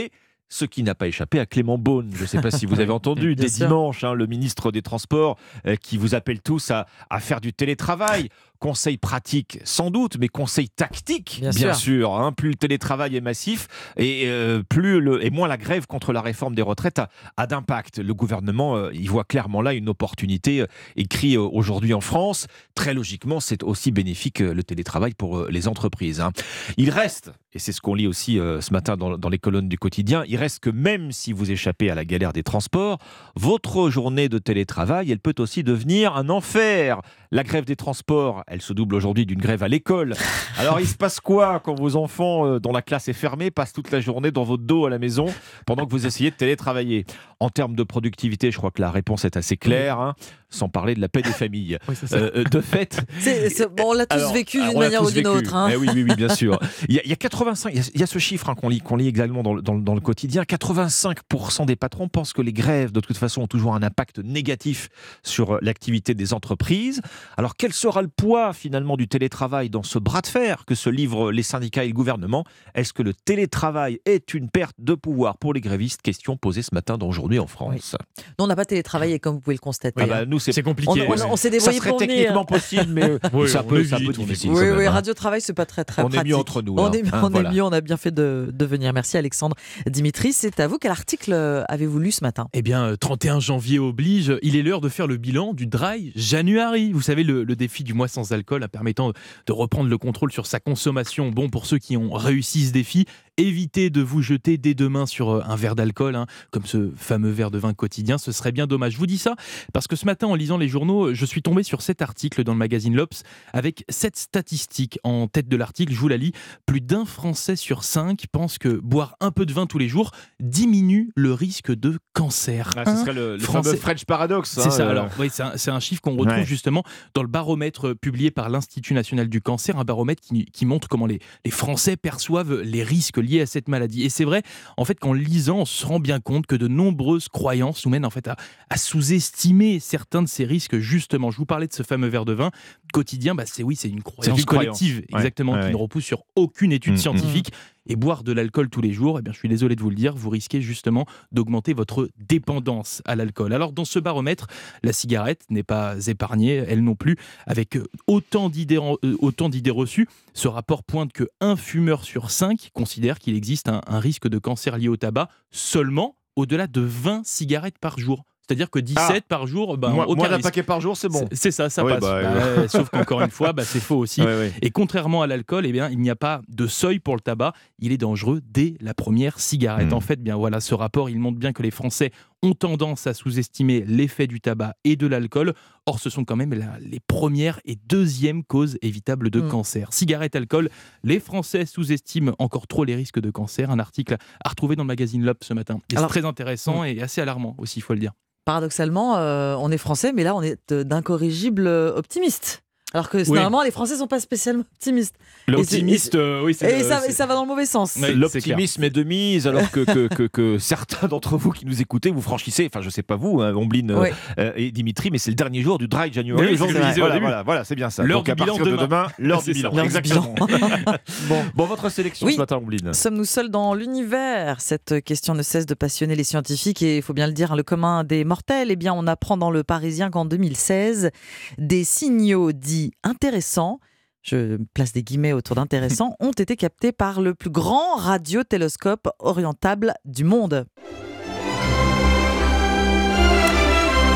ce 0.51 0.65
qui 0.65 0.83
n'a 0.83 0.95
pas 0.95 1.07
échappé 1.07 1.39
à 1.39 1.47
Clément 1.47 1.79
Beaune. 1.79 2.11
Je 2.13 2.23
ne 2.23 2.27
sais 2.27 2.41
pas 2.41 2.51
si 2.51 2.67
vous 2.67 2.81
avez 2.81 2.91
entendu 2.91 3.37
dès 3.37 3.47
dimanche, 3.47 4.05
hein, 4.05 4.13
le 4.13 4.27
ministre 4.27 4.73
des 4.73 4.83
Transports 4.83 5.39
euh, 5.67 5.77
qui 5.77 5.97
vous 5.97 6.15
appelle 6.15 6.43
tous 6.43 6.71
à, 6.71 6.87
à 7.09 7.21
faire 7.21 7.41
du 7.41 7.53
télétravail. 7.53 8.29
Conseil 8.61 8.99
pratique, 8.99 9.59
sans 9.65 9.91
doute, 9.91 10.19
mais 10.21 10.29
conseil 10.29 10.69
tactique, 10.69 11.39
bien, 11.41 11.49
bien 11.51 11.73
sûr. 11.73 11.77
sûr 11.77 12.15
hein. 12.15 12.33
Plus 12.33 12.51
le 12.51 12.57
télétravail 12.57 13.17
est 13.17 13.23
massif 13.23 13.69
et, 13.97 14.25
euh, 14.27 14.63
plus 14.63 15.01
le, 15.01 15.25
et 15.25 15.31
moins 15.31 15.49
la 15.49 15.57
grève 15.57 15.87
contre 15.87 16.13
la 16.13 16.21
réforme 16.21 16.55
des 16.55 16.61
retraites 16.61 16.99
a, 16.99 17.09
a 17.39 17.47
d'impact. 17.47 17.99
Le 17.99 18.13
gouvernement, 18.13 18.77
euh, 18.77 18.91
il 18.93 19.09
voit 19.09 19.25
clairement 19.25 19.63
là 19.63 19.73
une 19.73 19.89
opportunité, 19.89 20.61
euh, 20.61 20.67
écrit 20.97 21.39
aujourd'hui 21.39 21.95
en 21.95 22.03
France. 22.03 22.49
Très 22.75 22.93
logiquement, 22.93 23.41
c'est 23.41 23.63
aussi 23.63 23.93
bénéfique 23.93 24.41
le 24.41 24.63
télétravail 24.63 25.15
pour 25.15 25.47
les 25.47 25.67
entreprises. 25.67 26.21
Hein. 26.21 26.33
Il 26.77 26.91
reste, 26.91 27.33
et 27.55 27.59
c'est 27.59 27.73
ce 27.73 27.81
qu'on 27.81 27.95
lit 27.95 28.07
aussi 28.07 28.35
ce 28.37 28.73
matin 28.73 28.97
dans, 28.97 29.17
dans 29.17 29.29
les 29.31 29.39
colonnes 29.39 29.69
du 29.69 29.79
quotidien, 29.79 30.23
il 30.29 30.37
reste 30.37 30.61
que 30.61 30.71
même 30.71 31.13
si 31.13 31.33
vous 31.33 31.51
échappez 31.51 31.91
à 31.91 31.95
la 31.95 32.05
galère 32.05 32.33
des 32.35 32.43
transports, 32.43 32.99
votre 33.37 33.89
journée 33.91 34.29
de 34.29 34.39
télétravail, 34.39 35.11
elle 35.11 35.19
peut 35.19 35.35
aussi 35.39 35.65
devenir 35.65 36.17
un 36.17 36.29
enfer. 36.29 37.01
La 37.33 37.45
grève 37.45 37.65
des 37.65 37.77
transports, 37.77 38.43
elle 38.51 38.61
se 38.61 38.73
double 38.73 38.97
aujourd'hui 38.97 39.27
d'une 39.27 39.39
grève 39.39 39.63
à 39.63 39.69
l'école. 39.69 40.15
Alors 40.59 40.81
il 40.81 40.87
se 40.87 40.97
passe 40.97 41.21
quoi 41.21 41.61
quand 41.61 41.77
vos 41.77 41.95
enfants, 41.95 42.47
euh, 42.47 42.59
dont 42.59 42.73
la 42.73 42.83
classe 42.83 43.09
est 43.09 43.15
fermée, 43.15 43.53
passent 43.53 43.73
toute 43.73 43.93
la 43.93 44.01
journée 44.01 44.33
dans 44.33 44.43
votre 44.43 44.65
dos 44.65 44.87
à 44.87 44.91
la 44.91 44.99
maison 44.99 45.27
pendant 45.67 45.87
que 45.87 45.91
vous 45.93 46.05
essayez 46.07 46.31
de 46.31 46.37
télétravailler? 46.37 47.07
En 47.39 47.49
termes 47.49 47.77
de 47.77 47.83
productivité, 47.85 48.51
je 48.51 48.59
crois 48.59 48.73
que 48.73 48.83
la 48.83 48.91
réponse 48.91 49.25
est 49.25 49.37
assez 49.37 49.57
claire. 49.57 50.01
Hein. 50.01 50.15
Sans 50.51 50.69
parler 50.69 50.95
de 50.95 51.01
la 51.01 51.09
paix 51.09 51.23
des 51.23 51.31
familles. 51.31 51.79
Euh, 52.13 52.45
de 52.45 52.61
fait. 52.61 53.01
bon, 53.77 53.91
on 53.91 53.93
l'a 53.93 54.07
tous 54.07 54.33
vécu 54.33 54.61
d'une 54.61 54.79
manière 54.79 55.03
ou 55.03 55.11
d'une 55.11 55.27
autre. 55.27 55.55
Hein. 55.55 55.69
Eh 55.73 55.77
oui, 55.77 55.89
oui, 55.95 56.05
oui, 56.09 56.15
bien 56.17 56.29
sûr. 56.29 56.59
Il 56.89 56.95
y 56.95 57.13
a, 57.13 57.17
85, 57.17 57.73
il 57.95 58.01
y 58.01 58.03
a, 58.03 58.07
ce 58.07 58.19
chiffre 58.19 58.49
hein, 58.49 58.55
qu'on 58.55 58.69
lit, 58.69 58.81
qu'on 58.81 58.97
lit 58.97 59.07
également 59.07 59.43
dans, 59.43 59.55
dans, 59.61 59.95
le 59.95 60.01
quotidien. 60.01 60.43
85% 60.43 61.67
des 61.67 61.77
patrons 61.77 62.09
pensent 62.09 62.33
que 62.33 62.43
les 62.43 62.53
grèves, 62.53 62.91
de 62.91 63.01
toute 63.01 63.17
façon, 63.17 63.43
ont 63.43 63.47
toujours 63.47 63.75
un 63.75 63.83
impact 63.83 64.19
négatif 64.19 64.89
sur 65.23 65.59
l'activité 65.61 66.15
des 66.15 66.33
entreprises. 66.33 67.01
Alors, 67.37 67.57
quel 67.57 67.73
sera 67.73 68.03
le 68.03 68.09
poids 68.09 68.53
finalement 68.53 68.97
du 68.97 69.09
télétravail 69.09 69.71
dans 69.71 69.83
ce 69.83 69.99
bras 69.99 70.23
de 70.23 70.27
fer 70.27 70.65
que 70.65 70.75
se 70.75 70.91
livrent 70.91 71.31
les 71.31 71.43
syndicats 71.43 71.85
et 71.85 71.89
le 71.89 71.95
gouvernement? 71.95 72.45
Est-ce 72.75 72.93
que 72.93 73.03
le 73.03 73.15
télétravail 73.15 74.01
est 74.05 74.35
une 74.35 74.49
perte 74.49 74.77
de 74.79 74.95
pouvoir 74.95 75.39
pour 75.39 75.55
les 75.55 75.61
grévistes? 75.61 76.03
Question 76.03 76.37
posée 76.37 76.63
ce 76.63 76.75
matin 76.75 76.99
dans 76.99 77.11
Aujourd'hui 77.11 77.41
en 77.41 77.49
France. 77.49 77.97
on 78.39 78.47
n'a 78.47 78.55
pas 78.55 78.65
télétravaillé, 78.65 79.19
comme 79.19 79.35
vous 79.35 79.41
pouvez 79.41 79.57
le 79.57 79.61
constater. 79.61 80.01
Ah 80.01 80.07
bah, 80.07 80.27
nous, 80.27 80.39
c'est 80.41 80.63
compliqué. 80.63 81.07
On, 81.31 81.37
s'est 81.37 81.51
débrouillé 81.51 81.79
ça 81.79 81.85
serait 81.85 81.97
techniquement 81.97 82.45
possible, 82.45 82.93
mais 82.93 83.19
ça 83.49 83.63
peut, 83.63 83.81
être 83.81 84.13
difficile. 84.13 84.51
Oui, 84.51 84.65
oui, 84.77 84.87
hein. 84.87 84.91
radio 84.91 85.15
travail, 85.15 85.41
c'est 85.41 85.53
pas 85.53 85.67
très 85.67 85.85
très 85.85 86.03
on 86.03 86.09
pratique. 86.09 86.21
On 86.21 86.25
est 86.25 86.29
mieux 86.29 86.37
entre 86.37 86.63
nous. 86.63 86.75
On, 86.77 86.87
hein. 86.87 86.93
est, 86.93 87.05
on 87.13 87.33
est 87.33 87.51
mieux, 87.51 87.63
on 87.63 87.73
a 87.73 87.81
bien 87.81 87.97
fait 87.97 88.11
de, 88.11 88.51
de 88.53 88.65
venir. 88.65 88.93
Merci 88.93 89.17
Alexandre. 89.17 89.57
Dimitri, 89.87 90.33
c'est 90.33 90.59
à 90.61 90.67
vous. 90.67 90.79
Quel 90.79 90.91
article 90.91 91.33
avez-vous 91.69 91.99
lu 91.99 92.13
ce 92.13 92.25
matin? 92.25 92.49
Eh 92.53 92.63
bien, 92.63 92.95
31 92.99 93.37
euh, 93.37 93.41
janvier 93.41 93.79
oblige, 93.79 94.37
il 94.43 94.57
est 94.57 94.63
l'heure 94.63 94.81
de 94.81 94.89
faire 94.89 95.07
le 95.07 95.17
bilan 95.17 95.55
du 95.55 95.67
Dry 95.67 96.13
January. 96.15 96.93
Vous 96.93 97.03
savez, 97.03 97.25
le, 97.25 97.45
défi 97.57 97.85
du 97.85 97.95
mois 97.95 98.09
sans 98.09 98.33
alcool, 98.33 98.67
permettant 98.69 99.13
de 99.47 99.53
reprendre 99.53 99.89
le 99.89 99.99
contrôle 99.99 100.33
sur 100.33 100.47
sa 100.47 100.61
consommation. 100.61 101.31
Bon, 101.31 101.49
pour 101.49 101.67
ceux 101.67 101.79
qui 101.79 101.97
ont 101.97 102.13
réussi 102.13 102.67
ce 102.67 102.73
défi, 102.73 103.07
évitez 103.37 103.91
de 103.91 104.01
vous 104.01 104.23
jeter 104.23 104.59
dès 104.59 104.75
demain 104.75 105.07
sur 105.07 105.31
euh, 105.31 105.43
un 105.47 105.57
verre 105.57 105.75
d'alcool, 105.75 106.17
hein, 106.17 106.27
comme 106.51 106.67
ce 106.67 106.91
fameux 106.97 107.31
verre 107.31 107.51
de 107.51 107.59
vin 107.59 107.75
quotidien. 107.75 108.19
Ce 108.19 108.33
serait 108.33 108.53
bien 108.53 108.67
dommage. 108.67 108.93
Je 108.93 108.99
vous 108.99 109.07
dis 109.07 109.19
ça 109.19 109.35
parce 109.73 109.87
que 109.87 109.97
ce 109.97 110.07
matin, 110.07 110.29
en 110.31 110.35
lisant 110.35 110.59
les 110.59 110.69
journaux, 110.69 111.15
je 111.15 111.25
suis 111.25 111.43
tombé 111.43 111.63
sur 111.63 111.83
cet 111.83 112.03
article 112.03 112.45
dans 112.45 112.53
le 112.53 112.59
magazine 112.59 112.95
L'Obs 112.95 113.23
avec 113.53 113.85
cette 113.89 114.17
statistique 114.17 114.99
en 115.05 115.27
tête 115.27 115.49
de 115.49 115.57
l'article. 115.57 115.93
Je 115.93 115.99
vous 115.99 116.09
la 116.09 116.17
lis. 116.17 116.33
Plus 116.67 116.81
d'un 116.81 117.05
Français 117.05 117.57
sur 117.57 117.85
cinq 117.85 118.27
pense 118.33 118.59
que 118.59 118.69
boire 118.69 119.17
un 119.21 119.31
peu 119.31 119.47
de 119.47 119.53
vin 119.53 119.67
tous 119.67 119.79
les 119.79 119.89
jours 119.89 120.13
diminue 120.41 121.11
le 121.17 121.33
risque 121.33 121.73
de 121.73 121.99
cancer. 122.13 122.71
Ah, 122.77 122.85
ce 122.85 123.03
serait 123.03 123.15
le, 123.15 123.39
fameux 123.39 123.77
French 123.77 124.05
Paradox. 124.05 124.51
c'est 124.51 124.61
hein, 124.61 124.71
ça. 124.71 124.87
Euh. 124.87 124.91
Alors, 124.91 125.09
oui, 125.19 125.31
c'est 125.31 125.71
un, 125.71 125.81
chiffre 125.81 126.01
qu'on 126.01 126.17
retrouve 126.17 126.45
justement 126.45 126.85
dans 127.15 127.23
le 127.23 127.29
baromètre 127.29 127.95
publié 127.95 128.31
par 128.31 128.49
l'Institut 128.49 128.95
national 128.95 129.29
du 129.29 129.41
cancer, 129.41 129.79
un 129.79 129.85
baromètre 129.85 130.23
qui, 130.23 130.67
montre 130.67 130.89
comment 130.89 131.07
les, 131.07 131.21
les 131.45 131.51
Français 131.51 131.97
perçoivent 131.97 132.61
les 132.61 132.83
risques 132.83 133.19
liés 133.19 133.41
à 133.41 133.47
cette 133.47 133.69
maladie. 133.69 134.05
Et 134.05 134.09
c'est 134.09 134.25
vrai, 134.25 134.43
en 134.77 134.85
fait, 134.85 134.99
qu'en 134.99 135.13
lisant, 135.13 135.59
on 135.59 135.65
se 135.65 135.87
rend 135.87 136.01
bien 136.01 136.21
compte 136.21 136.47
que 136.47 136.57
de 136.57 136.69
nombreuses 136.69 137.29
croyances 137.29 137.85
nous 137.85 137.91
mènent 137.91 138.05
en 138.05 138.11
fait 138.11 138.29
à, 138.29 138.37
sous-estimer 138.77 139.81
certains 139.81 140.20
de 140.23 140.29
ces 140.29 140.45
risques. 140.45 140.79
Justement, 140.79 141.31
je 141.31 141.37
vous 141.37 141.47
parlais 141.47 141.67
de 141.67 141.73
ce 141.73 141.83
fameux 141.83 142.09
verre 142.09 142.25
de 142.25 142.33
vin 142.33 142.51
quotidien. 142.93 143.35
Bah, 143.35 143.45
c'est 143.47 143.63
oui, 143.63 143.77
c'est 143.77 143.89
une 143.89 144.03
croyance 144.03 144.45
collective, 144.45 145.03
exactement, 145.09 145.59
qui 145.61 145.71
ne 145.71 145.77
repousse 145.77 146.05
sur 146.05 146.25
aucune 146.37 146.73
étude 146.73 146.93
mm, 146.93 146.97
mm. 146.97 146.99
scientifique. 146.99 147.53
Et 147.87 147.97
boire 147.97 148.23
de 148.23 148.33
l'alcool 148.33 148.69
tous 148.69 148.83
les 148.83 148.93
jours, 148.93 149.19
eh 149.19 149.23
bien, 149.23 149.33
je 149.33 149.39
suis 149.39 149.49
désolé 149.49 149.75
de 149.75 149.81
vous 149.83 149.91
le 149.91 149.97
dire, 149.97 150.15
vous 150.15 150.31
risquez 150.31 150.61
justement 150.61 151.07
d'augmenter 151.33 151.73
votre 151.73 152.09
dépendance 152.19 153.03
à 153.05 153.17
l'alcool. 153.17 153.53
Alors 153.53 153.73
dans 153.73 153.87
ce 153.87 153.99
baromètre, 153.99 154.47
la 154.83 154.93
cigarette 154.93 155.43
n'est 155.51 155.65
pas 155.65 155.97
épargnée, 156.07 156.57
elle 156.69 156.85
non 156.85 156.95
plus, 156.95 157.17
avec 157.47 157.79
autant 158.07 158.49
d'idées, 158.49 158.79
euh, 158.79 159.17
autant 159.19 159.49
d'idées 159.49 159.71
reçues. 159.71 160.09
Ce 160.35 160.47
rapport 160.47 160.85
pointe 160.85 161.13
que 161.13 161.29
un 161.41 161.57
fumeur 161.57 162.05
sur 162.05 162.31
cinq 162.31 162.71
considère 162.75 163.19
qu'il 163.19 163.35
existe 163.35 163.69
un, 163.69 163.81
un 163.87 163.99
risque 163.99 164.29
de 164.29 164.39
cancer 164.39 164.77
lié 164.77 164.89
au 164.89 164.97
tabac 164.97 165.29
seulement 165.51 166.17
au-delà 166.37 166.67
de 166.67 166.81
20 166.81 167.23
cigarettes 167.25 167.79
par 167.79 167.99
jour. 167.99 168.25
C'est-à-dire 168.51 168.69
que 168.69 168.81
17 168.81 168.99
ah. 168.99 169.21
par 169.29 169.47
jour, 169.47 169.79
bah, 169.79 169.91
moins, 169.91 170.29
d'un 170.29 170.41
paquet 170.41 170.65
par 170.65 170.81
jour, 170.81 170.97
c'est 170.97 171.09
bon. 171.09 171.25
C'est 171.31 171.53
ça, 171.53 171.71
ça 171.71 171.85
passe. 171.85 172.01
Bah, 172.01 172.21
bah, 172.23 172.67
sauf 172.67 172.89
qu'encore 172.89 173.23
une 173.23 173.31
fois, 173.31 173.55
c'est 173.63 173.79
faux 173.79 173.99
aussi. 173.99 174.23
Et 174.61 174.71
contrairement 174.71 175.23
à 175.23 175.29
l'alcool, 175.29 175.67
eh 175.67 175.73
bien, 175.73 175.89
il 175.89 176.01
n'y 176.01 176.11
a 176.11 176.17
pas 176.17 176.41
de 176.49 176.67
seuil 176.67 176.99
pour 176.99 177.15
le 177.15 177.21
tabac. 177.21 177.53
Il 177.79 177.93
est 177.93 177.97
dangereux 177.97 178.41
dès 178.53 178.75
la 178.81 178.93
première 178.93 179.39
cigarette. 179.39 179.93
Hmm. 179.93 179.95
En 179.95 180.01
fait, 180.01 180.21
bien 180.21 180.35
voilà, 180.35 180.59
ce 180.59 180.75
rapport, 180.75 181.09
il 181.09 181.21
montre 181.21 181.39
bien 181.39 181.53
que 181.53 181.63
les 181.63 181.71
Français 181.71 182.11
ont 182.43 182.55
tendance 182.55 183.07
à 183.07 183.15
sous-estimer 183.15 183.85
l'effet 183.87 184.27
du 184.27 184.41
tabac 184.41 184.75
et 184.85 184.97
de 184.97 185.07
l'alcool. 185.07 185.55
Or, 185.87 185.99
ce 185.99 186.11
sont 186.11 186.25
quand 186.25 186.37
même 186.37 186.55
les 186.81 187.01
premières 187.01 187.61
et 187.65 187.77
deuxièmes 187.77 188.45
causes 188.45 188.79
évitables 188.83 189.31
de 189.31 189.41
hmm. 189.41 189.49
cancer. 189.49 189.93
Cigarette, 189.93 190.37
alcool, 190.37 190.71
les 191.05 191.21
Français 191.21 191.67
sous-estiment 191.67 192.35
encore 192.39 192.67
trop 192.67 192.85
les 192.85 192.95
risques 192.95 193.21
de 193.21 193.31
cancer. 193.31 193.71
Un 193.71 193.79
article 193.79 194.17
à 194.45 194.49
retrouver 194.49 194.77
dans 194.77 194.85
le 194.85 194.89
magazine 194.89 195.25
L'Op 195.25 195.45
ce 195.45 195.55
matin. 195.55 195.81
C'est 195.91 196.07
très 196.07 196.25
intéressant 196.25 196.83
hmm. 196.83 196.87
et 196.87 197.03
assez 197.03 197.21
alarmant 197.21 197.55
aussi, 197.59 197.81
il 197.81 197.83
faut 197.83 197.95
le 197.95 198.01
dire 198.01 198.13
paradoxalement, 198.47 199.17
euh, 199.17 199.55
on 199.61 199.71
est 199.71 199.79
français, 199.79 200.13
mais 200.13 200.25
là, 200.25 200.35
on 200.35 200.43
est 200.43 200.73
d'incorrigibles 200.73 201.69
optimistes. 201.69 202.65
Alors 202.93 203.09
que 203.09 203.19
normalement, 203.29 203.63
les 203.63 203.71
Français 203.71 203.97
sont 203.97 204.09
pas 204.09 204.19
spécialement 204.19 204.65
optimistes. 204.75 205.15
L'optimiste, 205.47 206.17
euh, 206.17 206.43
oui, 206.45 206.55
c'est. 206.55 206.81
Et, 206.81 206.83
ça, 206.83 207.27
va 207.27 207.35
dans 207.35 207.43
le 207.43 207.49
mauvais 207.49 207.67
sens. 207.67 207.97
L'optimisme 207.97 208.83
est, 208.85 208.91
de 208.91 209.05
mise, 209.05 209.47
alors 209.47 209.71
que, 209.71 210.09
que, 210.09 210.27
que, 210.27 210.59
certains 210.59 211.07
d'entre 211.07 211.37
vous 211.37 211.51
qui 211.51 211.67
nous 211.67 211.81
écoutez, 211.81 212.11
vous 212.11 212.21
franchissez, 212.21 212.69
enfin, 212.73 212.81
je 212.83 212.91
sais 212.91 213.03
pas 213.03 213.17
vous, 213.17 213.41
hein, 213.41 213.55
Omblin 213.55 213.91
euh, 213.91 214.53
et 214.57 214.73
Dimitri, 214.73 215.11
mais 215.11 215.19
c'est 215.19 215.31
le 215.31 215.37
dernier 215.37 215.63
jour 215.63 215.79
du 215.79 215.87
Dry 215.87 216.13
January. 216.13 216.57
voilà, 216.57 217.43
voilà, 217.43 217.65
c'est 217.65 217.77
bien 217.77 217.91
ça. 217.91 218.03
L'heure 218.03 218.25
du 218.25 218.35
bilan 218.35 218.59
de 218.59 218.77
demain, 218.77 219.07
l'heure 219.19 219.43
du 219.43 219.53
bilan. 219.53 219.85
Exactement. 219.85 220.35
bon. 221.29 221.43
bon, 221.55 221.65
votre 221.67 221.89
sélection 221.91 222.29
ce 222.29 222.37
matin, 222.37 222.57
Omblin. 222.57 222.93
Sommes-nous 222.93 223.25
seuls 223.25 223.51
dans 223.51 223.75
l'univers? 223.75 224.61
Cette 224.61 225.03
question 225.05 225.35
ne 225.35 225.43
cesse 225.43 225.67
de 225.67 225.75
passionner 225.75 226.17
les 226.17 226.25
scientifiques 226.25 226.83
et 226.83 226.97
il 226.97 227.03
faut 227.03 227.15
bien 227.15 227.29
le 227.29 227.33
dire, 227.33 227.55
le 227.55 227.63
commun 227.63 228.03
des 228.03 228.25
mortels. 228.25 228.71
Eh 228.71 228.77
bien, 228.77 228.93
on 228.95 229.07
apprend 229.07 229.37
dans 229.37 229.51
le 229.51 229.63
Parisien 229.63 230.11
qu'en 230.11 230.25
2016, 230.25 231.11
des 231.59 231.85
signaux 231.85 232.53
dits 232.53 232.80
intéressants, 233.03 233.81
je 234.23 234.59
place 234.75 234.93
des 234.93 235.03
guillemets 235.03 235.33
autour 235.33 235.57
d'intéressants, 235.57 236.15
ont 236.21 236.33
été 236.33 236.57
captés 236.57 236.93
par 236.93 237.21
le 237.21 237.35
plus 237.35 237.51
grand 237.51 237.97
radiotélescope 237.97 239.09
orientable 239.19 239.95
du 240.05 240.25
monde. 240.25 240.67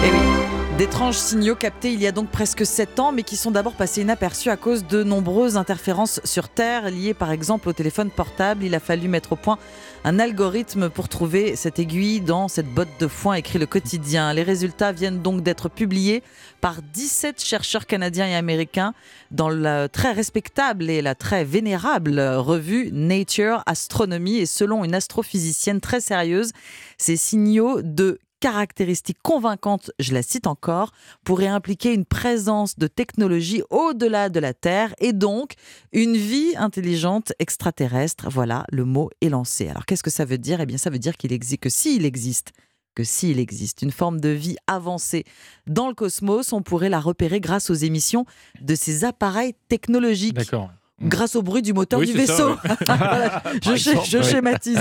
Et 0.02 0.08
eh 0.08 0.10
oui, 0.10 0.33
D'étranges 0.78 1.18
signaux 1.18 1.54
captés 1.54 1.92
il 1.92 2.02
y 2.02 2.06
a 2.08 2.10
donc 2.10 2.30
presque 2.30 2.66
7 2.66 2.98
ans, 2.98 3.12
mais 3.12 3.22
qui 3.22 3.36
sont 3.36 3.52
d'abord 3.52 3.74
passés 3.74 4.00
inaperçus 4.00 4.50
à 4.50 4.56
cause 4.56 4.84
de 4.84 5.04
nombreuses 5.04 5.56
interférences 5.56 6.20
sur 6.24 6.48
Terre, 6.48 6.90
liées 6.90 7.14
par 7.14 7.30
exemple 7.30 7.68
au 7.68 7.72
téléphone 7.72 8.10
portable. 8.10 8.64
Il 8.64 8.74
a 8.74 8.80
fallu 8.80 9.06
mettre 9.06 9.34
au 9.34 9.36
point 9.36 9.56
un 10.02 10.18
algorithme 10.18 10.90
pour 10.90 11.08
trouver 11.08 11.54
cette 11.54 11.78
aiguille 11.78 12.20
dans 12.20 12.48
cette 12.48 12.66
botte 12.66 12.88
de 12.98 13.06
foin, 13.06 13.34
écrit 13.34 13.60
le 13.60 13.66
quotidien. 13.66 14.34
Les 14.34 14.42
résultats 14.42 14.90
viennent 14.90 15.22
donc 15.22 15.44
d'être 15.44 15.68
publiés 15.68 16.24
par 16.60 16.82
17 16.82 17.40
chercheurs 17.40 17.86
canadiens 17.86 18.26
et 18.26 18.34
américains 18.34 18.94
dans 19.30 19.50
la 19.50 19.88
très 19.88 20.10
respectable 20.10 20.90
et 20.90 21.02
la 21.02 21.14
très 21.14 21.44
vénérable 21.44 22.18
revue 22.18 22.90
Nature 22.90 23.62
Astronomy. 23.66 24.38
Et 24.38 24.46
selon 24.46 24.82
une 24.82 24.96
astrophysicienne 24.96 25.80
très 25.80 26.00
sérieuse, 26.00 26.50
ces 26.98 27.16
signaux 27.16 27.80
de 27.80 28.18
caractéristiques 28.44 29.22
convaincantes, 29.22 29.90
je 29.98 30.12
la 30.12 30.22
cite 30.22 30.46
encore, 30.46 30.92
pourrait 31.24 31.46
impliquer 31.46 31.94
une 31.94 32.04
présence 32.04 32.78
de 32.78 32.86
technologie 32.88 33.62
au-delà 33.70 34.28
de 34.28 34.38
la 34.38 34.52
Terre 34.52 34.94
et 34.98 35.14
donc 35.14 35.54
une 35.92 36.14
vie 36.14 36.52
intelligente 36.58 37.32
extraterrestre. 37.38 38.28
Voilà, 38.28 38.66
le 38.70 38.84
mot 38.84 39.08
est 39.22 39.30
lancé. 39.30 39.68
Alors 39.68 39.86
qu'est-ce 39.86 40.02
que 40.02 40.10
ça 40.10 40.26
veut 40.26 40.36
dire? 40.36 40.60
Eh 40.60 40.66
bien 40.66 40.76
ça 40.76 40.90
veut 40.90 40.98
dire 40.98 41.16
qu'il 41.16 41.32
existe, 41.32 41.62
que 41.62 41.70
s'il 41.70 42.04
existe 42.04 42.52
que 42.94 43.02
s'il 43.02 43.38
existe 43.38 43.80
une 43.80 43.90
forme 43.90 44.20
de 44.20 44.28
vie 44.28 44.56
avancée 44.66 45.24
dans 45.66 45.88
le 45.88 45.94
cosmos, 45.94 46.52
on 46.52 46.60
pourrait 46.60 46.90
la 46.90 47.00
repérer 47.00 47.40
grâce 47.40 47.70
aux 47.70 47.74
émissions 47.74 48.26
de 48.60 48.74
ces 48.74 49.04
appareils 49.04 49.54
technologiques. 49.68 50.34
D'accord. 50.34 50.70
Grâce 51.04 51.36
au 51.36 51.42
bruit 51.42 51.62
du 51.62 51.72
moteur 51.72 52.00
du 52.00 52.12
vaisseau. 52.12 52.56
je, 53.62 54.22
schématise. 54.22 54.78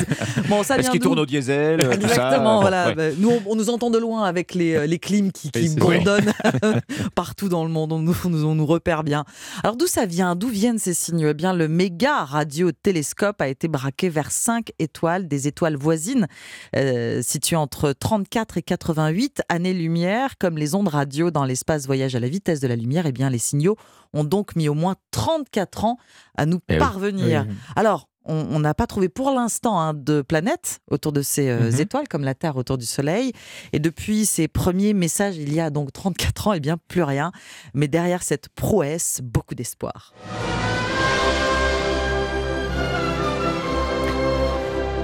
Bon, 0.48 0.64
ça 0.64 0.78
Est-ce 0.78 0.90
qu'il 0.90 1.00
tourne 1.00 1.20
au 1.20 1.26
diesel 1.26 1.84
euh, 1.84 1.92
Exactement. 1.92 2.62
voilà. 2.62 2.94
Bah, 2.94 3.10
nous, 3.18 3.32
on, 3.46 3.56
nous 3.56 3.70
entend 3.70 3.90
de 3.90 3.98
loin 3.98 4.24
avec 4.24 4.54
les, 4.54 4.76
euh, 4.76 4.86
les 4.86 5.00
clims 5.00 5.32
qui, 5.32 5.52
qui 5.52 5.70
bourdonnent 5.70 6.34
partout 7.16 7.50
dans 7.50 7.64
le 7.64 7.70
monde. 7.70 7.92
On 7.92 8.00
nous, 8.00 8.46
on 8.46 8.56
nous 8.56 8.66
repère 8.66 9.04
bien. 9.04 9.26
Alors, 9.64 9.76
d'où 9.76 9.88
ça 9.88 10.06
vient? 10.06 10.36
D'où 10.36 10.48
viennent 10.48 10.80
ces 10.80 10.94
signaux 10.94 11.30
Eh 11.30 11.34
bien, 11.34 11.54
le 11.54 11.68
méga 11.68 12.24
radiotélescope 12.24 13.42
a 13.42 13.48
été 13.48 13.68
braqué 13.68 14.10
vers 14.10 14.32
5 14.32 14.72
étoiles, 14.80 15.28
des 15.28 15.48
étoiles 15.48 15.76
voisines, 15.76 16.28
euh, 16.76 17.22
situées 17.22 17.56
entre 17.56 17.92
34 17.92 18.58
et 18.58 18.62
88 18.62 19.42
années-lumière. 19.50 20.38
Comme 20.40 20.58
les 20.58 20.76
ondes 20.76 20.88
radio 20.88 21.32
dans 21.32 21.46
l'espace 21.46 21.86
voyagent 21.86 22.16
à 22.16 22.20
la 22.20 22.30
vitesse 22.30 22.60
de 22.60 22.68
la 22.68 22.76
lumière, 22.76 23.06
eh 23.06 23.12
bien, 23.12 23.30
les 23.30 23.38
signaux 23.38 23.76
ont 24.14 24.24
donc 24.24 24.56
mis 24.56 24.70
au 24.70 24.74
moins 24.74 24.96
34 25.12 25.86
ans 25.86 25.98
à 26.38 26.46
nous 26.46 26.60
eh 26.70 26.78
parvenir. 26.78 27.46
Alors, 27.76 28.08
on 28.26 28.60
n'a 28.60 28.74
pas 28.74 28.88
trouvé 28.88 29.10
pour 29.10 29.32
l'instant 29.32 29.80
hein, 29.80 29.94
de 29.94 30.22
planètes 30.22 30.80
autour 30.90 31.12
de 31.12 31.22
ces 31.22 31.50
euh, 31.50 31.72
mhm. 31.72 31.82
étoiles, 31.82 32.08
comme 32.08 32.24
la 32.24 32.36
Terre 32.36 32.56
autour 32.56 32.78
du 32.78 32.86
Soleil. 32.86 33.34
Et 33.74 33.80
depuis 33.80 34.26
ces 34.26 34.48
premiers 34.48 34.94
messages, 34.94 35.38
il 35.38 35.54
y 35.54 35.60
a 35.60 35.70
donc 35.70 35.92
34 35.92 36.48
ans, 36.48 36.54
et 36.54 36.58
eh 36.58 36.60
bien 36.60 36.78
plus 36.88 37.04
rien. 37.04 37.32
Mais 37.74 37.88
derrière 37.88 38.24
cette 38.24 38.50
prouesse, 38.50 39.20
beaucoup 39.22 39.56
d'espoir. 39.56 40.14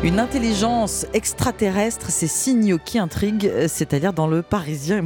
Une 0.02 0.18
intelligence 0.18 1.06
extraterrestre, 1.14 2.10
c'est 2.10 2.28
signaux 2.28 2.78
qui 2.84 3.00
intriguent, 3.00 3.52
euh, 3.54 3.68
c'est-à-dire 3.68 4.14
dans 4.14 4.28
le 4.28 4.42
Parisien. 4.42 5.04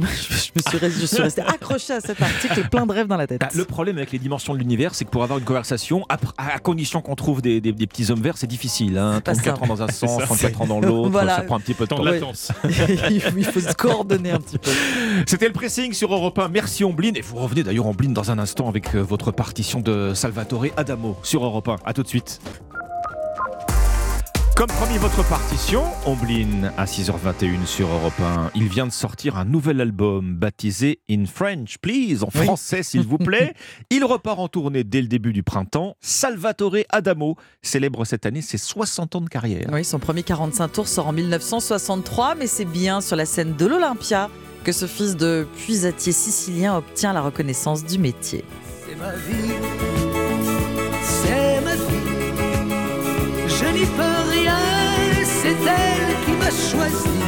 me 0.54 0.62
suis, 0.68 0.78
resté, 0.78 1.00
je 1.00 1.06
suis 1.06 1.20
resté 1.20 1.40
accroché 1.46 1.94
à 1.94 2.00
cet 2.00 2.22
article, 2.22 2.68
plein 2.68 2.86
de 2.86 2.92
rêves 2.92 3.08
dans 3.08 3.16
la 3.16 3.26
tête. 3.26 3.40
Bah, 3.40 3.48
le 3.52 3.64
problème 3.64 3.96
avec 3.96 4.12
les 4.12 4.20
dimensions 4.20 4.54
de 4.54 4.58
l'univers, 4.60 4.94
c'est 4.94 5.04
que 5.04 5.10
pour 5.10 5.24
avoir 5.24 5.40
une 5.40 5.44
conversation, 5.44 6.06
à, 6.08 6.16
à 6.38 6.60
condition 6.60 7.00
qu'on 7.00 7.16
trouve 7.16 7.42
des, 7.42 7.60
des, 7.60 7.72
des, 7.72 7.86
petits 7.88 8.12
hommes 8.12 8.22
verts, 8.22 8.36
c'est 8.36 8.46
difficile. 8.46 8.96
Hein. 8.96 9.20
34 9.20 9.64
ans 9.64 9.66
dans 9.66 9.82
un 9.82 9.88
sens, 9.92 10.22
34 10.22 10.62
ans 10.62 10.66
dans 10.66 10.80
l'autre, 10.80 11.10
voilà. 11.10 11.36
ça 11.36 11.42
prend 11.42 11.56
un 11.56 11.60
petit 11.60 11.74
peu 11.74 11.86
de 11.86 11.88
temps. 11.88 11.98
de 11.98 12.10
latence. 12.10 12.52
Il 13.10 13.44
faut 13.44 13.58
se 13.58 13.74
coordonner 13.74 14.30
un 14.30 14.38
petit 14.38 14.58
peu. 14.58 14.70
C'était 15.26 15.48
le 15.48 15.52
pressing 15.52 15.92
sur 15.92 16.14
Europe 16.14 16.38
1. 16.38 16.50
Merci 16.50 16.84
Ombline. 16.84 17.16
Et 17.16 17.20
vous 17.20 17.36
revenez 17.36 17.64
d'ailleurs 17.64 17.86
Ombline 17.86 18.14
dans 18.14 18.30
un 18.30 18.38
instant 18.38 18.68
avec 18.68 18.94
euh, 18.94 19.00
votre 19.00 19.32
partition 19.32 19.80
de 19.80 20.14
Salvatore 20.14 20.66
Adamo 20.76 21.16
sur 21.24 21.44
Europe 21.44 21.68
1. 21.68 21.78
A 21.84 21.92
tout 21.92 22.04
de 22.04 22.08
suite. 22.08 22.40
Comme 24.56 24.68
promis 24.68 24.98
votre 24.98 25.28
partition, 25.28 25.82
Omblin 26.06 26.72
à 26.76 26.84
6h21 26.84 27.66
sur 27.66 27.88
Europe 27.88 28.20
1. 28.20 28.52
Il 28.54 28.68
vient 28.68 28.86
de 28.86 28.92
sortir 28.92 29.36
un 29.36 29.44
nouvel 29.44 29.80
album 29.80 30.36
baptisé 30.36 31.00
In 31.10 31.24
French, 31.26 31.78
please, 31.78 32.22
en 32.22 32.30
français 32.30 32.84
s'il 32.84 33.02
vous 33.02 33.18
plaît. 33.18 33.54
Il 33.90 34.04
repart 34.04 34.38
en 34.38 34.46
tournée 34.46 34.84
dès 34.84 35.00
le 35.02 35.08
début 35.08 35.32
du 35.32 35.42
printemps. 35.42 35.96
Salvatore 36.00 36.84
Adamo 36.90 37.36
célèbre 37.62 38.04
cette 38.04 38.26
année 38.26 38.42
ses 38.42 38.58
60 38.58 39.16
ans 39.16 39.20
de 39.22 39.28
carrière. 39.28 39.66
Oui, 39.72 39.84
son 39.84 39.98
premier 39.98 40.22
45 40.22 40.68
tours 40.68 40.88
sort 40.88 41.08
en 41.08 41.12
1963, 41.12 42.36
mais 42.36 42.46
c'est 42.46 42.64
bien 42.64 43.00
sur 43.00 43.16
la 43.16 43.26
scène 43.26 43.56
de 43.56 43.66
l'Olympia 43.66 44.30
que 44.62 44.70
ce 44.70 44.86
fils 44.86 45.16
de 45.16 45.48
puisatier 45.64 46.12
sicilien 46.12 46.76
obtient 46.76 47.12
la 47.12 47.22
reconnaissance 47.22 47.84
du 47.84 47.98
métier. 47.98 48.44
C'est 48.86 48.94
ma 48.94 49.16
vie, 49.16 50.13
n'y 53.74 53.86
peux 53.86 54.30
rien, 54.30 54.58
c'est 55.24 55.48
elle 55.48 56.24
qui 56.24 56.32
m'a 56.32 56.50
choisi. 56.50 57.24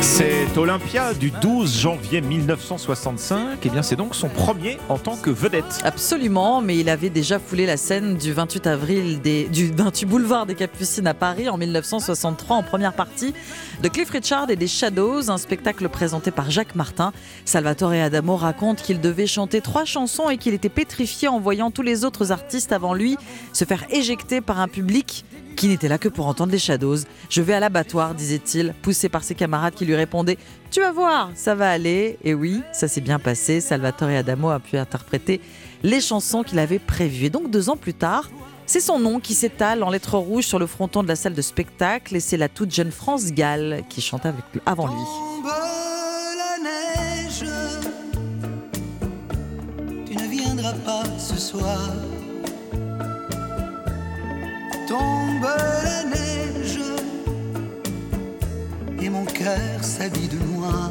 C'est 0.00 0.58
Olympia 0.58 1.14
du 1.14 1.30
12 1.30 1.80
janvier 1.80 2.20
1965. 2.20 3.38
Et 3.38 3.58
eh 3.64 3.68
bien, 3.68 3.82
c'est 3.82 3.94
donc 3.94 4.16
son 4.16 4.28
premier 4.28 4.78
en 4.88 4.98
tant 4.98 5.16
que 5.16 5.30
vedette. 5.30 5.80
Absolument, 5.84 6.60
mais 6.60 6.76
il 6.76 6.88
avait 6.88 7.08
déjà 7.08 7.38
foulé 7.38 7.66
la 7.66 7.76
scène 7.76 8.16
du 8.16 8.32
28 8.32 8.66
avril 8.66 9.20
des, 9.20 9.44
du 9.44 9.70
28 9.70 10.06
boulevard 10.06 10.46
des 10.46 10.56
Capucines 10.56 11.06
à 11.06 11.14
Paris 11.14 11.48
en 11.48 11.56
1963 11.56 12.56
en 12.56 12.62
première 12.64 12.94
partie 12.94 13.32
de 13.80 13.88
Cliff 13.88 14.10
Richard 14.10 14.50
et 14.50 14.56
des 14.56 14.66
Shadows, 14.66 15.30
un 15.30 15.38
spectacle 15.38 15.88
présenté 15.88 16.32
par 16.32 16.50
Jacques 16.50 16.74
Martin. 16.74 17.12
Salvatore 17.44 17.92
Adamo 17.92 18.34
raconte 18.34 18.82
qu'il 18.82 19.00
devait 19.00 19.28
chanter 19.28 19.60
trois 19.60 19.84
chansons 19.84 20.30
et 20.30 20.36
qu'il 20.36 20.52
était 20.52 20.68
pétrifié 20.68 21.28
en 21.28 21.38
voyant 21.38 21.70
tous 21.70 21.82
les 21.82 22.04
autres 22.04 22.32
artistes 22.32 22.72
avant 22.72 22.92
lui 22.92 23.16
se 23.52 23.64
faire 23.64 23.84
éjecter 23.90 24.40
par 24.40 24.58
un 24.58 24.68
public 24.68 25.24
qui 25.58 25.66
n'était 25.66 25.88
là 25.88 25.98
que 25.98 26.08
pour 26.08 26.28
entendre 26.28 26.52
les 26.52 26.58
Shadows. 26.58 26.98
Je 27.28 27.42
vais 27.42 27.52
à 27.52 27.60
l'abattoir, 27.60 28.14
disait-il, 28.14 28.72
poussé 28.80 29.08
par 29.08 29.24
ses 29.24 29.34
camarades 29.34 29.74
qui 29.74 29.84
lui 29.84 29.96
répondaient 29.96 30.38
Tu 30.70 30.80
vas 30.80 30.92
voir, 30.92 31.32
ça 31.34 31.56
va 31.56 31.68
aller. 31.68 32.16
Et 32.22 32.32
oui, 32.32 32.62
ça 32.72 32.86
s'est 32.86 33.00
bien 33.00 33.18
passé. 33.18 33.60
Salvatore 33.60 34.10
Adamo 34.10 34.50
a 34.50 34.60
pu 34.60 34.76
interpréter 34.78 35.40
les 35.82 36.00
chansons 36.00 36.44
qu'il 36.44 36.60
avait 36.60 36.78
prévues. 36.78 37.26
Et 37.26 37.30
donc, 37.30 37.50
deux 37.50 37.70
ans 37.70 37.76
plus 37.76 37.94
tard, 37.94 38.30
c'est 38.66 38.78
son 38.78 39.00
nom 39.00 39.18
qui 39.18 39.34
s'étale 39.34 39.82
en 39.82 39.90
lettres 39.90 40.16
rouges 40.16 40.46
sur 40.46 40.60
le 40.60 40.66
fronton 40.66 41.02
de 41.02 41.08
la 41.08 41.16
salle 41.16 41.34
de 41.34 41.42
spectacle 41.42 42.14
et 42.14 42.20
c'est 42.20 42.36
la 42.36 42.48
toute 42.48 42.72
jeune 42.72 42.92
France 42.92 43.32
Gall 43.32 43.82
qui 43.88 44.00
chante 44.00 44.26
avant 44.64 44.86
lui. 44.86 45.02
Tombe 54.88 55.42
la 55.84 56.02
neige 56.04 56.80
et 59.02 59.10
mon 59.10 59.26
cœur 59.26 59.84
s'habille 59.84 60.28
de 60.28 60.38
noir. 60.54 60.90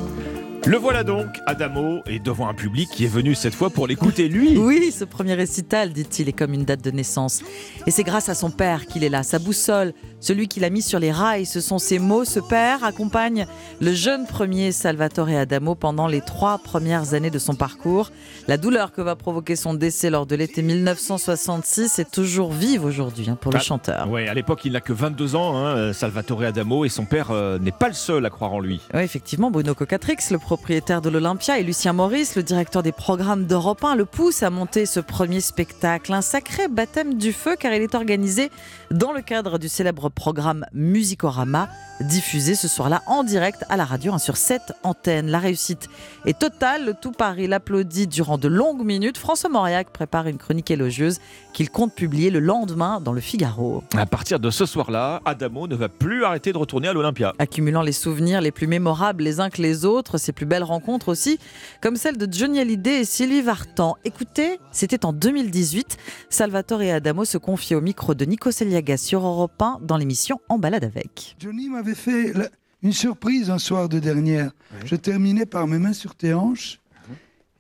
Le 0.68 0.76
voilà 0.76 1.06
donc, 1.06 1.28
Adamo, 1.46 2.02
et 2.08 2.20
devant 2.20 2.50
un 2.50 2.54
public 2.54 2.90
qui 2.92 3.06
est 3.06 3.08
venu 3.08 3.36
cette 3.36 3.56
fois 3.56 3.70
pour 3.70 3.88
l'écouter 3.88 4.28
lui. 4.28 4.58
Oui, 4.58 4.92
ce 4.92 5.06
premier 5.06 5.34
récital, 5.34 5.94
dit-il, 5.94 6.28
est 6.28 6.34
comme 6.34 6.54
une 6.54 6.66
date 6.66 6.84
de 6.84 6.92
naissance. 6.92 7.42
Et 7.86 7.92
c'est 7.92 8.04
grâce 8.04 8.28
à 8.28 8.36
son 8.36 8.52
père 8.52 8.86
qu'il 8.86 9.06
est 9.06 9.10
là, 9.10 9.24
sa 9.24 9.40
boussole, 9.40 9.94
celui 10.20 10.50
qui 10.50 10.60
l'a 10.60 10.70
mis 10.70 10.82
sur 10.82 11.00
les 11.00 11.14
rails. 11.14 11.46
Ce 11.46 11.62
sont 11.62 11.80
ses 11.80 12.00
mots. 12.00 12.26
Ce 12.26 12.42
père 12.42 12.84
accompagne 12.84 13.46
le 13.80 13.94
jeune 13.94 14.28
premier 14.28 14.74
Salvatore 14.74 15.30
Adamo 15.30 15.74
pendant 15.74 16.06
les 16.06 16.20
trois 16.20 16.58
premières 16.58 17.14
années 17.14 17.30
de 17.30 17.40
son 17.40 17.56
parcours. 17.56 18.12
La 18.50 18.58
douleur 18.58 18.92
que 18.92 19.00
va 19.02 19.16
provoquer 19.16 19.56
son 19.56 19.74
décès 19.74 20.10
lors 20.10 20.26
de 20.26 20.36
l'été 20.36 20.64
1966 20.64 22.00
est 22.00 22.12
toujours 22.12 22.52
vive 22.52 22.84
aujourd'hui 22.84 23.30
hein, 23.30 23.38
pour 23.40 23.54
le 23.54 23.58
Ah, 23.60 23.62
chanteur. 23.62 24.10
Ouais, 24.10 24.28
à 24.28 24.34
l'époque, 24.34 24.66
il 24.66 24.74
n'a 24.74 24.82
que 24.82 24.92
22 24.92 25.36
ans, 25.38 25.56
hein, 25.56 25.94
Salvatore 25.94 26.44
Adamo, 26.44 26.84
et 26.84 26.90
son 26.90 27.06
père 27.06 27.32
euh, 27.32 27.58
n'est 27.58 27.72
pas 27.72 27.88
le 27.88 27.94
seul 27.94 28.26
à 28.26 28.30
croire 28.30 28.52
en 28.52 28.60
lui. 28.60 28.82
Oui, 28.94 29.00
effectivement, 29.02 29.50
Bruno 29.50 29.74
Cocatrix, 29.74 30.18
le 30.32 30.40
propriétaire 30.58 31.04
de 31.04 31.10
l'Olympia, 31.10 31.60
et 31.60 31.64
Lucien 31.64 31.94
Maurice, 31.94 32.36
le 32.36 32.42
directeur 32.42 32.82
des 32.82 32.92
programmes 32.92 33.46
d'Europe 33.46 33.84
1, 33.84 33.94
le 33.94 34.06
poussent 34.06 34.42
à 34.42 34.50
monter 34.50 34.88
ce 34.88 35.00
premier 35.00 35.40
spectacle. 35.40 36.12
Un 36.12 36.24
sacré 36.24 36.68
baptême 36.68 37.14
du 37.14 37.32
feu, 37.32 37.56
car 37.58 37.74
il 37.74 37.84
est 37.84 37.94
organisé 37.94 38.50
dans 38.90 39.12
le 39.12 39.22
cadre 39.22 39.60
du 39.60 39.70
célèbre 39.70 40.10
programme 40.10 40.66
Musicorama, 40.74 41.70
diffusé 42.02 42.56
ce 42.56 42.68
soir-là 42.68 43.04
en 43.08 43.24
direct 43.24 43.66
à 43.70 43.78
la 43.78 43.86
radio 43.86 44.14
hein, 44.14 44.18
sur 44.18 44.38
cette 44.38 44.74
antenne. 44.84 45.28
La 45.28 45.40
réussite 45.40 45.90
est 46.26 46.40
totale, 46.40 46.86
le 46.86 46.94
tout 46.94 47.12
Paris 47.12 47.48
l'applaudit 47.48 48.08
durant 48.08 48.38
de 48.38 48.48
longues 48.48 48.84
minutes. 48.84 49.18
François 49.18 49.50
Mauriac 49.50 49.90
prépare 49.92 50.28
une 50.28 50.38
chronique 50.38 50.72
élogieuse 50.72 51.20
qu'il 51.54 51.70
compte 51.70 51.94
publier 51.94 52.30
le 52.30 52.40
lendemain 52.40 53.02
dans 53.02 53.14
le 53.14 53.22
Figaro. 53.22 53.84
À 53.96 54.06
partir 54.06 54.40
de 54.40 54.50
ce 54.50 54.66
soir-là, 54.66 55.22
Adamo 55.26 55.68
ne 55.68 55.76
va 55.76 55.90
plus 55.90 56.24
arrêter 56.24 56.54
de 56.54 56.58
retourner 56.58 56.88
à 56.88 56.94
l'Olympia. 56.94 57.34
accumulant 57.40 57.82
les 57.82 57.92
souvenirs 57.92 58.42
les 58.42 58.52
plus 58.52 58.68
mémorables 58.68 59.24
les 59.24 59.40
uns 59.40 59.50
que 59.50 59.62
les 59.62 59.86
autres, 59.86 60.18
ses 60.18 60.32
plus 60.32 60.46
belles 60.48 60.64
rencontres 60.64 61.10
aussi, 61.10 61.38
comme 61.82 61.96
celle 61.96 62.18
de 62.18 62.28
Johnny 62.32 62.60
Hallyday 62.60 63.02
et 63.02 63.06
Sylvie 63.06 63.42
Vartan. 63.42 63.98
Écoutez, 64.06 64.60
c'était 64.72 65.06
en 65.06 65.14
2018, 65.14 65.98
Salvatore 66.30 66.82
et 66.82 66.92
Adamo 66.92 67.26
se 67.26 67.38
confiaient 67.38 67.76
au 67.76 67.82
micro 67.82 68.14
de 68.16 68.26
Nico 68.26 68.52
Seliaga 68.52 68.98
sur 68.98 69.26
Europe 69.26 69.62
1 69.62 69.80
dans 69.82 69.98
l'émission 69.98 70.40
En 70.50 70.58
balade 70.58 70.84
avec. 70.84 71.36
Johnny 71.40 71.70
m'avait 71.70 71.94
fait 71.96 72.34
la- 72.34 72.50
une 72.84 72.94
surprise 72.94 73.50
un 73.50 73.58
soir 73.60 73.90
de 73.90 74.00
dernière. 74.00 74.52
Je 74.86 74.96
terminais 74.96 75.46
par 75.46 75.68
mes 75.68 75.80
mains 75.80 75.94
sur 75.94 76.16
tes 76.16 76.34
hanches. 76.34 76.80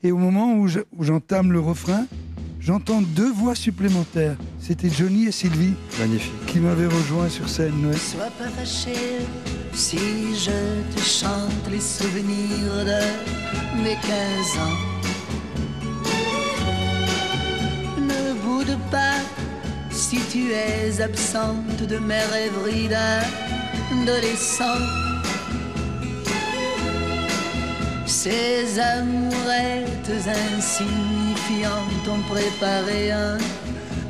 Et 0.04 0.12
au 0.12 0.18
moment 0.18 0.54
où 0.54 0.68
je- 0.68 0.82
où 0.96 1.04
j'entame 1.04 1.52
le 1.52 1.60
refrain, 1.60 2.06
j'entends 2.60 3.02
deux 3.02 3.32
voix 3.32 3.56
supplémentaires. 3.56 4.36
C'était 4.60 4.90
Johnny 4.90 5.26
et 5.28 5.32
Sylvie. 5.32 5.74
Magnifique. 6.00 6.46
Qui 6.48 6.60
m'avaient 6.60 6.88
rejoint 6.88 7.30
sur 7.30 7.48
scène. 7.50 7.86
ouais. 7.86 7.98
Sois 7.98 8.32
pas 8.38 8.50
fâché 8.50 8.96
si 9.74 9.98
je 10.36 10.52
te 10.96 11.02
chante 11.02 11.70
les 11.72 11.80
souvenirs 11.82 12.86
de 12.86 13.82
mes 13.84 13.96
15 13.96 14.02
ans. 14.60 14.78
Ne 18.02 18.34
boude 18.44 18.78
pas 18.92 19.20
si 19.92 20.20
tu 20.32 20.52
es 20.52 21.02
absente 21.02 21.84
de 21.88 21.98
mes 21.98 22.24
rêveries 22.32 22.88
d'adolescent. 22.90 24.64
Ces 28.06 28.80
amourettes 28.80 30.12
insignifiantes 31.48 32.08
ont 32.08 32.22
préparé 32.34 33.12
un 33.12 33.38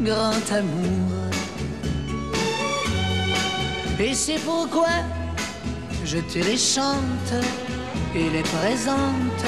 grand 0.02 0.52
amour. 0.52 1.12
Et 4.00 4.14
c'est 4.14 4.40
pourquoi 4.40 4.90
je 6.06 6.18
te 6.20 6.40
les 6.40 6.58
chante 6.58 7.34
et 8.16 8.30
les 8.30 8.44
présente 8.44 9.44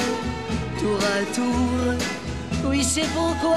tour 0.78 0.98
à 0.98 1.34
tour. 1.34 1.94
Oui, 2.68 2.82
c'est 2.84 3.08
pourquoi 3.14 3.56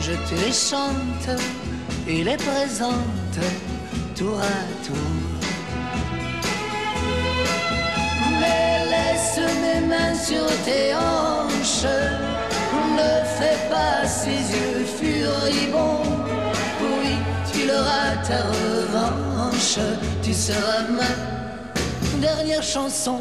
je 0.00 0.12
te 0.12 0.34
les 0.44 0.52
chante 0.52 1.40
et 2.06 2.24
les 2.24 2.36
présente 2.36 3.38
tour 4.14 4.38
à 4.38 4.86
tour. 4.86 4.96
Mais 8.40 8.84
laisse 8.90 9.40
mes 9.62 9.86
mains 9.86 10.14
sur 10.14 10.46
tes 10.64 10.94
hanches, 10.94 11.86
ne 13.00 13.10
fais 13.38 13.58
pas 13.68 14.06
ces 14.06 14.40
yeux 14.54 14.84
furibonds. 14.98 16.02
Oui, 16.80 17.14
tu 17.52 17.66
l'auras 17.66 18.16
ta 18.26 18.40
revanche, 18.48 19.78
tu 20.22 20.32
seras 20.32 20.82
ma 20.88 22.20
dernière 22.20 22.62
chanson. 22.62 23.20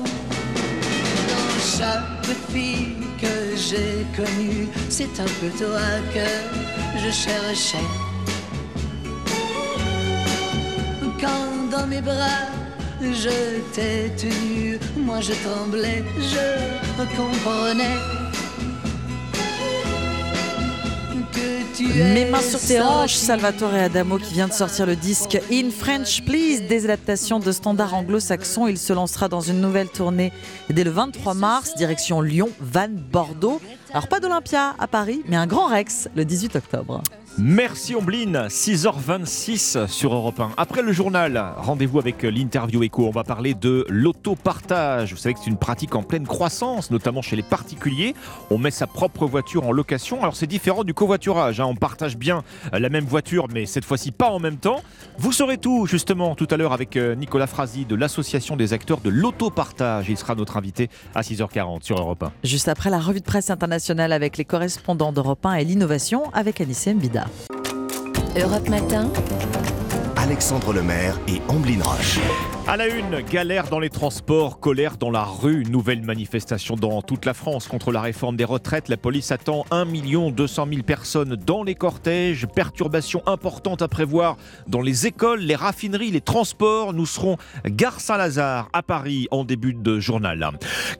Dans 1.30 1.78
chaque 1.78 2.36
fille 2.52 2.98
que 3.22 3.56
j'ai 3.56 4.06
connue, 4.16 4.68
c'est 4.90 5.20
un 5.20 5.30
peu 5.40 5.50
toi 5.58 5.88
que 6.14 7.00
je 7.00 7.12
cherchais. 7.12 7.90
Quand 11.20 11.70
dans 11.72 11.88
mes 11.88 12.02
bras 12.02 12.48
je 13.02 13.62
t'ai 13.74 14.12
tenu, 14.18 14.78
moi 14.98 15.20
je 15.22 15.34
tremblais, 15.44 16.04
je 16.18 17.04
comprenais 17.16 17.98
Mes 21.80 22.22
es 22.22 22.26
mains 22.30 22.42
sur 22.42 22.60
tes 22.60 22.82
hanches. 22.82 23.16
Salvatore 23.16 23.74
Adamo 23.74 24.18
qui 24.18 24.34
vient 24.34 24.48
de 24.48 24.54
sortir 24.54 24.86
le 24.86 24.96
disque 24.96 25.40
In 25.52 25.70
French 25.72 26.24
Please, 26.24 26.68
des 26.68 26.86
adaptations 26.86 27.40
de 27.40 27.52
standards 27.52 27.94
anglo-saxons. 27.94 28.68
Il 28.68 28.78
se 28.78 28.94
lancera 28.94 29.30
dans 29.30 29.42
une 29.42 29.62
nouvelle 29.62 29.90
tournée 29.90 30.32
dès 30.70 30.84
le 30.84 30.92
23 30.92 31.34
mars, 31.34 31.76
direction 31.76 32.22
Lyon, 32.22 32.50
Vannes, 32.60 33.02
Bordeaux. 33.12 33.62
Alors 33.92 34.08
pas 34.08 34.20
d'Olympia 34.20 34.76
à 34.78 34.88
Paris, 34.88 35.22
mais 35.28 35.36
un 35.36 35.48
grand 35.48 35.68
Rex 35.68 36.10
le 36.16 36.26
18 36.26 36.58
octobre. 36.58 37.02
Merci 37.42 37.96
Ombline, 37.96 38.48
6h26 38.50 39.88
sur 39.88 40.14
Europe 40.14 40.42
1. 40.42 40.52
Après 40.58 40.82
le 40.82 40.92
journal, 40.92 41.42
rendez-vous 41.56 41.98
avec 41.98 42.24
l'interview 42.24 42.84
écho. 42.84 43.08
On 43.08 43.12
va 43.12 43.24
parler 43.24 43.54
de 43.54 43.86
l'autopartage. 43.88 45.14
Vous 45.14 45.18
savez 45.18 45.36
que 45.36 45.40
c'est 45.42 45.50
une 45.50 45.56
pratique 45.56 45.96
en 45.96 46.04
pleine 46.04 46.28
croissance, 46.28 46.92
notamment 46.92 47.22
chez 47.22 47.38
les 47.38 47.42
particuliers. 47.44 48.14
On 48.52 48.58
met 48.58 48.72
sa 48.72 48.88
propre 48.88 49.26
voiture 49.26 49.66
en 49.66 49.72
location. 49.72 50.22
Alors 50.22 50.36
c'est 50.36 50.48
différent 50.48 50.84
du 50.84 50.94
covoiturage. 50.94 51.62
hein. 51.62 51.66
On 51.66 51.76
partage 51.76 52.18
bien 52.18 52.44
la 52.74 52.90
même 52.90 53.06
voiture, 53.06 53.48
mais 53.54 53.66
cette 53.66 53.86
fois-ci 53.86 54.12
pas 54.12 54.32
en 54.32 54.40
même 54.40 54.58
temps. 54.58 54.82
Vous 55.18 55.32
saurez 55.32 55.58
tout 55.58 55.86
justement 55.86 56.36
tout 56.36 56.48
à 56.52 56.58
l'heure 56.58 56.74
avec 56.74 56.98
euh, 56.98 57.16
Nicolas 57.16 57.48
Frasi 57.48 57.86
de 57.86 57.96
l'Association 57.96 58.58
des 58.58 58.74
acteurs 58.74 59.00
de 59.00 59.10
l'autopartage. 59.10 60.10
Il 60.10 60.18
sera 60.18 60.36
notre 60.36 60.58
invité 60.58 60.90
à 61.16 61.22
6h40 61.22 61.84
sur 61.84 61.98
Europe 62.00 62.22
1. 62.22 62.32
Juste 62.44 62.68
après 62.68 62.90
la 62.90 63.00
revue 63.00 63.22
de 63.22 63.26
presse 63.26 63.50
internationale 63.50 64.12
avec 64.12 64.36
les 64.38 64.46
correspondants 64.46 65.14
d'Europe 65.14 65.46
1 65.46 65.54
et 65.54 65.64
l'innovation 65.64 66.30
avec 66.34 66.60
Anissé 66.60 66.94
Mbida. 66.94 67.29
Europe 68.38 68.70
Matin, 68.70 69.10
Alexandre 70.16 70.74
Lemaire 70.74 71.20
et 71.28 71.42
Amblin 71.50 71.82
Roche. 71.84 72.20
À 72.70 72.78
la 72.78 72.88
une, 72.88 73.22
galère 73.22 73.68
dans 73.68 73.80
les 73.80 73.90
transports, 73.90 74.60
colère 74.60 74.98
dans 74.98 75.10
la 75.10 75.24
rue, 75.24 75.64
nouvelle 75.64 76.04
manifestation 76.04 76.76
dans 76.76 77.02
toute 77.02 77.26
la 77.26 77.34
France 77.34 77.68
contre 77.68 77.92
la 77.92 78.00
réforme 78.00 78.36
des 78.36 78.44
retraites. 78.44 78.90
La 78.90 78.98
police 78.98 79.32
attend 79.32 79.66
1 79.72 79.86
200 80.30 80.68
000 80.70 80.84
personnes 80.84 81.36
dans 81.36 81.64
les 81.64 81.74
cortèges, 81.74 82.46
perturbations 82.46 83.24
importantes 83.26 83.82
à 83.82 83.88
prévoir 83.88 84.38
dans 84.68 84.82
les 84.82 85.08
écoles, 85.08 85.40
les 85.40 85.56
raffineries, 85.56 86.12
les 86.12 86.22
transports. 86.22 86.94
Nous 86.94 87.08
serons 87.08 87.38
gare 87.66 88.00
Saint-Lazare 88.00 88.70
à 88.72 88.84
Paris 88.84 89.28
en 89.32 89.46
début 89.46 89.74
de 89.74 90.00
journal. 90.00 90.52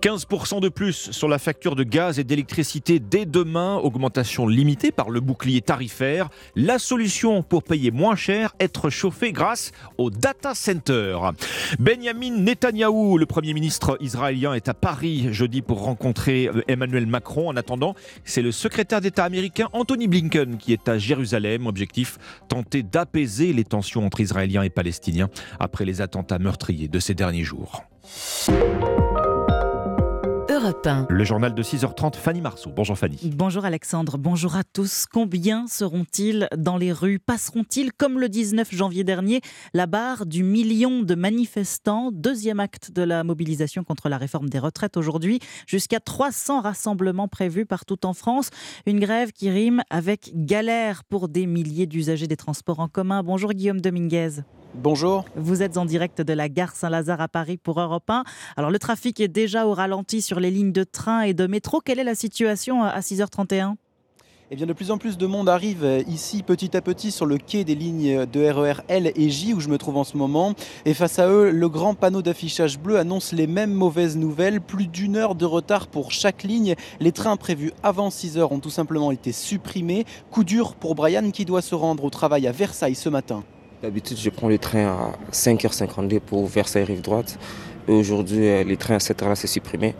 15% 0.02 0.62
de 0.62 0.70
plus 0.70 1.12
sur 1.12 1.28
la 1.28 1.38
facture 1.38 1.76
de 1.76 1.84
gaz 1.84 2.18
et 2.18 2.24
d'électricité 2.24 2.98
dès 2.98 3.28
demain, 3.28 3.76
augmentation 3.76 4.48
limitée 4.48 4.92
par 4.92 5.12
le 5.12 5.20
bouclier 5.20 5.62
tarifaire. 5.62 6.30
La 6.56 6.80
solution 6.80 7.44
pour 7.44 7.62
payer 7.62 7.92
moins 7.92 8.16
cher, 8.16 8.56
être 8.60 8.90
chauffé 8.90 9.32
grâce 9.34 9.72
au 10.00 10.10
data 10.10 10.56
center. 10.56 11.20
Benjamin 11.80 12.38
Netanyahou, 12.38 13.18
le 13.18 13.26
Premier 13.26 13.54
ministre 13.54 13.98
israélien, 14.02 14.54
est 14.54 14.70
à 14.70 14.74
Paris 14.74 15.34
jeudi 15.34 15.62
pour 15.62 15.84
rencontrer 15.84 16.48
euh, 16.48 16.62
Emmanuel 16.68 17.06
Macron. 17.06 17.50
En 17.50 17.56
attendant, 17.56 17.96
c'est 18.24 18.42
le 18.42 18.52
secrétaire 18.52 19.02
d'État 19.02 19.24
américain 19.24 19.68
Anthony 19.74 20.08
Blinken 20.08 20.58
qui 20.58 20.74
est 20.74 20.88
à 20.90 20.98
Jérusalem. 20.98 21.68
Objectif, 21.68 22.18
tenter 22.48 22.84
d'apaiser 22.84 23.54
les 23.54 23.64
tensions 23.64 24.06
entre 24.06 24.20
Israéliens 24.20 24.64
et 24.64 24.70
Palestiniens 24.70 25.30
après 25.60 25.86
les 25.86 26.02
attentats 26.02 26.40
meurtriers 26.40 26.88
de 26.88 27.00
ces 27.00 27.14
derniers 27.14 27.44
jours. 27.44 27.84
Europe 30.70 30.86
1. 30.86 31.08
Le 31.10 31.24
journal 31.24 31.56
de 31.56 31.64
6h30, 31.64 32.16
Fanny 32.16 32.42
Marceau. 32.42 32.70
Bonjour 32.70 32.96
Fanny. 32.96 33.18
Bonjour 33.36 33.66
Alexandre, 33.66 34.20
bonjour 34.20 34.56
à 34.56 34.64
tous. 34.64 35.08
Combien 35.12 35.66
seront-ils 35.66 36.48
dans 36.56 36.78
les 36.78 36.92
rues? 36.92 37.18
Passeront-ils, 37.18 37.92
comme 37.92 38.20
le 38.20 38.30
19 38.30 38.72
janvier 38.72 39.04
dernier, 39.04 39.42
la 39.74 39.88
barre 39.88 40.28
du 40.28 40.44
million 40.44 41.02
de 41.02 41.16
manifestants? 41.16 42.12
Deuxième 42.14 42.60
acte 42.60 42.92
de 42.92 43.02
la 43.02 43.24
mobilisation 43.24 43.84
contre 43.84 44.10
la 44.10 44.20
réforme 44.20 44.48
des 44.48 44.60
retraites 44.60 44.96
aujourd'hui. 44.96 45.40
Jusqu'à 45.66 46.00
300 46.00 46.62
rassemblements 46.62 47.28
prévus 47.28 47.66
partout 47.66 48.06
en 48.06 48.14
France. 48.14 48.52
Une 48.86 49.00
grève 49.00 49.32
qui 49.32 49.50
rime 49.50 49.82
avec 49.90 50.32
galère 50.36 51.04
pour 51.04 51.30
des 51.30 51.48
milliers 51.48 51.88
d'usagers 51.88 52.28
des 52.28 52.38
transports 52.38 52.80
en 52.80 52.88
commun. 52.88 53.24
Bonjour 53.24 53.54
Guillaume 53.54 53.82
Dominguez. 53.82 54.42
Bonjour. 54.76 55.26
Vous 55.36 55.64
êtes 55.64 55.78
en 55.78 55.86
direct 55.86 56.22
de 56.22 56.34
la 56.34 56.48
gare 56.48 56.76
Saint-Lazare 56.76 57.22
à 57.22 57.28
Paris 57.28 57.58
pour 57.58 57.82
Europe 57.82 58.08
1. 58.08 58.24
Alors 58.56 58.70
le 58.70 58.78
trafic 58.78 59.20
est 59.20 59.28
déjà 59.28 59.66
au 59.66 59.74
ralenti 59.74 60.22
sur 60.22 60.40
les 60.40 60.52
lignes 60.52 60.72
de 60.72 60.84
train 60.84 61.22
et 61.22 61.34
de 61.34 61.48
métro. 61.48 61.82
Quelle 61.82 61.98
est 61.98 62.04
la 62.04 62.14
situation 62.14 62.84
à 62.84 63.00
6h31 63.00 63.74
Eh 64.52 64.56
bien, 64.56 64.68
de 64.68 64.74
plus 64.74 64.92
en 64.92 65.00
plus 65.00 65.18
de 65.18 65.26
monde 65.26 65.50
arrive 65.50 65.84
euh, 65.84 66.04
ici 66.08 66.44
petit 66.44 66.78
à 66.78 66.82
petit 66.82 67.10
sur 67.10 67.26
le 67.26 67.40
quai 67.40 67.64
des 67.64 67.74
lignes 67.74 68.28
de 68.28 68.48
RER 68.48 68.84
L 68.90 69.12
et 69.16 69.30
J 69.32 69.56
où 69.56 69.60
je 69.60 69.70
me 69.70 69.80
trouve 69.80 69.98
en 69.98 70.04
ce 70.04 70.16
moment. 70.18 70.54
Et 70.86 70.94
face 70.94 71.18
à 71.18 71.28
eux, 71.28 71.50
le 71.50 71.68
grand 71.68 71.96
panneau 71.96 72.22
d'affichage 72.22 72.78
bleu 72.78 73.00
annonce 73.00 73.34
les 73.34 73.48
mêmes 73.48 73.74
mauvaises 73.74 74.18
nouvelles. 74.18 74.62
Plus 74.62 74.86
d'une 74.86 75.16
heure 75.16 75.34
de 75.34 75.46
retard 75.46 75.88
pour 75.88 76.12
chaque 76.12 76.44
ligne. 76.44 76.76
Les 77.00 77.12
trains 77.12 77.38
prévus 77.38 77.74
avant 77.82 78.12
6 78.12 78.38
heures 78.38 78.52
ont 78.52 78.60
tout 78.60 78.70
simplement 78.70 79.12
été 79.12 79.32
supprimés. 79.32 80.06
Coup 80.30 80.44
dur 80.44 80.76
pour 80.76 80.94
Brian 80.94 81.32
qui 81.32 81.44
doit 81.44 81.64
se 81.64 81.74
rendre 81.74 82.04
au 82.06 82.12
travail 82.12 82.46
à 82.46 82.52
Versailles 82.52 82.94
ce 82.94 83.10
matin. 83.10 83.44
D'habitude, 83.82 84.18
je 84.18 84.30
prends 84.30 84.50
le 84.50 84.58
train 84.58 84.88
à 84.88 85.12
5h52 85.32 86.20
pour 86.20 86.46
Versailles 86.48 86.84
rive 86.84 87.02
droite. 87.02 87.40
Aujourd'hui, 87.88 88.46
euh, 88.46 88.64
les 88.66 88.76
trains 88.76 88.96
à 88.96 89.00
cette 89.00 89.22
heure-là, 89.24 89.38
c'est 89.38 89.48
supprimé. 89.48 89.96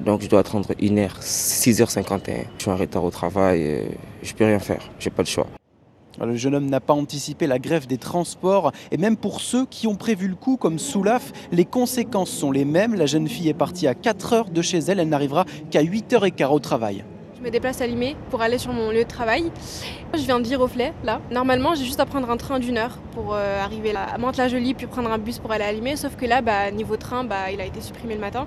Donc, 0.00 0.22
je 0.22 0.28
dois 0.28 0.40
attendre 0.40 0.70
une 0.80 0.98
heure, 0.98 1.18
6h51. 1.20 2.44
Je 2.56 2.62
suis 2.62 2.70
en 2.70 2.76
retard 2.76 3.04
au 3.04 3.10
travail, 3.10 3.86
je 4.22 4.32
peux 4.32 4.46
rien 4.46 4.58
faire, 4.58 4.88
j'ai 4.98 5.10
pas 5.10 5.22
le 5.22 5.28
choix. 5.28 5.46
Le 6.24 6.36
jeune 6.36 6.54
homme 6.54 6.70
n'a 6.70 6.80
pas 6.80 6.94
anticipé 6.94 7.46
la 7.46 7.58
grève 7.58 7.86
des 7.86 7.98
transports 7.98 8.72
et 8.90 8.96
même 8.96 9.18
pour 9.18 9.42
ceux 9.42 9.66
qui 9.66 9.86
ont 9.86 9.96
prévu 9.96 10.26
le 10.26 10.34
coup 10.34 10.56
comme 10.56 10.78
Soulaf, 10.78 11.32
les 11.52 11.66
conséquences 11.66 12.30
sont 12.30 12.50
les 12.50 12.64
mêmes. 12.64 12.94
La 12.94 13.06
jeune 13.06 13.28
fille 13.28 13.50
est 13.50 13.54
partie 13.54 13.86
à 13.86 13.94
4 13.94 14.32
heures 14.32 14.50
de 14.50 14.62
chez 14.62 14.78
elle, 14.78 15.00
elle 15.00 15.10
n'arrivera 15.10 15.44
qu'à 15.70 15.82
8h15 15.82 16.46
au 16.46 16.60
travail. 16.60 17.04
Je 17.42 17.46
me 17.48 17.50
déplace 17.50 17.80
à 17.80 17.88
Limay 17.88 18.14
pour 18.30 18.40
aller 18.40 18.56
sur 18.56 18.72
mon 18.72 18.92
lieu 18.92 19.02
de 19.02 19.08
travail. 19.08 19.50
Je 20.14 20.20
viens 20.20 20.38
de 20.38 20.46
Viroflay, 20.46 20.92
là. 21.02 21.20
Normalement, 21.32 21.74
j'ai 21.74 21.84
juste 21.84 21.98
à 21.98 22.06
prendre 22.06 22.30
un 22.30 22.36
train 22.36 22.60
d'une 22.60 22.78
heure 22.78 22.98
pour 23.16 23.34
euh, 23.34 23.60
arriver 23.60 23.92
là, 23.92 24.06
à 24.14 24.16
Mantes-la-Jolie, 24.16 24.74
puis 24.74 24.86
prendre 24.86 25.10
un 25.10 25.18
bus 25.18 25.40
pour 25.40 25.50
aller 25.50 25.64
à 25.64 25.72
Limay. 25.72 25.96
Sauf 25.96 26.14
que 26.14 26.24
là, 26.24 26.40
bah, 26.40 26.70
niveau 26.70 26.96
train, 26.96 27.24
bah, 27.24 27.50
il 27.52 27.60
a 27.60 27.66
été 27.66 27.80
supprimé 27.80 28.14
le 28.14 28.20
matin. 28.20 28.46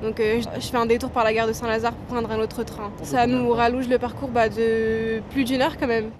Donc 0.00 0.20
euh, 0.20 0.40
je 0.40 0.60
je 0.60 0.68
fais 0.68 0.76
un 0.76 0.86
détour 0.86 1.10
par 1.10 1.24
la 1.24 1.34
gare 1.34 1.48
de 1.48 1.52
Saint-Lazare 1.52 1.92
pour 1.92 2.04
prendre 2.14 2.30
un 2.30 2.38
autre 2.38 2.62
train. 2.62 2.92
Ça 3.02 3.26
nous 3.26 3.50
rallonge 3.50 3.88
le 3.88 3.98
parcours 3.98 4.28
bah, 4.28 4.48
de 4.48 5.20
plus 5.30 5.42
d'une 5.42 5.60
heure 5.60 5.76
quand 5.76 5.88
même. 5.88 6.12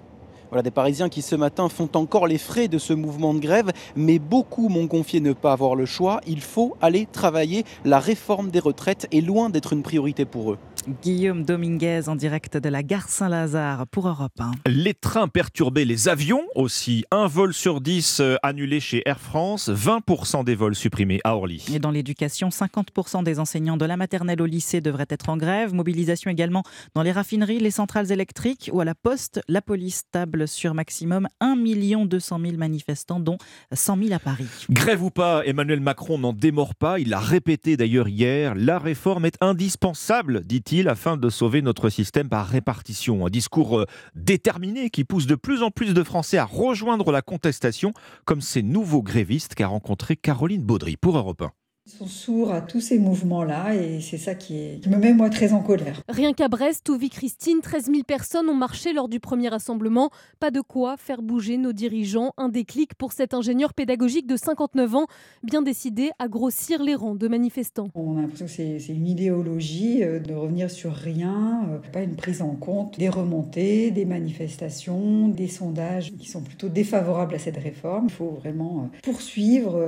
Voilà 0.49 0.63
des 0.63 0.71
Parisiens 0.71 1.07
qui 1.07 1.21
ce 1.21 1.35
matin 1.35 1.69
font 1.69 1.89
encore 1.95 2.27
les 2.27 2.37
frais 2.37 2.67
de 2.67 2.77
ce 2.77 2.91
mouvement 2.91 3.33
de 3.33 3.39
grève, 3.39 3.71
mais 3.95 4.19
beaucoup 4.19 4.67
m'ont 4.67 4.87
confié 4.87 5.21
ne 5.21 5.31
pas 5.31 5.53
avoir 5.53 5.75
le 5.75 5.85
choix. 5.85 6.19
Il 6.27 6.41
faut 6.41 6.75
aller 6.81 7.07
travailler. 7.09 7.63
La 7.85 7.99
réforme 7.99 8.49
des 8.49 8.59
retraites 8.59 9.07
est 9.13 9.21
loin 9.21 9.49
d'être 9.49 9.71
une 9.71 9.83
priorité 9.83 10.25
pour 10.25 10.51
eux. 10.51 10.57
Guillaume 11.03 11.43
Dominguez 11.43 12.03
en 12.07 12.15
direct 12.15 12.55
de 12.55 12.69
la 12.69 12.81
gare 12.81 13.09
Saint-Lazare 13.09 13.87
pour 13.87 14.07
Europe 14.07 14.39
1. 14.39 14.51
Les 14.67 14.93
trains 14.93 15.27
perturbés, 15.27 15.83
les 15.83 16.07
avions 16.07 16.43
aussi. 16.55 17.03
Un 17.11 17.27
vol 17.27 17.53
sur 17.53 17.81
10 17.81 18.21
euh, 18.21 18.35
annulé 18.41 18.79
chez 18.79 19.01
Air 19.05 19.19
France, 19.19 19.69
20% 19.69 20.45
des 20.45 20.55
vols 20.55 20.75
supprimés 20.75 21.19
à 21.25 21.35
Orly. 21.35 21.65
Et 21.73 21.79
dans 21.79 21.91
l'éducation, 21.91 22.47
50% 22.49 23.23
des 23.23 23.39
enseignants 23.39 23.75
de 23.75 23.83
la 23.83 23.97
maternelle 23.97 24.41
au 24.41 24.45
lycée 24.45 24.79
devraient 24.79 25.07
être 25.09 25.27
en 25.27 25.35
grève. 25.35 25.73
Mobilisation 25.73 26.31
également 26.31 26.63
dans 26.95 27.01
les 27.01 27.11
raffineries, 27.11 27.59
les 27.59 27.71
centrales 27.71 28.11
électriques 28.13 28.69
ou 28.71 28.79
à 28.79 28.85
la 28.85 28.95
poste. 28.95 29.41
La 29.49 29.61
police 29.61 30.03
table 30.11 30.47
sur 30.47 30.73
maximum 30.73 31.27
1 31.41 31.57
200 32.05 32.39
000 32.39 32.57
manifestants, 32.57 33.19
dont 33.19 33.37
100 33.73 33.97
000 34.03 34.13
à 34.13 34.19
Paris. 34.19 34.47
Grève 34.69 35.03
ou 35.03 35.09
pas, 35.09 35.43
Emmanuel 35.45 35.81
Macron 35.81 36.17
n'en 36.17 36.31
démord 36.31 36.75
pas. 36.75 36.97
Il 36.99 37.09
l'a 37.09 37.19
répété 37.19 37.75
d'ailleurs 37.75 38.07
hier. 38.07 38.55
La 38.55 38.79
réforme 38.79 39.25
est 39.25 39.37
indispensable, 39.41 40.45
dit-il, 40.45 40.76
afin 40.85 41.17
de 41.17 41.29
sauver 41.29 41.61
notre 41.63 41.89
système 41.89 42.29
par 42.29 42.47
répartition. 42.47 43.25
Un 43.25 43.29
discours 43.29 43.79
euh, 43.79 43.85
déterminé 44.13 44.89
qui 44.89 45.03
pousse 45.03 45.25
de 45.25 45.35
plus 45.35 45.63
en 45.63 45.71
plus 45.71 45.93
de 45.93 46.03
Français 46.03 46.37
à 46.37 46.45
rejoindre 46.45 47.11
la 47.11 47.21
contestation, 47.21 47.93
comme 48.25 48.41
ces 48.41 48.61
nouveaux 48.61 49.01
grévistes 49.01 49.55
qu'a 49.55 49.67
rencontré 49.67 50.15
Caroline 50.15 50.63
Baudry 50.63 50.97
pour 50.97 51.17
Europe 51.17 51.41
1. 51.41 51.66
Ils 51.89 51.97
sont 51.99 52.05
sourds 52.07 52.51
à 52.51 52.59
tous 52.59 52.81
ces 52.81 52.99
mouvements-là 52.99 53.73
et 53.73 54.01
c'est 54.01 54.17
ça 54.17 54.35
qui, 54.35 54.57
est- 54.57 54.83
qui 54.83 54.89
me 54.89 54.97
met 54.97 55.13
moi 55.13 55.29
très 55.29 55.53
en 55.53 55.61
colère. 55.61 56.01
Rien 56.09 56.33
qu'à 56.33 56.49
Brest, 56.49 56.89
où 56.89 56.97
vit 56.97 57.09
Christine, 57.09 57.61
13 57.61 57.85
000 57.85 57.99
personnes 58.05 58.49
ont 58.49 58.55
marché 58.55 58.91
lors 58.91 59.07
du 59.07 59.21
premier 59.21 59.47
rassemblement. 59.47 60.09
Pas 60.41 60.51
de 60.51 60.59
quoi 60.59 60.97
faire 60.97 61.21
bouger 61.21 61.55
nos 61.55 61.71
dirigeants. 61.71 62.33
Un 62.37 62.49
déclic 62.49 62.93
pour 62.95 63.13
cet 63.13 63.33
ingénieur 63.33 63.73
pédagogique 63.73 64.27
de 64.27 64.35
59 64.35 64.95
ans, 64.95 65.05
bien 65.43 65.61
décidé 65.61 66.11
à 66.19 66.27
grossir 66.27 66.83
les 66.83 66.93
rangs 66.93 67.15
de 67.15 67.27
manifestants. 67.29 67.87
On 67.95 68.17
a 68.17 68.21
l'impression 68.21 68.47
que 68.47 68.51
c'est 68.51 68.79
c'est 68.79 68.93
une 68.93 69.07
idéologie 69.07 70.03
euh, 70.03 70.19
de 70.19 70.33
revenir 70.33 70.69
sur 70.69 70.91
rien, 70.91 71.63
euh, 71.71 71.77
pas 71.93 72.01
une 72.01 72.17
prise 72.17 72.41
en 72.41 72.55
compte 72.55 72.99
des 72.99 73.07
remontées, 73.07 73.91
des 73.91 74.03
manifestations, 74.03 75.29
des 75.29 75.47
sondages 75.47 76.11
qui 76.19 76.29
sont 76.29 76.41
plutôt 76.41 76.67
défavorables 76.67 77.33
à 77.35 77.39
cette 77.39 77.57
réforme. 77.57 78.07
Il 78.09 78.13
faut 78.13 78.37
vraiment 78.41 78.89
euh, 78.93 78.97
poursuivre, 79.03 79.81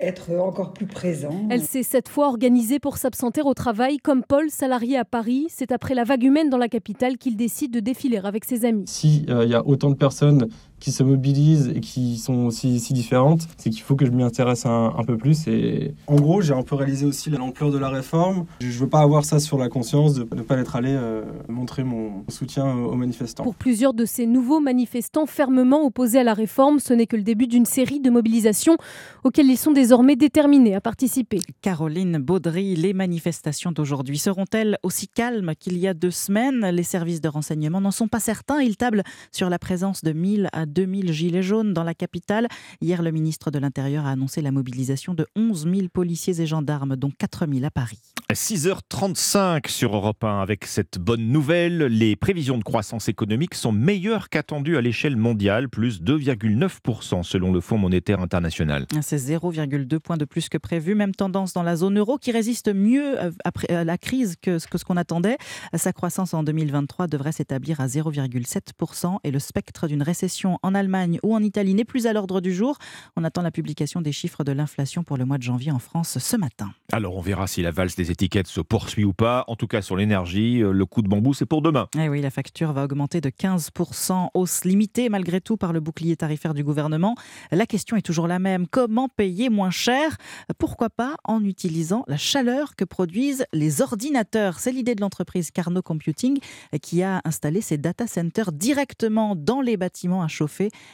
être 0.00 0.32
encore 0.38 0.74
plus 0.74 0.84
présent. 0.86 1.29
Elle 1.48 1.62
s'est 1.62 1.82
cette 1.82 2.08
fois 2.08 2.28
organisée 2.28 2.78
pour 2.78 2.96
s'absenter 2.96 3.42
au 3.42 3.54
travail, 3.54 3.98
comme 3.98 4.22
Paul, 4.22 4.50
salarié 4.50 4.96
à 4.96 5.04
Paris. 5.04 5.46
C'est 5.48 5.72
après 5.72 5.94
la 5.94 6.04
vague 6.04 6.22
humaine 6.22 6.50
dans 6.50 6.58
la 6.58 6.68
capitale 6.68 7.18
qu'il 7.18 7.36
décide 7.36 7.72
de 7.72 7.80
défiler 7.80 8.18
avec 8.22 8.44
ses 8.44 8.64
amis. 8.64 8.84
S'il 8.86 9.24
y 9.28 9.54
a 9.54 9.66
autant 9.66 9.90
de 9.90 9.96
personnes 9.96 10.48
qui 10.80 10.92
se 10.92 11.02
mobilisent 11.02 11.72
et 11.74 11.80
qui 11.80 12.18
sont 12.18 12.46
aussi 12.46 12.80
si 12.80 12.92
différentes, 12.92 13.46
c'est 13.58 13.70
qu'il 13.70 13.82
faut 13.82 13.96
que 13.96 14.06
je 14.06 14.10
m'y 14.10 14.22
intéresse 14.22 14.66
un, 14.66 14.94
un, 14.96 15.04
peu 15.04 15.16
plus. 15.16 15.46
Et 15.46 15.94
en 16.06 16.16
gros, 16.16 16.40
j'ai 16.40 16.54
un 16.54 16.62
peu 16.62 16.74
réalisé 16.74 17.06
aussi 17.06 17.30
l'ampleur 17.30 17.70
de 17.70 17.78
la 17.78 17.88
réforme. 17.88 18.46
Je 18.60 18.66
ne 18.66 18.72
veux 18.72 18.88
pas 18.88 19.00
avoir 19.00 19.24
ça 19.24 19.38
sur 19.38 19.58
la 19.58 19.68
conscience 19.68 20.14
de 20.14 20.26
ne 20.34 20.42
pas 20.42 20.56
être 20.56 20.76
allé 20.76 20.92
euh, 20.92 21.22
montrer 21.48 21.84
mon 21.84 22.24
soutien 22.28 22.66
aux 22.74 22.94
manifestants. 22.94 23.44
Pour 23.44 23.54
plusieurs 23.54 23.94
de 23.94 24.04
ces 24.04 24.26
nouveaux 24.26 24.60
manifestants 24.60 25.26
fermement 25.26 25.84
opposés 25.84 26.18
à 26.18 26.24
la 26.24 26.34
réforme, 26.34 26.78
ce 26.80 26.94
n'est 26.94 27.06
que 27.06 27.16
le 27.16 27.22
début 27.22 27.46
d'une 27.46 27.66
série 27.66 28.00
de 28.00 28.10
mobilisations 28.10 28.76
auxquelles 29.24 29.50
ils 29.50 29.58
sont 29.58 29.72
désormais 29.72 30.16
déterminés 30.16 30.74
à 30.74 30.80
participer. 30.80 31.40
Caroline 31.60 32.18
Baudry, 32.18 32.74
les 32.74 32.94
manifestations 32.94 33.72
d'aujourd'hui 33.72 34.18
seront-elles 34.18 34.78
aussi 34.82 35.08
calmes 35.08 35.52
qu'il 35.58 35.78
y 35.78 35.86
a 35.86 35.94
deux 35.94 36.10
semaines? 36.10 36.66
Les 36.70 36.82
services 36.82 37.20
de 37.20 37.28
renseignement 37.28 37.80
n'en 37.80 37.90
sont 37.90 38.08
pas 38.08 38.20
certains. 38.20 38.60
Ils 38.60 38.76
tablent 38.76 39.02
sur 39.32 39.50
la 39.50 39.58
présence 39.58 40.02
de 40.02 40.12
1000 40.12 40.48
à 40.52 40.66
2000 40.70 41.12
gilets 41.12 41.42
jaunes 41.42 41.72
dans 41.72 41.84
la 41.84 41.94
capitale. 41.94 42.48
Hier, 42.80 43.02
le 43.02 43.10
ministre 43.10 43.50
de 43.50 43.58
l'Intérieur 43.58 44.06
a 44.06 44.10
annoncé 44.10 44.40
la 44.40 44.52
mobilisation 44.52 45.14
de 45.14 45.26
11 45.36 45.68
000 45.72 45.88
policiers 45.92 46.40
et 46.40 46.46
gendarmes, 46.46 46.96
dont 46.96 47.10
4 47.16 47.46
000 47.46 47.64
à 47.64 47.70
Paris. 47.70 47.98
6h35 48.32 49.68
sur 49.68 49.94
Europe 49.96 50.22
1 50.22 50.40
avec 50.40 50.64
cette 50.64 50.98
bonne 50.98 51.26
nouvelle. 51.26 51.78
Les 51.86 52.14
prévisions 52.14 52.58
de 52.58 52.62
croissance 52.62 53.08
économique 53.08 53.54
sont 53.54 53.72
meilleures 53.72 54.28
qu'attendues 54.28 54.76
à 54.76 54.80
l'échelle 54.80 55.16
mondiale, 55.16 55.68
plus 55.68 56.00
2,9% 56.00 57.24
selon 57.24 57.52
le 57.52 57.60
Fonds 57.60 57.78
monétaire 57.78 58.20
international. 58.20 58.86
C'est 59.02 59.16
0,2 59.16 59.98
points 59.98 60.16
de 60.16 60.24
plus 60.24 60.48
que 60.48 60.58
prévu. 60.58 60.94
Même 60.94 61.14
tendance 61.14 61.52
dans 61.54 61.64
la 61.64 61.74
zone 61.74 61.98
euro 61.98 62.18
qui 62.18 62.30
résiste 62.30 62.72
mieux 62.72 63.16
après 63.44 63.84
la 63.84 63.98
crise 63.98 64.36
que 64.40 64.58
ce 64.60 64.84
qu'on 64.84 64.96
attendait. 64.96 65.36
Sa 65.74 65.92
croissance 65.92 66.32
en 66.32 66.44
2023 66.44 67.08
devrait 67.08 67.32
s'établir 67.32 67.80
à 67.80 67.88
0,7% 67.88 69.18
et 69.24 69.30
le 69.32 69.38
spectre 69.40 69.88
d'une 69.88 70.02
récession 70.02 70.58
en 70.62 70.74
Allemagne 70.74 71.18
ou 71.22 71.34
en 71.34 71.42
Italie 71.42 71.74
n'est 71.74 71.84
plus 71.84 72.06
à 72.06 72.12
l'ordre 72.12 72.40
du 72.40 72.52
jour. 72.52 72.76
On 73.16 73.24
attend 73.24 73.42
la 73.42 73.50
publication 73.50 74.00
des 74.00 74.12
chiffres 74.12 74.44
de 74.44 74.52
l'inflation 74.52 75.02
pour 75.02 75.16
le 75.16 75.24
mois 75.24 75.38
de 75.38 75.42
janvier 75.42 75.72
en 75.72 75.78
France 75.78 76.18
ce 76.18 76.36
matin. 76.36 76.72
Alors 76.92 77.16
on 77.16 77.20
verra 77.20 77.46
si 77.46 77.62
la 77.62 77.70
valse 77.70 77.96
des 77.96 78.10
étiquettes 78.10 78.46
se 78.46 78.60
poursuit 78.60 79.04
ou 79.04 79.12
pas. 79.12 79.44
En 79.48 79.56
tout 79.56 79.66
cas 79.66 79.82
sur 79.82 79.96
l'énergie, 79.96 80.62
euh, 80.62 80.72
le 80.72 80.86
coup 80.86 81.02
de 81.02 81.08
bambou 81.08 81.34
c'est 81.34 81.46
pour 81.46 81.62
demain. 81.62 81.88
Eh 81.96 82.08
oui, 82.08 82.20
la 82.20 82.30
facture 82.30 82.72
va 82.72 82.84
augmenter 82.84 83.20
de 83.20 83.30
15%, 83.30 84.28
hausse 84.34 84.64
limitée 84.64 85.08
malgré 85.08 85.40
tout 85.40 85.56
par 85.56 85.72
le 85.72 85.80
bouclier 85.80 86.16
tarifaire 86.16 86.54
du 86.54 86.64
gouvernement. 86.64 87.14
La 87.50 87.66
question 87.66 87.96
est 87.96 88.02
toujours 88.02 88.26
la 88.26 88.38
même, 88.38 88.66
comment 88.66 89.08
payer 89.08 89.48
moins 89.48 89.70
cher? 89.70 90.16
Pourquoi 90.58 90.90
pas 90.90 91.16
en 91.24 91.44
utilisant 91.44 92.04
la 92.06 92.16
chaleur 92.16 92.76
que 92.76 92.84
produisent 92.84 93.44
les 93.52 93.82
ordinateurs? 93.82 94.58
C'est 94.58 94.72
l'idée 94.72 94.94
de 94.94 95.00
l'entreprise 95.00 95.50
Carnot 95.50 95.82
Computing 95.82 96.38
qui 96.82 97.02
a 97.02 97.20
installé 97.24 97.60
ses 97.60 97.78
data 97.78 98.06
centers 98.06 98.52
directement 98.52 99.34
dans 99.36 99.60
les 99.60 99.76
bâtiments 99.76 100.22
à 100.22 100.28
chauffer. 100.28 100.49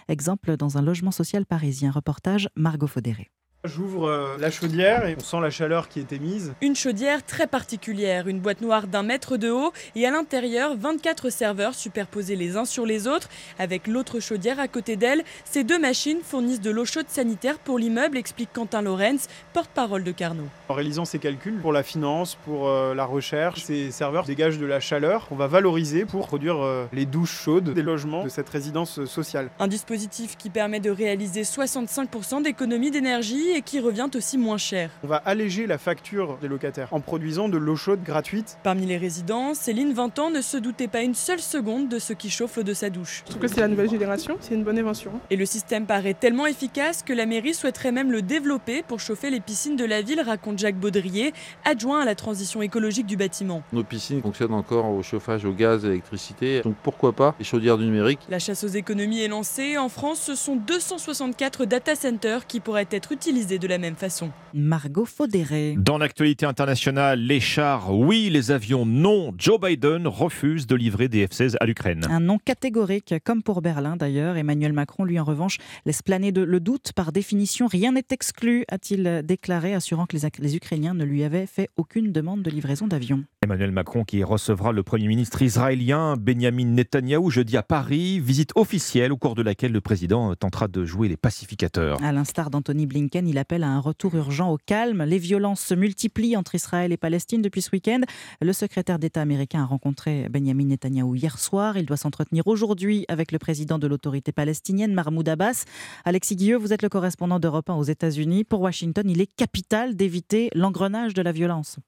Exemple 0.08 0.56
dans 0.56 0.78
un 0.78 0.82
logement 0.82 1.10
social 1.10 1.46
parisien. 1.46 1.90
Reportage 1.90 2.48
Margot 2.56 2.86
Faudéré. 2.86 3.30
J'ouvre 3.66 4.09
euh, 4.09 4.36
la 4.38 4.51
chaudière 4.51 5.06
et 5.06 5.16
on 5.18 5.24
sent 5.24 5.40
la 5.40 5.51
chaleur 5.51 5.88
qui 5.88 6.01
est 6.01 6.12
émise. 6.12 6.55
Une 6.60 6.76
chaudière 6.76 7.24
très 7.24 7.47
particulière, 7.47 8.28
une 8.28 8.40
boîte 8.40 8.60
noire 8.60 8.86
d'un 8.86 9.02
mètre 9.02 9.36
de 9.36 9.51
haut 9.51 9.72
et 9.94 10.06
à 10.06 10.10
l'intérieur 10.10 10.76
24 10.76 11.30
serveurs 11.30 11.74
superposés 11.74 12.36
les 12.36 12.56
uns 12.56 12.64
sur 12.64 12.86
les 12.86 13.09
autres 13.09 13.28
avec 13.59 13.86
l'autre 13.86 14.20
chaudière 14.20 14.60
à 14.60 14.68
côté 14.68 14.97
d'elle. 14.97 15.24
Ces 15.44 15.64
deux 15.64 15.78
machines 15.78 16.18
fournissent 16.22 16.60
de 16.60 16.70
l'eau 16.70 16.84
chaude 16.84 17.09
sanitaire 17.09 17.59
pour 17.59 17.78
l'immeuble, 17.78 18.16
explique 18.16 18.51
Quentin 18.52 18.82
Lorenz, 18.82 19.28
porte-parole 19.52 20.05
de 20.05 20.12
Carnot. 20.12 20.48
En 20.68 20.74
réalisant 20.74 21.05
ces 21.05 21.18
calculs 21.18 21.59
pour 21.60 21.72
la 21.72 21.82
finance, 21.82 22.36
pour 22.44 22.68
euh, 22.68 22.94
la 22.94 23.05
recherche, 23.05 23.62
ces 23.62 23.90
serveurs 23.90 24.24
dégagent 24.24 24.59
de 24.59 24.66
la 24.66 24.80
chaleur 24.80 25.26
qu'on 25.28 25.36
va 25.36 25.47
valoriser 25.47 26.05
pour 26.05 26.26
produire 26.26 26.62
euh, 26.62 26.86
les 26.93 27.06
douches 27.06 27.43
chaudes 27.43 27.72
des 27.72 27.82
logements 27.82 28.24
de 28.24 28.28
cette 28.28 28.48
résidence 28.48 29.05
sociale. 29.05 29.51
Un 29.59 29.68
dispositif 29.68 30.36
qui 30.36 30.51
permet 30.51 30.80
de 30.80 30.90
réaliser 30.90 31.43
65% 31.43 32.43
d'économie 32.43 32.90
d'énergie 32.90 33.55
et 33.56 33.62
qui 33.62 33.80
revient 33.80 34.08
aussi 34.14 34.36
moins 34.36 34.58
cher. 34.58 34.90
On 35.02 35.06
va 35.06 35.16
alléger 35.16 35.66
la 35.66 35.78
facture 35.78 36.36
des 36.42 36.48
locataires 36.48 36.88
en 36.92 37.00
produisant 37.00 37.48
de 37.48 37.56
l'eau 37.56 37.74
chaude 37.74 38.02
gratuite. 38.02 38.58
Parmi 38.62 38.84
les 38.84 38.98
résidents, 38.98 39.54
Céline 39.54 39.94
20 39.94 40.18
ans 40.18 40.30
ne 40.30 40.42
se 40.42 40.58
doutait 40.58 40.88
pas 40.88 41.00
une 41.00 41.14
seule 41.14 41.40
seconde 41.40 41.88
de 41.88 41.98
ce 41.98 42.12
qui 42.12 42.28
chauffe 42.28 42.56
l'eau 42.56 42.62
de 42.62 42.74
sa 42.74 42.90
douche. 42.90 43.22
Je 43.24 43.30
trouve 43.30 43.42
que 43.42 43.48
c'est 43.48 43.60
la 43.60 43.68
nouvelle 43.68 43.88
génération, 43.88 44.36
c'est 44.40 44.54
une 44.54 44.62
bonne 44.62 44.78
invention. 44.78 45.10
Et 45.30 45.36
le 45.36 45.46
système 45.46 45.86
paraît 45.86 46.12
tellement 46.12 46.46
efficace 46.46 47.02
que 47.02 47.14
la 47.14 47.24
mairie 47.24 47.54
souhaiterait 47.54 47.92
même 47.92 48.12
le 48.12 48.20
développer 48.20 48.82
pour 48.82 49.00
chauffer 49.00 49.30
les 49.30 49.40
piscines 49.40 49.76
de 49.76 49.86
la 49.86 50.02
ville, 50.02 50.20
raconte 50.20 50.58
Jacques 50.58 50.78
Baudrier, 50.78 51.32
adjoint 51.64 52.00
à 52.00 52.04
la 52.04 52.14
transition 52.14 52.60
écologique 52.60 53.06
du 53.06 53.16
bâtiment. 53.16 53.62
Nos 53.72 53.84
piscines 53.84 54.20
fonctionnent 54.20 54.52
encore 54.52 54.90
au 54.90 55.02
chauffage 55.02 55.46
au 55.46 55.52
gaz 55.52 55.84
et 55.84 55.86
à 55.86 55.90
l'électricité, 55.90 56.60
donc 56.60 56.74
pourquoi 56.82 57.14
pas 57.14 57.34
les 57.38 57.44
chaudières 57.46 57.78
du 57.78 57.86
numérique 57.86 58.20
La 58.28 58.38
chasse 58.38 58.64
aux 58.64 58.68
économies 58.68 59.22
est 59.22 59.28
lancée. 59.28 59.78
En 59.78 59.88
France, 59.88 60.20
ce 60.20 60.34
sont 60.34 60.56
264 60.56 61.64
data 61.64 61.94
centers 61.94 62.46
qui 62.46 62.60
pourraient 62.60 62.88
être 62.90 63.12
utilisés 63.12 63.45
de 63.47 63.68
la 63.68 63.78
même 63.78 63.94
façon. 63.94 64.31
Margot 64.55 65.05
Faudéré. 65.05 65.77
Dans 65.78 65.98
l'actualité 65.98 66.47
internationale, 66.47 67.20
les 67.20 67.39
chars, 67.39 67.97
oui, 67.97 68.28
les 68.28 68.51
avions, 68.51 68.85
non. 68.85 69.32
Joe 69.39 69.60
Biden 69.60 70.09
refuse 70.09 70.66
de 70.66 70.74
livrer 70.74 71.09
des 71.09 71.27
F-16 71.27 71.55
à 71.60 71.66
l'Ukraine. 71.66 72.05
Un 72.10 72.20
non 72.20 72.39
catégorique, 72.39 73.14
comme 73.24 73.43
pour 73.43 73.62
Berlin 73.62 73.97
d'ailleurs. 73.97 74.36
Emmanuel 74.36 74.73
Macron, 74.73 75.05
lui, 75.05 75.20
en 75.20 75.24
revanche, 75.24 75.59
laisse 75.85 76.02
planer 76.02 76.32
de, 76.32 76.43
le 76.43 76.59
doute. 76.59 76.93
Par 76.93 77.12
définition, 77.12 77.68
rien 77.68 77.93
n'est 77.93 78.02
exclu, 78.10 78.64
a-t-il 78.68 79.23
déclaré, 79.24 79.74
assurant 79.74 80.06
que 80.06 80.16
les, 80.16 80.28
les 80.40 80.56
Ukrainiens 80.56 80.94
ne 80.94 81.05
lui 81.05 81.23
avaient 81.23 81.47
fait 81.47 81.70
aucune 81.77 82.10
demande 82.10 82.43
de 82.43 82.51
livraison 82.51 82.89
d'avions. 82.89 83.23
Emmanuel 83.43 83.70
Macron 83.70 84.02
qui 84.05 84.24
recevra 84.24 84.73
le 84.73 84.82
Premier 84.82 85.06
ministre 85.06 85.40
israélien 85.43 86.16
Benjamin 86.16 86.64
Netanyahou 86.64 87.31
jeudi 87.31 87.56
à 87.56 87.62
Paris, 87.62 88.18
visite 88.18 88.51
officielle 88.56 89.12
au 89.12 89.16
cours 89.16 89.36
de 89.36 89.43
laquelle 89.43 89.73
le 89.73 89.81
président 89.81 90.35
tentera 90.35 90.66
de 90.66 90.85
jouer 90.85 91.09
les 91.09 91.16
pacificateurs. 91.16 92.02
À 92.02 92.12
l'instar 92.12 92.51
d'Anthony 92.51 92.86
Blinken, 92.86 93.26
il 93.28 93.39
appelle 93.39 93.65
à 93.65 93.69
un 93.69 93.81
retour 93.81 94.15
urgent 94.15 94.51
au 94.51 94.59
calme. 94.59 95.05
Les 95.05 95.19
violences 95.19 95.61
se 95.61 95.74
multiplient 95.74 96.36
entre 96.36 96.55
Israël 96.55 96.93
et 96.93 96.97
Palestine 96.97 97.43
depuis 97.43 97.62
ce 97.62 97.70
week-end. 97.73 98.01
Le 98.40 98.53
secrétaire 98.53 98.98
d'État 98.98 99.23
américain 99.23 99.62
a 99.62 99.66
rencontré 99.66 100.28
Benjamin 100.28 100.66
Netanyahou 100.66 101.15
hier 101.15 101.39
soir. 101.39 101.77
Il 101.77 101.86
doit 101.86 101.97
s'entretenir 101.97 102.47
aujourd'hui 102.47 103.05
avec 103.09 103.32
le 103.32 103.39
président 103.39 103.78
de 103.78 103.86
l'autorité 103.86 104.32
palestinienne, 104.32 104.93
Mahmoud 104.93 105.28
Abbas. 105.28 105.65
Alexis 106.05 106.36
Guilleux, 106.36 106.57
vous 106.57 106.73
êtes 106.73 106.82
le 106.82 106.89
correspondant 106.89 107.39
d'Europe 107.39 107.70
1 107.70 107.74
aux 107.74 107.82
États-Unis. 107.82 108.44
Pour 108.44 108.61
Washington, 108.61 109.09
il 109.09 109.20
est 109.20 109.35
capital 109.35 109.97
d'éviter 109.97 110.51
l'engrenage 110.55 111.15
de 111.15 111.23
la 111.23 111.32
violence. 111.32 111.78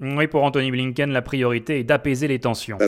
Oui, 0.00 0.26
pour 0.26 0.42
Anthony 0.42 0.72
Blinken, 0.72 1.12
la 1.12 1.22
priorité 1.22 1.78
est 1.78 1.84
d'apaiser 1.84 2.26
les 2.26 2.40
tensions. 2.40 2.78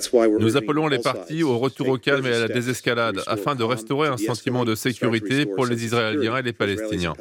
Nous 0.41 0.57
appelons 0.57 0.89
les 0.89 0.99
partis 0.99 1.45
au 1.45 1.57
retour 1.57 1.89
au 1.89 1.99
calme 1.99 2.27
et 2.27 2.33
à 2.33 2.41
la 2.41 2.49
désescalade 2.49 3.23
afin 3.29 3.55
de 3.55 3.63
restaurer 3.63 4.09
un 4.09 4.17
sentiment 4.17 4.65
de 4.65 4.75
sécurité 4.75 5.47
pour 5.47 5.67
les 5.67 5.85
Israéliens 5.85 6.39
et 6.39 6.43
les 6.43 6.53
Palestiniens. 6.53 7.15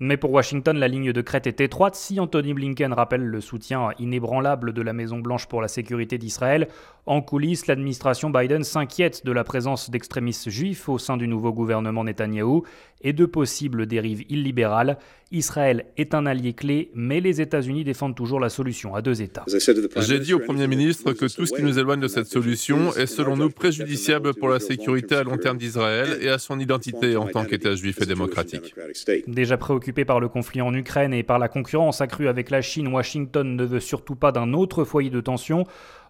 Mais 0.00 0.16
pour 0.16 0.32
Washington, 0.32 0.76
la 0.76 0.88
ligne 0.88 1.12
de 1.12 1.20
crête 1.20 1.46
est 1.46 1.60
étroite. 1.60 1.94
Si 1.94 2.18
Anthony 2.18 2.52
Blinken 2.52 2.92
rappelle 2.92 3.24
le 3.24 3.40
soutien 3.40 3.90
inébranlable 4.00 4.72
de 4.72 4.82
la 4.82 4.92
Maison-Blanche 4.92 5.46
pour 5.46 5.62
la 5.62 5.68
sécurité 5.68 6.18
d'Israël, 6.18 6.66
en 7.06 7.22
coulisses, 7.22 7.68
l'administration 7.68 8.30
Biden 8.30 8.64
s'inquiète 8.64 9.24
de 9.24 9.30
la 9.30 9.44
présence 9.44 9.90
d'extrémistes 9.90 10.50
juifs 10.50 10.88
au 10.88 10.98
sein 10.98 11.16
du 11.16 11.28
nouveau 11.28 11.52
gouvernement 11.52 12.02
Netanyahou 12.02 12.64
et 13.00 13.12
de 13.12 13.26
possibles 13.26 13.86
dérives 13.86 14.24
illibérales. 14.28 14.98
Israël 15.30 15.86
est 15.96 16.14
un 16.14 16.24
allié 16.26 16.52
clé, 16.52 16.90
mais 16.94 17.20
les 17.20 17.40
États-Unis 17.40 17.84
défendent 17.84 18.14
toujours 18.14 18.40
la 18.40 18.48
solution 18.48 18.94
à 18.94 19.02
deux 19.02 19.22
États. 19.22 19.44
J'ai 19.98 20.20
dit 20.20 20.34
au 20.34 20.38
Premier 20.38 20.66
ministre 20.66 21.12
que 21.12 21.26
tout 21.32 21.46
ce 21.46 21.52
qui 21.52 21.62
nous 21.62 21.78
éloigne 21.78 22.00
de 22.00 22.08
cette 22.08 22.26
solution 22.26 22.94
est 22.94 23.06
selon 23.06 23.36
nous 23.36 23.50
préjudiciable 23.50 24.34
pour 24.34 24.48
la 24.48 24.60
sécurité 24.60 25.16
à 25.16 25.22
long 25.22 25.36
terme 25.36 25.58
d'Israël 25.58 26.18
et 26.20 26.28
à 26.28 26.38
son 26.38 26.58
identité 26.58 27.16
en 27.16 27.26
tant 27.26 27.44
qu'État 27.44 27.74
juif 27.74 28.00
et 28.02 28.06
démocratique. 28.06 28.74
Déjà 29.26 29.56
préoccupé 29.56 30.04
par 30.04 30.20
le 30.20 30.28
conflit 30.28 30.60
en 30.60 30.72
Ukraine 30.74 31.12
et 31.12 31.22
par 31.22 31.38
la 31.38 31.48
concurrence 31.48 32.00
accrue 32.00 32.28
avec 32.28 32.50
la 32.50 32.62
Chine, 32.62 32.88
Washington 32.88 33.56
ne 33.56 33.64
veut 33.64 33.80
surtout 33.80 34.16
pas 34.16 34.32
d'un 34.32 34.52
autre 34.52 34.84
foyer 34.84 35.10
de 35.10 35.20
tension. 35.20 35.64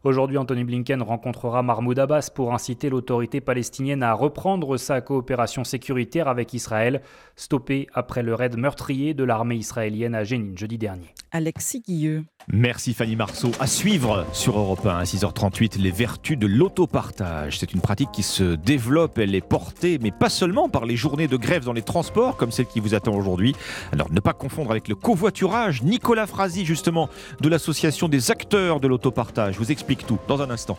Aujourd'hui, 0.04 0.38
Anthony 0.38 0.64
Blinken 0.64 1.02
rencontrera 1.02 1.62
Mahmoud 1.62 1.98
Abbas 1.98 2.30
pour 2.34 2.54
inciter 2.54 2.90
l'autorité 2.90 3.40
palestinienne 3.40 4.02
à 4.02 4.12
reprendre 4.12 4.76
sa 4.76 5.00
coopération 5.00 5.64
sécuritaire 5.64 6.28
avec 6.28 6.54
Israël, 6.54 7.02
stoppée 7.34 7.86
après 7.92 8.22
le 8.22 8.34
raid 8.34 8.56
meurtrier 8.56 9.14
de 9.14 9.24
l'armée 9.24 9.56
israélienne 9.56 10.14
à 10.14 10.24
Jénine 10.24 10.56
jeudi 10.56 10.78
dernier. 10.78 11.14
Alexis 11.32 11.80
Guilleux. 11.80 12.24
Merci 12.52 12.94
Fanny 12.94 13.16
Marceau. 13.16 13.50
À 13.58 13.66
suivre 13.66 14.24
sur 14.32 14.56
Europe 14.56 14.86
1 14.86 14.98
à 14.98 15.02
6h38, 15.02 15.80
les 15.80 15.90
vertus 15.90 16.38
de 16.38 16.46
l'autopartage. 16.46 17.58
C'est 17.58 17.72
une 17.72 17.80
pratique 17.80 18.12
qui 18.12 18.22
se 18.22 18.54
développe, 18.54 19.18
elle 19.18 19.34
est 19.34 19.46
portée, 19.46 19.98
mais 20.00 20.12
pas 20.12 20.28
seulement 20.28 20.68
par 20.68 20.86
les 20.86 20.96
journées 20.96 21.26
de 21.26 21.36
grève 21.36 21.64
dans 21.64 21.72
les 21.72 21.82
transports, 21.82 22.36
comme 22.36 22.52
celle 22.52 22.66
qui 22.66 22.78
vous 22.78 22.94
attend 22.94 23.14
aujourd'hui. 23.14 23.56
Alors 23.92 24.12
ne 24.12 24.20
pas 24.20 24.32
confondre 24.32 24.70
avec 24.70 24.86
le 24.86 24.94
covoiturage. 24.94 25.82
Nicolas 25.82 26.26
Frasi, 26.26 26.64
justement, 26.64 27.08
de 27.40 27.48
l'association 27.48 28.08
des 28.08 28.30
acteurs 28.30 28.78
de 28.78 28.86
l'autopartage, 28.86 29.58
vous 29.58 29.72
explique 29.72 29.85
tout 29.94 30.18
dans 30.26 30.42
un 30.42 30.50
instant. 30.50 30.76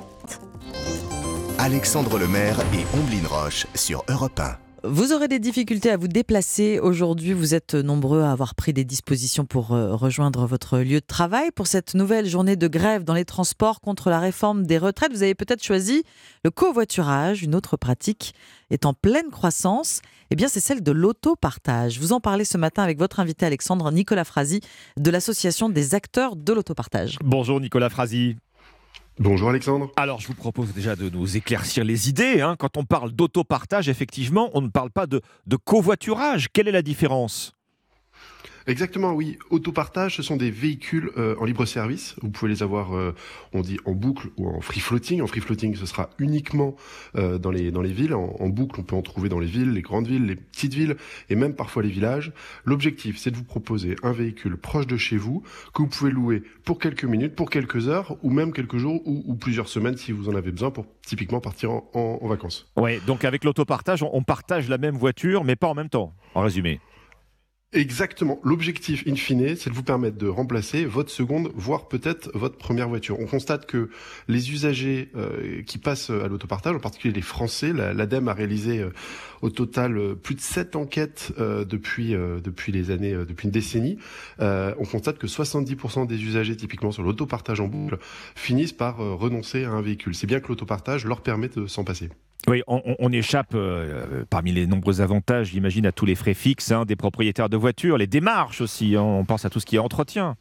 Alexandre 1.58 2.20
Lemaire 2.20 2.60
et 2.74 2.86
Omblin 2.98 3.28
Roche 3.28 3.66
sur 3.74 4.04
Europe 4.10 4.40
1. 4.40 4.58
Vous 4.84 5.12
aurez 5.12 5.28
des 5.28 5.40
difficultés 5.40 5.90
à 5.90 5.98
vous 5.98 6.08
déplacer 6.08 6.80
aujourd'hui. 6.80 7.34
Vous 7.34 7.56
êtes 7.56 7.74
nombreux 7.74 8.22
à 8.22 8.32
avoir 8.32 8.54
pris 8.54 8.74
des 8.74 8.86
dispositions 8.86 9.44
pour 9.44 9.74
euh, 9.74 9.96
rejoindre 9.96 10.46
votre 10.46 10.78
lieu 10.80 11.00
de 11.00 11.06
travail. 11.06 11.50
Pour 11.56 11.66
cette 11.66 11.96
nouvelle 11.96 12.28
journée 12.28 12.56
de 12.56 12.68
grève 12.68 13.04
dans 13.04 13.16
les 13.16 13.26
transports 13.26 13.82
contre 13.82 14.10
la 14.10 14.20
réforme 14.20 14.68
des 14.68 14.78
retraites, 14.78 15.12
vous 15.12 15.24
avez 15.24 15.34
peut-être 15.36 15.64
choisi 15.64 16.04
le 16.44 16.52
covoiturage. 16.52 17.42
Une 17.42 17.56
autre 17.56 17.76
pratique 17.76 18.36
est 18.70 18.86
en 18.86 18.94
pleine 18.94 19.32
croissance. 19.32 20.02
Eh 20.30 20.36
bien, 20.36 20.48
c'est 20.48 20.60
celle 20.60 20.84
de 20.84 20.92
l'autopartage. 20.92 22.00
Vous 22.00 22.14
en 22.14 22.20
parlez 22.20 22.46
ce 22.46 22.58
matin 22.58 22.84
avec 22.84 23.00
votre 23.00 23.20
invité 23.20 23.46
Alexandre 23.46 23.92
Nicolas 23.92 24.26
Frasi 24.26 24.62
de 24.96 25.10
l'Association 25.10 25.70
des 25.70 25.96
acteurs 25.96 26.36
de 26.36 26.54
l'autopartage. 26.54 27.18
Bonjour 27.24 27.60
Nicolas 27.60 27.90
Frasi. 27.90 28.38
Bonjour 29.20 29.50
Alexandre. 29.50 29.90
Alors 29.96 30.20
je 30.20 30.28
vous 30.28 30.36
propose 30.36 30.74
déjà 30.74 30.96
de 30.96 31.10
nous 31.10 31.38
éclaircir 31.38 31.84
les 31.84 32.08
idées. 32.08 32.42
hein. 32.42 32.56
Quand 32.58 32.78
on 32.78 32.84
parle 32.86 33.12
d'autopartage, 33.12 33.90
effectivement, 33.90 34.52
on 34.54 34.62
ne 34.62 34.70
parle 34.70 34.92
pas 34.92 35.08
de, 35.08 35.22
de 35.48 35.56
covoiturage. 35.56 36.50
Quelle 36.54 36.68
est 36.68 36.72
la 36.72 36.84
différence? 36.84 37.57
Exactement, 38.68 39.14
oui. 39.14 39.38
Autopartage, 39.50 40.18
ce 40.18 40.22
sont 40.24 40.36
des 40.36 40.52
véhicules 40.52 41.10
euh, 41.18 41.36
en 41.40 41.46
libre 41.46 41.66
service. 41.66 42.16
Vous 42.22 42.30
pouvez 42.30 42.52
les 42.52 42.64
avoir, 42.64 42.96
euh, 42.96 43.16
on 43.54 43.62
dit 43.62 43.78
en 43.86 43.94
boucle 43.94 44.28
ou 44.38 44.50
en 44.50 44.60
free 44.60 44.82
floating. 44.82 45.22
En 45.22 45.28
free 45.28 45.40
floating, 45.40 45.74
ce 45.76 45.86
sera 45.86 46.10
uniquement 46.20 46.76
euh, 47.16 47.38
dans 47.38 47.50
les 47.52 47.72
dans 47.72 47.82
les 47.82 47.94
villes. 47.94 48.14
En, 48.14 48.50
boucle, 48.50 48.80
on 48.82 48.84
peut 48.84 48.96
en 48.96 49.02
trouver 49.02 49.30
dans 49.30 49.40
les 49.40 49.48
villes, 49.48 49.72
les 49.72 49.82
grandes 49.82 50.08
villes, 50.08 50.26
les 50.26 50.36
petites 50.36 50.74
villes 50.74 50.98
et 51.30 51.36
même 51.36 51.56
parfois 51.56 51.82
les 51.82 51.90
villages. 51.90 52.34
L'objectif, 52.66 53.18
c'est 53.18 53.32
de 53.32 53.38
vous 53.38 53.44
proposer 53.46 53.96
un 54.04 54.12
véhicule 54.12 54.58
proche 54.58 54.86
de 54.86 54.98
chez 54.98 55.18
vous 55.18 55.44
que 55.74 55.82
vous 55.82 55.88
pouvez 55.88 56.12
louer 56.12 56.44
pour 56.66 56.78
quelques 56.78 57.06
minutes, 57.06 57.36
pour 57.36 57.50
quelques 57.50 57.88
heures 57.88 58.18
ou 58.22 58.30
même 58.32 58.52
quelques 58.52 58.78
jours 58.78 59.02
ou, 59.06 59.36
plusieurs 59.36 59.70
semaines 59.70 59.96
si 59.98 60.12
vous 60.12 60.28
en 60.30 60.36
avez 60.36 60.52
besoin 60.52 60.72
pour 60.72 60.86
typiquement 61.06 61.40
partir 61.40 61.72
en, 61.72 61.90
en- 61.94 62.20
en 62.22 62.28
vacances. 62.28 62.68
Ouais, 62.76 63.00
donc 63.08 63.24
avec 63.24 63.44
l'autopartage, 63.46 64.04
on, 64.04 64.10
on 64.14 64.24
partage 64.24 64.68
la 64.68 64.78
même 64.78 64.96
voiture, 64.98 65.44
mais 65.46 65.56
pas 65.56 65.68
en 65.68 65.74
même 65.76 65.90
temps, 65.90 66.14
en 66.36 66.42
résumé. 66.42 66.82
Exactement. 67.74 68.40
L'objectif, 68.44 69.04
in 69.08 69.16
fine, 69.16 69.58
c'est 69.58 69.70
de 69.70 69.76
vous 69.76 69.84
permettre 69.84 70.18
de 70.18 70.28
remplacer 70.30 70.86
votre 70.86 71.10
seconde, 71.10 71.52
voire 71.54 71.90
peut-être 71.90 72.32
votre 72.34 72.58
première 72.58 72.88
voiture. 72.88 73.20
On 73.20 73.26
constate 73.26 73.66
que 73.66 73.90
les 74.30 74.52
usagers 74.54 75.12
euh, 75.18 75.62
qui 75.64 75.78
passent 75.78 76.10
à 76.10 76.30
l'autopartage, 76.30 76.74
en 76.78 76.80
particulier 76.80 77.14
les 77.14 77.22
Français, 77.22 77.74
la- 77.74 77.94
l'ADEME 77.94 78.30
a 78.30 78.34
réalisé 78.34 78.80
euh, 78.80 78.92
au 79.42 79.50
total 79.50 79.98
euh, 79.98 80.16
plus 80.16 80.36
de 80.36 80.40
sept 80.40 80.78
enquêtes 80.78 81.34
euh, 81.40 81.66
depuis 81.66 82.16
euh, 82.16 82.40
depuis 82.40 82.72
les 82.72 82.90
années, 82.90 83.14
euh, 83.14 83.26
depuis 83.26 83.46
une 83.48 83.52
décennie. 83.52 83.98
Euh, 84.40 84.74
on 84.80 84.86
constate 84.86 85.18
que 85.18 85.28
70% 85.28 86.08
des 86.08 86.24
usagers, 86.24 86.56
typiquement 86.56 86.94
sur 86.94 87.04
l'autopartage 87.04 87.60
en 87.60 87.68
boucle, 87.68 87.98
finissent 88.36 88.72
par 88.72 89.02
euh, 89.02 89.14
renoncer 89.14 89.66
à 89.66 89.72
un 89.72 89.82
véhicule. 89.82 90.16
C'est 90.16 90.26
bien 90.28 90.40
que 90.40 90.48
l'autopartage 90.48 91.04
leur 91.06 91.20
permet 91.22 91.50
de 91.50 91.68
s'en 91.68 91.84
passer. 91.84 92.10
Oui, 92.50 92.64
on, 92.68 93.12
échappe, 93.12 93.52
euh, 93.56 94.24
parmi 94.30 94.54
les 94.54 94.68
nombreux 94.68 95.02
avantages, 95.02 95.48
j'imagine, 95.52 95.86
à 95.86 95.92
tous 95.92 96.06
les 96.06 96.16
frais 96.16 96.34
fixes 96.34 96.72
hein, 96.72 96.86
des 96.86 96.96
propriétaires 96.96 97.50
de 97.50 97.58
voitures, 97.58 97.98
les 97.98 98.08
démarches 98.08 98.62
aussi. 98.62 98.96
hein. 98.96 99.02
on 99.02 99.26
pense 99.26 99.44
à 99.44 99.50
tout 99.50 99.60
ce 99.60 99.66
qui 99.66 99.76
est 99.76 99.80
entretien. 99.80 100.38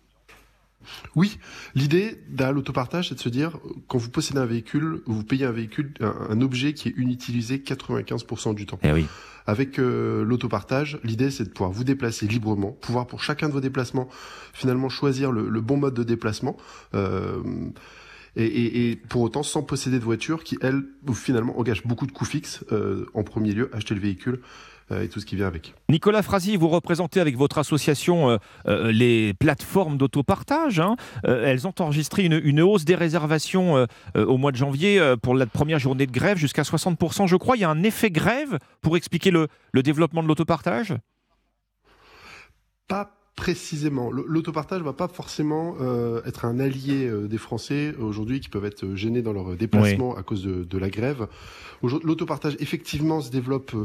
Oui, 1.17 1.39
l'idée 1.75 2.23
derrière 2.29 2.53
l'autopartage, 2.55 3.09
c'est 3.09 3.17
de 3.17 3.21
se 3.21 3.29
dire, 3.29 3.57
euh, 3.57 3.71
quand 3.89 3.99
vous 3.99 4.11
possédez 4.11 4.39
un 4.39 4.47
véhicule, 4.47 5.03
vous 5.07 5.25
payez 5.25 5.45
un 5.45 5.51
véhicule, 5.51 5.93
un, 6.01 6.15
un 6.31 6.41
objet 6.43 6.75
qui 6.75 6.89
est 6.91 6.95
inutilisé 6.97 7.59
95% 7.59 8.55
du 8.55 8.67
temps. 8.67 8.79
Eh 8.85 8.93
oui. 8.93 9.07
Avec 9.49 9.81
euh, 9.81 10.25
l'autopartage, 10.25 11.01
l'idée 11.03 11.33
c'est 11.33 11.43
de 11.45 11.49
pouvoir 11.49 11.73
vous 11.73 11.83
déplacer 11.83 12.29
librement, 12.29 12.71
pouvoir 12.71 13.09
pour 13.09 13.21
chacun 13.25 13.49
de 13.49 13.53
vos 13.53 13.61
déplacements 13.61 14.09
finalement 14.53 14.89
choisir 14.89 15.33
le, 15.33 15.49
le 15.49 15.61
bon 15.61 15.77
mode 15.77 15.95
de 15.95 16.05
déplacement. 16.05 16.57
euh, 16.95 17.43
et, 18.37 18.45
et- 18.45 18.91
et 18.91 18.97
pour 18.97 19.23
autant 19.23 19.43
sans 19.43 19.63
posséder 19.63 19.99
de 19.99 20.05
voiture 20.05 20.45
qui, 20.45 20.57
elle, 20.63 20.83
finalement 21.15 21.59
engage 21.59 21.83
beaucoup 21.85 22.07
de 22.07 22.13
coûts 22.13 22.25
fixes. 22.25 22.65
euh, 22.73 23.07
en 23.15 23.23
premier 23.23 23.53
lieu, 23.53 23.71
acheter 23.75 23.95
le 23.95 24.01
véhicule 24.01 24.41
euh, 24.93 25.03
et 25.03 25.09
tout 25.09 25.19
ce 25.19 25.27
qui 25.27 25.35
vient 25.37 25.47
avec. 25.49 25.75
Nicolas 25.89 26.23
Frasi, 26.23 26.57
vous 26.57 26.69
représentez 26.69 27.19
avec 27.21 27.37
votre 27.37 27.59
association 27.59 28.31
euh, 28.31 28.37
euh, 28.69 28.93
les 28.93 29.35
plateformes 29.35 29.97
d'autopartage. 29.99 30.79
hein. 30.81 30.97
Euh, 31.27 31.45
elles 31.45 31.67
ont 31.67 31.75
enregistré 31.81 32.25
une, 32.25 32.41
une 32.45 32.61
hausse 32.61 32.85
des 32.85 32.95
réservations 32.95 33.87
au 34.15 34.37
mois 34.37 34.53
de 34.53 34.57
janvier 34.57 35.15
pour 35.23 35.35
la 35.35 35.47
première 35.47 35.79
journée 35.79 36.07
de 36.07 36.13
grève 36.13 36.37
jusqu'à 36.39 36.63
60%. 36.63 37.27
Je 37.27 37.37
crois 37.37 37.57
il 37.57 37.61
y 37.61 37.65
a 37.65 37.71
un 37.71 37.83
effet 37.83 38.11
grève 38.11 38.59
pour 38.81 38.97
expliquer 38.97 39.31
le, 39.33 39.49
le 39.73 39.83
développement 39.83 40.23
de 40.23 40.29
l'autopartage 40.29 40.95
Pas 42.89 43.16
précisément. 43.37 44.11
L'autopartage 44.11 44.83
va 44.83 44.95
pas 44.95 45.09
forcément 45.09 45.77
euh, 45.81 46.23
être 46.25 46.47
un 46.47 46.59
allié 46.59 47.07
euh, 47.07 47.29
des 47.29 47.37
Français 47.39 47.95
aujourd'hui 48.01 48.41
qui 48.41 48.49
peuvent 48.49 48.65
être 48.65 48.95
gênés 48.95 49.21
dans 49.23 49.35
leur 49.35 49.55
déplacement 49.57 50.17
à 50.17 50.23
cause 50.23 50.43
de, 50.43 50.65
de 50.65 50.79
la 50.79 50.89
grève. 50.89 51.29
L'autopartage 51.83 52.57
effectivement 52.59 53.21
se 53.21 53.31
développe 53.31 53.73
euh, 53.75 53.85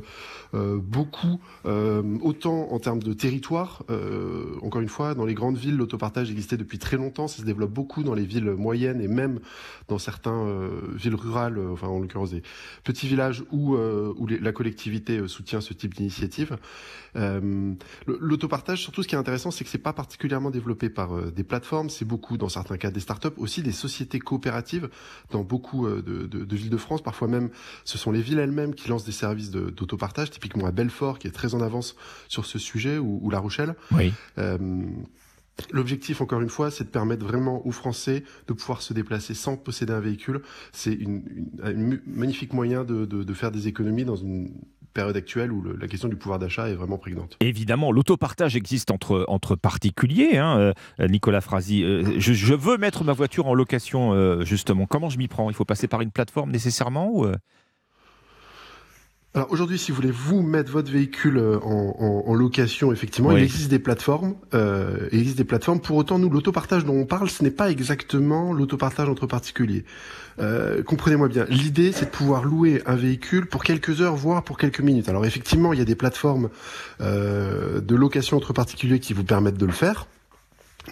euh, 0.53 0.77
beaucoup, 0.81 1.41
euh, 1.65 2.01
autant 2.21 2.69
en 2.71 2.79
termes 2.79 3.03
de 3.03 3.11
territoire. 3.11 3.83
euh, 3.89 4.45
encore 4.61 4.81
une 4.81 4.87
fois, 4.87 5.13
dans 5.13 5.25
les 5.25 5.33
grandes 5.33 5.57
villes, 5.57 5.75
l'autopartage 5.75 6.31
existait 6.31 6.55
depuis 6.55 6.79
très 6.79 6.95
longtemps. 6.95 7.27
Ça 7.27 7.39
se 7.41 7.45
développe 7.45 7.71
beaucoup 7.71 8.03
dans 8.03 8.13
les 8.15 8.23
villes 8.25 8.51
moyennes 8.51 9.01
et 9.01 9.09
même 9.09 9.39
dans 9.89 9.97
certains 9.99 10.47
euh, 10.47 10.69
villes 10.95 11.15
rurales, 11.15 11.57
euh, 11.57 11.73
enfin 11.73 11.87
en 11.87 11.99
l'occurrence 11.99 12.31
des 12.31 12.43
petits 12.85 13.07
villages 13.07 13.43
où, 13.51 13.75
euh, 13.75 14.13
où 14.17 14.25
les- 14.25 14.39
la 14.39 14.53
collectivité 14.53 15.17
euh, 15.17 15.27
soutient 15.27 15.59
ce 15.59 15.73
type 15.73 15.93
d'initiative. 15.93 16.57
Euh, 17.15 17.73
L'autopartage, 18.07 18.81
surtout, 18.81 19.03
ce 19.03 19.07
qui 19.07 19.15
est 19.15 19.17
intéressant, 19.17 19.51
c'est 19.51 19.63
que 19.63 19.69
c'est 19.69 19.77
pas 19.77 19.93
particulièrement 19.93 20.49
développé 20.51 20.89
par 20.89 21.15
euh, 21.15 21.31
des 21.31 21.43
plateformes. 21.43 21.89
C'est 21.89 22.05
beaucoup, 22.05 22.37
dans 22.37 22.49
certains 22.49 22.77
cas, 22.77 22.91
des 22.91 22.99
startups, 22.99 23.27
aussi 23.37 23.61
des 23.63 23.71
sociétés 23.71 24.19
coopératives 24.19 24.89
dans 25.31 25.43
beaucoup 25.43 25.87
euh, 25.87 26.01
de, 26.01 26.25
de- 26.27 26.45
de 26.45 26.55
villes 26.55 26.69
de 26.69 26.77
France. 26.77 27.01
Parfois 27.01 27.27
même, 27.27 27.49
ce 27.85 27.97
sont 27.97 28.11
les 28.11 28.21
villes 28.21 28.39
elles-mêmes 28.39 28.75
qui 28.75 28.89
lancent 28.89 29.05
des 29.05 29.11
services 29.11 29.51
de- 29.51 29.69
d'autopartage. 29.69 30.31
Typiquement 30.31 30.65
à 30.65 30.71
Belfort, 30.71 31.19
qui 31.19 31.27
est 31.27 31.31
très 31.31 31.53
en 31.55 31.61
avance 31.61 31.95
sur 32.27 32.45
ce 32.45 32.59
sujet, 32.59 32.97
ou, 32.97 33.19
ou 33.21 33.29
La 33.29 33.39
Rochelle. 33.39 33.75
Oui. 33.91 34.13
L'objectif, 35.71 36.21
encore 36.21 36.41
une 36.41 36.49
fois, 36.49 36.71
c'est 36.71 36.85
de 36.85 36.89
permettre 36.89 37.25
vraiment 37.25 37.65
aux 37.65 37.71
Français 37.71 38.23
de 38.47 38.53
pouvoir 38.53 38.81
se 38.81 38.93
déplacer 38.93 39.33
sans 39.33 39.57
posséder 39.57 39.93
un 39.93 39.99
véhicule. 39.99 40.41
C'est 40.71 40.97
un 41.63 41.73
magnifique 42.05 42.53
moyen 42.53 42.83
de, 42.83 43.33
faire 43.33 43.51
des 43.51 43.67
économies 43.67 44.05
dans 44.05 44.15
une 44.15 44.51
période 44.93 45.15
actuelle 45.15 45.51
où 45.51 45.63
la 45.63 45.87
question 45.87 46.09
du 46.09 46.17
pouvoir 46.17 46.37
d'achat 46.37 46.69
est 46.69 46.75
vraiment 46.75 46.97
prégnante. 46.97 47.37
Évidemment, 47.39 47.91
l'autopartage 47.91 48.55
existe 48.55 48.91
entre, 48.91 49.55
particuliers, 49.55 50.37
hein, 50.37 50.73
euh, 50.99 51.07
Nicolas 51.07 51.41
Frasi. 51.41 51.83
Euh, 51.83 52.19
je, 52.19 52.53
veux 52.53 52.77
mettre 52.77 53.03
ma 53.03 53.13
voiture 53.13 53.47
en 53.47 53.53
location, 53.53 54.13
euh, 54.13 54.43
justement. 54.43 54.85
Comment 54.85 55.09
je 55.09 55.17
m'y 55.17 55.29
prends? 55.29 55.49
Il 55.49 55.55
faut 55.55 55.65
passer 55.65 55.87
par 55.87 56.01
une 56.01 56.11
plateforme 56.11 56.51
nécessairement 56.51 57.23
Alors 59.33 59.49
aujourd'hui, 59.49 59.77
si 59.77 59.91
vous 59.91 59.95
voulez 59.95 60.11
vous 60.11 60.41
mettre 60.41 60.69
votre 60.73 60.91
véhicule 60.91 61.37
euh, 61.37 61.57
en, 61.63 61.95
en- 61.97 62.29
en 62.29 62.33
location, 62.33 62.91
effectivement, 62.91 63.29
Oui. 63.29 63.35
il 63.39 63.43
existe 63.43 63.69
des 63.69 63.79
plateformes. 63.79 64.35
Euh, 64.53 65.07
il 65.13 65.19
existe 65.19 65.37
des 65.37 65.45
plateformes. 65.45 65.79
Pour 65.79 65.95
autant, 65.95 66.19
nous, 66.19 66.29
l'autopartage 66.29 66.83
dont 66.83 66.95
on 66.97 67.05
parle, 67.05 67.29
ce 67.29 67.41
n'est 67.41 67.49
pas 67.51 67.71
exactement 67.71 68.51
l'autopartage 68.51 69.07
entre 69.07 69.27
particuliers. 69.27 69.85
Euh, 70.39 70.83
Comprenez-moi 70.83 71.29
bien. 71.29 71.45
L'idée, 71.47 71.93
c'est 71.93 72.05
de 72.05 72.09
pouvoir 72.09 72.43
louer 72.43 72.81
un 72.85 72.95
véhicule 72.97 73.45
pour 73.45 73.63
quelques 73.63 74.01
heures, 74.01 74.17
voire 74.17 74.43
pour 74.43 74.57
quelques 74.57 74.81
minutes. 74.81 75.07
Alors 75.07 75.25
effectivement, 75.25 75.71
il 75.71 75.79
y 75.79 75.81
a 75.81 75.85
des 75.85 75.95
plateformes 75.95 76.49
euh, 76.99 77.79
de 77.79 77.95
location 77.95 78.35
entre 78.35 78.51
particuliers 78.51 78.99
qui 78.99 79.13
vous 79.13 79.23
permettent 79.23 79.57
de 79.57 79.65
le 79.65 79.71
faire. 79.71 80.07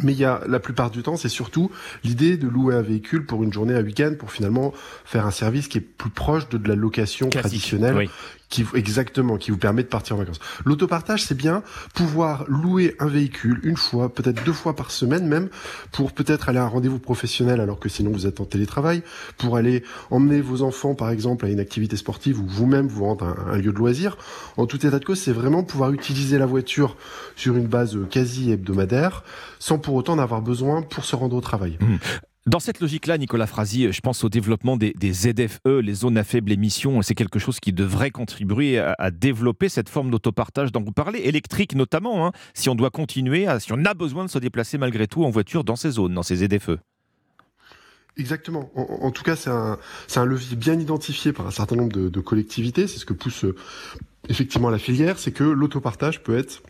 Mais 0.01 0.13
il 0.13 0.19
y 0.19 0.25
a 0.25 0.41
la 0.47 0.59
plupart 0.59 0.91
du 0.91 1.03
temps, 1.03 1.17
c'est 1.17 1.29
surtout 1.29 1.71
l'idée 2.03 2.37
de 2.37 2.47
louer 2.47 2.75
un 2.75 2.81
véhicule 2.81 3.25
pour 3.25 3.43
une 3.43 3.51
journée, 3.53 3.73
un 3.73 3.83
week-end, 3.83 4.13
pour 4.17 4.31
finalement 4.31 4.73
faire 5.05 5.25
un 5.25 5.31
service 5.31 5.67
qui 5.67 5.77
est 5.79 5.81
plus 5.81 6.09
proche 6.09 6.49
de, 6.49 6.57
de 6.57 6.67
la 6.67 6.75
location 6.75 7.29
Classique, 7.29 7.49
traditionnelle, 7.49 7.95
oui. 7.95 8.09
Qui 8.49 8.65
exactement, 8.73 9.37
qui 9.37 9.51
vous 9.51 9.57
permet 9.57 9.83
de 9.83 9.87
partir 9.87 10.15
en 10.15 10.19
vacances. 10.19 10.39
L'autopartage, 10.65 11.23
c'est 11.23 11.37
bien 11.37 11.63
pouvoir 11.93 12.45
louer 12.47 12.95
un 12.99 13.07
véhicule 13.07 13.59
une 13.63 13.77
fois, 13.77 14.13
peut-être 14.13 14.43
deux 14.43 14.53
fois 14.53 14.75
par 14.75 14.91
semaine 14.91 15.27
même, 15.27 15.49
pour 15.91 16.11
peut-être 16.11 16.49
aller 16.49 16.57
à 16.57 16.63
un 16.63 16.67
rendez-vous 16.67 16.99
professionnel 16.99 17.61
alors 17.61 17.79
que 17.79 17.89
sinon 17.89 18.11
vous 18.11 18.25
êtes 18.25 18.39
en 18.39 18.45
télétravail, 18.45 19.03
pour 19.37 19.55
aller 19.55 19.83
emmener 20.09 20.41
vos 20.41 20.63
enfants 20.63 20.95
par 20.95 21.11
exemple 21.11 21.45
à 21.45 21.49
une 21.49 21.59
activité 21.59 21.95
sportive 21.95 22.39
ou 22.39 22.47
vous-même 22.47 22.87
vous 22.87 23.05
rendre 23.05 23.25
à 23.25 23.53
un, 23.53 23.57
lieu 23.57 23.71
de 23.71 23.77
loisir. 23.77 24.17
En 24.57 24.65
tout 24.65 24.83
état 24.85 24.99
de 24.99 25.05
cause, 25.05 25.19
c'est 25.19 25.31
vraiment 25.31 25.63
pouvoir 25.63 25.91
utiliser 25.91 26.37
la 26.37 26.45
voiture 26.45 26.97
sur 27.35 27.55
une 27.55 27.67
base 27.67 27.95
euh, 27.95 28.07
quasi 28.09 28.51
hebdomadaire, 28.51 29.23
sans 29.59 29.77
pour 29.77 29.93
autant 29.93 30.13
en 30.13 30.19
avoir 30.19 30.41
besoin 30.41 30.81
pour 30.81 31.05
se 31.05 31.15
rendre 31.15 31.35
au 31.35 31.41
travail. 31.41 31.77
Dans 32.45 32.59
cette 32.59 32.79
logique-là, 32.79 33.17
Nicolas 33.17 33.47
Frasi, 33.47 33.91
je 33.91 33.99
pense 33.99 34.23
au 34.23 34.29
développement 34.29 34.77
des, 34.77 34.93
ZFE, 35.11 35.81
les 35.81 35.93
zones 35.93 36.17
à 36.17 36.23
faible 36.23 36.51
émission. 36.51 37.01
C'est 37.01 37.13
quelque 37.13 37.37
chose 37.37 37.59
qui 37.59 37.73
devrait 37.73 38.11
contribuer 38.11 38.79
à, 38.79 39.11
développer 39.11 39.67
cette 39.67 39.89
forme 39.89 40.09
d'autopartage 40.09 40.71
dont 40.71 40.81
vous 40.81 40.93
parlez, 40.93 41.19
électrique 41.19 41.75
notamment, 41.75 42.25
hein, 42.25 42.31
si 42.53 42.69
on 42.69 42.75
doit 42.75 42.91
continuer, 42.91 43.45
à, 43.45 43.59
si 43.59 43.73
on 43.73 43.83
a 43.85 43.93
besoin 43.93 44.23
de 44.23 44.29
se 44.29 44.39
déplacer 44.39 44.77
malgré 44.77 45.05
tout 45.05 45.25
en 45.25 45.29
voiture 45.29 45.63
dans 45.63 45.75
ces 45.75 45.91
zones, 45.91 46.13
dans 46.13 46.23
ces 46.23 46.37
ZFE. 46.37 46.77
Exactement. 48.17 48.71
En, 48.75 49.11
tout 49.11 49.23
cas, 49.23 49.35
c'est 49.35 49.49
un, 49.49 50.25
levier 50.25 50.55
bien 50.55 50.79
identifié 50.79 51.33
par 51.33 51.45
un 51.45 51.51
certain 51.51 51.75
nombre 51.75 51.93
de, 51.93 52.09
de 52.09 52.19
collectivités. 52.19 52.87
C'est 52.87 52.99
ce 52.99 53.05
que 53.05 53.13
pousse 53.13 53.45
euh, 53.45 53.55
effectivement 54.27 54.69
la 54.69 54.79
filière, 54.79 55.19
c'est 55.19 55.31
que 55.31 55.43
l'autopartage 55.43 56.23
peut 56.23 56.37
être 56.37 56.61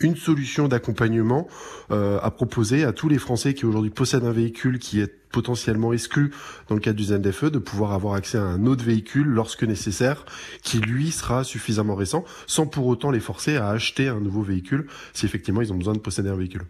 une 0.00 0.16
solution 0.16 0.68
d'accompagnement 0.68 1.48
euh, 1.90 2.18
à 2.22 2.30
proposer 2.30 2.84
à 2.84 2.92
tous 2.92 3.08
les 3.08 3.18
Français 3.18 3.54
qui 3.54 3.66
aujourd'hui 3.66 3.90
possèdent 3.90 4.24
un 4.24 4.32
véhicule 4.32 4.78
qui 4.78 5.00
est 5.00 5.22
potentiellement 5.32 5.92
exclu 5.92 6.30
dans 6.68 6.74
le 6.74 6.80
cadre 6.80 6.98
du 6.98 7.04
ZFE 7.04 7.46
de 7.46 7.58
pouvoir 7.58 7.92
avoir 7.92 8.14
accès 8.14 8.38
à 8.38 8.42
un 8.42 8.66
autre 8.66 8.84
véhicule 8.84 9.26
lorsque 9.26 9.64
nécessaire, 9.64 10.24
qui 10.62 10.78
lui 10.78 11.10
sera 11.10 11.42
suffisamment 11.42 11.94
récent, 11.94 12.24
sans 12.46 12.66
pour 12.66 12.86
autant 12.86 13.10
les 13.10 13.20
forcer 13.20 13.56
à 13.56 13.68
acheter 13.70 14.08
un 14.08 14.20
nouveau 14.20 14.42
véhicule 14.42 14.86
si 15.14 15.24
effectivement 15.24 15.62
ils 15.62 15.72
ont 15.72 15.76
besoin 15.76 15.94
de 15.94 15.98
posséder 15.98 16.28
un 16.28 16.36
véhicule. 16.36 16.62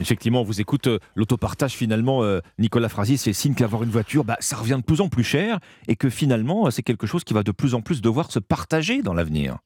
Effectivement, 0.00 0.40
on 0.40 0.44
vous 0.44 0.60
écoute 0.60 0.88
euh, 0.88 0.98
l'autopartage 1.14 1.74
finalement, 1.74 2.24
euh, 2.24 2.40
Nicolas 2.58 2.88
Frasi, 2.88 3.18
c'est 3.18 3.32
signe 3.32 3.54
qu'avoir 3.54 3.84
une 3.84 3.90
voiture, 3.90 4.24
bah, 4.24 4.36
ça 4.40 4.56
revient 4.56 4.78
de 4.78 4.84
plus 4.84 5.00
en 5.00 5.08
plus 5.08 5.22
cher 5.22 5.60
et 5.86 5.94
que 5.94 6.08
finalement, 6.08 6.70
c'est 6.70 6.82
quelque 6.82 7.06
chose 7.06 7.22
qui 7.22 7.34
va 7.34 7.42
de 7.42 7.52
plus 7.52 7.74
en 7.74 7.82
plus 7.82 8.00
devoir 8.00 8.32
se 8.32 8.38
partager 8.38 9.02
dans 9.02 9.14
l'avenir. 9.14 9.58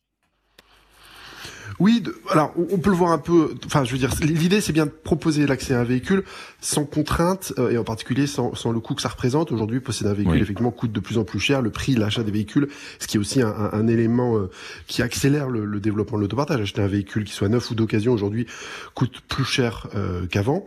Oui, 1.78 2.02
alors 2.30 2.54
on 2.56 2.78
peut 2.78 2.90
le 2.90 2.96
voir 2.96 3.12
un 3.12 3.18
peu. 3.18 3.54
Enfin, 3.66 3.84
je 3.84 3.92
veux 3.92 3.98
dire, 3.98 4.10
l'idée 4.22 4.60
c'est 4.60 4.72
bien 4.72 4.86
de 4.86 4.90
proposer 4.90 5.46
l'accès 5.46 5.74
à 5.74 5.80
un 5.80 5.84
véhicule 5.84 6.24
sans 6.60 6.84
contrainte 6.84 7.52
euh, 7.58 7.70
et 7.70 7.78
en 7.78 7.84
particulier 7.84 8.26
sans, 8.26 8.54
sans, 8.54 8.72
le 8.72 8.80
coût 8.80 8.94
que 8.94 9.02
ça 9.02 9.08
représente. 9.08 9.52
Aujourd'hui, 9.52 9.80
posséder 9.80 10.10
un 10.10 10.14
véhicule 10.14 10.40
effectivement 10.40 10.70
coûte 10.70 10.92
de 10.92 11.00
plus 11.00 11.18
en 11.18 11.24
plus 11.24 11.38
cher. 11.38 11.60
Le 11.60 11.70
prix 11.70 11.94
de 11.94 12.00
l'achat 12.00 12.22
des 12.22 12.32
véhicules, 12.32 12.68
ce 12.98 13.06
qui 13.06 13.18
est 13.18 13.20
aussi 13.20 13.42
un, 13.42 13.54
un, 13.72 13.86
élément 13.88 14.36
euh, 14.36 14.50
qui 14.86 15.02
accélère 15.02 15.50
le, 15.50 15.64
le 15.64 15.80
développement 15.80 16.16
de 16.16 16.22
l'autopartage. 16.22 16.60
Acheter 16.60 16.80
un 16.80 16.86
véhicule 16.86 17.24
qui 17.24 17.32
soit 17.32 17.48
neuf 17.48 17.70
ou 17.70 17.74
d'occasion 17.74 18.12
aujourd'hui 18.12 18.46
coûte 18.94 19.20
plus 19.28 19.44
cher 19.44 19.88
euh, 19.94 20.26
qu'avant. 20.26 20.64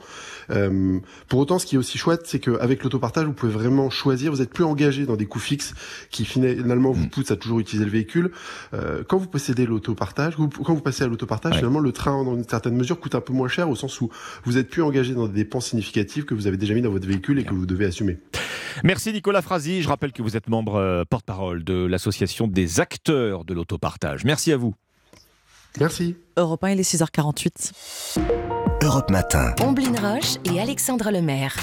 Euh, 0.51 0.99
pour 1.27 1.39
autant, 1.39 1.57
ce 1.59 1.65
qui 1.65 1.75
est 1.75 1.79
aussi 1.79 1.97
chouette, 1.97 2.21
c'est 2.25 2.39
qu'avec 2.39 2.83
l'autopartage, 2.83 3.25
vous 3.25 3.33
pouvez 3.33 3.51
vraiment 3.51 3.89
choisir. 3.89 4.31
Vous 4.31 4.41
êtes 4.41 4.53
plus 4.53 4.63
engagé 4.63 5.05
dans 5.05 5.15
des 5.15 5.25
coûts 5.25 5.39
fixes 5.39 5.73
qui 6.11 6.23
finalement 6.23 6.91
vous 6.91 7.05
mm. 7.05 7.09
poussent 7.09 7.31
à 7.31 7.35
toujours 7.35 7.59
utiliser 7.59 7.85
le 7.85 7.91
véhicule. 7.91 8.31
quand 9.07 9.17
vous 9.17 9.27
possédez 9.27 9.65
l'autopartage, 9.65 10.35
quand 10.35 10.73
vous 10.73 10.81
passez 10.81 10.98
à 11.03 11.07
l'autopartage, 11.07 11.55
finalement, 11.55 11.79
le 11.79 11.91
train, 11.91 12.23
dans 12.23 12.35
une 12.35 12.47
certaine 12.47 12.75
mesure, 12.75 12.99
coûte 12.99 13.15
un 13.15 13.21
peu 13.21 13.33
moins 13.33 13.47
cher 13.47 13.69
au 13.69 13.75
sens 13.75 13.99
où 14.01 14.09
vous 14.43 14.57
êtes 14.57 14.69
plus 14.69 14.81
engagé 14.81 15.13
dans 15.13 15.27
des 15.27 15.33
dépenses 15.33 15.67
significatives 15.67 16.25
que 16.25 16.33
vous 16.33 16.47
avez 16.47 16.57
déjà 16.57 16.73
mis 16.73 16.81
dans 16.81 16.91
votre 16.91 17.07
véhicule 17.07 17.39
et 17.39 17.43
que 17.43 17.53
vous 17.53 17.65
devez 17.65 17.85
assumer. 17.85 18.17
Merci 18.83 19.13
Nicolas 19.13 19.41
Frasi. 19.41 19.81
Je 19.81 19.87
rappelle 19.87 20.11
que 20.11 20.21
vous 20.21 20.37
êtes 20.37 20.47
membre 20.47 20.75
euh, 20.75 21.03
porte-parole 21.09 21.63
de 21.63 21.85
l'association 21.85 22.47
des 22.47 22.79
acteurs 22.79 23.45
de 23.45 23.53
l'autopartage. 23.53 24.23
Merci 24.25 24.51
à 24.51 24.57
vous. 24.57 24.75
Merci. 25.79 26.15
Europe 26.37 26.63
1, 26.63 26.71
il 26.71 26.79
est 26.79 26.95
6h48. 26.95 28.17
Europe 28.81 29.09
Matin. 29.11 29.53
Omblin 29.61 29.93
Roche 30.01 30.37
et 30.45 30.59
Alexandre 30.59 31.11
Lemaire. 31.11 31.55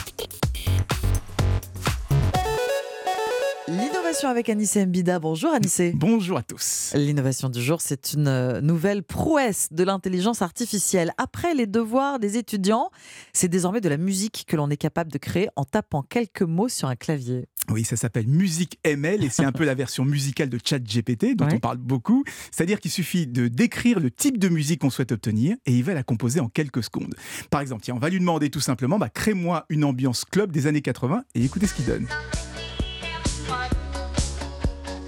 L'innovation 4.16 4.30
avec 4.30 4.48
Anissé 4.48 4.86
Mbida. 4.86 5.18
Bonjour 5.18 5.52
Anissé. 5.52 5.92
Bonjour 5.94 6.38
à 6.38 6.42
tous. 6.42 6.92
L'innovation 6.94 7.50
du 7.50 7.60
jour, 7.60 7.82
c'est 7.82 8.14
une 8.14 8.28
euh, 8.28 8.62
nouvelle 8.62 9.02
prouesse 9.02 9.68
de 9.72 9.84
l'intelligence 9.84 10.40
artificielle. 10.40 11.12
Après 11.18 11.52
les 11.52 11.66
devoirs 11.66 12.18
des 12.18 12.38
étudiants, 12.38 12.90
c'est 13.34 13.48
désormais 13.48 13.82
de 13.82 13.90
la 13.90 13.98
musique 13.98 14.46
que 14.48 14.56
l'on 14.56 14.70
est 14.70 14.78
capable 14.78 15.12
de 15.12 15.18
créer 15.18 15.48
en 15.54 15.64
tapant 15.64 16.00
quelques 16.00 16.40
mots 16.40 16.70
sur 16.70 16.88
un 16.88 16.96
clavier. 16.96 17.46
Oui, 17.68 17.84
ça 17.84 17.96
s'appelle 17.96 18.26
Musique 18.26 18.78
ML 18.84 19.22
et 19.22 19.28
c'est 19.28 19.44
un 19.44 19.52
peu 19.52 19.66
la 19.66 19.74
version 19.74 20.06
musicale 20.06 20.48
de 20.48 20.58
ChatGPT 20.64 21.36
dont 21.36 21.48
on 21.52 21.58
parle 21.58 21.78
beaucoup. 21.78 22.24
C'est-à-dire 22.50 22.80
qu'il 22.80 22.92
suffit 22.92 23.26
de 23.26 23.48
décrire 23.48 24.00
le 24.00 24.10
type 24.10 24.38
de 24.38 24.48
musique 24.48 24.80
qu'on 24.80 24.90
souhaite 24.90 25.12
obtenir 25.12 25.58
et 25.66 25.72
il 25.72 25.84
va 25.84 25.92
la 25.92 26.04
composer 26.04 26.40
en 26.40 26.48
quelques 26.48 26.84
secondes. 26.84 27.14
Par 27.50 27.60
exemple, 27.60 27.82
tiens, 27.82 27.94
on 27.94 28.00
va 28.00 28.08
lui 28.08 28.20
demander 28.20 28.48
tout 28.48 28.60
simplement, 28.60 28.98
bah, 28.98 29.10
crée-moi 29.10 29.66
une 29.68 29.84
ambiance 29.84 30.24
club 30.24 30.52
des 30.52 30.66
années 30.66 30.80
80 30.80 31.24
et 31.34 31.44
écoutez 31.44 31.66
ce 31.66 31.74
qu'il 31.74 31.84
donne. 31.84 32.06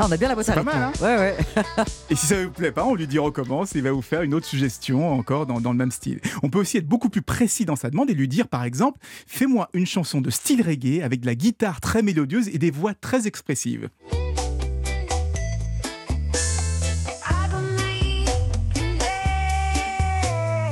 Ah, 0.00 0.06
on 0.08 0.12
a 0.12 0.16
bien 0.16 0.28
la 0.28 0.34
boîte 0.34 0.54
pas 0.54 0.62
mal, 0.62 0.76
hein 0.76 0.92
Ouais, 1.00 1.16
ouais. 1.16 1.36
Et 2.10 2.14
si 2.14 2.26
ça 2.26 2.44
vous 2.44 2.50
plaît 2.50 2.70
pas, 2.70 2.84
on 2.84 2.94
lui 2.94 3.08
dit 3.08 3.18
recommence 3.18 3.74
et 3.74 3.78
il 3.78 3.84
va 3.84 3.90
vous 3.90 4.02
faire 4.02 4.22
une 4.22 4.32
autre 4.32 4.46
suggestion 4.46 5.12
encore 5.12 5.46
dans, 5.46 5.60
dans, 5.60 5.72
le 5.72 5.76
même 5.76 5.90
style. 5.90 6.20
On 6.44 6.50
peut 6.50 6.60
aussi 6.60 6.76
être 6.76 6.86
beaucoup 6.86 7.08
plus 7.08 7.22
précis 7.22 7.64
dans 7.64 7.74
sa 7.74 7.90
demande 7.90 8.08
et 8.08 8.14
lui 8.14 8.28
dire 8.28 8.46
par 8.46 8.62
exemple 8.62 8.98
Fais-moi 9.26 9.68
une 9.72 9.86
chanson 9.86 10.20
de 10.20 10.30
style 10.30 10.62
reggae 10.62 11.02
avec 11.02 11.20
de 11.20 11.26
la 11.26 11.34
guitare 11.34 11.80
très 11.80 12.02
mélodieuse 12.02 12.48
et 12.48 12.58
des 12.58 12.70
voix 12.70 12.94
très 12.94 13.26
expressives. 13.26 13.88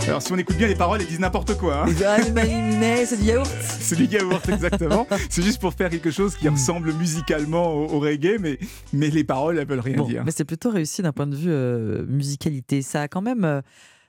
Alors 0.08 0.22
si 0.22 0.32
on 0.32 0.38
écoute 0.38 0.56
bien 0.56 0.68
les 0.68 0.76
paroles, 0.76 1.00
elles 1.00 1.08
disent 1.08 1.18
n'importe 1.18 1.58
quoi. 1.58 1.84
Hein. 1.84 3.04
c'est 3.04 3.16
du 3.16 3.24
yaourt. 3.24 3.50
c'est 3.60 3.96
du 3.96 4.04
yaourt, 4.04 4.48
exactement. 4.48 5.04
c'est 5.30 5.42
juste 5.42 5.60
pour 5.60 5.74
faire 5.74 5.90
quelque 5.90 6.12
chose 6.12 6.36
qui 6.36 6.48
ressemble 6.48 6.92
musicalement 6.92 7.72
au, 7.72 7.98
reggae, 7.98 8.38
mais, 8.38 8.58
mais 8.92 9.10
les 9.10 9.24
paroles, 9.24 9.58
elles 9.58 9.66
veulent 9.66 9.80
rien 9.80 10.04
dire. 10.04 10.22
Mais 10.24 10.30
c'est 10.30 10.44
plutôt 10.44 10.70
réussi 10.70 11.02
d'un 11.02 11.12
point 11.12 11.26
de 11.26 11.34
vue 11.34 11.50
euh, 11.50 12.04
musicalité. 12.06 12.82
Ça 12.82 13.02
a 13.02 13.08
quand 13.08 13.22
même... 13.22 13.44
Euh, 13.44 13.60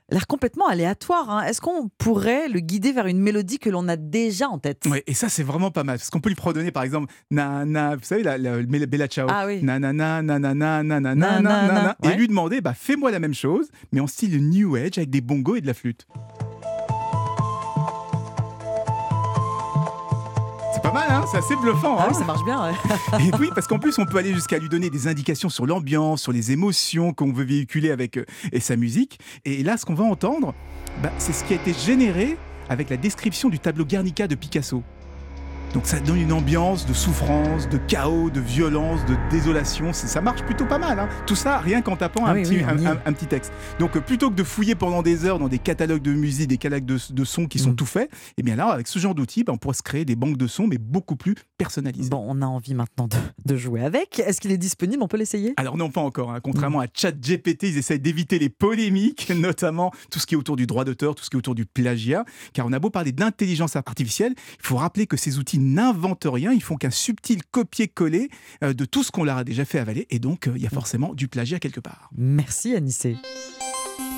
l'air 0.09 0.27
complètement 0.27 0.67
aléatoire. 0.67 1.29
Hein. 1.29 1.43
Est-ce 1.43 1.61
qu'on 1.61 1.89
pourrait 1.97 2.47
le 2.47 2.59
guider 2.59 2.91
vers 2.91 3.07
une 3.07 3.19
mélodie 3.19 3.59
que 3.59 3.69
l'on 3.69 3.87
a 3.87 3.95
déjà 3.95 4.47
en 4.47 4.59
tête 4.59 4.83
Oui, 4.89 5.01
et 5.05 5.13
ça, 5.13 5.29
c'est 5.29 5.43
vraiment 5.43 5.71
pas 5.71 5.83
mal. 5.83 5.97
Parce 5.97 6.09
qu'on 6.09 6.19
peut 6.19 6.29
lui 6.29 6.35
prodonner, 6.35 6.71
par 6.71 6.83
exemple, 6.83 7.13
na, 7.31 7.65
na, 7.65 7.95
vous 7.95 8.03
savez, 8.03 8.23
la, 8.23 8.37
la, 8.37 8.61
Bella 8.61 9.07
Ciao. 9.07 9.27
Ah 9.29 9.45
oui. 9.45 9.61
Na, 9.63 9.79
na, 9.79 9.93
na, 9.93 10.21
na, 10.21 10.39
na, 10.39 10.53
na, 10.53 10.83
na, 10.83 10.99
na, 10.99 11.15
na, 11.15 11.41
na, 11.41 11.97
Et 12.03 12.15
lui 12.15 12.27
demander, 12.27 12.61
bah, 12.61 12.73
fais-moi 12.73 13.11
la 13.11 13.19
même 13.19 13.33
chose, 13.33 13.69
mais 13.91 13.99
en 13.99 14.07
style 14.07 14.37
New 14.49 14.75
Age 14.75 14.97
avec 14.97 15.09
des 15.09 15.21
bongos 15.21 15.57
et 15.57 15.61
de 15.61 15.67
la 15.67 15.73
flûte. 15.73 16.07
Pas 20.91 20.93
mal, 20.93 21.11
hein 21.11 21.25
c'est 21.29 21.37
assez 21.37 21.55
bluffant. 21.55 21.97
Ah 21.99 22.03
hein 22.03 22.07
oui, 22.09 22.15
ça 22.15 22.25
marche 22.25 22.43
bien. 22.43 22.69
et 23.19 23.31
oui, 23.39 23.49
parce 23.53 23.67
qu'en 23.67 23.79
plus, 23.79 23.97
on 23.99 24.05
peut 24.05 24.17
aller 24.17 24.33
jusqu'à 24.33 24.57
lui 24.57 24.69
donner 24.69 24.89
des 24.89 25.07
indications 25.07 25.49
sur 25.49 25.65
l'ambiance, 25.65 26.21
sur 26.21 26.31
les 26.31 26.51
émotions 26.51 27.13
qu'on 27.13 27.31
veut 27.31 27.45
véhiculer 27.45 27.91
avec 27.91 28.17
euh, 28.17 28.25
et 28.51 28.59
sa 28.59 28.75
musique. 28.75 29.19
Et 29.45 29.63
là, 29.63 29.77
ce 29.77 29.85
qu'on 29.85 29.95
va 29.95 30.05
entendre, 30.05 30.53
bah, 31.01 31.11
c'est 31.17 31.33
ce 31.33 31.43
qui 31.43 31.53
a 31.53 31.55
été 31.57 31.73
généré 31.73 32.37
avec 32.69 32.89
la 32.89 32.97
description 32.97 33.49
du 33.49 33.59
tableau 33.59 33.85
Guernica 33.85 34.27
de 34.27 34.35
Picasso. 34.35 34.83
Donc 35.73 35.85
ça 35.85 35.99
donne 35.99 36.17
une 36.17 36.31
ambiance 36.31 36.85
de 36.85 36.93
souffrance, 36.93 37.67
de 37.69 37.77
chaos, 37.77 38.29
de 38.29 38.39
violence, 38.39 39.05
de 39.05 39.15
désolation. 39.29 39.93
Ça 39.93 40.21
marche 40.21 40.43
plutôt 40.43 40.65
pas 40.65 40.77
mal. 40.77 40.99
Hein. 40.99 41.09
Tout 41.25 41.35
ça 41.35 41.59
rien 41.59 41.81
qu'en 41.81 41.95
tapant 41.95 42.23
ah 42.25 42.31
un, 42.31 42.41
petit, 42.41 42.59
un, 42.63 43.13
petit, 43.13 43.27
texte. 43.27 43.51
Donc 43.79 43.95
euh, 43.95 44.01
plutôt 44.01 44.29
que 44.29 44.35
de 44.35 44.43
fouiller 44.43 44.75
pendant 44.75 45.01
des 45.01 45.25
heures 45.25 45.39
dans 45.39 45.49
des 45.49 45.59
catalogues 45.59 46.01
de 46.01 46.13
musique, 46.13 46.47
des 46.47 46.57
catalogues 46.57 46.85
de, 46.85 47.23
sons 47.23 47.47
qui 47.47 47.59
sont 47.59 47.71
mm. 47.71 47.75
tout 47.75 47.85
faits, 47.85 48.09
et 48.11 48.33
eh 48.37 48.43
bien 48.43 48.55
là, 48.55 48.67
avec 48.67 48.87
ce 48.87 48.99
genre 48.99 49.13
d'outils, 49.13 49.43
ben, 49.43 49.53
on 49.53 49.57
pourrait 49.57 49.75
se 49.75 49.83
créer 49.83 50.05
des 50.05 50.15
banques 50.15 50.37
de 50.37 50.47
sons, 50.47 50.67
mais 50.67 50.77
beaucoup 50.77 51.15
plus 51.15 51.35
personnalisées. 51.57 52.09
Bon, 52.09 52.23
on 52.27 52.41
a 52.41 52.45
envie 52.45 52.73
maintenant 52.73 53.07
de, 53.45 53.55
jouer 53.57 53.81
avec. 53.81 54.19
Est-ce 54.19 54.39
qu'il 54.39 54.51
est 54.51 54.57
disponible? 54.57 55.01
On 55.03 55.07
peut 55.07 55.17
l'essayer? 55.17 55.53
Alors 55.57 55.77
non, 55.77 55.89
pas 55.89 56.01
encore. 56.01 56.31
Hein. 56.31 56.39
Contrairement 56.41 56.79
mm. 56.79 56.83
à 56.83 56.87
ChatGPT, 56.93 57.63
ils 57.63 57.77
essayent 57.77 57.99
d'éviter 57.99 58.39
les 58.39 58.49
polémiques, 58.49 59.29
notamment 59.35 59.91
tout 60.11 60.19
ce 60.19 60.25
qui 60.25 60.35
est 60.35 60.37
autour 60.37 60.55
du 60.55 60.67
droit 60.67 60.85
d'auteur, 60.85 61.15
tout 61.15 61.23
ce 61.23 61.29
qui 61.29 61.35
est 61.35 61.39
autour 61.39 61.55
du 61.55 61.65
plagiat. 61.65 62.23
Car 62.53 62.65
on 62.65 62.73
a 62.73 62.79
beau 62.79 62.89
parler 62.89 63.11
d'intelligence 63.11 63.75
artificielle, 63.75 64.33
il 64.37 64.65
faut 64.65 64.77
rappeler 64.77 65.07
que 65.07 65.17
ces 65.17 65.39
outils 65.39 65.56
n'inventent 65.59 66.27
rien, 66.29 66.51
ils 66.51 66.63
font 66.63 66.75
qu'un 66.75 66.91
subtil 66.91 67.41
copier-coller 67.51 68.29
euh, 68.63 68.73
de 68.73 68.85
tout 68.85 69.03
ce 69.03 69.11
qu'on 69.11 69.23
leur 69.23 69.37
a 69.37 69.43
déjà 69.43 69.65
fait 69.65 69.79
avaler, 69.79 70.07
et 70.09 70.19
donc 70.19 70.47
euh, 70.47 70.53
il 70.55 70.61
y 70.61 70.67
a 70.67 70.69
forcément 70.69 71.13
du 71.13 71.27
plagiat 71.27 71.59
quelque 71.59 71.79
part. 71.79 72.09
Merci 72.15 72.75
Anissé. 72.75 73.15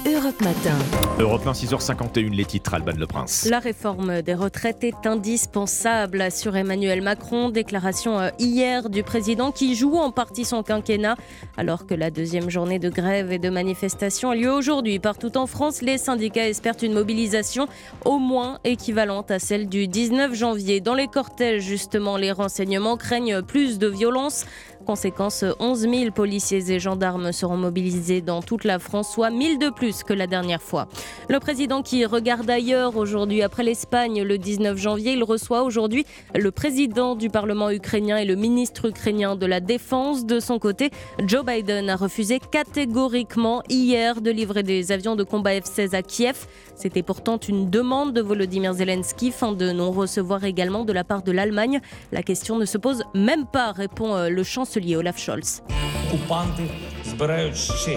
Europe 0.06 0.42
Matin. 0.42 0.78
Europe 1.20 1.46
1, 1.46 1.52
6h51, 1.52 2.30
les 2.30 2.46
titres, 2.46 2.74
Alban 2.74 2.94
Le 2.98 3.06
Prince. 3.06 3.46
La 3.50 3.60
réforme 3.60 4.22
des 4.22 4.34
retraites 4.34 4.84
est 4.86 5.06
indispensable, 5.06 6.32
sur 6.32 6.56
Emmanuel 6.56 7.02
Macron. 7.02 7.50
Déclaration 7.50 8.18
euh, 8.18 8.30
hier 8.40 8.90
du 8.90 9.04
président 9.04 9.52
qui 9.52 9.76
joue 9.76 9.98
en 9.98 10.12
partie 10.12 10.46
son 10.46 10.64
quinquennat. 10.64 11.18
Alors 11.58 11.86
que 11.86 11.94
la 11.94 12.12
deuxième 12.12 12.50
journée 12.50 12.80
de 12.80 12.90
grève 12.90 13.34
et 13.34 13.40
de 13.40 13.50
manifestation 13.50 14.30
a 14.30 14.36
lieu 14.36 14.52
aujourd'hui 14.52 15.00
partout 15.00 15.36
en 15.38 15.48
France, 15.48 15.82
les 15.82 15.98
syndicats 15.98 16.48
espèrent 16.48 16.82
une 16.82 16.94
mobilisation 16.94 17.68
au 18.06 18.20
moins 18.20 18.60
équivalente 18.64 19.32
à 19.32 19.40
celle 19.40 19.68
du 19.68 19.90
19 19.90 20.34
janvier. 20.34 20.80
Dans 20.80 20.96
les 20.96 21.08
cortèges, 21.08 21.64
justement, 21.64 22.16
les 22.16 22.32
renseignements 22.32 22.96
craignent 22.96 23.42
plus 23.42 23.80
de 23.80 23.88
violence. 23.88 24.46
Conséquence, 24.90 25.46
11 25.60 25.82
000 25.82 26.10
policiers 26.10 26.72
et 26.72 26.80
gendarmes 26.80 27.32
seront 27.32 27.58
mobilisés 27.58 28.22
dans 28.22 28.42
toute 28.42 28.64
la 28.64 28.80
France, 28.80 29.14
soit 29.14 29.30
1000 29.30 29.60
de 29.60 29.70
plus 29.70 30.02
que 30.02 30.14
la 30.14 30.26
dernière 30.26 30.64
fois. 30.64 30.88
Le 31.30 31.40
président 31.40 31.84
qui 31.84 32.06
regarde 32.06 32.50
ailleurs 32.50 32.98
aujourd'hui 32.98 33.44
après 33.44 33.62
l'Espagne 33.62 34.24
le 34.24 34.40
19 34.40 34.80
janvier, 34.80 35.12
il 35.12 35.24
reçoit 35.24 35.62
aujourd'hui 35.62 36.08
le 36.34 36.50
président 36.50 37.14
du 37.14 37.30
Parlement 37.30 37.70
ukrainien 37.70 38.18
et 38.18 38.26
le 38.26 38.34
ministre 38.34 38.90
ukrainien 38.90 39.36
de 39.36 39.46
la 39.46 39.60
Défense. 39.60 40.26
De 40.26 40.40
son 40.40 40.58
côté, 40.58 40.90
Joe 41.24 41.46
Biden 41.46 41.88
a 41.88 41.96
refusé 41.96 42.40
catégoriquement 42.40 43.62
hier 43.70 44.22
de 44.22 44.32
livrer 44.32 44.64
des 44.64 44.92
avions 44.92 45.16
de 45.16 45.24
combat 45.24 45.52
F-16 45.60 45.94
à 45.94 46.02
Kiev. 46.02 46.48
C'était 46.80 47.04
pourtant 47.04 47.38
une 47.38 47.70
demande 47.70 48.14
de 48.14 48.22
Volodymyr 48.22 48.74
Zelensky, 48.74 49.32
fin 49.32 49.52
de 49.52 49.74
non-recevoir 49.74 50.46
également 50.46 50.86
de 50.86 50.94
la 50.94 51.04
part 51.04 51.24
de 51.24 51.34
l'Allemagne. 51.34 51.82
La 52.14 52.24
question 52.24 52.58
ne 52.58 52.64
se 52.64 52.78
pose 52.78 53.04
même 53.14 53.46
pas, 53.46 53.74
répond 53.74 54.16
euh, 54.16 54.30
le 54.30 54.44
chancelier 54.44 54.96
Olaf 54.96 55.20
Scholz. 55.20 55.62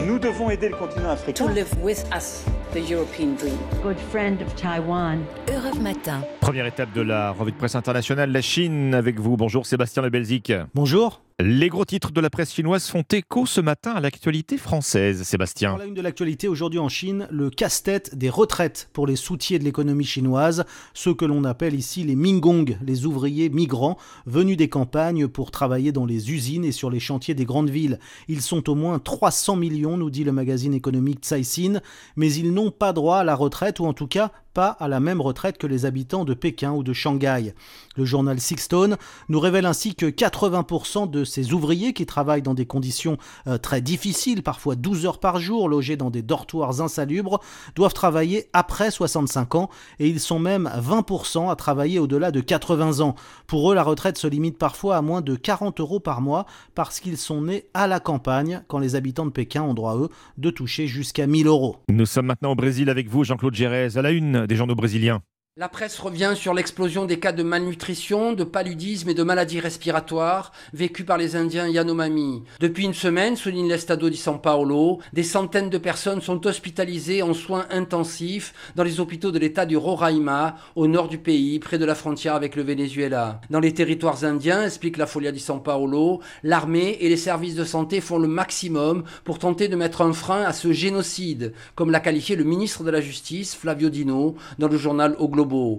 Nous 0.05 0.19
devons 0.19 0.51
aider 0.51 0.69
le 0.69 0.75
continent 0.75 1.11
africain. 1.11 1.47
To 1.47 1.53
live 1.53 1.73
with 1.81 2.05
us 2.13 2.45
the 2.75 2.91
European 2.91 3.37
dream. 3.39 3.57
Good 3.85 3.99
friend 4.11 4.43
of 4.43 4.53
Taiwan. 4.57 5.21
Europe 5.49 5.81
Matin. 5.81 6.23
Première 6.41 6.67
étape 6.67 6.93
de 6.93 7.03
la 7.03 7.31
revue 7.31 7.53
de 7.53 7.57
presse 7.57 7.77
internationale, 7.77 8.33
la 8.33 8.43
Chine 8.43 8.95
avec 8.95 9.21
vous. 9.21 9.37
Bonjour 9.37 9.65
Sébastien 9.65 10.03
Le 10.03 10.11
Belzic. 10.11 10.53
Bonjour. 10.75 11.21
Les 11.41 11.69
gros 11.69 11.85
titres 11.85 12.13
de 12.13 12.21
la 12.21 12.31
presse 12.31 12.53
chinoise 12.53 12.87
font 12.89 13.05
écho 13.11 13.47
ce 13.47 13.61
matin 13.61 13.93
à 13.93 14.01
l'actualité 14.01 14.59
française. 14.59 15.23
Sébastien. 15.23 15.73
Dans 15.73 15.79
la 15.79 15.87
une 15.87 15.95
de 15.95 16.03
l'actualité 16.03 16.47
aujourd'hui 16.47 16.79
en 16.79 16.89
Chine, 16.89 17.27
le 17.31 17.49
casse-tête 17.49 18.15
des 18.15 18.29
retraites 18.29 18.91
pour 18.93 19.07
les 19.07 19.17
soutiers 19.17 19.59
de 19.59 19.65
l'économie 19.65 20.05
chinoise, 20.05 20.65
ceux 20.95 21.15
que 21.15 21.25
l'on 21.25 21.45
appelle 21.45 21.75
ici 21.75 22.05
les 22.05 22.17
Mingong, 22.17 22.77
les 22.85 23.07
ouvriers 23.07 23.49
migrants 23.49 23.97
venus 24.27 24.57
des 24.57 24.69
campagnes 24.69 25.27
pour 25.27 25.51
travailler 25.51 25.91
dans 25.91 26.05
les 26.05 26.31
usines 26.31 26.65
et 26.65 26.73
sur 26.73 26.91
les 26.91 27.01
chantiers 27.01 27.35
des 27.35 27.45
grandes 27.45 27.71
villes. 27.71 27.99
Ils 28.29 28.43
sont 28.43 28.69
au 28.69 28.75
moins 28.75 28.99
300 28.99 29.57
millions, 29.57 29.97
nous 29.97 30.11
dit 30.11 30.25
le 30.25 30.33
magazine 30.33 30.75
économique 30.75 31.21
Caixin, 31.21 31.81
mais 32.17 32.33
ils 32.33 32.53
n'ont 32.53 32.71
pas 32.71 32.93
droit 32.93 33.19
à 33.19 33.25
la 33.25 33.35
retraite 33.35 33.81
ou 33.81 33.87
en 33.87 33.95
tout 33.95 34.07
cas 34.07 34.33
pas 34.53 34.77
à 34.81 34.89
la 34.89 35.01
même 35.01 35.21
retraite 35.21 35.59
que 35.59 35.67
les 35.67 35.87
habitants 35.87 36.25
de 36.25 36.35
Pékin 36.35 36.73
ou 36.73 36.83
de 36.83 36.93
Shanghai. 36.93 37.55
Le 37.97 38.05
journal 38.05 38.41
Sixstone 38.41 38.97
nous 39.29 39.41
révèle 39.41 39.67
ainsi 39.67 39.95
que 39.95 40.07
80% 40.07 41.11
de 41.11 41.25
ces 41.25 41.53
ouvriers 41.53 41.93
qui 41.93 42.07
travaillent 42.07 42.43
dans 42.43 42.55
des 42.55 42.67
conditions 42.67 43.19
euh, 43.47 43.59
très 43.59 43.81
difficiles, 43.81 44.43
parfois 44.43 44.77
12 44.77 45.07
heures 45.07 45.21
par 45.21 45.39
jour, 45.39 45.69
logés 45.69 45.97
dans 45.97 46.11
des 46.11 46.23
dortoirs 46.23 46.81
insalubres, 46.81 47.41
doivent 47.75 47.95
travailler 47.95 48.49
après 48.53 48.91
65 48.91 49.55
ans 49.55 49.71
et 49.99 50.09
ils 50.09 50.21
sont 50.21 50.39
même 50.39 50.71
20% 50.75 51.51
à 51.51 51.57
travailler 51.57 51.99
au-delà 51.99 52.31
de 52.31 52.41
80 52.41 53.01
ans. 53.01 53.15
Pour 53.47 53.71
eux, 53.71 53.75
la 53.75 53.83
retraite 53.83 54.19
se 54.19 54.27
limite 54.27 54.59
parfois 54.59 54.97
à 54.97 55.03
moins 55.03 55.21
de 55.21 55.35
40 55.35 55.81
euros 55.81 56.01
par 56.01 56.21
mois 56.21 56.47
parce 56.75 57.01
qu'ils 57.01 57.19
sont 57.19 57.43
nés 57.43 57.67
à 57.75 57.87
la 57.87 58.01
campagne 58.01 58.63
quand 58.69 58.79
les 58.79 58.95
habitants 58.95 59.27
de 59.27 59.31
Pékin 59.31 59.63
ont 59.63 59.75
droit, 59.75 59.97
eux, 59.97 60.09
de 60.39 60.51
toucher 60.51 60.87
jusqu'à 60.87 61.27
1000 61.27 61.47
euros. 61.47 61.77
Nous 61.89 62.07
sommes 62.07 62.27
maintenant 62.27 62.53
au 62.53 62.57
Brésil 62.57 62.91
avec 62.91 63.09
vous, 63.09 63.25
Jean-Claude 63.25 63.55
Gérez, 63.55 63.97
à 63.97 64.03
la 64.03 64.11
une 64.11 64.42
des 64.47 64.57
journaux 64.57 64.75
brésiliens. 64.75 65.23
La 65.59 65.69
presse 65.69 65.99
revient 65.99 66.33
sur 66.35 66.55
l'explosion 66.55 67.05
des 67.05 67.19
cas 67.19 67.33
de 67.33 67.43
malnutrition, 67.43 68.33
de 68.33 68.43
paludisme 68.43 69.11
et 69.11 69.15
de 69.15 69.23
maladies 69.23 69.61
respiratoires 69.61 70.51
vécus 70.73 71.05
par 71.05 71.19
les 71.19 71.37
Indiens 71.37 71.69
Yanomami. 71.69 72.43
Depuis 72.59 72.87
une 72.87 72.95
semaine, 72.95 73.37
souligne 73.37 73.69
l'Estado 73.69 74.09
di 74.09 74.17
São 74.17 74.41
Paulo, 74.41 75.01
des 75.13 75.23
centaines 75.23 75.69
de 75.69 75.77
personnes 75.77 76.23
sont 76.23 76.47
hospitalisées 76.47 77.23
en 77.23 77.35
soins 77.35 77.67
intensifs 77.71 78.55
dans 78.77 78.83
les 78.83 78.99
hôpitaux 78.99 79.31
de 79.31 79.39
l'État 79.39 79.67
du 79.67 79.77
Roraima, 79.77 80.57
au 80.75 80.87
nord 80.87 81.09
du 81.09 81.19
pays, 81.19 81.59
près 81.59 81.77
de 81.77 81.85
la 81.85 81.95
frontière 81.95 82.35
avec 82.35 82.57
le 82.57 82.63
Venezuela. 82.63 83.43
Dans 83.51 83.61
les 83.61 83.75
territoires 83.75 84.25
indiens, 84.25 84.65
explique 84.65 84.97
la 84.97 85.07
Folia 85.07 85.33
di 85.33 85.39
São 85.39 85.63
Paulo, 85.63 86.21
l'armée 86.43 86.97
et 87.01 87.11
les 87.11 87.19
services 87.19 87.57
de 87.57 87.65
santé 87.65 88.01
font 88.01 88.19
le 88.19 88.27
maximum 88.27 89.05
pour 89.23 89.39
tenter 89.39 89.69
de 89.69 89.77
mettre 89.77 90.01
un 90.01 90.15
frein 90.15 90.45
à 90.45 90.55
ce 90.55 90.73
génocide, 90.73 91.53
comme 91.75 91.91
l'a 91.91 92.01
qualifié 92.01 92.37
le 92.37 92.45
ministre 92.45 92.85
de 92.85 92.91
la 92.91 93.03
Justice, 93.03 93.55
Flavio 93.55 93.91
Dino, 93.91 94.35
dans 94.59 94.69
le 94.69 94.79
journal 94.79 95.15
O 95.19 95.29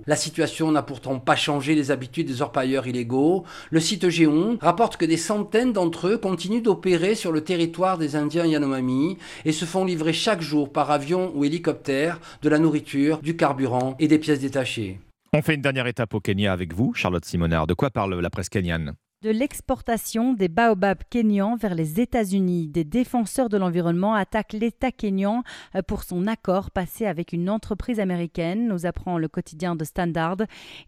La 0.06 0.16
situation 0.16 0.72
n'a 0.72 0.84
pourtant 0.84 1.20
pas 1.20 1.36
changé 1.36 1.76
les 1.76 1.92
habitudes 1.92 2.28
des 2.28 2.42
orpailleurs 2.42 2.88
illégaux. 2.88 3.44
Le 3.70 3.80
site 3.80 4.10
Géon 4.10 4.58
rapporte 4.62 4.98
que 4.98 5.06
des 5.06 5.18
centaines 5.18 5.74
d'entre 5.74 6.08
eux 6.08 6.18
continuent 6.18 6.62
d'opérer 6.62 7.16
sur 7.16 7.32
le 7.32 7.42
territoire 7.42 7.98
des 7.98 8.16
Indiens 8.16 8.46
Yanomami 8.46 9.18
et 9.46 9.52
se 9.52 9.66
font 9.66 9.86
livrer 9.86 10.14
chaque 10.14 10.42
jour 10.42 10.72
par 10.72 10.92
avion 10.92 11.32
ou 11.36 11.46
hélicoptère 11.46 12.20
de 12.42 12.50
la 12.50 12.60
nourriture, 12.60 13.20
du 13.20 13.36
carburant 13.36 13.96
et 14.00 14.08
des 14.08 14.20
pièces 14.20 14.40
détachées. 14.40 15.00
On 15.34 15.42
fait 15.42 15.56
une 15.56 15.62
dernière 15.62 15.88
étape 15.88 16.14
au 16.14 16.20
Kenya 16.20 16.54
avec 16.54 16.74
vous, 16.74 16.94
Charlotte 16.94 17.26
Simonard. 17.26 17.68
De 17.68 17.74
quoi 17.74 17.90
parle 17.90 18.20
la 18.20 18.30
presse 18.30 18.50
kenyane? 18.50 18.94
De 19.24 19.30
l'exportation 19.30 20.34
des 20.34 20.50
baobabs 20.50 21.02
kenyans 21.10 21.56
vers 21.56 21.76
les 21.76 22.02
États-Unis. 22.02 22.68
Des 22.68 22.84
défenseurs 22.84 23.48
de 23.48 23.56
l'environnement 23.56 24.16
attaquent 24.16 24.52
l'État 24.52 24.92
kényan 24.92 25.44
euh, 25.76 25.82
pour 25.82 26.04
son 26.04 26.28
accord 26.28 26.72
passé 26.72 27.06
avec 27.06 27.32
une 27.32 27.50
entreprise 27.50 28.02
américaine, 28.02 28.68
nous 28.68 28.86
apprend 28.86 29.18
le 29.18 29.30
quotidien 29.30 29.78
de 29.78 29.86
Standard. 29.86 30.40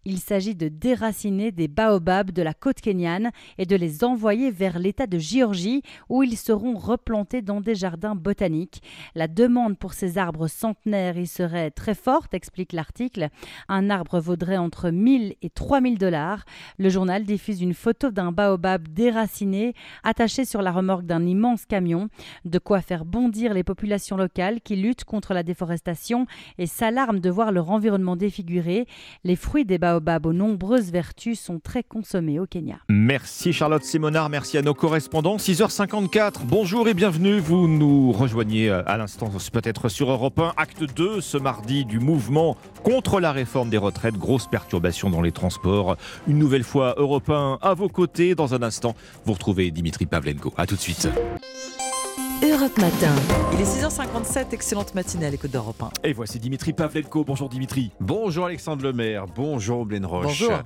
Il 0.03 0.19
s'agit 0.19 0.53
de 0.53 0.67
déraciner 0.67 1.53
des 1.53 1.69
baobabs 1.69 2.31
de 2.31 2.41
la 2.41 2.53
côte 2.53 2.81
kenyane 2.81 3.31
et 3.57 3.65
de 3.65 3.77
les 3.77 4.03
envoyer 4.03 4.51
vers 4.51 4.79
l'État 4.79 5.07
de 5.07 5.17
Géorgie 5.17 5.81
où 6.09 6.21
ils 6.21 6.35
seront 6.35 6.75
replantés 6.75 7.41
dans 7.41 7.61
des 7.61 7.75
jardins 7.75 8.15
botaniques. 8.15 8.83
La 9.15 9.29
demande 9.29 9.77
pour 9.77 9.93
ces 9.93 10.17
arbres 10.17 10.49
centenaires 10.49 11.17
y 11.17 11.27
serait 11.27 11.71
très 11.71 11.95
forte, 11.95 12.33
explique 12.33 12.73
l'article. 12.73 13.29
Un 13.69 13.89
arbre 13.89 14.19
vaudrait 14.19 14.57
entre 14.57 14.89
1000 14.89 15.35
et 15.41 15.49
3000 15.49 15.97
dollars. 15.97 16.43
Le 16.77 16.89
journal 16.89 17.23
diffuse 17.23 17.61
une 17.61 17.73
photo 17.73 18.11
d'un 18.11 18.24
un 18.25 18.31
baobab 18.31 18.87
déraciné 18.89 19.73
attaché 20.03 20.45
sur 20.45 20.61
la 20.61 20.71
remorque 20.71 21.05
d'un 21.05 21.25
immense 21.25 21.65
camion, 21.65 22.09
de 22.43 22.59
quoi 22.59 22.81
faire 22.81 23.05
bondir 23.05 23.53
les 23.53 23.63
populations 23.63 24.17
locales 24.17 24.61
qui 24.61 24.75
luttent 24.75 25.03
contre 25.03 25.33
la 25.33 25.43
déforestation 25.43 26.27
et 26.57 26.65
s'alarment 26.65 27.19
de 27.19 27.29
voir 27.29 27.51
leur 27.51 27.71
environnement 27.71 28.15
défiguré. 28.15 28.87
Les 29.23 29.35
fruits 29.35 29.65
des 29.65 29.77
baobabs 29.77 30.25
aux 30.25 30.33
nombreuses 30.33 30.91
vertus 30.91 31.39
sont 31.39 31.59
très 31.59 31.83
consommés 31.83 32.39
au 32.39 32.45
Kenya. 32.45 32.77
Merci 32.89 33.53
Charlotte 33.53 33.83
Simonard, 33.83 34.29
merci 34.29 34.57
à 34.57 34.61
nos 34.61 34.73
correspondants. 34.73 35.37
6h54, 35.37 36.45
bonjour 36.45 36.87
et 36.87 36.93
bienvenue. 36.93 37.39
Vous 37.39 37.67
nous 37.67 38.11
rejoignez 38.11 38.69
euh, 38.69 38.81
à 38.85 38.97
l'instant 38.97 39.29
peut-être 39.53 39.89
sur 39.89 40.09
Europe 40.09 40.39
1, 40.39 40.53
acte 40.57 40.83
2 40.83 41.21
ce 41.21 41.37
mardi 41.37 41.85
du 41.85 41.99
mouvement 41.99 42.57
contre 42.83 43.19
la 43.19 43.31
réforme 43.31 43.69
des 43.69 43.77
retraites. 43.77 44.15
Grosse 44.15 44.47
perturbation 44.47 45.09
dans 45.09 45.21
les 45.21 45.31
transports. 45.31 45.97
Une 46.27 46.39
nouvelle 46.39 46.63
fois 46.63 46.95
Europe 46.97 47.29
1 47.29 47.59
à 47.61 47.73
vos 47.73 47.89
côtés 47.89 48.14
dans 48.35 48.53
un 48.53 48.63
instant, 48.63 48.95
vous 49.25 49.33
retrouvez 49.33 49.71
Dimitri 49.71 50.05
Pavlenko. 50.05 50.53
A 50.57 50.65
tout 50.65 50.75
de 50.75 50.81
suite. 50.81 51.09
Europe 52.43 52.77
Matin. 52.77 53.13
Il 53.53 53.61
est 53.61 53.63
6h57, 53.63 54.53
excellente 54.53 54.95
matinée 54.95 55.25
à 55.25 55.29
l'écoute 55.29 55.51
d'Europe 55.51 55.81
1. 55.81 56.07
Et 56.07 56.13
voici 56.13 56.39
Dimitri 56.39 56.73
Pavlenko. 56.73 57.23
Bonjour 57.25 57.49
Dimitri. 57.49 57.91
Bonjour 57.99 58.45
Alexandre 58.45 58.83
Lemaire. 58.83 59.25
Bonjour 59.35 59.85
Blen 59.85 60.05
Roche. 60.05 60.25
Bonjour. 60.25 60.59